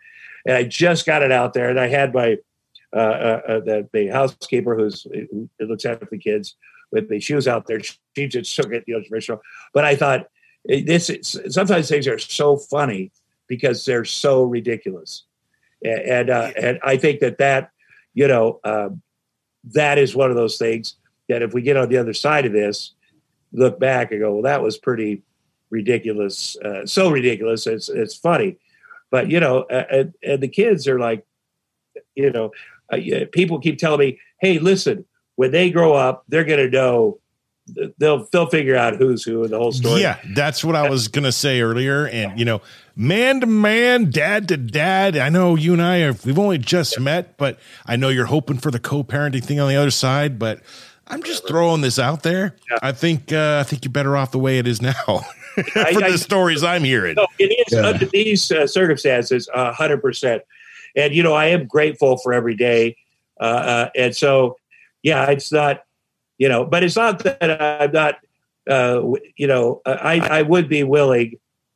and 0.46 0.56
I 0.58 0.64
just 0.64 1.06
got 1.06 1.24
it 1.24 1.32
out 1.32 1.54
there, 1.54 1.70
and 1.70 1.80
I 1.80 1.88
had 1.88 2.14
my 2.14 2.38
uh, 2.94 3.00
uh, 3.00 3.42
uh 3.48 3.60
the, 3.62 3.90
the 3.94 4.08
housekeeper 4.08 4.76
who's 4.76 5.04
who 5.04 5.50
looks 5.60 5.86
after 5.86 6.08
the 6.10 6.18
kids 6.18 6.56
with 6.92 7.10
the 7.10 7.20
shoes 7.20 7.48
out 7.48 7.66
there. 7.66 7.82
She 7.82 8.28
just 8.28 8.56
took 8.56 8.72
it, 8.72 8.84
you 8.88 8.98
know, 8.98 9.04
very 9.10 9.40
But 9.74 9.86
I 9.86 9.96
thought 9.96 10.28
this. 10.66 11.10
Is, 11.10 11.40
Sometimes 11.50 11.90
things 11.90 12.08
are 12.08 12.20
so 12.20 12.58
funny 12.58 13.12
because 13.48 13.86
they're 13.86 14.06
so 14.06 14.44
ridiculous, 14.44 15.24
and 15.84 16.00
and, 16.00 16.30
uh, 16.30 16.52
and 16.58 16.80
I 16.84 16.98
think 16.98 17.22
that 17.22 17.38
that 17.38 17.72
you 18.14 18.28
know 18.28 18.60
um, 18.66 19.02
that 19.72 19.98
is 19.98 20.14
one 20.14 20.30
of 20.30 20.36
those 20.36 20.58
things 20.58 20.96
that 21.30 21.42
if 21.42 21.54
we 21.54 21.62
get 21.62 21.78
on 21.78 21.90
the 21.90 21.98
other 21.98 22.14
side 22.14 22.46
of 22.46 22.52
this, 22.52 22.94
look 23.52 23.80
back 23.80 24.12
and 24.12 24.20
go, 24.20 24.34
well, 24.34 24.44
that 24.44 24.62
was 24.62 24.78
pretty 24.78 25.22
ridiculous, 25.70 26.58
uh, 26.58 26.86
so 26.86 27.10
ridiculous. 27.10 27.68
It's 27.68 27.90
it's 27.90 28.16
funny, 28.16 28.58
but 29.12 29.30
you 29.30 29.40
know, 29.40 29.64
and, 29.70 30.14
and 30.24 30.42
the 30.42 30.48
kids 30.48 30.88
are 30.88 31.00
like, 31.00 31.26
you 32.16 32.32
know, 32.32 32.52
uh, 32.92 32.98
people 33.32 33.60
keep 33.60 33.78
telling 33.78 34.00
me, 34.00 34.20
hey, 34.40 34.60
listen, 34.60 35.06
when 35.36 35.52
they 35.52 35.72
grow 35.72 35.94
up, 35.94 36.24
they're 36.28 36.44
to 36.44 36.70
know. 36.70 37.20
They'll 37.98 38.28
they'll 38.30 38.50
figure 38.50 38.76
out 38.76 38.98
who's 38.98 39.24
who 39.24 39.46
in 39.46 39.52
the 39.52 39.58
whole 39.58 39.72
story. 39.72 40.02
Yeah, 40.02 40.20
that's 40.36 40.66
what 40.66 40.76
I 40.76 40.90
was 40.90 41.08
gonna 41.08 41.32
say 41.32 41.62
earlier. 41.62 42.08
And 42.08 42.38
you 42.38 42.44
know, 42.44 42.62
man 42.94 43.40
to 43.40 43.46
man, 43.46 44.10
dad 44.10 44.50
to 44.50 44.58
dad. 44.58 45.16
I 45.16 45.30
know 45.30 45.56
you 45.56 45.72
and 45.72 45.82
I 45.82 46.02
are 46.02 46.14
we've 46.26 46.38
only 46.38 46.58
just 46.58 47.00
met, 47.00 47.38
but 47.38 47.58
I 47.86 47.96
know 47.96 48.10
you're 48.10 48.26
hoping 48.26 48.58
for 48.58 48.70
the 48.70 48.82
co-parenting 48.82 49.46
thing 49.46 49.62
on 49.62 49.70
the 49.70 49.78
other 49.78 49.92
side. 49.92 50.38
But 50.38 50.60
I'm 51.08 51.22
just 51.24 51.48
throwing 51.48 51.82
this 51.82 52.00
out 52.00 52.24
there. 52.24 52.56
Yeah. 52.72 52.80
I 52.82 52.92
think 52.92 53.32
uh, 53.32 53.58
I 53.60 53.64
think 53.68 53.84
you're 53.86 53.92
better 53.92 54.16
off 54.18 54.32
the 54.32 54.40
way 54.40 54.58
it 54.60 54.68
is 54.68 54.82
now. 54.82 54.94
for 55.74 55.80
I, 55.80 55.94
the 56.12 56.18
stories 56.18 56.64
I'm 56.64 56.84
hearing, 56.84 57.16
no, 57.16 57.28
it 57.40 57.52
is 57.68 57.74
yeah. 57.74 57.88
under 57.88 58.06
these 58.06 58.52
uh, 58.52 58.66
circumstances, 58.68 59.50
hundred 59.54 60.02
percent. 60.02 60.42
And 60.96 61.14
you 61.14 61.22
know, 61.24 61.34
I 61.34 61.48
am 61.48 61.66
grateful 61.68 62.18
for 62.18 62.34
every 62.34 62.56
day. 62.56 62.96
Uh, 63.40 63.44
uh, 63.44 63.90
and 63.96 64.16
so, 64.16 64.58
yeah, 65.04 65.30
it's 65.30 65.52
not. 65.52 65.84
you 66.38 66.50
know, 66.50 66.66
but 66.66 66.84
it's 66.84 66.96
not 66.96 67.20
that 67.20 67.62
I'm 67.62 67.92
not, 67.92 68.16
uh, 68.70 69.02
you 69.36 69.48
know, 69.48 69.82
I, 69.86 70.20
I 70.20 70.42
would 70.42 70.68
be 70.70 70.84
willing 70.84 71.36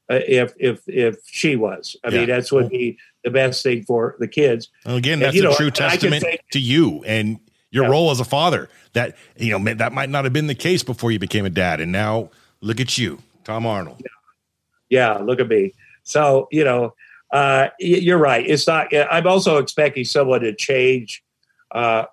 uh, 0.09 0.19
if, 0.27 0.53
if, 0.57 0.81
if 0.87 1.17
she 1.25 1.55
was, 1.55 1.95
I 2.03 2.09
Yeah. 2.09 2.19
mean, 2.19 2.27
that's 2.29 2.51
would 2.51 2.69
be 2.69 2.97
the 3.23 3.29
best 3.29 3.61
thing 3.63 3.83
for 3.83 4.15
the 4.19 4.27
kids. 4.27 4.69
Well, 4.85 4.95
again, 4.95 5.19
that's 5.19 5.35
you 5.35 5.41
a 5.41 5.45
know, 5.45 5.55
true 5.55 5.67
I 5.67 5.71
can 5.71 5.89
testament 5.89 6.23
say- 6.23 6.39
to 6.51 6.59
you 6.59 7.03
and 7.05 7.39
your 7.71 7.83
Yeah. 7.85 7.91
role 7.91 8.11
as 8.11 8.19
a 8.19 8.25
father. 8.25 8.69
That 8.97 9.15
you 9.35 9.55
know 9.55 9.75
that 9.75 9.93
might 9.93 10.09
not 10.09 10.23
have 10.23 10.33
been 10.33 10.47
the 10.47 10.55
case 10.55 10.81
before 10.81 11.11
you 11.11 11.19
became 11.19 11.45
a 11.45 11.51
dad, 11.51 11.79
and 11.79 11.91
now 11.91 12.31
look 12.61 12.79
at 12.79 12.97
you, 12.97 13.19
Tom 13.43 13.67
Arnold. 13.67 14.01
Yeah, 14.89 15.19
look 15.19 15.39
at 15.39 15.47
me. 15.47 15.75
So 16.01 16.47
you 16.51 16.63
know, 16.63 16.95
uh, 17.31 17.67
you're 17.79 18.17
right. 18.17 18.43
It's 18.43 18.65
not. 18.65 18.87
I'm 18.91 19.27
also 19.27 19.57
expecting 19.57 20.03
someone 20.03 20.41
to 20.41 20.51
change 20.51 21.23
uh, 21.75 22.05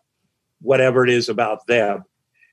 whatever 0.61 1.05
it 1.05 1.11
is 1.11 1.31
about 1.31 1.67
them, 1.67 2.05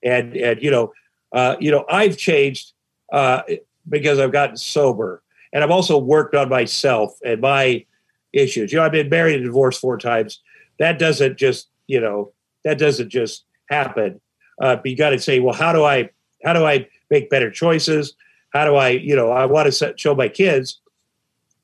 and 0.02 0.34
and 0.38 0.64
you 0.64 0.72
know, 0.72 0.94
uh, 1.34 1.58
you 1.60 1.70
know, 1.70 1.84
I've 1.90 2.16
changed 2.16 2.72
uh, 3.12 3.42
because 3.90 4.18
I've 4.18 4.32
gotten 4.32 4.56
sober, 4.56 5.24
and 5.52 5.62
I've 5.62 5.72
also 5.72 5.98
worked 5.98 6.36
on 6.36 6.48
myself 6.48 7.20
and 7.26 7.42
my 7.42 7.86
issues. 8.32 8.72
You 8.72 8.80
know, 8.80 8.86
I've 8.86 8.94
been 8.94 9.10
married 9.10 9.36
and 9.36 9.44
divorced 9.44 9.82
four 9.82 9.98
times. 9.98 10.40
That 10.80 11.00
doesn't 11.00 11.38
just 11.38 11.68
you 11.88 12.00
know 12.00 12.32
that 12.64 12.80
doesn't 12.80 13.10
just 13.10 13.44
happen. 13.72 14.22
Uh, 14.62 14.76
but 14.76 14.86
you 14.86 14.96
got 14.96 15.10
to 15.12 15.20
say, 15.20 15.40
well, 15.40 15.56
how 15.56 15.72
do 15.74 15.84
I 15.84 16.10
how 16.44 16.54
do 16.54 16.66
I 16.66 16.88
make 17.10 17.30
better 17.30 17.50
choices? 17.50 18.14
How 18.54 18.66
do 18.66 18.76
I 18.76 18.90
you 18.90 19.16
know 19.16 19.32
I 19.32 19.46
want 19.46 19.66
to 19.66 19.72
set, 19.72 20.00
show 20.00 20.14
my 20.14 20.28
kids 20.28 20.80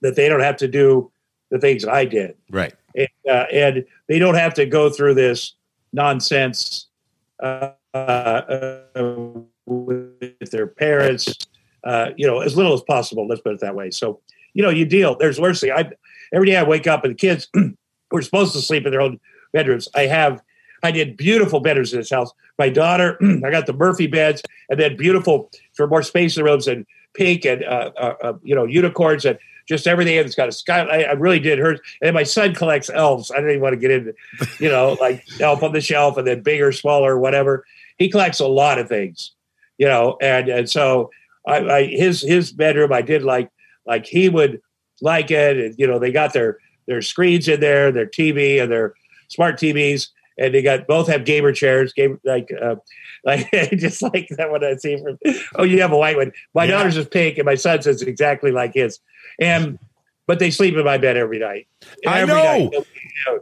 that 0.02 0.16
they 0.16 0.30
don't 0.30 0.40
have 0.42 0.58
to 0.58 0.68
do 0.68 1.12
the 1.50 1.60
things 1.60 1.86
I 1.86 2.06
did 2.06 2.36
Right. 2.52 2.74
and, 2.96 3.08
uh, 3.30 3.46
and 3.52 3.86
they 4.08 4.20
don't 4.20 4.36
have 4.36 4.54
to 4.56 4.66
go 4.66 4.90
through 4.90 5.16
this 5.16 5.54
nonsense 5.94 6.88
uh, 7.42 7.72
uh, 7.94 8.82
with 9.66 10.52
their 10.52 10.68
parents. 10.68 11.36
Uh, 11.84 12.10
you 12.18 12.28
know, 12.28 12.42
as 12.42 12.58
little 12.58 12.74
as 12.74 12.82
possible. 12.82 13.28
Let's 13.28 13.40
put 13.42 13.54
it 13.54 13.62
that 13.62 13.76
way. 13.76 13.92
So, 13.92 14.20
you 14.54 14.62
know, 14.62 14.70
you 14.70 14.86
deal. 14.86 15.16
There's 15.16 15.40
worse 15.40 15.64
mercy. 15.64 15.72
I 15.72 15.90
every 16.34 16.48
day 16.48 16.58
I 16.58 16.64
wake 16.64 16.86
up 16.88 17.04
and 17.06 17.14
the 17.14 17.18
kids 17.18 17.48
were 18.12 18.22
supposed 18.22 18.54
to 18.54 18.62
sleep 18.62 18.86
in 18.86 18.92
their 18.92 19.02
own 19.02 19.20
bedrooms. 19.54 19.88
I 19.96 20.08
have. 20.08 20.42
I 20.84 20.92
did 20.92 21.18
beautiful 21.18 21.60
bedrooms 21.60 21.94
in 21.94 22.00
this 22.00 22.10
house. 22.10 22.32
My 22.58 22.70
daughter, 22.70 23.18
I 23.46 23.52
got 23.52 23.66
the 23.66 23.74
Murphy 23.74 24.08
beds, 24.08 24.42
and 24.70 24.80
then 24.80 24.98
beautiful 24.98 25.50
for 25.74 25.88
more 25.88 26.04
space 26.04 26.38
in 26.38 26.44
the 26.44 26.50
rooms 26.50 26.68
and 26.68 26.86
pink 27.14 27.46
and 27.46 27.64
uh, 27.64 27.92
uh, 27.98 28.14
uh, 28.24 28.34
you 28.44 28.56
know 28.56 28.66
unicorns 28.66 29.26
and 29.26 29.38
just 29.68 29.88
everything. 29.88 30.16
It's 30.16 30.36
got 30.36 30.48
a 30.48 30.54
sky. 30.54 30.82
I, 30.82 31.02
I 31.04 31.12
really 31.12 31.40
did 31.40 31.60
hers. 31.60 31.80
And 32.02 32.14
my 32.14 32.24
son 32.24 32.56
collects 32.56 32.90
elves. 32.90 33.32
I 33.32 33.40
don't 33.40 33.50
even 33.50 33.62
want 33.62 33.74
to 33.74 33.80
get 33.80 33.92
into, 33.92 34.14
you 34.60 34.70
know, 34.70 34.98
like 35.00 35.26
elf 35.40 35.62
on 35.62 35.74
the 35.74 35.82
shelf 35.82 36.18
and 36.18 36.26
then 36.26 36.42
bigger, 36.42 36.72
smaller, 36.72 37.18
whatever. 37.18 37.66
He 37.98 38.10
collects 38.10 38.40
a 38.40 38.48
lot 38.48 38.80
of 38.80 38.88
things, 38.88 39.32
you 39.78 39.88
know, 39.88 40.18
and 40.22 40.48
and 40.50 40.70
so 40.70 41.12
I, 41.46 41.58
I 41.58 41.86
his 41.86 42.22
his 42.22 42.52
bedroom 42.52 42.94
I 42.94 43.02
did 43.02 43.24
like 43.24 43.50
like 43.86 44.06
he 44.06 44.30
would 44.30 44.62
like 45.02 45.32
it. 45.32 45.58
And, 45.58 45.76
you 45.78 45.88
know, 45.88 46.00
they 46.00 46.12
got 46.12 46.34
their 46.34 46.58
their 46.88 47.02
screens 47.02 47.48
in 47.48 47.60
there, 47.60 47.92
their 47.92 48.08
TV 48.08 48.62
and 48.62 48.72
their 48.72 48.94
smart 49.28 49.58
TVs, 49.58 50.10
and 50.38 50.54
they 50.54 50.62
got 50.62 50.88
both 50.88 51.08
have 51.08 51.26
gamer 51.26 51.52
chairs, 51.52 51.94
game 51.94 52.20
like 52.24 52.50
uh, 52.62 52.76
like 53.24 53.50
just 53.78 54.02
like 54.02 54.28
that 54.38 54.52
one 54.52 54.64
I 54.64 54.76
see 54.76 54.98
from. 54.98 55.18
Oh, 55.56 55.64
you 55.64 55.82
have 55.82 55.92
a 55.92 55.98
white 55.98 56.18
one. 56.18 56.32
My 56.54 56.66
Yeah. 56.66 56.72
daughter's 56.78 56.98
is 56.98 57.08
pink, 57.08 57.38
and 57.38 57.46
my 57.46 57.56
son's 57.56 57.88
is 57.88 58.02
exactly 58.02 58.52
like 58.52 58.74
his. 58.74 59.00
And 59.40 59.78
but 60.28 60.40
they 60.40 60.52
sleep 60.52 60.76
in 60.76 60.84
my 60.84 60.98
bed 60.98 61.16
every 61.18 61.40
night. 61.40 61.68
I 62.06 62.22
Every 62.22 62.34
know. 62.36 62.70
night. 62.70 63.42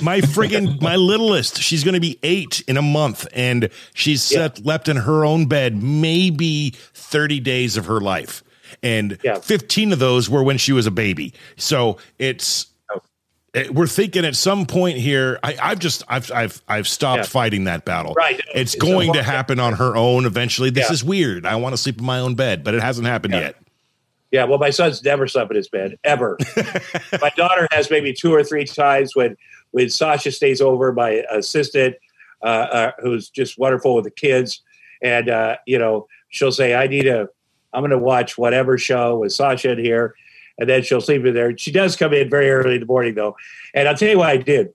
My 0.00 0.20
friggin' 0.20 0.80
my 0.80 0.94
littlest, 0.94 1.60
she's 1.60 1.82
going 1.82 1.94
to 1.94 2.00
be 2.00 2.16
eight 2.22 2.62
in 2.68 2.76
a 2.76 2.82
month, 2.82 3.26
and 3.32 3.68
she's 3.94 4.30
Yeah. 4.30 4.38
slept 4.38 4.64
left 4.64 4.88
in 4.88 4.96
her 4.98 5.24
own 5.24 5.46
bed 5.46 5.82
maybe 5.82 6.74
thirty 6.94 7.40
days 7.40 7.76
of 7.76 7.86
her 7.86 8.00
life, 8.00 8.44
and 8.82 9.18
Yeah. 9.24 9.40
fifteen 9.40 9.92
of 9.92 9.98
those 9.98 10.30
were 10.30 10.42
when 10.44 10.56
she 10.56 10.72
was 10.72 10.86
a 10.86 10.90
baby. 10.92 11.32
So 11.56 11.98
it's. 12.20 12.66
Eh, 13.54 13.68
We're 13.70 13.86
thinking 13.86 14.24
at 14.24 14.34
some 14.36 14.66
point 14.66 14.98
here. 14.98 15.38
I, 15.42 15.56
I've 15.62 15.78
just 15.78 16.02
I've 16.08 16.30
I've 16.32 16.62
I've 16.68 16.88
stopped 16.88 17.18
Yeah. 17.18 17.24
fighting 17.24 17.64
that 17.64 17.84
battle. 17.84 18.14
Right. 18.14 18.40
It's 18.54 18.74
It's 18.74 18.82
going 18.82 19.12
to 19.12 19.22
happen 19.22 19.60
on 19.60 19.74
her 19.74 19.94
own 19.96 20.24
eventually. 20.24 20.70
This 20.70 20.88
Yeah. 20.88 20.92
is 20.94 21.04
weird. 21.04 21.44
I 21.46 21.56
want 21.56 21.74
to 21.74 21.76
sleep 21.76 21.98
in 21.98 22.04
my 22.04 22.18
own 22.18 22.34
bed, 22.34 22.64
but 22.64 22.74
it 22.74 22.82
hasn't 22.82 23.06
happened 23.06 23.34
Yeah. 23.34 23.40
yet. 23.40 23.56
Yeah, 24.30 24.44
well, 24.44 24.58
my 24.58 24.70
son's 24.70 25.04
never 25.04 25.28
slept 25.28 25.50
in 25.50 25.56
his 25.58 25.68
bed 25.68 25.98
ever. 26.04 26.38
my 27.20 27.30
daughter 27.36 27.68
has 27.70 27.90
maybe 27.90 28.14
two 28.14 28.32
or 28.34 28.42
three 28.42 28.64
times 28.64 29.14
when 29.14 29.36
when 29.72 29.90
Sasha 29.90 30.30
stays 30.32 30.60
over, 30.62 30.92
my 30.92 31.22
assistant, 31.30 31.96
uh, 32.42 32.46
uh, 32.46 32.92
who's 33.00 33.28
just 33.28 33.58
wonderful 33.58 33.94
with 33.94 34.04
the 34.04 34.10
kids, 34.10 34.62
and 35.02 35.28
uh, 35.28 35.56
you 35.66 35.78
know 35.78 36.06
she'll 36.30 36.52
say, 36.52 36.74
"I 36.74 36.86
need 36.86 37.06
a, 37.06 37.28
I'm 37.74 37.82
going 37.82 37.90
to 37.90 37.98
watch 37.98 38.38
whatever 38.38 38.78
show 38.78 39.18
with 39.18 39.32
Sasha 39.32 39.72
in 39.72 39.78
here," 39.84 40.14
and 40.58 40.68
then 40.68 40.82
she'll 40.82 41.00
sleep 41.00 41.24
in 41.24 41.34
there. 41.34 41.56
She 41.56 41.72
does 41.72 41.96
come 41.96 42.12
in 42.12 42.28
very 42.30 42.50
early 42.50 42.74
in 42.74 42.80
the 42.80 42.86
morning 42.86 43.14
though, 43.14 43.36
and 43.74 43.88
I'll 43.88 43.96
tell 43.96 44.08
you 44.08 44.18
what 44.18 44.28
I 44.28 44.36
did 44.36 44.68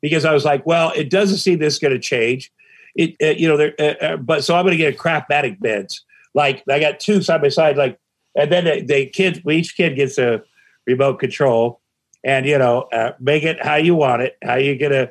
because 0.00 0.24
I 0.24 0.32
was 0.32 0.44
like, 0.44 0.66
well, 0.66 0.92
it 0.94 1.10
doesn't 1.10 1.38
seem 1.38 1.58
this 1.58 1.78
going 1.78 1.94
to 1.94 2.00
change. 2.00 2.52
It, 2.94 3.16
uh, 3.22 3.36
you 3.38 3.48
know, 3.48 3.56
there, 3.56 3.74
uh, 3.78 4.04
uh, 4.04 4.16
but 4.16 4.44
so 4.44 4.54
I'm 4.54 4.64
going 4.64 4.72
to 4.72 4.76
get 4.76 4.94
a 4.94 4.98
craftmatic 4.98 5.58
beds. 5.60 6.04
Like 6.34 6.62
I 6.68 6.78
got 6.78 7.00
two 7.00 7.22
side 7.22 7.42
by 7.42 7.48
side, 7.48 7.76
like 7.76 7.98
and 8.34 8.50
then 8.50 8.64
they, 8.64 8.82
they 8.82 9.06
kid 9.06 9.42
each 9.48 9.76
kid 9.76 9.96
gets 9.96 10.18
a 10.18 10.42
remote 10.86 11.18
control 11.18 11.80
and 12.24 12.46
you 12.46 12.58
know 12.58 12.82
uh, 12.92 13.12
make 13.20 13.44
it 13.44 13.64
how 13.64 13.76
you 13.76 13.94
want 13.94 14.22
it 14.22 14.36
how 14.42 14.56
you 14.56 14.76
gonna 14.78 15.08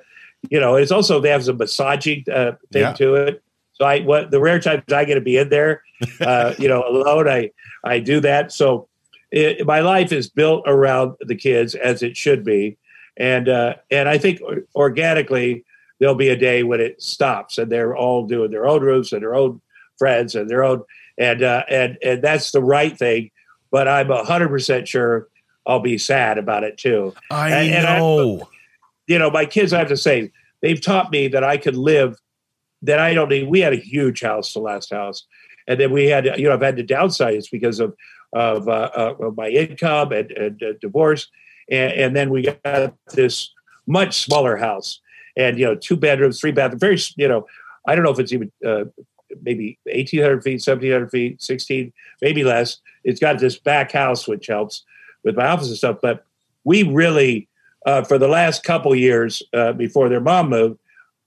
you 0.50 0.60
know 0.60 0.76
it's 0.76 0.92
also 0.92 1.20
they 1.20 1.30
have 1.30 1.44
some 1.44 1.58
massaging 1.58 2.24
uh, 2.32 2.54
thing 2.72 2.82
Yeah. 2.82 2.94
to 2.94 3.16
it 3.16 3.44
so 3.74 3.86
i 3.86 4.02
what 4.02 4.32
the 4.32 4.40
rare 4.40 4.60
times 4.60 4.84
i 4.92 5.06
get 5.06 5.16
to 5.16 5.22
be 5.22 5.38
in 5.38 5.50
there 5.50 5.84
uh, 6.22 6.54
you 6.60 6.68
know 6.68 6.84
alone 6.88 7.28
i 7.28 7.52
i 7.84 8.00
do 8.00 8.20
that 8.20 8.52
so 8.52 8.88
it, 9.34 9.66
my 9.66 9.80
life 9.80 10.12
is 10.12 10.30
built 10.30 10.64
around 10.68 11.16
the 11.22 11.36
kids 11.36 11.74
as 11.76 12.04
it 12.04 12.16
should 12.16 12.44
be 12.46 12.78
and 13.18 13.50
uh, 13.50 13.74
and 13.92 14.08
i 14.08 14.18
think 14.18 14.40
organically 14.76 15.64
there'll 16.00 16.16
be 16.16 16.30
a 16.30 16.36
day 16.36 16.64
when 16.64 16.82
it 16.82 17.02
stops 17.02 17.58
and 17.58 17.72
they're 17.72 17.96
all 17.96 18.26
doing 18.28 18.52
their 18.52 18.68
own 18.68 18.82
rooms 18.82 19.14
and 19.14 19.22
their 19.22 19.36
own 19.36 19.62
friends 19.98 20.36
and 20.36 20.50
their 20.50 20.64
own 20.64 20.84
and 21.18 21.44
uh, 21.44 21.64
and 21.70 21.98
and 22.04 22.22
that's 22.24 22.52
the 22.52 22.62
right 22.62 22.98
thing. 22.98 23.30
But 23.72 23.88
I'm 23.88 24.10
hundred 24.10 24.50
percent 24.50 24.88
sure 24.88 25.28
I'll 25.68 25.80
be 25.80 25.98
sad 26.00 26.38
about 26.40 26.64
it 26.64 26.78
too. 26.78 27.14
I 27.30 27.52
And- 27.52 27.74
and 27.76 27.88
I- 27.88 28.00
know. 28.00 28.50
You 29.06 29.20
know, 29.20 29.30
my 29.30 29.46
kids. 29.46 29.72
I 29.74 29.80
have 29.80 29.90
to 29.90 29.98
say, 29.98 30.32
they've 30.62 30.82
taught 30.82 31.12
me 31.12 31.28
that 31.28 31.44
I 31.44 31.58
could 31.58 31.76
live. 31.76 32.18
That 32.82 33.00
I 33.00 33.14
don't 33.14 33.30
need. 33.30 33.48
We 33.48 33.60
had 33.60 33.74
a 33.74 33.78
huge 33.78 34.22
house, 34.22 34.54
the 34.54 34.60
last 34.60 34.90
house, 34.92 35.26
and 35.68 35.80
then 35.80 35.92
we 35.92 36.06
had. 36.08 36.26
You 36.26 36.48
know, 36.48 36.54
I've 36.54 36.62
had 36.62 36.78
to 36.78 36.84
downsize 36.84 37.46
because 37.52 37.80
of 37.80 37.94
of, 38.34 38.68
uh, 38.68 38.90
uh, 38.96 39.16
of 39.20 39.38
my 39.38 39.48
income 39.48 40.12
and, 40.12 40.32
and 40.32 40.64
uh, 40.64 40.74
divorce, 40.82 41.28
and, 41.70 41.94
and 41.94 42.16
then 42.16 42.30
we 42.30 42.44
got 42.44 42.94
this 43.14 43.52
much 43.88 44.20
smaller 44.20 44.58
house, 44.58 45.00
and 45.38 45.58
you 45.58 45.66
know, 45.66 45.76
two 45.76 45.96
bedrooms, 45.96 46.40
three 46.40 46.52
bathrooms, 46.52 46.82
very. 46.82 46.98
You 47.16 47.28
know, 47.28 47.48
I 47.88 47.96
don't 47.96 48.04
know 48.04 48.12
if 48.12 48.20
it's 48.20 48.34
even. 48.34 48.52
Uh, 48.66 48.86
maybe 49.42 49.80
1800 49.86 50.44
feet 50.44 50.62
1700 50.64 51.10
feet 51.10 51.42
16 51.42 51.92
maybe 52.22 52.44
less 52.44 52.78
it's 53.04 53.20
got 53.20 53.40
this 53.40 53.58
back 53.58 53.92
house 53.92 54.28
which 54.28 54.46
helps 54.46 54.84
with 55.24 55.36
my 55.36 55.48
office 55.48 55.70
and 55.70 55.78
stuff 55.78 55.98
but 56.04 56.24
we 56.66 56.84
really 56.84 57.48
uh, 57.88 58.04
for 58.04 58.20
the 58.20 58.28
last 58.28 58.64
couple 58.64 58.94
years 58.94 59.42
before 59.76 60.08
their 60.08 60.22
mom 60.22 60.52
moved 60.52 60.78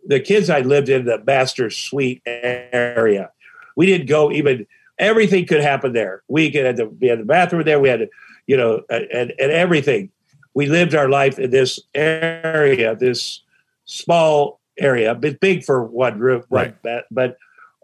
the 0.07 0.21
kids 0.21 0.49
i 0.49 0.61
lived 0.61 0.89
in 0.89 1.05
the 1.05 1.21
master 1.27 1.69
suite 1.69 2.23
area 2.27 3.29
we 3.75 3.87
didn't 3.87 4.07
go 4.07 4.31
even 4.31 4.65
everything 4.99 5.47
could 5.47 5.61
happen 5.61 5.93
there 5.93 6.23
we 6.29 6.51
could 6.51 6.65
have 6.65 6.91
we 7.01 7.09
had 7.09 7.21
the 7.21 7.25
bathroom 7.25 7.65
there 7.65 7.81
we 7.81 7.89
had 7.89 8.01
to, 8.01 8.09
you 8.47 8.57
know 8.57 8.83
and, 8.89 9.33
and 9.39 9.53
everything 9.53 10.11
we 10.55 10.67
lived 10.67 10.95
our 10.95 11.09
life 11.09 11.39
in 11.39 11.51
this 11.51 11.81
area 11.95 12.95
this 12.97 13.43
small 13.85 14.61
area 14.79 15.15
but 15.15 15.41
big 15.41 15.65
for 15.65 15.85
one 15.85 16.19
room 16.19 16.43
Right. 16.51 16.75
but 17.11 17.37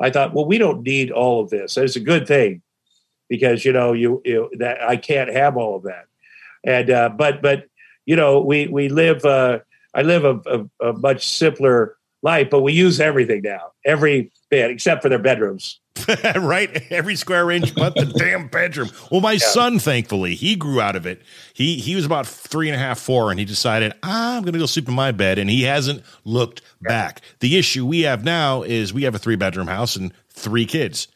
I 0.02 0.10
thought, 0.10 0.34
well, 0.34 0.46
we 0.46 0.58
don't 0.58 0.82
need 0.82 1.12
all 1.12 1.42
of 1.42 1.50
this. 1.50 1.76
It's 1.76 1.94
a 1.94 2.00
good 2.00 2.26
thing 2.26 2.60
because 3.28 3.64
you 3.64 3.72
know 3.72 3.92
you, 3.92 4.20
you 4.24 4.50
that 4.58 4.82
I 4.82 4.96
can't 4.96 5.30
have 5.30 5.56
all 5.56 5.76
of 5.76 5.84
that. 5.84 6.06
And 6.64 6.90
uh, 6.90 7.08
but 7.10 7.40
but 7.40 7.66
you 8.04 8.16
know 8.16 8.40
we 8.40 8.66
we 8.66 8.88
live. 8.88 9.24
Uh, 9.24 9.60
I 9.94 10.02
live 10.02 10.24
a, 10.24 10.40
a, 10.80 10.88
a 10.88 10.92
much 10.94 11.28
simpler 11.28 11.96
life, 12.22 12.48
but 12.50 12.62
we 12.62 12.72
use 12.72 12.98
everything 13.00 13.42
now, 13.42 13.72
every 13.84 14.32
bit 14.53 14.70
except 14.70 15.03
for 15.03 15.09
their 15.09 15.18
bedrooms. 15.18 15.80
right? 16.36 16.90
Every 16.92 17.16
square 17.16 17.50
inch 17.50 17.74
but 17.74 17.94
the 17.94 18.05
damn 18.07 18.48
bedroom. 18.48 18.90
Well, 19.11 19.20
my 19.20 19.36
son, 19.38 19.78
thankfully, 19.78 20.34
he 20.34 20.57
grew 20.57 20.80
out 20.80 20.94
of 20.96 21.07
it. 21.07 21.22
He 21.55 21.76
he 21.76 21.96
was 21.96 22.05
about 22.05 22.26
three 22.26 22.68
and 22.68 22.76
a 22.76 22.78
half, 22.78 22.98
four, 22.98 23.30
and 23.30 23.38
he 23.40 23.44
decided 23.46 23.92
I'm 24.03 24.42
going 24.42 24.53
to 24.53 24.59
go 24.59 24.66
sleep 24.66 24.88
in 24.88 24.94
my 24.94 25.12
bed, 25.12 25.38
and 25.38 25.48
he 25.50 25.62
hasn't 25.62 26.03
looked 26.24 26.62
back. 26.80 27.20
The 27.40 27.57
issue 27.59 27.86
we 27.86 28.03
have 28.03 28.24
now 28.24 28.62
is 28.62 28.92
we 28.94 29.03
have 29.05 29.14
a 29.14 29.18
three 29.18 29.36
bedroom 29.36 29.66
house 29.68 29.96
and 29.96 30.12
three 30.30 30.66
kids, 30.66 31.09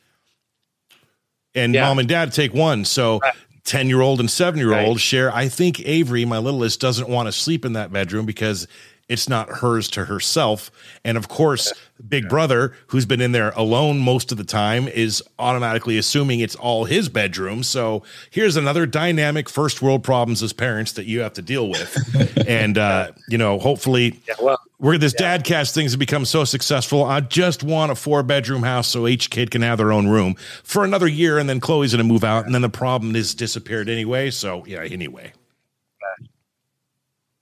and 1.54 1.74
Yeah. 1.74 1.86
mom 1.88 1.98
and 1.98 2.08
dad 2.08 2.32
take 2.32 2.54
one, 2.54 2.84
so. 2.84 3.18
Right. 3.22 3.34
10 3.64 3.88
year 3.88 4.00
old 4.00 4.20
and 4.20 4.30
seven 4.30 4.60
year 4.60 4.72
old 4.72 4.96
Right. 4.98 5.00
share. 5.00 5.34
I 5.34 5.48
think 5.48 5.84
Avery, 5.84 6.24
my 6.24 6.38
littlest, 6.38 6.78
doesn't 6.80 7.08
want 7.08 7.26
to 7.26 7.32
sleep 7.32 7.64
in 7.64 7.72
that 7.72 7.92
bedroom 7.92 8.24
because 8.24 8.68
it's 9.08 9.28
not 9.28 9.48
hers 9.48 9.88
to 9.90 10.06
herself. 10.06 10.70
And 11.04 11.16
of 11.16 11.28
course, 11.28 11.72
Big 12.08 12.28
Brother, 12.28 12.72
who's 12.88 13.06
been 13.06 13.20
in 13.20 13.32
there 13.32 13.50
alone 13.50 13.98
most 13.98 14.32
of 14.32 14.38
the 14.38 14.44
time, 14.44 14.88
is 14.88 15.22
automatically 15.38 15.96
assuming 15.96 16.40
it's 16.40 16.56
all 16.56 16.84
his 16.84 17.08
bedroom. 17.08 17.62
So 17.62 18.02
here's 18.30 18.56
another 18.56 18.84
dynamic 18.84 19.48
first 19.48 19.80
world 19.80 20.02
problems 20.02 20.42
as 20.42 20.52
parents 20.52 20.92
that 20.92 21.06
you 21.06 21.20
have 21.20 21.34
to 21.34 21.42
deal 21.42 21.68
with. 21.68 21.96
and, 22.48 22.76
uh, 22.78 23.12
you 23.28 23.38
know, 23.38 23.58
hopefully, 23.58 24.20
Yeah, 24.26 24.34
well, 24.40 24.60
where 24.78 24.98
this 24.98 25.12
dad 25.12 25.44
cast 25.44 25.74
things 25.74 25.92
have 25.92 26.00
become 26.00 26.24
so 26.24 26.44
successful, 26.44 27.04
I 27.04 27.20
just 27.20 27.62
want 27.62 27.92
a 27.92 27.94
four 27.94 28.22
bedroom 28.22 28.64
house 28.64 28.88
so 28.88 29.06
each 29.06 29.30
kid 29.30 29.50
can 29.50 29.62
have 29.62 29.78
their 29.78 29.92
own 29.92 30.08
room 30.08 30.34
for 30.64 30.84
another 30.84 31.06
year. 31.06 31.38
And 31.38 31.48
then 31.48 31.60
Chloe's 31.60 31.92
going 31.92 32.04
to 32.06 32.12
move 32.12 32.24
out. 32.24 32.44
And 32.44 32.54
then 32.54 32.62
the 32.62 32.68
problem 32.68 33.14
is 33.14 33.34
disappeared 33.34 33.88
anyway. 33.88 34.30
So, 34.30 34.64
yeah, 34.66 34.82
anyway. 34.82 35.32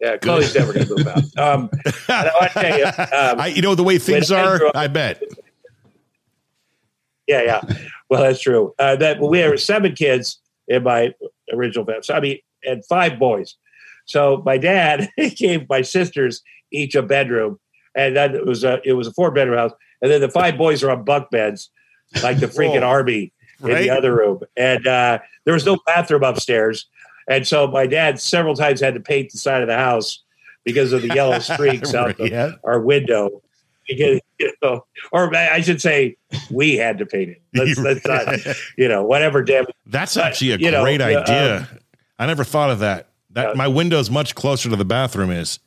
Yeah, 0.05 0.17
Chloe's 0.19 0.55
never 0.55 0.73
going 0.73 0.87
to 0.87 0.97
move 0.97 1.07
out. 1.07 1.23
Um, 1.39 1.71
I 2.09 2.49
tell 2.53 2.79
you, 2.79 2.85
um, 2.85 3.41
I, 3.41 3.47
you 3.55 3.63
know, 3.63 3.75
the 3.75 3.83
way 3.85 3.99
things 3.99 4.31
are, 4.31 4.67
up- 4.67 4.77
I 4.77 4.87
bet. 4.89 5.23
yeah, 7.27 7.43
yeah. 7.43 7.61
Well, 8.11 8.23
that's 8.23 8.41
true. 8.41 8.75
Uh, 8.79 8.97
that 8.97 9.21
we 9.21 9.39
have 9.39 9.59
seven 9.61 9.95
kids 9.95 10.39
in 10.69 10.83
my 10.83 11.15
original 11.53 11.85
family. 11.85 12.03
So 12.03 12.15
I 12.15 12.21
mean, 12.21 12.39
and 12.65 12.85
five 12.87 13.19
boys. 13.19 13.57
So 14.07 14.43
my 14.45 14.59
dad 14.59 15.09
gave 15.37 15.69
my 15.69 15.83
sisters 15.83 16.43
each 16.71 16.95
a 16.95 17.03
bedroom, 17.03 17.59
and 17.95 18.17
then 18.17 18.35
it 18.35 18.45
was 18.47 18.63
a 18.65 18.81
it 18.85 18.93
was 18.93 19.07
a 19.07 19.13
four 19.13 19.31
bedroom 19.31 19.59
house, 19.59 19.73
and 20.03 20.11
then 20.11 20.21
the 20.21 20.29
five 20.31 20.59
boys 20.59 20.83
are 20.83 20.91
on 20.91 21.05
bunk 21.05 21.31
beds, 21.31 21.71
like 22.23 22.39
the 22.41 22.47
freaking 22.47 22.83
army 22.83 23.33
in 23.61 23.69
Right? 23.69 23.83
the 23.83 23.91
other 23.91 24.15
room, 24.15 24.41
and 24.57 24.87
uh, 24.87 25.19
there 25.45 25.55
was 25.55 25.65
no 25.65 25.79
bathroom 25.87 26.23
upstairs, 26.25 26.87
and 27.29 27.47
so 27.47 27.67
my 27.67 27.87
dad 27.87 28.21
several 28.21 28.55
times 28.55 28.81
had 28.81 28.95
to 28.95 29.01
paint 29.01 29.33
the 29.33 29.39
side 29.39 29.63
of 29.63 29.69
the 29.69 29.77
house 29.77 30.23
because 30.65 30.93
of 30.93 31.03
the 31.03 31.09
yellow 31.15 31.39
streaks 31.41 31.95
out 31.95 32.17
the, 32.19 32.31
Yeah. 32.31 32.53
our 32.65 32.81
window. 32.81 33.43
Because, 33.87 34.21
you 34.39 34.51
know, 34.63 34.87
or 35.13 35.35
I 35.37 35.61
should 35.61 35.81
say, 35.83 36.17
we 36.51 36.77
had 36.77 36.97
to 36.99 37.07
paint 37.07 37.31
it. 37.33 37.43
Let's, 37.55 37.79
let's 37.79 38.07
not, 38.07 38.57
you 38.79 38.89
know, 38.89 39.05
whatever 39.05 39.43
damage. 39.43 39.75
That's 39.85 40.17
actually 40.17 40.53
a 40.53 40.71
know, 40.71 40.83
great 40.83 41.03
uh, 41.03 41.05
idea. 41.05 41.69
I 42.19 42.25
never 42.25 42.45
thought 42.45 42.71
of 42.71 42.79
that. 42.79 43.09
That 43.31 43.51
Uh, 43.51 43.55
my 43.57 43.69
window's 43.69 44.11
much 44.11 44.35
closer 44.35 44.71
to 44.71 44.77
the 44.77 44.87
bathroom 44.87 45.31
is. 45.31 45.59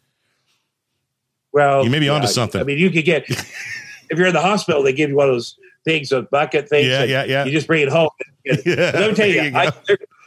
Well, 1.54 1.84
You 1.84 1.92
may 1.92 2.00
be 2.00 2.10
onto 2.10 2.26
yeah, 2.26 2.32
something. 2.34 2.62
I 2.62 2.64
mean, 2.64 2.80
you 2.80 2.90
could 2.90 3.06
get 3.06 3.26
if 3.30 4.18
you're 4.18 4.28
in 4.28 4.34
the 4.34 4.42
hospital, 4.42 4.82
they 4.82 4.94
give 4.94 5.12
you 5.12 5.16
one 5.16 5.28
of 5.30 5.36
those 5.36 5.56
things, 5.86 6.10
those 6.10 6.26
bucket 6.32 6.68
things. 6.70 6.88
Yeah, 6.88 7.04
yeah, 7.04 7.24
yeah. 7.24 7.46
You 7.46 7.52
just 7.52 7.68
bring 7.68 7.84
it 7.84 7.90
home. 7.90 8.10
Yeah, 8.46 8.56
Let 8.66 9.10
me 9.12 9.16
tell 9.16 9.28
you, 9.28 9.42
you 9.44 9.52
I 9.56 9.72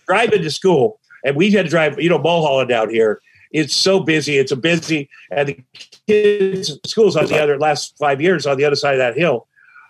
driving 0.06 0.42
to 0.42 0.50
school, 0.50 0.99
and 1.24 1.36
we 1.36 1.50
had 1.50 1.64
to 1.66 1.70
drive. 1.70 2.00
You 2.00 2.08
know, 2.10 2.18
Mulholland 2.18 2.68
down 2.68 2.90
here. 2.90 3.20
It's 3.52 3.74
so 3.74 3.98
busy. 4.00 4.38
It's 4.38 4.52
a 4.52 4.56
busy, 4.56 5.08
and 5.32 5.48
the 5.48 5.58
kids' 6.06 6.78
schools 6.86 7.16
on 7.16 7.26
the 7.26 7.42
other 7.42 7.58
last 7.58 7.96
five 7.98 8.20
years 8.20 8.46
on 8.46 8.56
the 8.56 8.64
other 8.64 8.76
side 8.76 8.94
of 8.94 8.98
that 8.98 9.16
hill. 9.16 9.48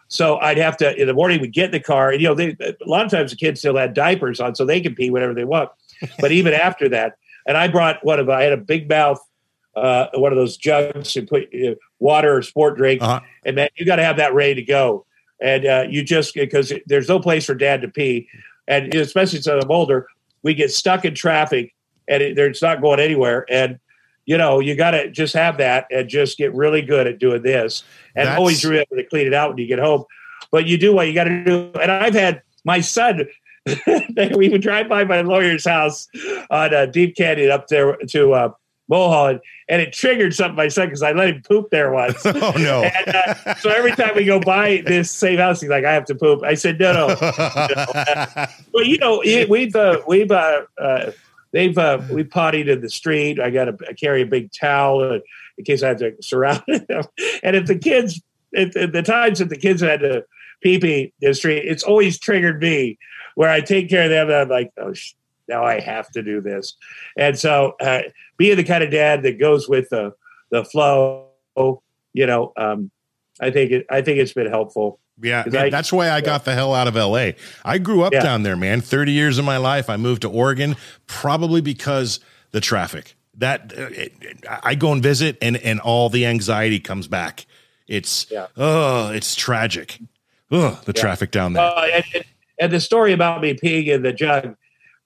So 0.09 0.39
I'd 0.39 0.57
have 0.59 0.77
to 0.79 0.99
in 0.99 1.07
the 1.07 1.15
morning. 1.15 1.41
We'd 1.41 1.53
get 1.53 1.67
in 1.67 1.71
the 1.73 1.81
car, 1.81 2.11
and 2.11 2.21
you 2.21 2.29
know, 2.29 2.35
they, 2.35 2.57
a 2.61 2.75
lot 2.89 3.05
of 3.05 3.11
times 3.11 3.31
the 3.31 3.37
kids 3.37 3.61
still 3.61 3.77
had 3.77 3.95
diapers 3.95 4.41
on, 4.41 4.55
so 4.55 4.65
they 4.65 4.81
can 4.81 4.95
pee 4.95 5.11
whenever 5.11 5.35
they 5.35 5.45
want. 5.45 5.71
But 6.19 6.33
even 6.33 6.53
after 6.69 6.89
that, 6.89 7.17
and 7.47 7.57
I 7.57 7.69
brought 7.69 8.05
one 8.05 8.19
of 8.19 8.29
I 8.29 8.43
had 8.43 8.53
a 8.53 8.57
big 8.57 8.89
mouth, 8.89 9.21
uh, 9.77 10.07
one 10.15 10.33
of 10.33 10.37
those 10.39 10.57
jugs 10.57 11.13
to 11.13 11.23
put 11.27 11.49
uh, 11.55 11.75
water 11.99 12.37
or 12.37 12.43
sport 12.43 12.77
drink, 12.77 13.03
Uh-huh. 13.03 13.21
and 13.45 13.57
man, 13.57 13.69
you 13.77 13.85
got 13.87 13.97
to 13.97 14.05
have 14.05 14.17
that 14.17 14.35
ready 14.35 14.55
to 14.55 14.63
go. 14.63 15.05
And 15.41 15.65
uh, 15.67 15.85
you 15.89 16.03
just 16.03 16.35
because 16.35 16.73
there's 16.87 17.09
no 17.09 17.21
place 17.21 17.47
for 17.47 17.55
dad 17.55 17.83
to 17.83 17.89
pee, 17.89 18.29
and 18.67 18.93
especially 18.95 19.41
since 19.41 19.65
I'm 19.65 19.71
older, 19.71 20.07
we 20.43 20.55
get 20.55 20.71
stuck 20.73 21.05
in 21.05 21.15
traffic, 21.15 21.75
and 22.09 22.23
it, 22.23 22.39
it's 22.39 22.63
not 22.63 22.81
going 22.81 23.01
anywhere. 23.01 23.47
And 23.51 23.79
you 24.27 24.39
know, 24.39 24.61
you 24.61 24.77
got 24.77 24.93
to 24.93 25.11
just 25.11 25.35
have 25.35 25.59
that 25.59 25.87
and 25.91 26.09
just 26.09 26.39
get 26.39 26.55
really 26.55 26.83
good 26.83 27.07
at 27.07 27.19
doing 27.19 27.43
this, 27.43 27.85
and 28.15 28.27
That's- 28.27 28.39
always 28.39 28.65
remember 28.65 28.97
to 28.97 29.05
clean 29.05 29.27
it 29.27 29.35
out 29.35 29.51
when 29.51 29.59
you 29.59 29.67
get 29.67 29.79
home. 29.79 30.05
But 30.53 30.67
you 30.67 30.79
do 30.79 30.95
what 30.95 31.07
you 31.07 31.15
got 31.15 31.25
to 31.25 31.45
do. 31.45 31.71
And 31.81 31.93
I've 31.93 32.15
had 32.15 32.43
my 32.65 32.81
son. 32.81 33.27
we 34.35 34.49
would 34.49 34.63
drive 34.63 34.89
by 34.89 35.05
my 35.05 35.21
lawyer's 35.21 35.67
house 35.67 36.09
on 36.51 36.75
uh, 36.75 36.87
Deep 36.87 37.15
Canyon 37.15 37.51
up 37.51 37.69
there 37.69 37.97
to 38.09 38.33
uh, 38.33 38.51
Mulholland, 38.91 39.41
and 39.69 39.81
it 39.81 39.93
triggered 39.95 40.35
something 40.35 40.57
my 40.57 40.69
son 40.69 40.89
because 40.89 41.03
I 41.03 41.13
let 41.13 41.29
him 41.29 41.43
poop 41.43 41.71
there 41.71 41.93
once. 41.93 42.23
Oh 42.27 42.53
no. 42.59 42.83
And, 42.83 43.09
uh, 43.15 43.55
so 43.55 43.71
every 43.71 43.93
time 43.93 44.15
we 44.17 44.25
go 44.25 44.41
by 44.41 44.83
this 44.85 45.11
same 45.11 45.39
house, 45.39 45.61
he's 45.61 45.71
like, 45.71 45.85
"I 45.85 45.93
have 45.95 46.05
to 46.07 46.15
poop." 46.15 46.43
I 46.43 46.55
said, 46.55 46.79
"No, 46.81 46.93
no." 46.93 47.09
Well, 48.75 48.85
you 48.85 48.99
know, 48.99 49.23
it- 49.25 49.49
we've 49.49 49.75
uh, 49.77 50.01
we've 50.07 50.31
uh, 50.31 50.63
uh, 50.79 51.13
they've 51.53 51.77
uh, 51.79 52.01
we 52.11 52.25
pottied 52.25 52.69
in 52.69 52.81
the 52.81 52.91
street. 52.91 53.41
I 53.41 53.51
got 53.51 53.67
to 53.67 53.95
carry 53.95 54.23
a 54.23 54.27
big 54.27 54.51
towel 54.53 55.01
uh, 55.03 55.19
in 55.59 55.65
case 55.65 55.83
I 55.83 55.89
have 55.89 55.99
to 55.99 56.15
surround 56.21 56.63
them. 56.89 57.05
And 57.43 57.57
if 57.57 57.67
the 57.67 57.79
kids, 57.79 58.21
at 58.57 58.77
at 58.77 58.93
the 58.93 59.03
times 59.03 59.39
that 59.39 59.49
the 59.49 59.57
kids 59.57 59.81
had 59.83 60.01
to 60.01 60.25
pee 60.63 60.79
pee 60.79 61.13
in 61.21 61.29
the 61.31 61.35
street, 61.35 61.65
it's 61.65 61.83
always 61.83 62.19
triggered 62.19 62.61
me 62.61 62.99
where 63.35 63.51
I 63.51 63.61
take 63.61 63.89
care 63.89 64.05
of 64.05 64.11
them. 64.11 64.27
And 64.29 64.37
I'm 64.37 64.49
like, 64.49 64.73
oh, 64.79 64.93
sh- 64.93 65.13
now 65.51 65.65
I 65.65 65.81
have 65.81 66.09
to 66.13 66.23
do 66.23 66.41
this. 66.41 66.75
And 67.19 67.39
so, 67.39 67.75
uh, 67.81 68.03
being 68.39 68.57
the 68.57 68.65
kind 68.65 68.83
of 68.83 68.91
dad 68.91 69.23
that 69.25 69.39
goes 69.39 69.69
with 69.69 69.89
the 69.91 70.13
the 70.51 70.65
flow, 70.65 71.29
you 72.15 72.27
know, 72.27 72.53
um, 72.57 72.91
I 73.41 73.51
think 73.51 73.71
it, 73.71 73.87
I 73.91 74.01
think 74.03 74.19
it's 74.19 74.33
been 74.33 74.49
helpful. 74.49 74.99
Yeah, 75.23 75.45
man, 75.47 75.67
I- 75.67 75.71
that's 75.71 75.93
why 75.93 76.11
I 76.11 76.23
got 76.23 76.45
the 76.47 76.55
hell 76.55 76.75
out 76.75 76.89
of 76.89 76.97
LA. 76.97 77.33
I 77.65 77.77
grew 77.79 78.03
up 78.03 78.13
Yeah. 78.15 78.23
down 78.23 78.43
there, 78.43 78.57
man. 78.57 78.81
30 78.81 79.13
years 79.13 79.37
of 79.39 79.45
my 79.45 79.59
life. 79.59 79.91
I 79.91 79.97
moved 79.99 80.23
to 80.23 80.31
Oregon 80.31 80.77
probably 81.07 81.61
because 81.61 82.21
the 82.53 82.61
traffic. 82.61 83.17
That 83.37 83.73
uh, 83.77 83.83
it, 83.91 84.13
it- 84.21 84.45
I 84.63 84.75
go 84.75 84.93
and 84.93 85.03
visit 85.03 85.37
and 85.43 85.57
and 85.59 85.79
all 85.81 86.09
the 86.09 86.25
anxiety 86.27 86.81
comes 86.81 87.07
back. 87.07 87.45
It's 87.87 88.27
Yeah. 88.31 88.47
oh, 88.57 89.11
it's 89.13 89.35
tragic. 89.35 89.99
Oh, 90.51 90.81
the 90.85 90.93
Yeah. 90.97 91.01
traffic 91.03 91.31
down 91.31 91.53
there. 91.53 91.63
Uh, 91.65 91.87
and, 91.95 92.05
and, 92.15 92.25
and 92.59 92.73
the 92.73 92.81
story 92.81 93.13
about 93.13 93.41
me 93.41 93.55
peeing 93.55 93.87
in 93.87 94.03
the 94.03 94.13
jug, 94.13 94.57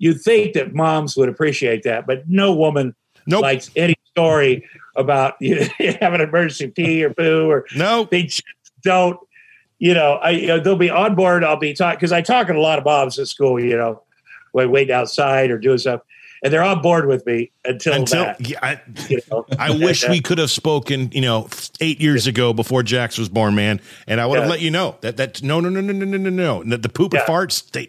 You'd 0.05 0.21
think 0.21 0.53
that 0.53 0.75
moms 0.75 1.17
would 1.17 1.31
appreciate 1.31 1.83
that, 1.85 2.07
but 2.07 2.29
no 2.29 2.53
woman 2.55 2.95
nope. 3.27 3.41
likes 3.41 3.71
any 3.75 3.95
story 4.05 4.69
about 4.97 5.35
you 5.41 5.61
know, 5.61 5.67
having 5.79 6.21
an 6.21 6.29
emergency 6.29 6.69
pee 6.69 7.03
or 7.03 7.15
poo 7.15 7.51
or 7.51 7.65
no. 7.75 8.01
Nope. 8.01 8.11
They 8.11 8.25
just 8.25 8.43
don't. 8.83 9.19
You 9.79 9.95
know, 9.95 10.17
I 10.17 10.31
you 10.31 10.47
know, 10.47 10.61
they'll 10.61 10.77
be 10.77 10.91
on 10.91 11.15
board. 11.15 11.43
I'll 11.43 11.57
be 11.57 11.73
talking 11.73 11.97
because 11.97 12.13
I 12.13 12.21
talk 12.21 12.49
to 12.49 12.53
a 12.53 12.61
lot 12.61 12.79
of 12.79 12.85
moms 12.85 13.19
at 13.19 13.29
school. 13.29 13.59
You 13.59 13.79
know, 13.79 14.03
when 14.53 14.71
waiting 14.71 14.95
outside 14.95 15.51
or 15.51 15.57
doing 15.59 15.79
stuff 15.79 16.03
and 16.45 16.53
they're 16.53 16.63
on 16.63 16.83
board 16.83 17.07
with 17.07 17.25
me 17.25 17.51
until, 17.65 17.95
until 17.95 18.25
that, 18.25 18.47
yeah, 18.47 18.59
I, 18.61 18.81
you 19.09 19.21
know? 19.31 19.47
I 19.59 19.71
wish 19.71 20.07
we 20.07 20.21
could 20.21 20.37
have 20.37 20.51
spoken, 20.51 21.11
you 21.13 21.23
know, 21.23 21.49
eight 21.81 22.03
years 22.03 22.27
ago 22.27 22.53
before 22.53 22.83
Jax 22.83 23.17
was 23.17 23.31
born, 23.31 23.55
man. 23.55 23.81
And 24.07 24.21
I 24.21 24.27
would 24.27 24.37
yeah. 24.37 24.43
have 24.43 24.51
let 24.51 24.61
you 24.61 24.71
know 24.71 24.99
that 25.01 25.17
that 25.17 25.43
no, 25.43 25.61
no, 25.61 25.71
no, 25.71 25.81
no, 25.81 25.93
no, 25.93 26.05
no, 26.05 26.31
no, 26.31 26.63
no. 26.63 26.77
The 26.77 26.91
poop 26.91 27.15
yeah. 27.15 27.21
and 27.21 27.29
farts, 27.29 27.71
they 27.71 27.89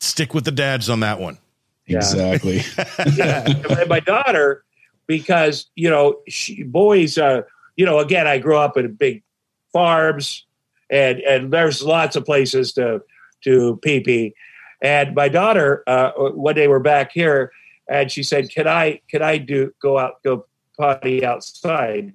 stick 0.00 0.34
with 0.34 0.44
the 0.44 0.52
dads 0.52 0.90
on 0.90 1.00
that 1.00 1.18
one. 1.18 1.38
Yeah. 1.86 1.98
Exactly. 1.98 2.62
yeah. 3.16 3.44
And 3.78 3.88
my 3.88 4.00
daughter, 4.00 4.64
because 5.06 5.66
you 5.74 5.90
know, 5.90 6.20
she, 6.28 6.62
boys, 6.62 7.18
uh, 7.18 7.42
you 7.76 7.84
know, 7.84 7.98
again, 7.98 8.26
I 8.26 8.38
grew 8.38 8.56
up 8.56 8.76
in 8.76 8.94
big 8.94 9.22
farms, 9.72 10.46
and 10.90 11.20
and 11.20 11.52
there's 11.52 11.82
lots 11.82 12.16
of 12.16 12.24
places 12.24 12.72
to 12.74 13.02
to 13.44 13.78
pee 13.82 14.00
pee. 14.00 14.34
And 14.82 15.14
my 15.14 15.28
daughter, 15.28 15.82
uh, 15.86 16.12
one 16.12 16.54
day 16.54 16.68
we're 16.68 16.78
back 16.78 17.12
here, 17.12 17.52
and 17.88 18.10
she 18.10 18.22
said, 18.22 18.50
"Can 18.50 18.66
I 18.66 19.00
can 19.10 19.22
I 19.22 19.38
do 19.38 19.72
go 19.80 19.98
out 19.98 20.22
go 20.22 20.46
potty 20.78 21.24
outside?" 21.24 22.12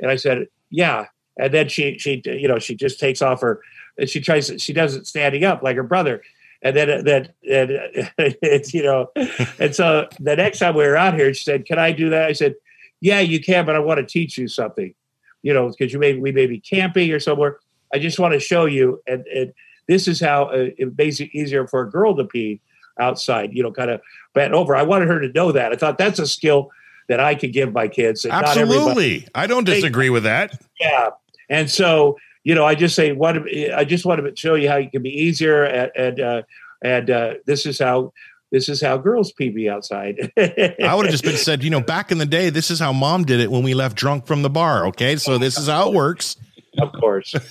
And 0.00 0.10
I 0.10 0.16
said, 0.16 0.46
"Yeah." 0.70 1.06
And 1.36 1.52
then 1.52 1.68
she 1.68 1.98
she 1.98 2.22
you 2.24 2.46
know 2.46 2.60
she 2.60 2.76
just 2.76 3.00
takes 3.00 3.20
off 3.20 3.40
her 3.40 3.60
and 3.98 4.08
she 4.08 4.20
tries 4.20 4.52
she 4.58 4.72
does 4.72 4.94
it 4.94 5.06
standing 5.06 5.44
up 5.44 5.62
like 5.62 5.76
her 5.76 5.82
brother. 5.82 6.22
And 6.64 6.74
then 6.74 7.04
then 7.04 7.28
and 7.48 7.70
it's 8.18 8.72
you 8.72 8.82
know 8.82 9.10
and 9.58 9.74
so 9.74 10.08
the 10.18 10.34
next 10.34 10.58
time 10.58 10.74
we 10.74 10.84
were 10.84 10.96
out 10.96 11.14
here, 11.14 11.32
she 11.34 11.44
said, 11.44 11.66
"Can 11.66 11.78
I 11.78 11.92
do 11.92 12.08
that?" 12.10 12.28
I 12.28 12.32
said, 12.32 12.54
"Yeah, 13.00 13.20
you 13.20 13.40
can, 13.40 13.66
but 13.66 13.76
I 13.76 13.80
want 13.80 13.98
to 13.98 14.06
teach 14.06 14.38
you 14.38 14.48
something. 14.48 14.94
You 15.42 15.52
know, 15.52 15.68
because 15.68 15.92
you 15.92 15.98
may 15.98 16.14
we 16.14 16.32
may 16.32 16.46
be 16.46 16.58
camping 16.58 17.12
or 17.12 17.20
somewhere. 17.20 17.58
I 17.92 17.98
just 17.98 18.18
want 18.18 18.32
to 18.32 18.40
show 18.40 18.64
you, 18.64 19.02
and, 19.06 19.26
and 19.26 19.52
this 19.86 20.08
is 20.08 20.18
how 20.18 20.46
uh, 20.46 20.70
it 20.78 20.96
makes 20.96 21.20
it 21.20 21.30
easier 21.34 21.68
for 21.68 21.82
a 21.82 21.90
girl 21.90 22.16
to 22.16 22.24
pee 22.24 22.62
outside. 22.98 23.52
You 23.52 23.62
know, 23.62 23.70
kind 23.70 23.90
of 23.90 24.00
bent 24.32 24.54
over. 24.54 24.74
I 24.74 24.82
wanted 24.82 25.08
her 25.08 25.20
to 25.20 25.28
know 25.28 25.52
that. 25.52 25.70
I 25.70 25.76
thought 25.76 25.98
that's 25.98 26.18
a 26.18 26.26
skill 26.26 26.70
that 27.08 27.20
I 27.20 27.34
could 27.34 27.52
give 27.52 27.74
my 27.74 27.88
kids. 27.88 28.24
Absolutely, 28.24 29.28
I 29.34 29.46
don't 29.46 29.64
disagree 29.64 30.08
with 30.08 30.22
that. 30.22 30.62
yeah. 30.80 31.10
And 31.50 31.70
so, 31.70 32.16
you 32.44 32.54
know, 32.54 32.64
I 32.64 32.74
just 32.74 32.94
say 32.94 33.12
what 33.12 33.36
I 33.74 33.84
just 33.84 34.04
want 34.06 34.24
to 34.24 34.32
show 34.36 34.54
you 34.54 34.68
how 34.68 34.76
you 34.76 34.90
can 34.90 35.02
be 35.02 35.10
easier 35.10 35.64
and 35.64 35.90
and 35.96 36.20
uh, 36.20 36.42
and 36.82 37.10
uh, 37.10 37.34
this 37.46 37.66
is 37.66 37.78
how 37.78 38.12
this 38.52 38.68
is 38.68 38.80
how 38.80 38.96
girls 38.98 39.32
pee 39.32 39.50
pee 39.50 39.68
outside. 39.68 40.30
I 40.36 40.94
would 40.94 41.06
have 41.06 41.10
just 41.12 41.24
been 41.24 41.36
said, 41.48 41.64
you 41.64 41.70
know, 41.70 41.80
back 41.80 42.12
in 42.12 42.18
the 42.18 42.26
day, 42.26 42.50
this 42.50 42.70
is 42.70 42.78
how 42.78 42.92
mom 42.92 43.24
did 43.24 43.40
it 43.40 43.50
when 43.50 43.62
we 43.64 43.74
left 43.74 43.96
drunk 43.96 44.26
from 44.26 44.42
the 44.42 44.50
bar. 44.50 44.86
Okay, 44.88 45.16
so 45.16 45.38
this 45.38 45.58
is 45.58 45.66
how 45.66 45.88
it 45.88 45.94
works. 45.94 46.36
of 46.78 46.92
course, 46.92 47.34
of 47.34 47.42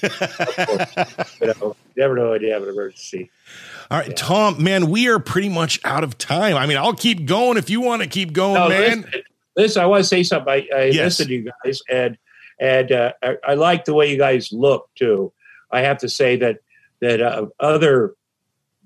course. 0.68 0.96
You 1.42 1.54
know, 1.60 1.76
never 1.98 2.16
know 2.16 2.32
when 2.32 2.42
you 2.42 2.52
have 2.54 2.64
an 2.64 2.70
emergency. 2.70 3.30
All 3.92 4.00
right, 4.00 4.16
Tom, 4.16 4.64
man, 4.64 4.90
we 4.90 5.10
are 5.10 5.20
pretty 5.20 5.50
much 5.50 5.80
out 5.84 6.04
of 6.04 6.18
time. 6.18 6.56
I 6.56 6.66
mean, 6.68 6.78
I'll 6.78 6.94
keep 6.96 7.26
going 7.26 7.58
if 7.58 7.70
you 7.70 7.82
want 7.82 8.02
to 8.02 8.08
keep 8.08 8.32
going, 8.34 8.54
No, 8.56 8.70
man. 8.70 9.02
listen, 9.02 9.22
listen, 9.58 9.82
I 9.82 9.86
want 9.88 10.04
to 10.04 10.08
say 10.08 10.24
something. 10.24 10.50
I, 10.52 10.68
I 10.76 10.84
Yes. 10.86 11.20
listen 11.20 11.28
to 11.28 11.34
you 11.34 11.52
guys, 11.66 11.82
and 11.90 12.18
and 12.60 12.92
uh, 12.92 13.14
I, 13.22 13.38
I 13.48 13.54
like 13.56 13.86
the 13.86 13.94
way 13.94 14.12
you 14.12 14.18
guys 14.18 14.52
look 14.52 14.90
too. 14.96 15.32
I 15.72 15.82
have 15.82 15.98
to 16.00 16.10
say 16.10 16.36
that 16.38 16.60
that 17.02 17.22
uh, 17.22 17.48
other 17.60 18.16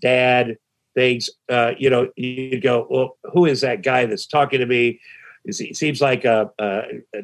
dad 0.02 0.58
things, 0.96 1.30
uh, 1.50 1.74
you 1.78 1.90
know, 1.90 2.10
you 2.16 2.60
go, 2.60 2.88
well, 2.90 3.18
who 3.32 3.46
is 3.46 3.62
that 3.62 3.84
guy 3.84 4.08
that's 4.08 4.26
talking 4.26 4.60
to 4.60 4.66
me? 4.66 5.00
Is 5.46 5.60
he 5.60 5.74
seems 5.74 6.02
like 6.02 6.26
a, 6.26 6.52
a, 6.58 6.82
a 7.14 7.22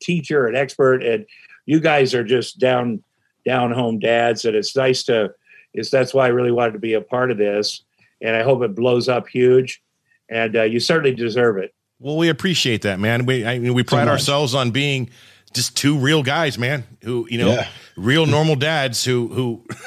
teacher, 0.00 0.46
an 0.46 0.54
expert, 0.54 1.02
and 1.02 1.26
you 1.66 1.80
guys 1.80 2.14
are 2.14 2.24
just 2.24 2.58
down 2.58 3.02
down 3.44 3.72
home 3.72 3.98
dads, 3.98 4.44
and 4.44 4.56
it's 4.56 4.76
nice 4.76 5.02
to. 5.04 5.34
Is 5.74 5.90
that's 5.90 6.14
why 6.14 6.26
I 6.26 6.28
really 6.28 6.52
wanted 6.52 6.72
to 6.72 6.78
be 6.78 6.94
a 6.94 7.02
part 7.02 7.30
of 7.30 7.36
this, 7.36 7.82
and 8.22 8.34
I 8.34 8.42
hope 8.42 8.62
it 8.62 8.74
blows 8.74 9.08
up 9.08 9.28
huge, 9.28 9.82
and 10.30 10.56
uh, 10.56 10.62
you 10.62 10.80
certainly 10.80 11.14
deserve 11.14 11.58
it. 11.58 11.74
Well, 11.98 12.16
we 12.16 12.28
appreciate 12.28 12.82
that, 12.82 12.98
man. 12.98 13.26
We 13.26 13.44
I 13.44 13.58
mean, 13.58 13.74
we 13.74 13.82
pride 13.82 14.04
much. 14.04 14.12
ourselves 14.12 14.54
on 14.54 14.70
being 14.70 15.10
just 15.52 15.76
two 15.76 15.96
real 15.98 16.22
guys, 16.22 16.58
man. 16.58 16.84
Who 17.02 17.26
you 17.30 17.38
know, 17.38 17.52
Yeah. 17.52 17.68
real 17.96 18.26
normal 18.26 18.56
dads 18.56 19.04
who 19.04 19.28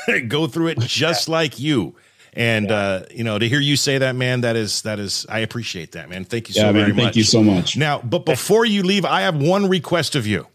who 0.08 0.22
go 0.28 0.48
through 0.48 0.68
it 0.68 0.80
just 0.80 1.30
like 1.30 1.60
you. 1.60 1.96
And 2.34 2.72
uh, 2.72 3.04
you 3.12 3.24
know, 3.24 3.40
to 3.40 3.48
hear 3.50 3.60
you 3.60 3.76
say 3.76 3.98
that, 3.98 4.16
man, 4.16 4.42
that 4.42 4.56
is 4.56 4.84
that 4.84 5.00
is 5.00 5.26
I 5.30 5.40
appreciate 5.40 5.94
that, 5.94 6.10
man. 6.10 6.26
Thank 6.26 6.48
you 6.48 6.54
so 6.54 6.62
Yeah, 6.68 6.72
very 6.72 6.88
man. 6.88 6.96
much. 6.96 7.04
Thank 7.06 7.16
you 7.18 7.24
so 7.24 7.42
much. 7.44 7.76
Now, 7.78 8.00
but 8.00 8.26
before 8.26 8.66
you 8.66 8.84
leave, 8.84 9.04
I 9.04 9.22
have 9.22 9.36
one 9.36 9.68
request 9.68 10.16
of 10.16 10.28
you. 10.28 10.48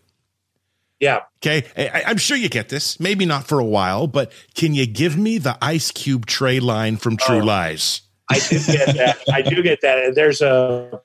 Yeah. 1.01 1.21
Okay, 1.45 1.65
I, 1.77 2.05
I'm 2.07 2.17
sure 2.17 2.37
you 2.37 2.49
get 2.49 2.69
this. 2.69 2.99
Maybe 3.01 3.27
not 3.27 3.47
for 3.47 3.59
a 3.59 3.65
while, 3.65 4.07
but 4.07 4.33
can 4.55 4.73
you 4.75 4.87
give 4.87 5.19
me 5.19 5.39
the 5.39 5.59
Ice 5.61 5.91
Cube 5.91 6.25
tray 6.27 6.61
line 6.61 6.97
from 6.97 7.17
True 7.17 7.41
Oh. 7.41 7.45
Lies? 7.45 8.01
I 8.31 8.39
do 8.39 8.59
get 8.65 8.97
that. 8.97 9.19
I 9.33 9.43
do 9.43 9.63
get 9.63 9.81
that. 9.83 9.99
And 9.99 10.15
there's 10.15 10.41
a 10.41 11.01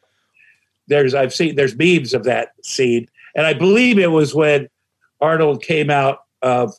there's 0.87 1.13
I've 1.15 1.33
seen 1.33 1.55
there's 1.55 1.75
memes 1.75 2.13
of 2.13 2.23
that 2.25 2.53
scene, 2.63 3.07
and 3.35 3.45
I 3.45 3.53
believe 3.53 3.97
it 3.99 4.11
was 4.11 4.33
when 4.35 4.67
Arnold 5.21 5.61
came 5.63 5.89
out 5.89 6.23
of 6.41 6.73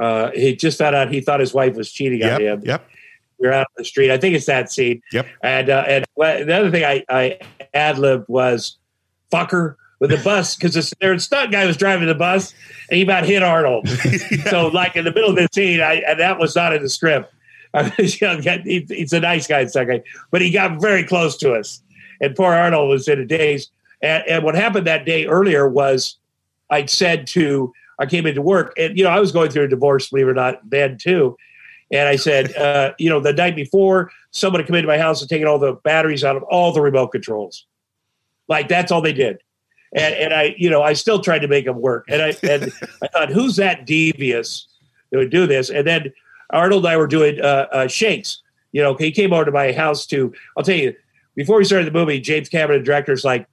uh, 0.00 0.30
he 0.34 0.56
just 0.56 0.78
found 0.78 0.96
out 0.96 1.12
he 1.12 1.20
thought 1.20 1.38
his 1.40 1.54
wife 1.54 1.76
was 1.76 1.92
cheating 1.92 2.22
on 2.24 2.40
him. 2.40 2.62
yep. 2.64 2.86
We 3.38 3.48
are 3.48 3.52
out 3.52 3.60
on 3.60 3.74
the 3.76 3.84
street. 3.84 4.10
I 4.10 4.18
think 4.18 4.34
it's 4.34 4.46
that 4.46 4.70
scene. 4.72 5.00
Yep. 5.12 5.26
And 5.42 5.70
uh, 5.70 5.84
and 5.86 6.04
well, 6.16 6.44
the 6.44 6.54
other 6.54 6.70
thing 6.70 6.84
I 6.84 7.04
I 7.08 7.38
ad 7.74 7.98
libbed 7.98 8.28
was 8.28 8.76
fucker 9.32 9.76
with 10.00 10.10
the 10.10 10.16
bus 10.18 10.56
because 10.56 10.74
this 10.74 10.92
their 11.00 11.16
stunt 11.18 11.52
guy 11.52 11.64
was 11.66 11.76
driving 11.76 12.06
the 12.08 12.14
bus 12.14 12.54
and 12.90 12.96
he 12.96 13.02
about 13.02 13.24
hit 13.24 13.42
Arnold. 13.42 13.88
So 14.50 14.68
like 14.68 14.94
in 14.96 15.04
the 15.04 15.12
middle 15.12 15.30
of 15.30 15.36
the 15.36 15.48
scene, 15.52 15.80
I 15.80 15.94
and 16.06 16.18
that 16.20 16.38
was 16.38 16.54
not 16.56 16.74
in 16.74 16.82
the 16.82 16.88
script. 16.88 17.32
I 17.74 17.92
was, 17.98 18.20
you 18.20 18.26
know, 18.28 18.40
he- 18.64 18.86
he's 18.88 19.12
a 19.12 19.18
nice 19.20 19.46
guy, 19.48 19.64
second, 19.66 20.02
but 20.30 20.40
he 20.40 20.50
got 20.50 20.80
very 20.80 21.02
close 21.04 21.36
to 21.38 21.52
us, 21.54 21.82
and 22.20 22.34
poor 22.36 22.52
Arnold 22.52 22.88
was 22.88 23.08
in 23.08 23.18
a 23.20 23.24
daze. 23.24 23.68
And, 24.04 24.22
and 24.28 24.44
what 24.44 24.54
happened 24.54 24.86
that 24.86 25.06
day 25.06 25.26
earlier 25.26 25.66
was, 25.66 26.18
I'd 26.70 26.90
said 26.90 27.26
to 27.28 27.72
I 27.98 28.06
came 28.06 28.26
into 28.26 28.42
work, 28.42 28.74
and 28.76 28.96
you 28.98 29.04
know 29.04 29.10
I 29.10 29.20
was 29.20 29.32
going 29.32 29.50
through 29.50 29.64
a 29.64 29.68
divorce, 29.68 30.10
believe 30.10 30.26
it 30.26 30.30
or 30.30 30.34
not, 30.34 30.60
then 30.68 30.98
too. 30.98 31.36
And 31.90 32.08
I 32.08 32.16
said, 32.16 32.54
uh, 32.56 32.92
you 32.98 33.08
know, 33.08 33.20
the 33.20 33.32
night 33.32 33.56
before, 33.56 34.10
someone 34.30 34.60
had 34.60 34.66
come 34.66 34.76
into 34.76 34.88
my 34.88 34.98
house 34.98 35.20
and 35.20 35.30
taken 35.30 35.46
all 35.46 35.58
the 35.58 35.74
batteries 35.84 36.24
out 36.24 36.36
of 36.36 36.42
all 36.44 36.72
the 36.72 36.80
remote 36.80 37.08
controls. 37.08 37.66
Like 38.48 38.68
that's 38.68 38.92
all 38.92 39.00
they 39.00 39.12
did. 39.12 39.38
And, 39.94 40.14
and 40.14 40.34
I, 40.34 40.54
you 40.58 40.68
know, 40.68 40.82
I 40.82 40.92
still 40.92 41.20
tried 41.20 41.38
to 41.40 41.48
make 41.48 41.64
them 41.64 41.80
work. 41.80 42.04
And 42.08 42.20
I, 42.20 42.34
and 42.42 42.72
I 43.02 43.06
thought, 43.08 43.30
who's 43.30 43.56
that 43.56 43.86
devious 43.86 44.66
that 45.10 45.18
would 45.18 45.30
do 45.30 45.46
this? 45.46 45.70
And 45.70 45.86
then 45.86 46.12
Arnold 46.50 46.84
and 46.84 46.92
I 46.92 46.96
were 46.96 47.06
doing 47.06 47.40
uh, 47.40 47.68
uh, 47.70 47.86
shakes. 47.86 48.42
You 48.72 48.82
know, 48.82 48.96
he 48.96 49.12
came 49.12 49.32
over 49.32 49.44
to 49.44 49.52
my 49.52 49.72
house 49.72 50.04
to. 50.06 50.34
I'll 50.56 50.64
tell 50.64 50.76
you, 50.76 50.94
before 51.36 51.56
we 51.56 51.64
started 51.64 51.86
the 51.86 51.92
movie, 51.92 52.20
James 52.20 52.48
Cameron, 52.48 52.80
the 52.80 52.84
director's 52.84 53.24
like, 53.24 53.46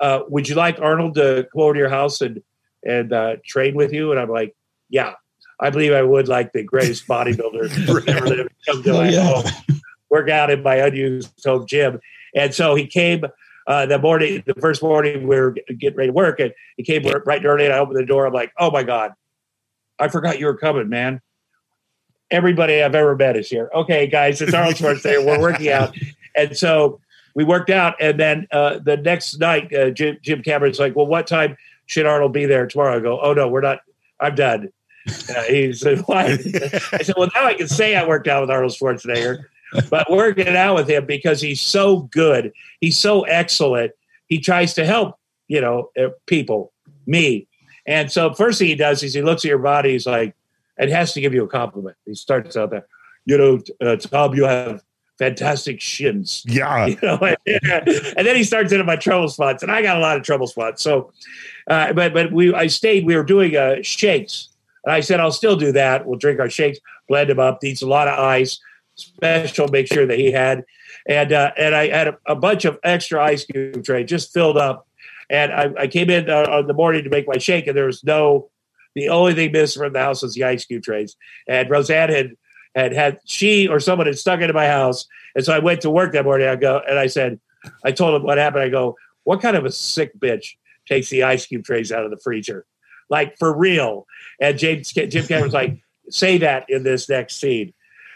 uh, 0.00 0.20
"Would 0.28 0.48
you 0.48 0.54
like 0.54 0.80
Arnold 0.80 1.14
to 1.14 1.46
come 1.52 1.62
over 1.62 1.74
to 1.74 1.78
your 1.78 1.88
house 1.88 2.20
and 2.20 2.42
and 2.84 3.12
uh, 3.12 3.36
train 3.46 3.74
with 3.74 3.92
you?" 3.92 4.10
And 4.10 4.20
I'm 4.20 4.30
like, 4.30 4.54
"Yeah, 4.88 5.14
I 5.60 5.70
believe 5.70 5.92
I 5.92 6.02
would 6.02 6.28
like 6.28 6.52
the 6.52 6.62
greatest 6.62 7.06
bodybuilder 7.06 8.08
ever 8.08 8.26
lived. 8.26 8.50
Come 8.66 8.82
to 8.82 8.90
Oh, 8.90 8.96
my 8.98 9.08
yeah. 9.10 9.24
home, 9.24 9.80
work 10.10 10.28
out 10.30 10.50
in 10.50 10.62
my 10.62 10.76
unused 10.76 11.32
home 11.44 11.66
gym." 11.66 12.00
And 12.34 12.54
so 12.54 12.74
he 12.74 12.86
came 12.86 13.24
uh, 13.66 13.86
the 13.86 13.98
morning, 13.98 14.42
the 14.46 14.54
first 14.54 14.82
morning 14.82 15.26
we 15.26 15.36
were 15.36 15.50
getting 15.78 15.96
ready 15.96 16.08
to 16.08 16.12
work, 16.12 16.40
and 16.40 16.52
he 16.76 16.82
came 16.82 17.02
right 17.26 17.44
early. 17.44 17.64
And 17.64 17.74
I 17.74 17.78
opened 17.78 17.98
the 17.98 18.06
door. 18.06 18.26
I'm 18.26 18.32
like, 18.32 18.52
"Oh 18.58 18.70
my 18.70 18.82
god, 18.82 19.12
I 19.98 20.08
forgot 20.08 20.38
you 20.40 20.46
were 20.46 20.56
coming, 20.56 20.88
man." 20.88 21.20
Everybody 22.30 22.80
I've 22.80 22.94
ever 22.94 23.16
met 23.16 23.36
is 23.36 23.48
here. 23.50 23.68
Okay, 23.74 24.06
guys, 24.06 24.40
it's 24.40 24.54
Arnold 24.54 24.76
Schwarzenegger. 24.76 25.26
We're 25.26 25.40
working 25.40 25.68
out, 25.68 25.96
and 26.36 26.56
so 26.56 27.00
we 27.34 27.44
worked 27.44 27.70
out. 27.70 27.94
And 28.00 28.18
then 28.18 28.46
uh, 28.52 28.78
the 28.78 28.96
next 28.96 29.38
night, 29.38 29.72
uh, 29.74 29.90
Jim, 29.90 30.18
Jim 30.22 30.42
Cameron's 30.42 30.78
like, 30.78 30.96
"Well, 30.96 31.06
what 31.06 31.26
time 31.26 31.56
should 31.86 32.06
Arnold 32.06 32.32
be 32.32 32.46
there 32.46 32.66
tomorrow?" 32.66 32.96
I 32.96 33.00
go, 33.00 33.20
"Oh 33.20 33.32
no, 33.32 33.48
we're 33.48 33.60
not. 33.60 33.80
I'm 34.18 34.34
done." 34.34 34.72
Uh, 35.34 35.42
he 35.44 35.72
said, 35.72 35.98
"Why?" 36.06 36.24
I 36.24 36.36
said, 36.36 37.14
"Well, 37.16 37.30
now 37.34 37.46
I 37.46 37.54
can 37.54 37.68
say 37.68 37.96
I 37.96 38.06
worked 38.06 38.28
out 38.28 38.42
with 38.42 38.50
Arnold 38.50 38.72
Schwarzenegger, 38.72 39.44
but 39.88 40.10
working 40.10 40.48
out 40.48 40.74
with 40.74 40.90
him 40.90 41.06
because 41.06 41.40
he's 41.40 41.60
so 41.60 42.00
good, 42.12 42.52
he's 42.82 42.98
so 42.98 43.22
excellent. 43.22 43.92
He 44.28 44.38
tries 44.38 44.74
to 44.74 44.84
help, 44.84 45.18
you 45.48 45.62
know, 45.62 45.90
uh, 45.98 46.10
people, 46.26 46.72
me, 47.06 47.48
and 47.86 48.12
so 48.12 48.34
first 48.34 48.58
thing 48.58 48.68
he 48.68 48.74
does 48.74 49.02
is 49.02 49.14
he 49.14 49.22
looks 49.22 49.44
at 49.44 49.48
your 49.48 49.58
body. 49.58 49.92
He's 49.92 50.06
like, 50.06 50.36
and 50.76 50.90
has 50.90 51.12
to 51.14 51.20
give 51.20 51.34
you 51.34 51.44
a 51.44 51.48
compliment. 51.48 51.96
He 52.06 52.14
starts 52.14 52.56
out 52.56 52.70
there, 52.70 52.86
you 53.24 53.38
know, 53.38 53.60
uh, 53.80 53.96
Tom, 53.96 54.34
you 54.34 54.44
have 54.44 54.82
fantastic 55.20 55.82
shins 55.82 56.42
Yeah. 56.46 56.86
you 56.86 56.98
know, 57.02 57.18
and, 57.20 57.36
and 57.46 58.26
then 58.26 58.34
he 58.34 58.42
starts 58.42 58.72
into 58.72 58.84
my 58.84 58.96
trouble 58.96 59.28
spots, 59.28 59.62
and 59.62 59.70
I 59.70 59.82
got 59.82 59.98
a 59.98 60.00
lot 60.00 60.16
of 60.16 60.24
trouble 60.24 60.46
spots. 60.46 60.82
So, 60.82 61.12
uh, 61.68 61.92
but 61.92 62.14
but 62.14 62.32
we 62.32 62.52
I 62.52 62.66
stayed. 62.66 63.04
We 63.06 63.14
were 63.14 63.22
doing 63.22 63.54
uh, 63.54 63.76
shakes, 63.82 64.48
and 64.84 64.92
I 64.92 65.00
said 65.00 65.20
I'll 65.20 65.30
still 65.30 65.56
do 65.56 65.72
that. 65.72 66.06
We'll 66.06 66.18
drink 66.18 66.40
our 66.40 66.48
shakes, 66.48 66.78
blend 67.06 67.28
them 67.28 67.38
up, 67.38 67.62
needs 67.62 67.82
a 67.82 67.86
lot 67.86 68.08
of 68.08 68.18
ice, 68.18 68.58
special. 68.96 69.68
Make 69.68 69.86
sure 69.86 70.06
that 70.06 70.18
he 70.18 70.32
had, 70.32 70.64
and 71.06 71.32
uh, 71.32 71.52
and 71.56 71.74
I 71.74 71.88
had 71.88 72.08
a, 72.08 72.18
a 72.26 72.34
bunch 72.34 72.64
of 72.64 72.78
extra 72.82 73.22
ice 73.22 73.44
cube 73.44 73.84
tray 73.84 74.04
just 74.04 74.32
filled 74.32 74.56
up, 74.56 74.88
and 75.28 75.52
I, 75.52 75.70
I 75.80 75.86
came 75.86 76.08
in 76.08 76.30
uh, 76.30 76.46
on 76.50 76.66
the 76.66 76.74
morning 76.74 77.04
to 77.04 77.10
make 77.10 77.28
my 77.28 77.38
shake, 77.38 77.66
and 77.66 77.76
there 77.76 77.86
was 77.86 78.02
no. 78.02 78.50
The 78.96 79.08
only 79.08 79.34
thing 79.34 79.52
missing 79.52 79.80
from 79.80 79.92
the 79.92 80.00
house 80.00 80.22
was 80.22 80.34
the 80.34 80.42
ice 80.42 80.64
cube 80.64 80.82
trays, 80.82 81.14
and 81.46 81.70
Roseanne 81.70 82.08
had 82.08 82.32
had 82.74 82.92
had 82.92 83.18
she 83.24 83.66
or 83.68 83.80
someone 83.80 84.06
had 84.06 84.18
stuck 84.18 84.40
into 84.40 84.54
my 84.54 84.66
house 84.66 85.06
and 85.34 85.44
so 85.44 85.52
I 85.54 85.58
went 85.58 85.80
to 85.82 85.90
work 85.90 86.12
that 86.12 86.24
morning. 86.24 86.48
I 86.48 86.56
go 86.56 86.80
and 86.88 86.98
I 86.98 87.06
said, 87.06 87.40
I 87.84 87.92
told 87.92 88.14
him 88.14 88.22
what 88.22 88.38
happened. 88.38 88.62
I 88.64 88.68
go, 88.68 88.96
what 89.24 89.40
kind 89.40 89.56
of 89.56 89.64
a 89.64 89.72
sick 89.72 90.18
bitch 90.18 90.56
takes 90.88 91.08
the 91.08 91.22
ice 91.22 91.46
cube 91.46 91.64
trays 91.64 91.92
out 91.92 92.04
of 92.04 92.10
the 92.10 92.16
freezer, 92.18 92.66
like 93.08 93.38
for 93.38 93.56
real? 93.56 94.06
And 94.40 94.58
James 94.58 94.92
Jim 94.92 95.26
Cameron's 95.26 95.54
like, 95.54 95.80
say 96.08 96.38
that 96.38 96.68
in 96.68 96.82
this 96.82 97.08
next 97.08 97.36
scene. 97.36 97.72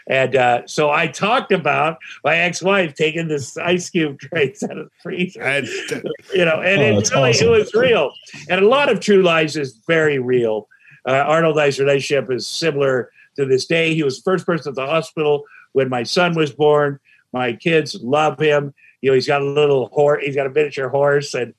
And 0.07 0.35
uh, 0.35 0.67
so 0.67 0.91
I 0.91 1.07
talked 1.07 1.51
about 1.51 1.97
my 2.23 2.37
ex-wife 2.37 2.93
taking 2.93 3.27
this 3.27 3.57
ice 3.57 3.89
cube 3.89 4.19
trays 4.19 4.61
out 4.61 4.77
of 4.77 4.85
the 4.85 4.91
freezer 5.01 5.41
And, 5.41 5.67
you 6.33 6.45
know, 6.45 6.61
and 6.61 6.81
Oh, 6.81 6.99
it 6.99 7.11
really 7.11 7.29
awesome. 7.31 7.47
it 7.47 7.49
was 7.49 7.73
real. 7.73 8.11
And 8.47 8.63
a 8.63 8.67
lot 8.67 8.91
of 8.91 8.99
True 8.99 9.23
Lies 9.23 9.57
is 9.57 9.81
very 9.87 10.19
real. 10.19 10.67
Uh, 11.07 11.13
Arnold 11.13 11.57
and 11.57 11.65
I's 11.65 11.79
relationship 11.79 12.31
is 12.31 12.45
similar 12.45 13.09
to 13.35 13.45
this 13.45 13.65
day. 13.65 13.93
He 13.93 14.03
was 14.03 14.17
the 14.17 14.23
first 14.23 14.45
person 14.45 14.69
at 14.69 14.75
the 14.75 14.85
hospital 14.85 15.43
when 15.73 15.89
my 15.89 16.03
son 16.03 16.33
was 16.33 16.51
born. 16.51 16.99
My 17.33 17.53
kids 17.53 17.95
love 18.01 18.39
him. 18.39 18.73
You 19.01 19.11
know, 19.11 19.15
he's 19.15 19.27
got 19.27 19.41
a 19.41 19.45
little 19.45 19.87
horse. 19.87 20.23
He's 20.23 20.35
got 20.35 20.47
a 20.47 20.49
miniature 20.49 20.89
horse, 20.89 21.33
and 21.33 21.53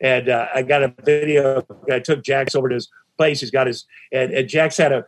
and 0.00 0.28
uh, 0.28 0.48
I 0.54 0.62
got 0.62 0.82
a 0.82 0.94
video. 1.04 1.64
I 1.90 2.00
took 2.00 2.22
Jax 2.22 2.54
over 2.54 2.68
to 2.68 2.74
his 2.74 2.88
place. 3.16 3.40
He's 3.40 3.50
got 3.50 3.66
his 3.66 3.84
and, 4.10 4.32
and 4.32 4.48
Jax 4.48 4.76
had 4.76 4.92
a 4.92 5.04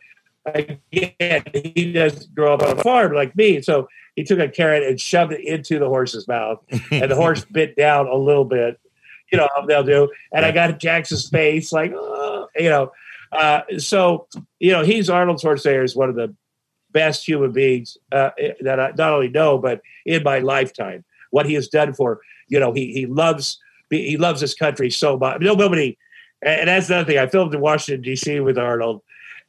again. 0.46 1.42
He 1.52 1.92
doesn't 1.92 2.34
grow 2.34 2.54
up 2.54 2.62
on 2.62 2.78
a 2.78 2.82
farm 2.82 3.14
like 3.14 3.34
me, 3.34 3.62
so 3.62 3.88
he 4.14 4.24
took 4.24 4.38
a 4.38 4.48
carrot 4.48 4.82
and 4.82 5.00
shoved 5.00 5.32
it 5.32 5.44
into 5.44 5.78
the 5.78 5.88
horse's 5.88 6.28
mouth, 6.28 6.62
and 6.90 7.10
the 7.10 7.16
horse 7.16 7.44
bit 7.50 7.76
down 7.76 8.06
a 8.06 8.16
little 8.16 8.44
bit. 8.44 8.78
You 9.32 9.38
know 9.38 9.48
they'll 9.66 9.84
do. 9.84 10.10
And 10.32 10.44
I 10.44 10.50
got 10.50 10.78
Jackson's 10.78 11.28
face, 11.28 11.72
like, 11.72 11.92
oh, 11.94 12.48
you 12.56 12.68
know. 12.68 12.92
Uh, 13.32 13.60
so, 13.78 14.26
you 14.58 14.72
know, 14.72 14.82
he's 14.82 15.08
Arnold 15.08 15.40
Schwarzenegger 15.40 15.84
is 15.84 15.94
one 15.94 16.08
of 16.08 16.16
the 16.16 16.34
best 16.92 17.26
human 17.26 17.52
beings 17.52 17.96
uh, 18.12 18.30
that 18.60 18.80
I 18.80 18.92
not 18.96 19.12
only 19.12 19.28
know, 19.28 19.58
but 19.58 19.80
in 20.04 20.22
my 20.22 20.40
lifetime. 20.40 21.04
What 21.30 21.46
he 21.46 21.54
has 21.54 21.68
done 21.68 21.92
for, 21.92 22.20
you 22.48 22.58
know, 22.58 22.72
he 22.72 22.92
he 22.92 23.06
loves 23.06 23.58
he 23.88 24.16
loves 24.16 24.40
his 24.40 24.54
country 24.54 24.90
so 24.90 25.16
much. 25.16 25.40
Nobody, 25.40 25.96
and 26.42 26.68
that's 26.68 26.88
another 26.88 27.04
thing. 27.04 27.18
I 27.18 27.28
filmed 27.28 27.54
in 27.54 27.60
Washington 27.60 28.02
D.C. 28.02 28.40
with 28.40 28.58
Arnold, 28.58 29.02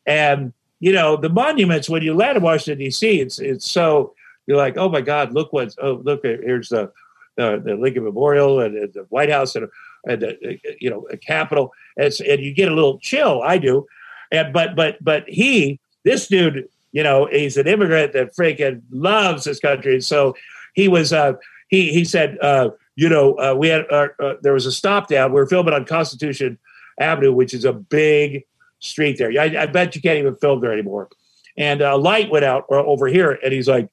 and 0.06 0.54
you 0.80 0.92
know 0.92 1.18
the 1.18 1.30
monuments 1.30 1.90
when 1.90 2.04
you 2.04 2.14
land 2.14 2.38
in 2.38 2.44
Washington 2.44 2.84
D.C. 2.84 3.20
It's 3.20 3.40
it's 3.40 3.70
so 3.70 4.14
you're 4.46 4.58
like, 4.58 4.78
oh 4.78 4.90
my 4.90 5.02
God, 5.02 5.34
look 5.34 5.52
what's 5.54 5.76
oh 5.82 6.02
look 6.04 6.22
here's 6.24 6.70
the 6.70 6.92
the, 7.38 7.62
the 7.64 7.76
Lincoln 7.76 8.04
Memorial 8.04 8.60
and, 8.60 8.76
and 8.76 8.94
the 8.94 9.06
White 9.10 9.32
House 9.32 9.56
and 9.56 9.68
and 10.06 10.22
the, 10.22 10.60
you 10.80 10.90
know 10.90 11.08
a 11.12 11.18
capital 11.18 11.72
And, 11.98 12.14
and 12.28 12.42
you 12.42 12.54
get 12.54 12.72
a 12.72 12.76
little 12.76 13.00
chill. 13.00 13.42
I 13.44 13.58
do, 13.58 13.86
and 14.32 14.54
but 14.54 14.76
but 14.76 15.04
but 15.04 15.28
he 15.28 15.80
this 16.04 16.28
dude, 16.28 16.68
you 16.92 17.04
know, 17.04 17.28
he's 17.28 17.58
an 17.58 17.68
immigrant 17.68 18.14
that 18.14 18.36
freaking 18.36 18.82
loves 18.92 19.46
his 19.46 19.60
country. 19.60 20.02
So 20.02 20.36
he 20.74 20.88
was 20.88 21.14
uh, 21.14 21.34
he 21.70 21.92
he 21.92 22.06
said, 22.06 22.38
uh, 22.42 22.72
you 22.96 23.10
know, 23.10 23.36
uh, 23.36 23.56
we 23.58 23.70
had 23.70 23.86
uh, 23.92 24.08
uh, 24.20 24.36
there 24.42 24.54
was 24.54 24.66
a 24.66 24.72
stop 24.72 25.08
down. 25.08 25.32
We 25.32 25.40
were 25.40 25.48
filming 25.48 25.74
on 25.74 25.86
Constitution 25.86 26.58
Avenue, 27.00 27.34
which 27.34 27.54
is 27.54 27.66
a 27.66 27.74
big 27.74 28.46
street 28.80 29.18
there. 29.18 29.32
I, 29.40 29.64
I 29.64 29.66
bet 29.68 29.96
you 29.96 30.02
can't 30.02 30.18
even 30.18 30.36
film 30.36 30.62
there 30.62 30.74
anymore. 30.74 31.10
And 31.58 31.82
a 31.82 31.98
light 31.98 32.32
went 32.32 32.46
out 32.46 32.66
over 32.70 33.08
here, 33.08 33.38
and 33.44 33.54
he's 33.54 33.68
like, 33.68 33.90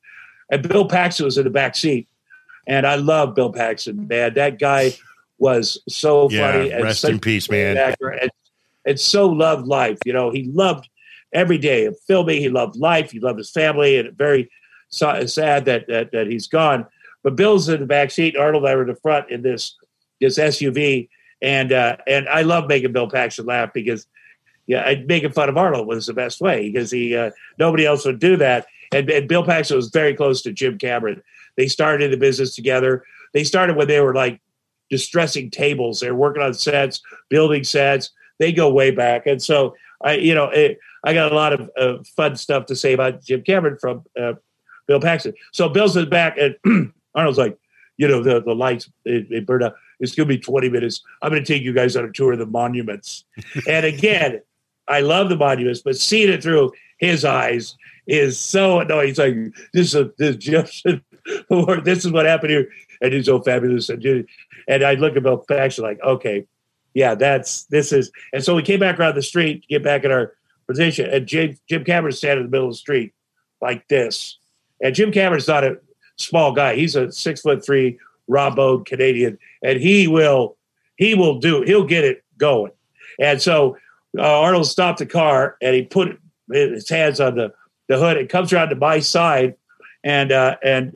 and 0.51 0.67
Bill 0.67 0.87
Paxton 0.87 1.25
was 1.25 1.37
in 1.37 1.45
the 1.45 1.51
back 1.51 1.77
seat, 1.77 2.09
and 2.67 2.87
I 2.87 2.95
love 2.95 3.35
Bill 3.35 3.53
Paxton, 3.53 4.07
man. 4.07 4.35
That 4.35 4.59
guy 4.59 4.93
was 5.39 5.79
so 5.89 6.29
Yeah, 6.31 6.53
funny. 6.53 6.71
and 6.73 6.85
rest 6.85 7.05
in 7.05 7.19
peace, 7.21 7.51
man. 7.51 7.77
actor, 7.77 8.09
and, 8.09 8.31
and 8.85 8.99
so 9.01 9.29
loved 9.29 9.67
life. 9.67 9.99
You 10.05 10.13
know, 10.13 10.31
he 10.31 10.45
loved 10.45 10.89
every 11.33 11.59
day 11.59 11.85
of 11.87 11.97
filming. 12.07 12.41
He 12.41 12.49
loved 12.49 12.77
life. 12.77 13.11
He 13.13 13.21
loved 13.21 13.39
his 13.39 13.51
family, 13.51 13.99
and 13.99 14.17
very 14.17 14.51
sad 14.91 15.65
that, 15.67 15.87
that 15.89 16.13
that 16.13 16.27
he's 16.27 16.47
gone. 16.49 16.87
But 17.23 17.37
Bill's 17.37 17.69
in 17.69 17.81
the 17.81 17.87
back 17.87 18.11
seat. 18.11 18.37
Arnold 18.37 18.65
and 18.65 18.71
I 18.73 18.75
were 18.77 18.83
in 18.83 18.89
the 18.89 18.95
front 18.97 19.31
in 19.31 19.43
this 19.43 19.77
this 20.21 20.39
SUV, 20.39 21.09
and 21.43 21.73
uh, 21.73 21.97
and 22.07 22.29
I 22.29 22.43
love 22.43 22.69
making 22.69 22.93
Bill 22.93 23.09
Paxton 23.09 23.47
laugh 23.47 23.73
because 23.73 24.07
yeah, 24.67 24.83
I- 24.83 25.05
making 25.07 25.33
fun 25.33 25.49
of 25.49 25.57
Arnold 25.57 25.87
was 25.87 26.07
the 26.07 26.15
best 26.15 26.41
way 26.41 26.71
because 26.71 26.91
he 26.91 27.17
uh, 27.17 27.31
nobody 27.59 27.87
else 27.87 28.05
would 28.05 28.19
do 28.19 28.37
that. 28.37 28.67
And, 28.91 29.11
and 29.11 29.29
Bill 29.29 29.45
Paxton 29.45 29.77
was 29.77 29.91
very 29.91 30.15
close 30.15 30.41
to 30.43 30.53
Jim 30.53 30.79
Cameron. 30.79 31.23
They 31.57 31.69
started 31.69 32.11
the 32.11 32.17
business 32.17 32.55
together. 32.55 33.05
They 33.35 33.45
started 33.45 33.77
when 33.77 33.87
they 33.89 34.01
were 34.01 34.15
like 34.15 34.41
distressing 34.91 35.51
tables. 35.51 36.01
They're 36.01 36.15
working 36.15 36.43
on 36.43 36.55
sets, 36.55 37.01
building 37.29 37.65
sets. 37.65 38.11
They 38.39 38.53
go 38.53 38.73
way 38.73 38.91
back, 38.91 39.27
and 39.27 39.43
so 39.43 39.75
I, 40.03 40.15
you 40.15 40.35
know, 40.35 40.47
it, 40.47 40.79
I 41.05 41.15
got 41.15 41.33
a 41.33 41.35
lot 41.35 41.53
of 41.53 41.71
uh, 41.77 42.03
fun 42.17 42.37
stuff 42.37 42.67
to 42.67 42.77
say 42.77 42.93
about 42.93 43.23
Jim 43.23 43.43
Cameron 43.43 43.79
from 43.81 44.05
uh, 44.21 44.35
Bill 44.87 45.01
Paxton. 45.01 45.35
So 45.53 45.69
Bill's 45.69 45.97
in 45.97 46.05
the 46.05 46.11
back, 46.11 46.39
and 46.39 46.93
Arnold's 47.15 47.39
like, 47.39 47.59
you 47.97 48.07
know, 48.07 48.23
the 48.23 48.41
the 48.41 48.55
lights 48.55 48.91
it, 49.05 49.27
it 49.31 49.47
burned 49.47 49.65
out. 49.65 49.75
It's 50.01 50.15
gonna 50.15 50.29
be 50.29 50.39
twenty 50.39 50.69
minutes. 50.69 51.03
I'm 51.23 51.31
gonna 51.31 51.45
take 51.45 51.63
you 51.63 51.73
guys 51.73 51.97
on 51.97 52.05
a 52.05 52.13
tour 52.13 52.33
of 52.33 52.39
the 52.39 52.47
monuments. 52.47 53.25
and 53.69 53.85
again, 53.85 54.41
I 54.87 55.01
love 55.01 55.29
the 55.29 55.37
monuments, 55.37 55.83
but 55.83 55.97
seeing 55.97 56.31
it 56.31 56.43
through 56.43 56.73
his 56.99 57.25
eyes 57.25 57.77
is 58.07 58.39
so 58.39 58.81
annoying. 58.81 59.09
He's 59.09 59.19
like, 59.19 59.35
this 59.73 59.89
is 59.89 59.95
a, 59.95 60.11
this 60.19 60.37
just 60.37 60.87
or 61.51 61.81
this 61.81 62.05
is 62.05 62.13
what 62.13 62.27
happened 62.27 62.51
here, 62.51 62.69
and 63.01 63.13
he's 63.13 63.27
so 63.27 63.41
fabulous. 63.41 63.89
And 63.89 64.27
and 64.67 64.85
I 64.85 64.95
look 64.95 65.17
at 65.17 65.23
Bill 65.23 65.39
Paxton 65.39 65.85
like, 65.85 66.01
okay, 66.03 66.47
yeah, 66.95 67.15
that's 67.15 67.65
this 67.65 67.93
is. 67.93 68.11
And 68.33 68.43
so 68.43 68.55
we 68.55 68.63
came 68.63 68.81
back 68.81 68.99
around 68.99 69.15
the 69.15 69.23
street 69.23 69.63
to 69.63 69.69
get 69.69 69.85
back 69.85 70.05
in 70.05 70.13
our 70.13 70.35
position, 70.67 71.09
and 71.11 71.27
Jim 71.27 71.57
Jim 71.69 71.85
Cameron's 71.85 72.19
standing 72.19 72.45
in 72.45 72.51
the 72.51 72.55
middle 72.55 72.69
of 72.69 72.75
the 72.75 72.79
street 72.79 73.15
like 73.61 73.87
this. 73.89 74.39
And 74.81 74.95
Jim 74.95 75.13
Cameron's 75.13 75.49
not 75.49 75.65
a 75.65 75.79
small 76.17 76.53
guy; 76.53 76.75
he's 76.75 76.97
a 76.97 77.13
six 77.13 77.41
foot 77.41 77.65
three, 77.65 77.99
raw 78.27 78.51
boned 78.51 78.87
Canadian, 78.87 79.39
and 79.63 79.81
he 79.81 80.09
will 80.09 80.57
he 80.97 81.15
will 81.15 81.39
do 81.39 81.63
he'll 81.63 81.85
get 81.85 82.05
it 82.05 82.25
going. 82.37 82.73
And 83.21 83.43
so 83.43 83.77
uh, 84.17 84.41
Arnold 84.41 84.67
stopped 84.67 85.01
the 85.01 85.07
car 85.07 85.57
and 85.61 85.75
he 85.75 85.83
put 85.83 86.19
his 86.51 86.89
hands 86.89 87.21
on 87.21 87.35
the 87.35 87.53
the 87.89 87.99
hood 87.99 88.17
It 88.17 88.29
comes 88.29 88.53
around 88.53 88.69
to 88.69 88.77
my 88.77 89.01
side 89.01 89.55
and 90.05 90.31
uh, 90.31 90.57
and 90.63 90.95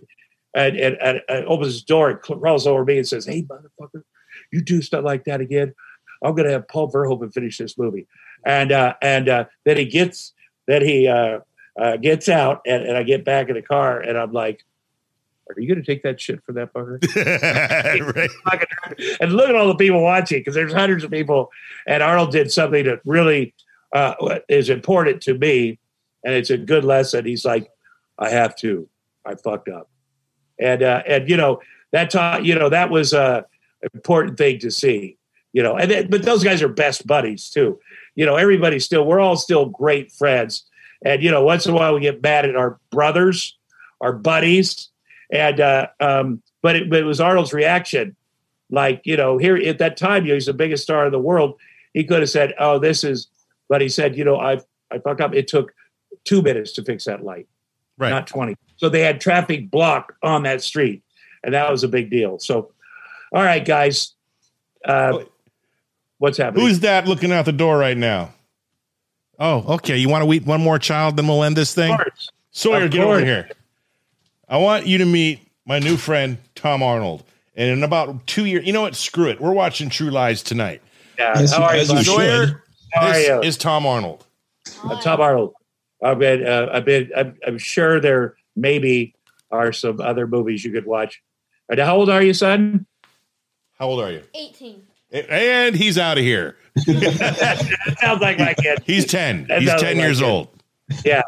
and, 0.55 0.77
and, 0.77 0.97
and, 1.01 1.21
and 1.29 1.47
opens 1.47 1.73
his 1.73 1.83
door 1.83 2.11
and 2.11 2.21
crawls 2.21 2.67
over 2.67 2.85
me 2.85 2.99
and 2.99 3.09
says, 3.09 3.27
"Hey, 3.27 3.43
motherfucker, 3.43 4.03
you 4.53 4.63
do 4.63 4.83
stuff 4.83 5.05
like 5.05 5.25
that 5.25 5.41
again, 5.41 5.75
I'm 6.23 6.35
going 6.35 6.47
to 6.47 6.53
have 6.53 6.69
Paul 6.69 6.91
Verhoeven 6.91 7.33
finish 7.33 7.59
this 7.59 7.79
movie." 7.79 8.07
And 8.45 8.73
uh, 8.73 8.95
and 9.01 9.29
uh, 9.29 9.45
then 9.65 9.77
he 9.77 9.87
gets 9.87 10.33
then 10.67 10.83
he 10.83 11.09
uh, 11.09 11.41
uh, 11.79 11.97
gets 11.97 12.29
out 12.29 12.63
and, 12.67 12.85
and 12.85 12.97
I 12.97 13.03
get 13.03 13.25
back 13.25 13.49
in 13.49 13.55
the 13.55 13.63
car 13.63 14.01
and 14.01 14.19
I'm 14.19 14.33
like, 14.33 14.65
"Are 15.49 15.61
you 15.61 15.69
going 15.69 15.83
to 15.83 15.87
take 15.87 16.03
that 16.03 16.21
shit 16.21 16.43
for 16.45 16.53
that 16.53 16.73
fucker?" 16.73 16.99
right. 18.47 19.17
and 19.21 19.33
look 19.33 19.49
at 19.49 19.55
all 19.55 19.69
the 19.69 19.75
people 19.77 20.03
watching 20.03 20.41
because 20.41 20.55
there's 20.55 20.73
hundreds 20.73 21.05
of 21.05 21.11
people. 21.11 21.51
And 21.87 22.03
Arnold 22.03 22.33
did 22.33 22.53
something 22.53 22.85
that 22.85 23.01
really 23.05 23.55
uh, 23.93 24.39
is 24.49 24.71
important 24.71 25.23
to 25.23 25.35
me, 25.35 25.79
and 26.25 26.35
it's 26.35 26.51
a 26.51 26.59
good 26.59 26.85
lesson. 26.85 27.25
He's 27.25 27.45
like, 27.45 27.71
I 28.19 28.31
have 28.31 28.57
to. 28.57 28.89
I 29.25 29.35
fucked 29.37 29.69
up, 29.69 29.89
and 30.63 30.83
uh, 30.83 31.03
and 31.07 31.29
you 31.29 31.37
know 31.37 31.61
that 31.91 32.11
taught 32.11 32.45
you 32.45 32.55
know 32.55 32.69
that 32.69 32.91
was 32.91 33.13
a 33.13 33.45
important 33.95 34.39
thing 34.39 34.59
to 34.61 34.71
see. 34.71 35.17
You 35.53 35.63
know, 35.63 35.77
and 35.77 35.91
then, 35.91 36.09
but 36.09 36.23
those 36.23 36.43
guys 36.43 36.63
are 36.63 36.69
best 36.69 37.07
buddies 37.07 37.51
too. 37.51 37.79
You 38.15 38.25
know, 38.25 38.37
everybody's 38.37 38.85
still 38.85 39.05
we're 39.05 39.21
all 39.21 39.37
still 39.37 39.67
great 39.67 40.11
friends, 40.11 40.65
and 41.05 41.23
you 41.23 41.31
know 41.31 41.43
once 41.43 41.67
in 41.67 41.73
a 41.73 41.75
while 41.75 41.95
we 41.95 42.01
get 42.01 42.23
mad 42.23 42.47
at 42.47 42.57
our 42.57 42.79
brothers, 42.91 43.59
our 44.01 44.15
buddies, 44.15 44.89
and 45.31 45.61
uh, 45.61 45.89
um, 46.01 46.43
but 46.63 46.77
it, 46.77 46.91
but 46.91 47.01
it 47.01 47.05
was 47.05 47.21
Arnold's 47.21 47.53
reaction 47.53 48.17
like 48.73 49.03
you 49.05 49.17
know 49.17 49.39
here 49.39 49.57
at 49.57 49.79
that 49.79 49.97
time 49.97 50.25
you 50.25 50.31
know, 50.31 50.35
he's 50.35 50.47
the 50.47 50.53
biggest 50.53 50.83
star 50.83 51.07
in 51.07 51.13
the 51.13 51.19
world 51.19 51.61
he 51.93 52.03
could 52.03 52.21
have 52.21 52.31
said 52.31 52.55
oh 52.59 52.79
this 52.79 53.05
is 53.05 53.29
but 53.69 53.81
he 53.81 53.89
said 53.89 54.17
you 54.17 54.25
know 54.25 54.41
i 54.41 54.59
i 54.91 54.99
fucked 54.99 55.21
up 55.21 55.35
it 55.35 55.47
took 55.47 55.73
two 56.25 56.43
minutes 56.43 56.73
to 56.73 56.83
fix 56.83 57.05
that 57.05 57.23
light 57.23 57.47
Right. 57.99 58.11
not 58.11 58.27
20 58.27 58.57
so 58.83 58.89
they 58.89 59.01
had 59.01 59.21
traffic 59.21 59.71
block 59.71 60.17
on 60.25 60.43
that 60.43 60.61
street 60.61 61.03
and 61.45 61.55
that 61.55 61.71
was 61.71 61.85
a 61.85 61.89
big 61.89 62.11
deal 62.11 62.37
so 62.41 62.73
all 63.33 63.43
right 63.45 63.65
guys 63.65 64.15
uh 64.85 65.21
what's 66.19 66.37
happening 66.37 66.67
Who's 66.67 66.81
that 66.81 67.07
looking 67.07 67.31
out 67.33 67.45
the 67.45 67.53
door 67.53 67.79
right 67.79 67.97
now? 67.97 68.35
Oh, 69.39 69.75
okay. 69.75 69.97
You 69.97 70.09
want 70.09 70.25
to 70.25 70.33
eat 70.33 70.45
one 70.47 70.61
more 70.61 70.79
child, 70.79 71.17
then 71.17 71.27
we'll 71.27 71.43
end 71.43 71.57
this 71.57 71.75
thing? 71.75 71.93
Of. 71.93 72.01
Sawyer, 72.53 72.85
Of 72.85 72.91
get 72.93 73.03
over 73.03 73.25
here. 73.25 73.49
I 74.49 74.59
want 74.59 74.87
you 74.87 74.99
to 74.99 75.05
meet 75.07 75.41
my 75.67 75.81
new 75.81 75.97
friend, 75.97 76.39
Tom 76.55 76.81
Arnold. 76.83 77.25
And 77.57 77.71
in 77.71 77.83
about 77.83 78.25
two 78.29 78.45
years, 78.45 78.65
you 78.67 78.73
know 78.73 78.83
what? 78.83 78.95
Screw 78.95 79.29
it. 79.31 79.41
We're 79.41 79.53
watching 79.53 79.89
True 79.89 80.11
Lies 80.11 80.43
tonight. 80.45 80.81
yeah. 81.19 81.41
Yes, 81.41 81.53
how 81.53 81.63
are 81.65 81.77
you 81.77 81.83
you. 81.83 82.03
Sawyer, 82.05 82.63
How 82.93 83.07
are 83.09 83.13
this 83.15 83.27
you? 83.29 83.41
is 83.41 83.57
Tom 83.57 83.85
Arnold. 83.85 84.25
Uh, 84.85 85.01
Tom 85.01 85.21
Arnold. 85.21 85.55
I've 86.05 86.19
been, 86.21 86.47
uh, 86.47 86.69
I've 86.73 86.85
been, 86.85 87.11
I'm, 87.17 87.37
I'm 87.45 87.59
sure 87.59 87.99
there 88.01 88.37
maybe 88.57 89.15
are 89.51 89.73
some 89.73 90.01
other 90.01 90.27
movies 90.27 90.65
you 90.65 90.73
could 90.73 90.87
watch. 90.87 91.23
And 91.69 91.79
how 91.81 91.97
old 91.97 92.11
are 92.11 92.23
you, 92.23 92.35
son? 92.35 92.87
How 93.79 93.89
old 93.89 94.01
are 94.01 94.11
you? 94.13 94.23
18. 94.35 94.83
And 95.31 95.75
he's 95.75 95.99
out 95.99 96.17
of 96.19 96.25
here. 96.25 96.57
that 96.75 97.97
sounds 98.01 98.21
like 98.23 98.39
my 98.39 98.55
kid. 98.55 98.83
He's 98.87 99.05
10. 99.07 99.47
That 99.49 99.61
He's 99.61 99.69
10 99.71 99.81
like 99.81 99.97
years 99.97 100.21
it. 100.23 100.25
old. 100.25 100.49
Yeah, 101.05 101.21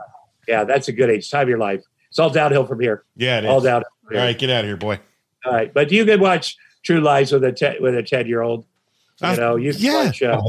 yeah, 0.48 0.64
that's 0.64 0.88
a 0.88 0.92
good 0.92 1.10
age. 1.10 1.30
Time 1.30 1.42
of 1.42 1.48
your 1.50 1.58
life. 1.58 1.82
It's 2.08 2.18
all 2.18 2.30
downhill 2.30 2.64
from 2.66 2.80
here. 2.80 3.04
Yeah, 3.16 3.38
it 3.38 3.44
is. 3.44 3.50
All 3.50 3.60
downhill. 3.60 3.88
All 4.04 4.08
From 4.08 4.16
here. 4.16 4.24
right, 4.24 4.38
get 4.38 4.48
out 4.50 4.60
of 4.64 4.68
here, 4.68 4.76
boy. 4.78 4.98
All 5.44 5.52
right, 5.52 5.72
but 5.72 5.90
you 5.92 6.04
could 6.06 6.20
watch 6.20 6.56
True 6.82 7.00
Lies 7.00 7.30
with 7.32 7.44
a 7.44 7.52
te- 7.52 7.78
with 7.80 7.94
a 7.94 8.02
ten 8.02 8.26
year 8.26 8.40
old. 8.40 8.64
You 9.20 9.28
Uh, 9.28 9.34
know, 9.34 9.56
you 9.56 9.72
can 9.72 9.82
yeah. 9.82 10.04
watch 10.06 10.22
uh, 10.22 10.40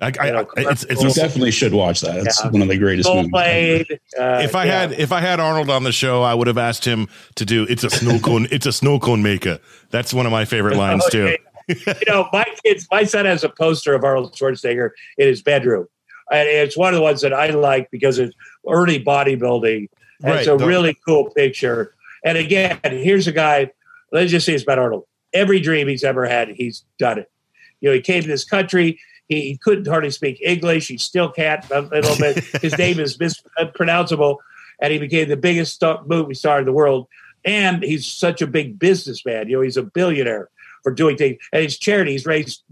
I, 0.00 0.12
I, 0.18 0.28
You 0.30 0.36
I- 0.56 0.70
it's, 0.70 0.84
it's 0.84 1.02
You 1.02 1.10
a, 1.10 1.12
definitely 1.12 1.50
should 1.50 1.72
watch 1.74 2.00
that. 2.00 2.16
It's 2.26 2.42
Yeah. 2.42 2.50
one 2.50 2.62
of 2.62 2.68
the 2.68 2.78
greatest 2.78 3.06
Soul 3.06 3.16
movies. 3.16 3.30
Blade. 3.30 4.00
Uh, 4.18 4.40
if 4.42 4.54
I 4.54 4.64
yeah. 4.64 4.80
had 4.80 4.92
if 4.92 5.12
I 5.12 5.20
had 5.20 5.40
Arnold 5.40 5.68
on 5.70 5.82
the 5.84 5.92
show, 5.92 6.22
I 6.22 6.34
would 6.34 6.46
have 6.46 6.58
asked 6.58 6.84
him 6.84 7.08
to 7.36 7.44
do 7.44 7.64
it's 7.68 7.84
a 7.84 7.90
snow 7.90 8.18
cone 8.18 8.46
it's 8.50 8.66
a 8.66 8.72
snow 8.72 8.98
cone 8.98 9.22
maker. 9.22 9.58
That's 9.90 10.14
one 10.14 10.26
of 10.26 10.32
my 10.32 10.44
favorite 10.44 10.76
lines 10.84 11.04
too. 11.10 11.36
You 11.68 11.76
know, 12.08 12.28
my 12.32 12.44
kids, 12.64 12.86
my 12.90 13.04
son 13.04 13.26
has 13.26 13.44
a 13.44 13.48
poster 13.48 13.94
of 13.94 14.02
Arnold 14.02 14.34
Schwarzenegger 14.34 14.90
in 15.18 15.28
his 15.28 15.40
bedroom, 15.42 15.86
and 16.32 16.48
it's 16.48 16.76
one 16.76 16.92
of 16.92 16.96
the 16.96 17.02
ones 17.02 17.20
that 17.20 17.32
I 17.32 17.50
like 17.50 17.90
because 17.92 18.18
it's 18.18 18.34
early 18.68 19.02
bodybuilding. 19.04 19.86
And 20.22 20.34
it's 20.34 20.48
Right, 20.48 20.54
a 20.54 20.56
the- 20.58 20.66
really 20.66 20.96
cool 21.06 21.30
picture. 21.30 21.94
And 22.24 22.36
again, 22.36 22.78
here's 22.84 23.26
a 23.26 23.32
guy. 23.32 23.70
Let's 24.12 24.30
just 24.30 24.44
say 24.46 24.52
it's 24.54 24.62
about 24.64 24.78
Arnold. 24.78 25.04
Every 25.32 25.60
dream 25.60 25.86
he's 25.88 26.02
ever 26.04 26.26
had, 26.26 26.48
he's 26.48 26.84
done 26.98 27.18
it. 27.20 27.30
You 27.80 27.88
know, 27.90 27.94
he 27.94 28.00
came 28.02 28.20
to 28.20 28.28
this 28.28 28.44
country. 28.44 28.98
He, 29.30 29.42
he 29.42 29.56
couldn't 29.56 29.86
hardly 29.86 30.10
speak 30.10 30.40
English. 30.42 30.88
He 30.88 30.98
still 30.98 31.30
can't 31.30 31.64
a 31.70 31.82
little 31.82 32.16
bit. 32.16 32.44
His 32.62 32.76
name 32.76 32.98
is 32.98 33.16
mispronounceable, 33.16 34.38
and 34.82 34.92
he 34.92 34.98
became 34.98 35.28
the 35.28 35.36
biggest 35.36 35.82
movie 36.04 36.34
star 36.34 36.58
in 36.58 36.66
the 36.66 36.72
world. 36.72 37.06
And 37.44 37.82
he's 37.82 38.06
such 38.06 38.42
a 38.42 38.46
big 38.46 38.78
businessman. 38.78 39.48
You 39.48 39.56
know, 39.56 39.62
he's 39.62 39.76
a 39.76 39.84
billionaire 39.84 40.50
for 40.82 40.92
doing 40.92 41.16
things. 41.16 41.38
And 41.52 41.62
his 41.62 41.78
charity, 41.78 42.10
he's 42.10 42.26
raised 42.26 42.64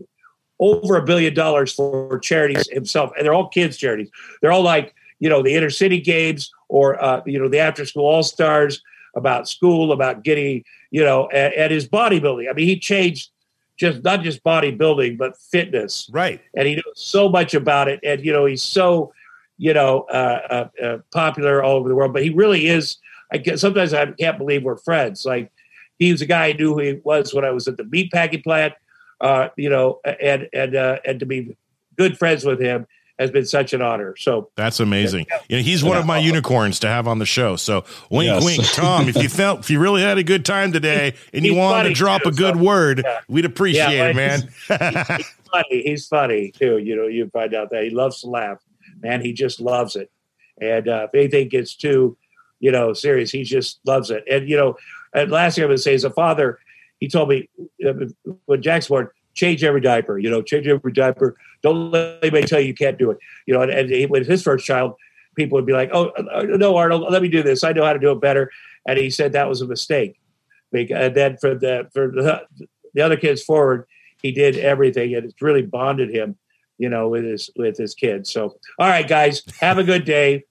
over 0.59 0.97
a 0.97 1.05
billion 1.05 1.33
dollars 1.33 1.73
for 1.73 2.19
charities 2.19 2.69
himself, 2.71 3.13
and 3.17 3.25
they're 3.25 3.33
all 3.33 3.49
kids' 3.49 3.77
charities. 3.77 4.11
They're 4.43 4.53
all 4.53 4.63
like 4.63 4.95
you 5.21 5.29
know 5.29 5.43
the 5.43 5.55
inner 5.55 5.71
city 5.71 6.01
games 6.01 6.51
or 6.69 7.03
uh, 7.03 7.23
you 7.25 7.39
know 7.39 7.49
the 7.49 7.61
after 7.61 7.87
school 7.87 8.05
all 8.05 8.25
stars 8.25 8.83
about 9.15 9.49
school, 9.49 9.93
about 9.93 10.25
getting 10.25 10.65
you 10.91 11.05
know 11.05 11.29
and, 11.29 11.55
and 11.55 11.73
his 11.73 11.89
bodybuilding. 11.89 12.51
I 12.51 12.53
mean, 12.53 12.67
he 12.67 12.81
changed 12.81 13.31
just 13.79 14.03
not 14.05 14.23
just 14.23 14.43
bodybuilding 14.45 15.17
but 15.19 15.37
fitness, 15.37 16.09
Right. 16.13 16.41
and 16.57 16.67
he 16.69 16.75
knows 16.75 16.83
so 16.97 17.29
much 17.29 17.55
about 17.55 17.89
it. 17.89 18.01
And 18.03 18.25
you 18.25 18.33
know 18.33 18.45
he's 18.47 18.63
so 18.63 19.13
you 19.57 19.73
know 19.73 20.03
uh, 20.11 20.69
uh, 20.81 20.85
uh, 20.85 20.99
popular 21.13 21.63
all 21.63 21.77
over 21.77 21.89
the 21.89 21.95
world. 21.95 22.13
But 22.13 22.23
he 22.25 22.31
really 22.31 22.67
is. 22.67 22.99
I 23.33 23.39
guess 23.39 23.61
sometimes 23.61 23.93
I 23.95 24.07
can't 24.13 24.39
believe 24.39 24.63
we're 24.65 24.77
friends. 24.77 25.25
Like 25.27 25.53
he 25.99 26.11
was 26.13 26.23
a 26.23 26.27
guy 26.27 26.49
I 26.49 26.53
knew 26.53 26.75
who 26.75 26.81
he 26.81 27.01
was 27.05 27.35
when 27.35 27.45
I 27.45 27.51
was 27.51 27.69
at 27.69 27.77
the 27.77 27.85
meat 27.85 28.11
packing 28.13 28.43
plant. 28.43 28.75
Uh, 29.21 29.49
you 29.57 29.69
know, 29.69 30.01
and 30.05 30.49
and 30.53 30.75
uh, 30.77 30.99
and 31.05 31.21
to 31.21 31.27
be 31.27 31.57
good 31.97 32.17
friends 32.19 32.45
with 32.45 32.61
him 32.61 32.87
has 33.19 33.31
been 33.31 33.45
such 33.45 33.73
an 33.73 33.83
honor. 33.83 34.15
So 34.17 34.51
That's 34.57 34.81
amazing. 34.81 35.27
You 35.49 35.57
know, 35.57 35.63
he's 35.63 35.83
one 35.83 35.97
of 35.97 36.07
my 36.07 36.19
unicorns 36.19 36.79
to 36.81 36.89
have 36.89 37.09
on 37.09 37.19
the 37.19 37.27
show. 37.27 37.57
So 37.57 37.85
wink, 38.11 38.27
Yes. 38.29 38.45
wink, 38.45 38.65
Tom. 38.73 39.09
If 39.09 39.17
you 39.17 39.29
felt, 39.29 39.61
if 39.61 39.71
you 39.71 39.81
really 39.81 40.03
had 40.03 40.19
a 40.19 40.23
good 40.23 40.45
time 40.45 40.73
today 40.73 41.15
and 41.33 41.45
you 41.45 41.53
He's 41.53 41.59
wanted 41.59 41.89
to 41.89 41.95
drop 41.95 42.23
too, 42.23 42.29
a 42.29 42.33
good 42.33 42.55
so- 42.57 42.63
word, 42.63 43.03
yeah. 43.05 43.21
we'd 43.29 43.45
appreciate 43.45 43.93
Yeah, 43.97 44.09
it, 44.11 44.17
man. 44.17 44.41
he's 45.17 45.27
funny. 45.53 45.83
He's 45.83 46.07
funny 46.07 46.51
too. 46.53 46.79
You 46.79 46.97
know, 46.97 47.07
you 47.07 47.29
find 47.31 47.55
out 47.55 47.71
that 47.71 47.83
he 47.85 47.91
loves 47.91 48.21
to 48.21 48.29
laugh, 48.29 48.59
man. 49.01 49.21
He 49.21 49.33
just 49.33 49.61
loves 49.61 49.97
it. 49.97 50.11
And 50.61 50.89
uh, 50.89 51.09
if 51.13 51.15
anything 51.15 51.49
gets 51.49 51.75
too, 51.75 52.17
you 52.61 52.71
know, 52.73 52.93
serious, 52.93 53.31
he 53.31 53.43
just 53.45 53.81
loves 53.85 54.11
it. 54.11 54.25
And 54.31 54.49
you 54.49 54.57
know, 54.57 54.77
and 55.15 55.31
last 55.31 55.55
thing 55.55 55.65
I'm 55.65 55.69
going 55.69 55.77
to 55.77 55.83
say, 55.83 55.95
is 55.95 56.05
a 56.05 56.11
father, 56.11 56.59
he 57.01 57.09
told 57.09 57.29
me 57.29 57.49
uh, 57.87 57.93
when 58.47 58.63
Jax 58.63 58.89
born, 58.89 59.09
change 59.39 59.63
every 59.65 59.81
diaper. 59.81 60.19
You 60.19 60.31
know, 60.31 60.43
change 60.43 60.67
every 60.67 60.93
diaper. 60.93 61.37
Don't 61.63 61.91
let 61.91 62.19
anybody 62.23 62.47
tell 62.47 62.61
you 62.61 62.67
you 62.67 62.75
can't 62.75 62.99
do 62.99 63.11
it. 63.11 63.19
You 63.47 63.55
know, 63.55 63.63
and, 63.63 63.71
and 63.71 63.89
he, 63.89 64.07
with 64.07 64.27
his 64.27 64.43
first 64.43 64.67
child, 64.67 64.95
people 65.37 65.57
would 65.57 65.67
be 65.67 65.73
like, 65.73 65.91
"Oh, 65.93 66.09
uh, 66.09 66.43
no, 66.43 66.77
Arnold, 66.77 67.11
let 67.11 67.23
me 67.23 67.29
do 67.29 67.43
this. 67.43 67.65
I 67.65 67.73
know 67.73 67.85
how 67.85 67.93
to 67.93 67.99
do 67.99 68.11
it 68.11 68.21
better." 68.21 68.51
And 68.87 68.99
he 68.99 69.11
said 69.11 69.33
that 69.33 69.49
was 69.49 69.63
a 69.63 69.67
mistake. 69.67 70.19
And 70.73 71.15
then 71.15 71.39
for 71.39 71.55
the 71.55 71.89
for 71.95 72.09
the, 72.09 72.43
the 72.95 73.01
other 73.01 73.17
kids 73.17 73.43
forward, 73.43 73.87
he 74.23 74.33
did 74.33 74.57
everything, 74.59 75.15
and 75.15 75.25
it's 75.25 75.41
really 75.41 75.63
bonded 75.63 76.11
him, 76.11 76.37
you 76.77 76.89
know, 76.89 77.09
with 77.09 77.25
his 77.25 77.51
with 77.57 77.79
his 77.79 77.95
kids. 77.95 78.31
So, 78.31 78.57
all 78.79 78.89
right, 78.89 79.07
guys, 79.07 79.43
have 79.61 79.79
a 79.79 79.85
good 79.85 80.05
day. 80.05 80.45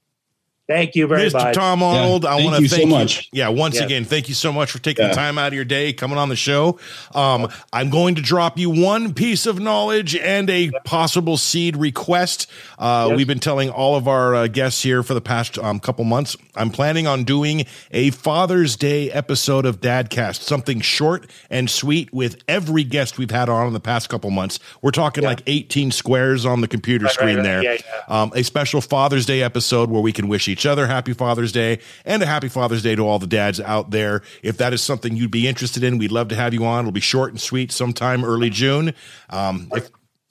Thank 0.68 0.96
you 0.96 1.08
very 1.08 1.30
Mr. 1.30 1.34
much. 1.34 1.44
Mr. 1.46 1.54
Tom 1.54 1.82
Arnold, 1.82 2.26
I 2.26 2.36
thank 2.38 2.44
want 2.46 2.56
to 2.58 2.62
you 2.64 2.68
so 2.68 2.76
thank 2.76 2.90
you. 2.90 2.96
much. 2.96 3.30
Yeah, 3.32 3.48
once 3.50 3.76
Yeah. 3.78 3.84
again, 3.86 4.04
thank 4.06 4.28
you 4.28 4.36
so 4.36 4.52
much 4.52 4.70
for 4.70 4.80
taking 4.80 5.06
Yeah. 5.06 5.14
time 5.14 5.38
out 5.38 5.48
of 5.48 5.54
your 5.54 5.64
day 5.64 5.94
coming 5.94 6.18
on 6.18 6.28
the 6.28 6.36
show. 6.36 6.78
Um, 7.16 7.48
I'm 7.72 7.90
going 7.90 8.16
to 8.16 8.22
drop 8.22 8.58
you 8.60 8.70
one 8.70 9.14
piece 9.14 9.46
of 9.46 9.60
knowledge 9.62 10.16
and 10.16 10.50
a 10.50 10.72
possible 10.84 11.38
seed 11.38 11.78
request. 11.78 12.48
Uh, 12.78 13.06
Yes. 13.10 13.18
We've 13.18 13.28
been 13.28 13.40
telling 13.40 13.70
all 13.70 13.96
of 13.96 14.08
our 14.10 14.36
uh, 14.36 14.48
guests 14.48 14.84
here 14.84 15.04
for 15.04 15.14
the 15.14 15.22
past 15.22 15.58
um, 15.60 15.80
couple 15.80 16.04
months. 16.04 16.36
I'm 16.56 16.70
planning 16.70 17.08
on 17.08 17.24
doing 17.24 17.66
a 17.92 18.10
Father's 18.10 18.76
Day 18.76 19.10
episode 19.12 19.66
of 19.66 19.80
Dadcast, 19.80 20.42
something 20.42 20.82
short 20.82 21.30
and 21.50 21.70
sweet 21.70 22.14
with 22.14 22.38
every 22.48 22.84
guest 22.84 23.18
we've 23.18 23.32
had 23.32 23.48
on 23.48 23.68
in 23.68 23.74
the 23.74 23.80
past 23.80 24.10
couple 24.10 24.32
months. 24.32 24.60
We're 24.82 24.92
talking 24.92 25.24
Yeah. 25.24 25.30
like 25.30 25.44
18 25.48 25.92
squares 25.92 26.46
on 26.46 26.60
the 26.62 26.68
computer 26.68 27.06
Right, 27.06 27.14
screen 27.14 27.36
right, 27.38 27.44
there 27.44 27.64
yeah, 27.64 27.74
yeah. 27.74 28.22
um, 28.22 28.32
a 28.36 28.44
special 28.44 28.82
Father's 28.82 29.26
Day 29.26 29.42
episode 29.44 29.90
where 29.90 30.02
we 30.02 30.12
can 30.12 30.28
wish 30.28 30.48
each 30.48 30.57
other 30.66 30.88
happy 30.88 31.14
Father's 31.14 31.52
Day 31.52 31.80
and 32.06 32.22
a 32.24 32.26
happy 32.26 32.50
Father's 32.50 32.82
Day 32.84 32.96
to 32.96 33.06
all 33.08 33.20
the 33.20 33.28
dads 33.28 33.60
out 33.62 33.92
there. 33.92 34.22
If 34.44 34.58
that 34.58 34.74
is 34.74 34.82
something 34.82 35.16
you'd 35.16 35.32
be 35.32 35.48
interested 35.48 35.84
in, 35.84 35.98
we'd 35.98 36.12
love 36.12 36.28
to 36.30 36.36
have 36.36 36.54
you 36.54 36.66
on. 36.66 36.80
It'll 36.86 36.92
be 36.92 37.00
short 37.00 37.32
and 37.32 37.40
sweet 37.40 37.72
sometime 37.72 38.24
early 38.26 38.50
June. 38.50 38.94
Um, 39.30 39.70
if, 39.74 39.90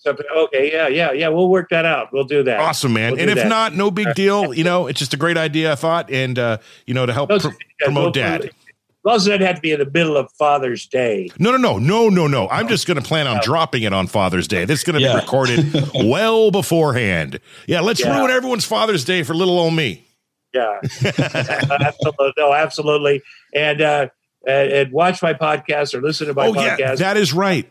Okay, 0.09 0.70
yeah, 0.73 0.86
yeah, 0.86 1.11
yeah. 1.11 1.27
We'll 1.28 1.48
work 1.48 1.69
that 1.70 1.85
out. 1.85 2.12
We'll 2.12 2.23
do 2.23 2.44
that. 2.44 2.61
awesome, 2.61 2.93
man. 2.93 3.12
We'll 3.15 3.23
and 3.23 3.31
if 3.31 3.39
that. 3.39 3.48
not, 3.48 3.74
no 3.74 3.90
big 3.90 4.15
deal. 4.15 4.55
You 4.55 4.62
know, 4.62 4.86
it's 4.86 5.01
just 5.01 5.12
a 5.15 5.16
great 5.16 5.36
idea, 5.36 5.73
I 5.73 5.74
thought, 5.74 6.12
and, 6.12 6.39
uh, 6.39 6.59
you 6.86 6.94
know, 6.94 7.07
to 7.07 7.12
help 7.12 7.28
pr- 7.31 7.48
promote 7.81 8.15
dad. 8.15 8.44
As 8.44 8.51
long 9.05 9.16
as 9.16 9.27
it 9.27 9.39
doesn't 9.39 9.55
to 9.57 9.61
be 9.61 9.73
in 9.73 9.81
the 9.81 9.90
middle 9.90 10.16
of 10.16 10.31
Father's 10.32 10.86
Day. 10.86 11.28
No, 11.40 11.51
no, 11.51 11.57
no, 11.57 11.78
no, 11.78 12.09
no, 12.09 12.28
no. 12.28 12.48
I'm 12.51 12.69
just 12.69 12.86
going 12.86 13.01
to 13.01 13.03
plan 13.03 13.27
on 13.27 13.40
dropping 13.43 13.82
it 13.82 13.93
on 13.93 14.07
Father's 14.07 14.47
Day. 14.47 14.65
This 14.65 14.78
is 14.81 14.85
going 14.85 14.94
to 14.94 15.03
Yeah. 15.03 15.15
be 15.15 15.20
recorded 15.23 15.90
well 15.94 16.53
beforehand. 16.53 17.40
Yeah, 17.66 17.81
let's 17.81 17.98
Yeah. 18.01 18.16
ruin 18.16 18.31
everyone's 18.31 18.65
Father's 18.65 19.05
Day 19.05 19.24
for 19.24 19.35
little 19.35 19.59
old 19.59 19.74
me. 19.74 20.06
Yeah, 20.52 20.78
absolutely. 21.05 22.32
No, 22.36 22.52
absolutely. 22.52 23.23
And 23.55 23.81
uh, 23.81 24.09
and, 24.47 24.73
and 24.73 24.93
watch 24.93 25.23
my 25.23 25.35
podcast 25.35 25.94
or 25.94 26.01
listen 26.01 26.28
to 26.28 26.35
my 26.35 26.47
oh, 26.47 26.52
podcast. 26.52 26.78
yeah, 26.78 26.94
that 26.94 27.16
is 27.16 27.32
right. 27.32 27.68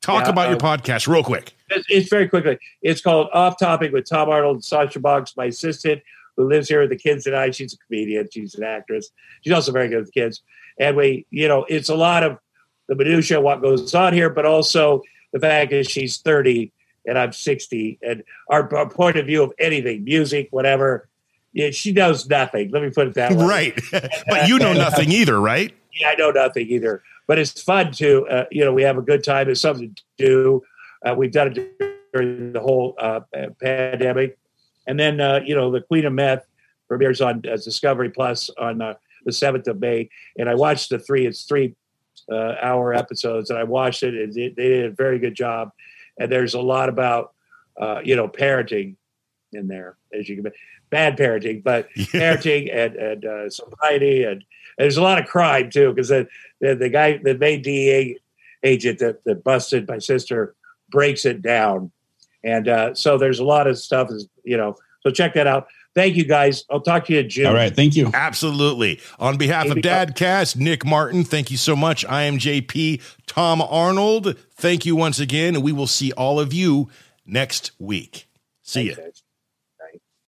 Talk 0.00 0.24
Yeah, 0.24 0.30
about 0.30 0.48
your 0.48 0.56
uh, 0.56 0.78
podcast 0.78 1.08
real 1.08 1.24
quick. 1.24 1.54
it's, 1.70 1.86
it's 1.88 2.08
very 2.08 2.28
quickly. 2.28 2.58
It's 2.82 3.00
called 3.00 3.28
Off 3.32 3.58
Topic 3.58 3.92
with 3.92 4.08
Tom 4.08 4.28
Arnold 4.28 4.56
and 4.56 4.64
Sasha 4.64 5.00
Box, 5.00 5.36
my 5.36 5.46
assistant 5.46 6.02
who 6.38 6.48
lives 6.48 6.68
here 6.68 6.80
with 6.80 6.90
the 6.90 6.96
kids 6.96 7.26
and 7.26 7.36
I. 7.36 7.50
She's 7.50 7.74
a 7.74 7.78
comedian. 7.78 8.28
She's 8.32 8.54
an 8.54 8.62
actress. 8.62 9.10
She's 9.42 9.52
also 9.52 9.72
very 9.72 9.88
good 9.88 9.98
with 9.98 10.14
kids. 10.14 10.40
And 10.78 10.96
we, 10.96 11.26
you 11.30 11.48
know, 11.48 11.66
it's 11.68 11.88
a 11.88 11.96
lot 11.96 12.22
of 12.22 12.38
the 12.86 12.94
minutia, 12.94 13.40
what 13.40 13.60
goes 13.60 13.92
on 13.92 14.12
here, 14.12 14.30
but 14.30 14.46
also 14.46 15.02
the 15.32 15.40
fact 15.40 15.72
is 15.72 15.88
she's 15.88 16.18
30 16.18 16.72
and 17.06 17.18
I'm 17.18 17.32
60, 17.32 17.98
and 18.02 18.22
our, 18.50 18.72
our 18.74 18.88
point 18.88 19.16
of 19.16 19.26
view 19.26 19.42
of 19.42 19.52
anything, 19.58 20.04
music, 20.04 20.48
whatever. 20.50 21.07
Yeah, 21.52 21.70
she 21.70 21.92
knows 21.92 22.28
nothing. 22.28 22.70
Let 22.70 22.82
me 22.82 22.90
put 22.90 23.08
it 23.08 23.14
that 23.14 23.32
way. 23.32 23.46
Right. 23.46 23.80
but 24.28 24.48
you 24.48 24.58
know 24.58 24.72
nothing 24.72 25.10
either, 25.10 25.40
right? 25.40 25.74
Yeah, 25.92 26.10
I 26.10 26.14
know 26.14 26.30
nothing 26.30 26.68
either. 26.68 27.02
But 27.26 27.38
it's 27.38 27.60
fun 27.60 27.92
to, 27.92 28.26
uh, 28.28 28.44
you 28.50 28.64
know, 28.64 28.72
we 28.72 28.82
have 28.82 28.98
a 28.98 29.02
good 29.02 29.24
time. 29.24 29.48
It's 29.48 29.60
something 29.60 29.94
to 29.94 30.02
do. 30.16 30.62
Uh, 31.04 31.14
we've 31.14 31.32
done 31.32 31.52
it 31.52 32.12
during 32.12 32.52
the 32.52 32.60
whole 32.60 32.94
uh, 32.98 33.20
pandemic. 33.60 34.38
And 34.86 34.98
then, 34.98 35.20
uh, 35.20 35.40
you 35.44 35.54
know, 35.54 35.70
the 35.70 35.82
Queen 35.82 36.06
of 36.06 36.12
Meth 36.12 36.46
premieres 36.88 37.20
on 37.20 37.42
uh, 37.46 37.56
Discovery 37.56 38.10
Plus 38.10 38.50
on 38.58 38.80
uh, 38.80 38.94
the 39.24 39.30
7th 39.30 39.66
of 39.68 39.80
May. 39.80 40.08
And 40.38 40.48
I 40.48 40.54
watched 40.54 40.90
the 40.90 40.98
three, 40.98 41.26
it's 41.26 41.42
three 41.42 41.74
uh, 42.30 42.54
hour 42.60 42.94
episodes, 42.94 43.50
and 43.50 43.58
I 43.58 43.64
watched 43.64 44.02
it, 44.02 44.14
and 44.14 44.32
they 44.32 44.48
they 44.48 44.68
did 44.68 44.86
a 44.86 44.90
very 44.90 45.18
good 45.18 45.34
job. 45.34 45.70
And 46.18 46.30
there's 46.30 46.54
a 46.54 46.60
lot 46.60 46.88
about, 46.88 47.32
uh, 47.80 48.00
you 48.04 48.16
know, 48.16 48.28
parenting 48.28 48.96
in 49.52 49.68
there, 49.68 49.96
as 50.12 50.28
you 50.28 50.42
can 50.42 50.52
bad 50.90 51.16
parenting, 51.16 51.62
but 51.62 51.88
parenting 51.96 52.74
and, 52.74 52.96
and 52.96 53.24
uh, 53.24 53.50
sobriety 53.50 54.24
and, 54.24 54.32
and 54.32 54.44
there's 54.84 54.96
a 54.96 55.02
lot 55.02 55.20
of 55.20 55.26
crime 55.26 55.70
too 55.70 55.92
because 55.92 56.08
the, 56.08 56.28
the 56.60 56.74
the 56.74 56.88
guy 56.88 57.18
the 57.18 57.36
main 57.36 57.62
DEA 57.62 58.18
agent 58.62 58.98
that, 59.00 59.24
that 59.24 59.44
busted 59.44 59.88
my 59.88 59.98
sister 59.98 60.54
breaks 60.90 61.24
it 61.24 61.42
down, 61.42 61.90
and 62.44 62.68
uh, 62.68 62.94
so 62.94 63.18
there's 63.18 63.38
a 63.40 63.44
lot 63.44 63.66
of 63.66 63.78
stuff 63.78 64.10
is 64.10 64.28
you 64.44 64.56
know 64.56 64.76
so 65.00 65.10
check 65.10 65.34
that 65.34 65.46
out. 65.46 65.68
Thank 65.94 66.16
you 66.16 66.24
guys. 66.24 66.64
I'll 66.70 66.80
talk 66.80 67.06
to 67.06 67.12
you 67.12 67.20
in 67.20 67.28
June. 67.28 67.46
All 67.46 67.54
right. 67.54 67.74
Thank 67.74 67.96
you. 67.96 68.10
Absolutely. 68.14 69.00
On 69.18 69.36
behalf 69.36 69.66
of 69.66 69.76
Maybe- 69.76 69.88
Dadcast, 69.88 70.54
Nick 70.56 70.84
Martin, 70.84 71.24
thank 71.24 71.50
you 71.50 71.56
so 71.56 71.74
much. 71.74 72.04
I 72.04 72.24
am 72.24 72.38
JP 72.38 73.02
Tom 73.26 73.60
Arnold. 73.62 74.36
Thank 74.52 74.86
you 74.86 74.94
once 74.94 75.18
again, 75.18 75.56
and 75.56 75.64
we 75.64 75.72
will 75.72 75.86
see 75.86 76.12
all 76.12 76.38
of 76.38 76.52
you 76.52 76.88
next 77.26 77.72
week. 77.78 78.28
See 78.62 78.82
you. 78.82 78.94
Guys. 78.94 79.22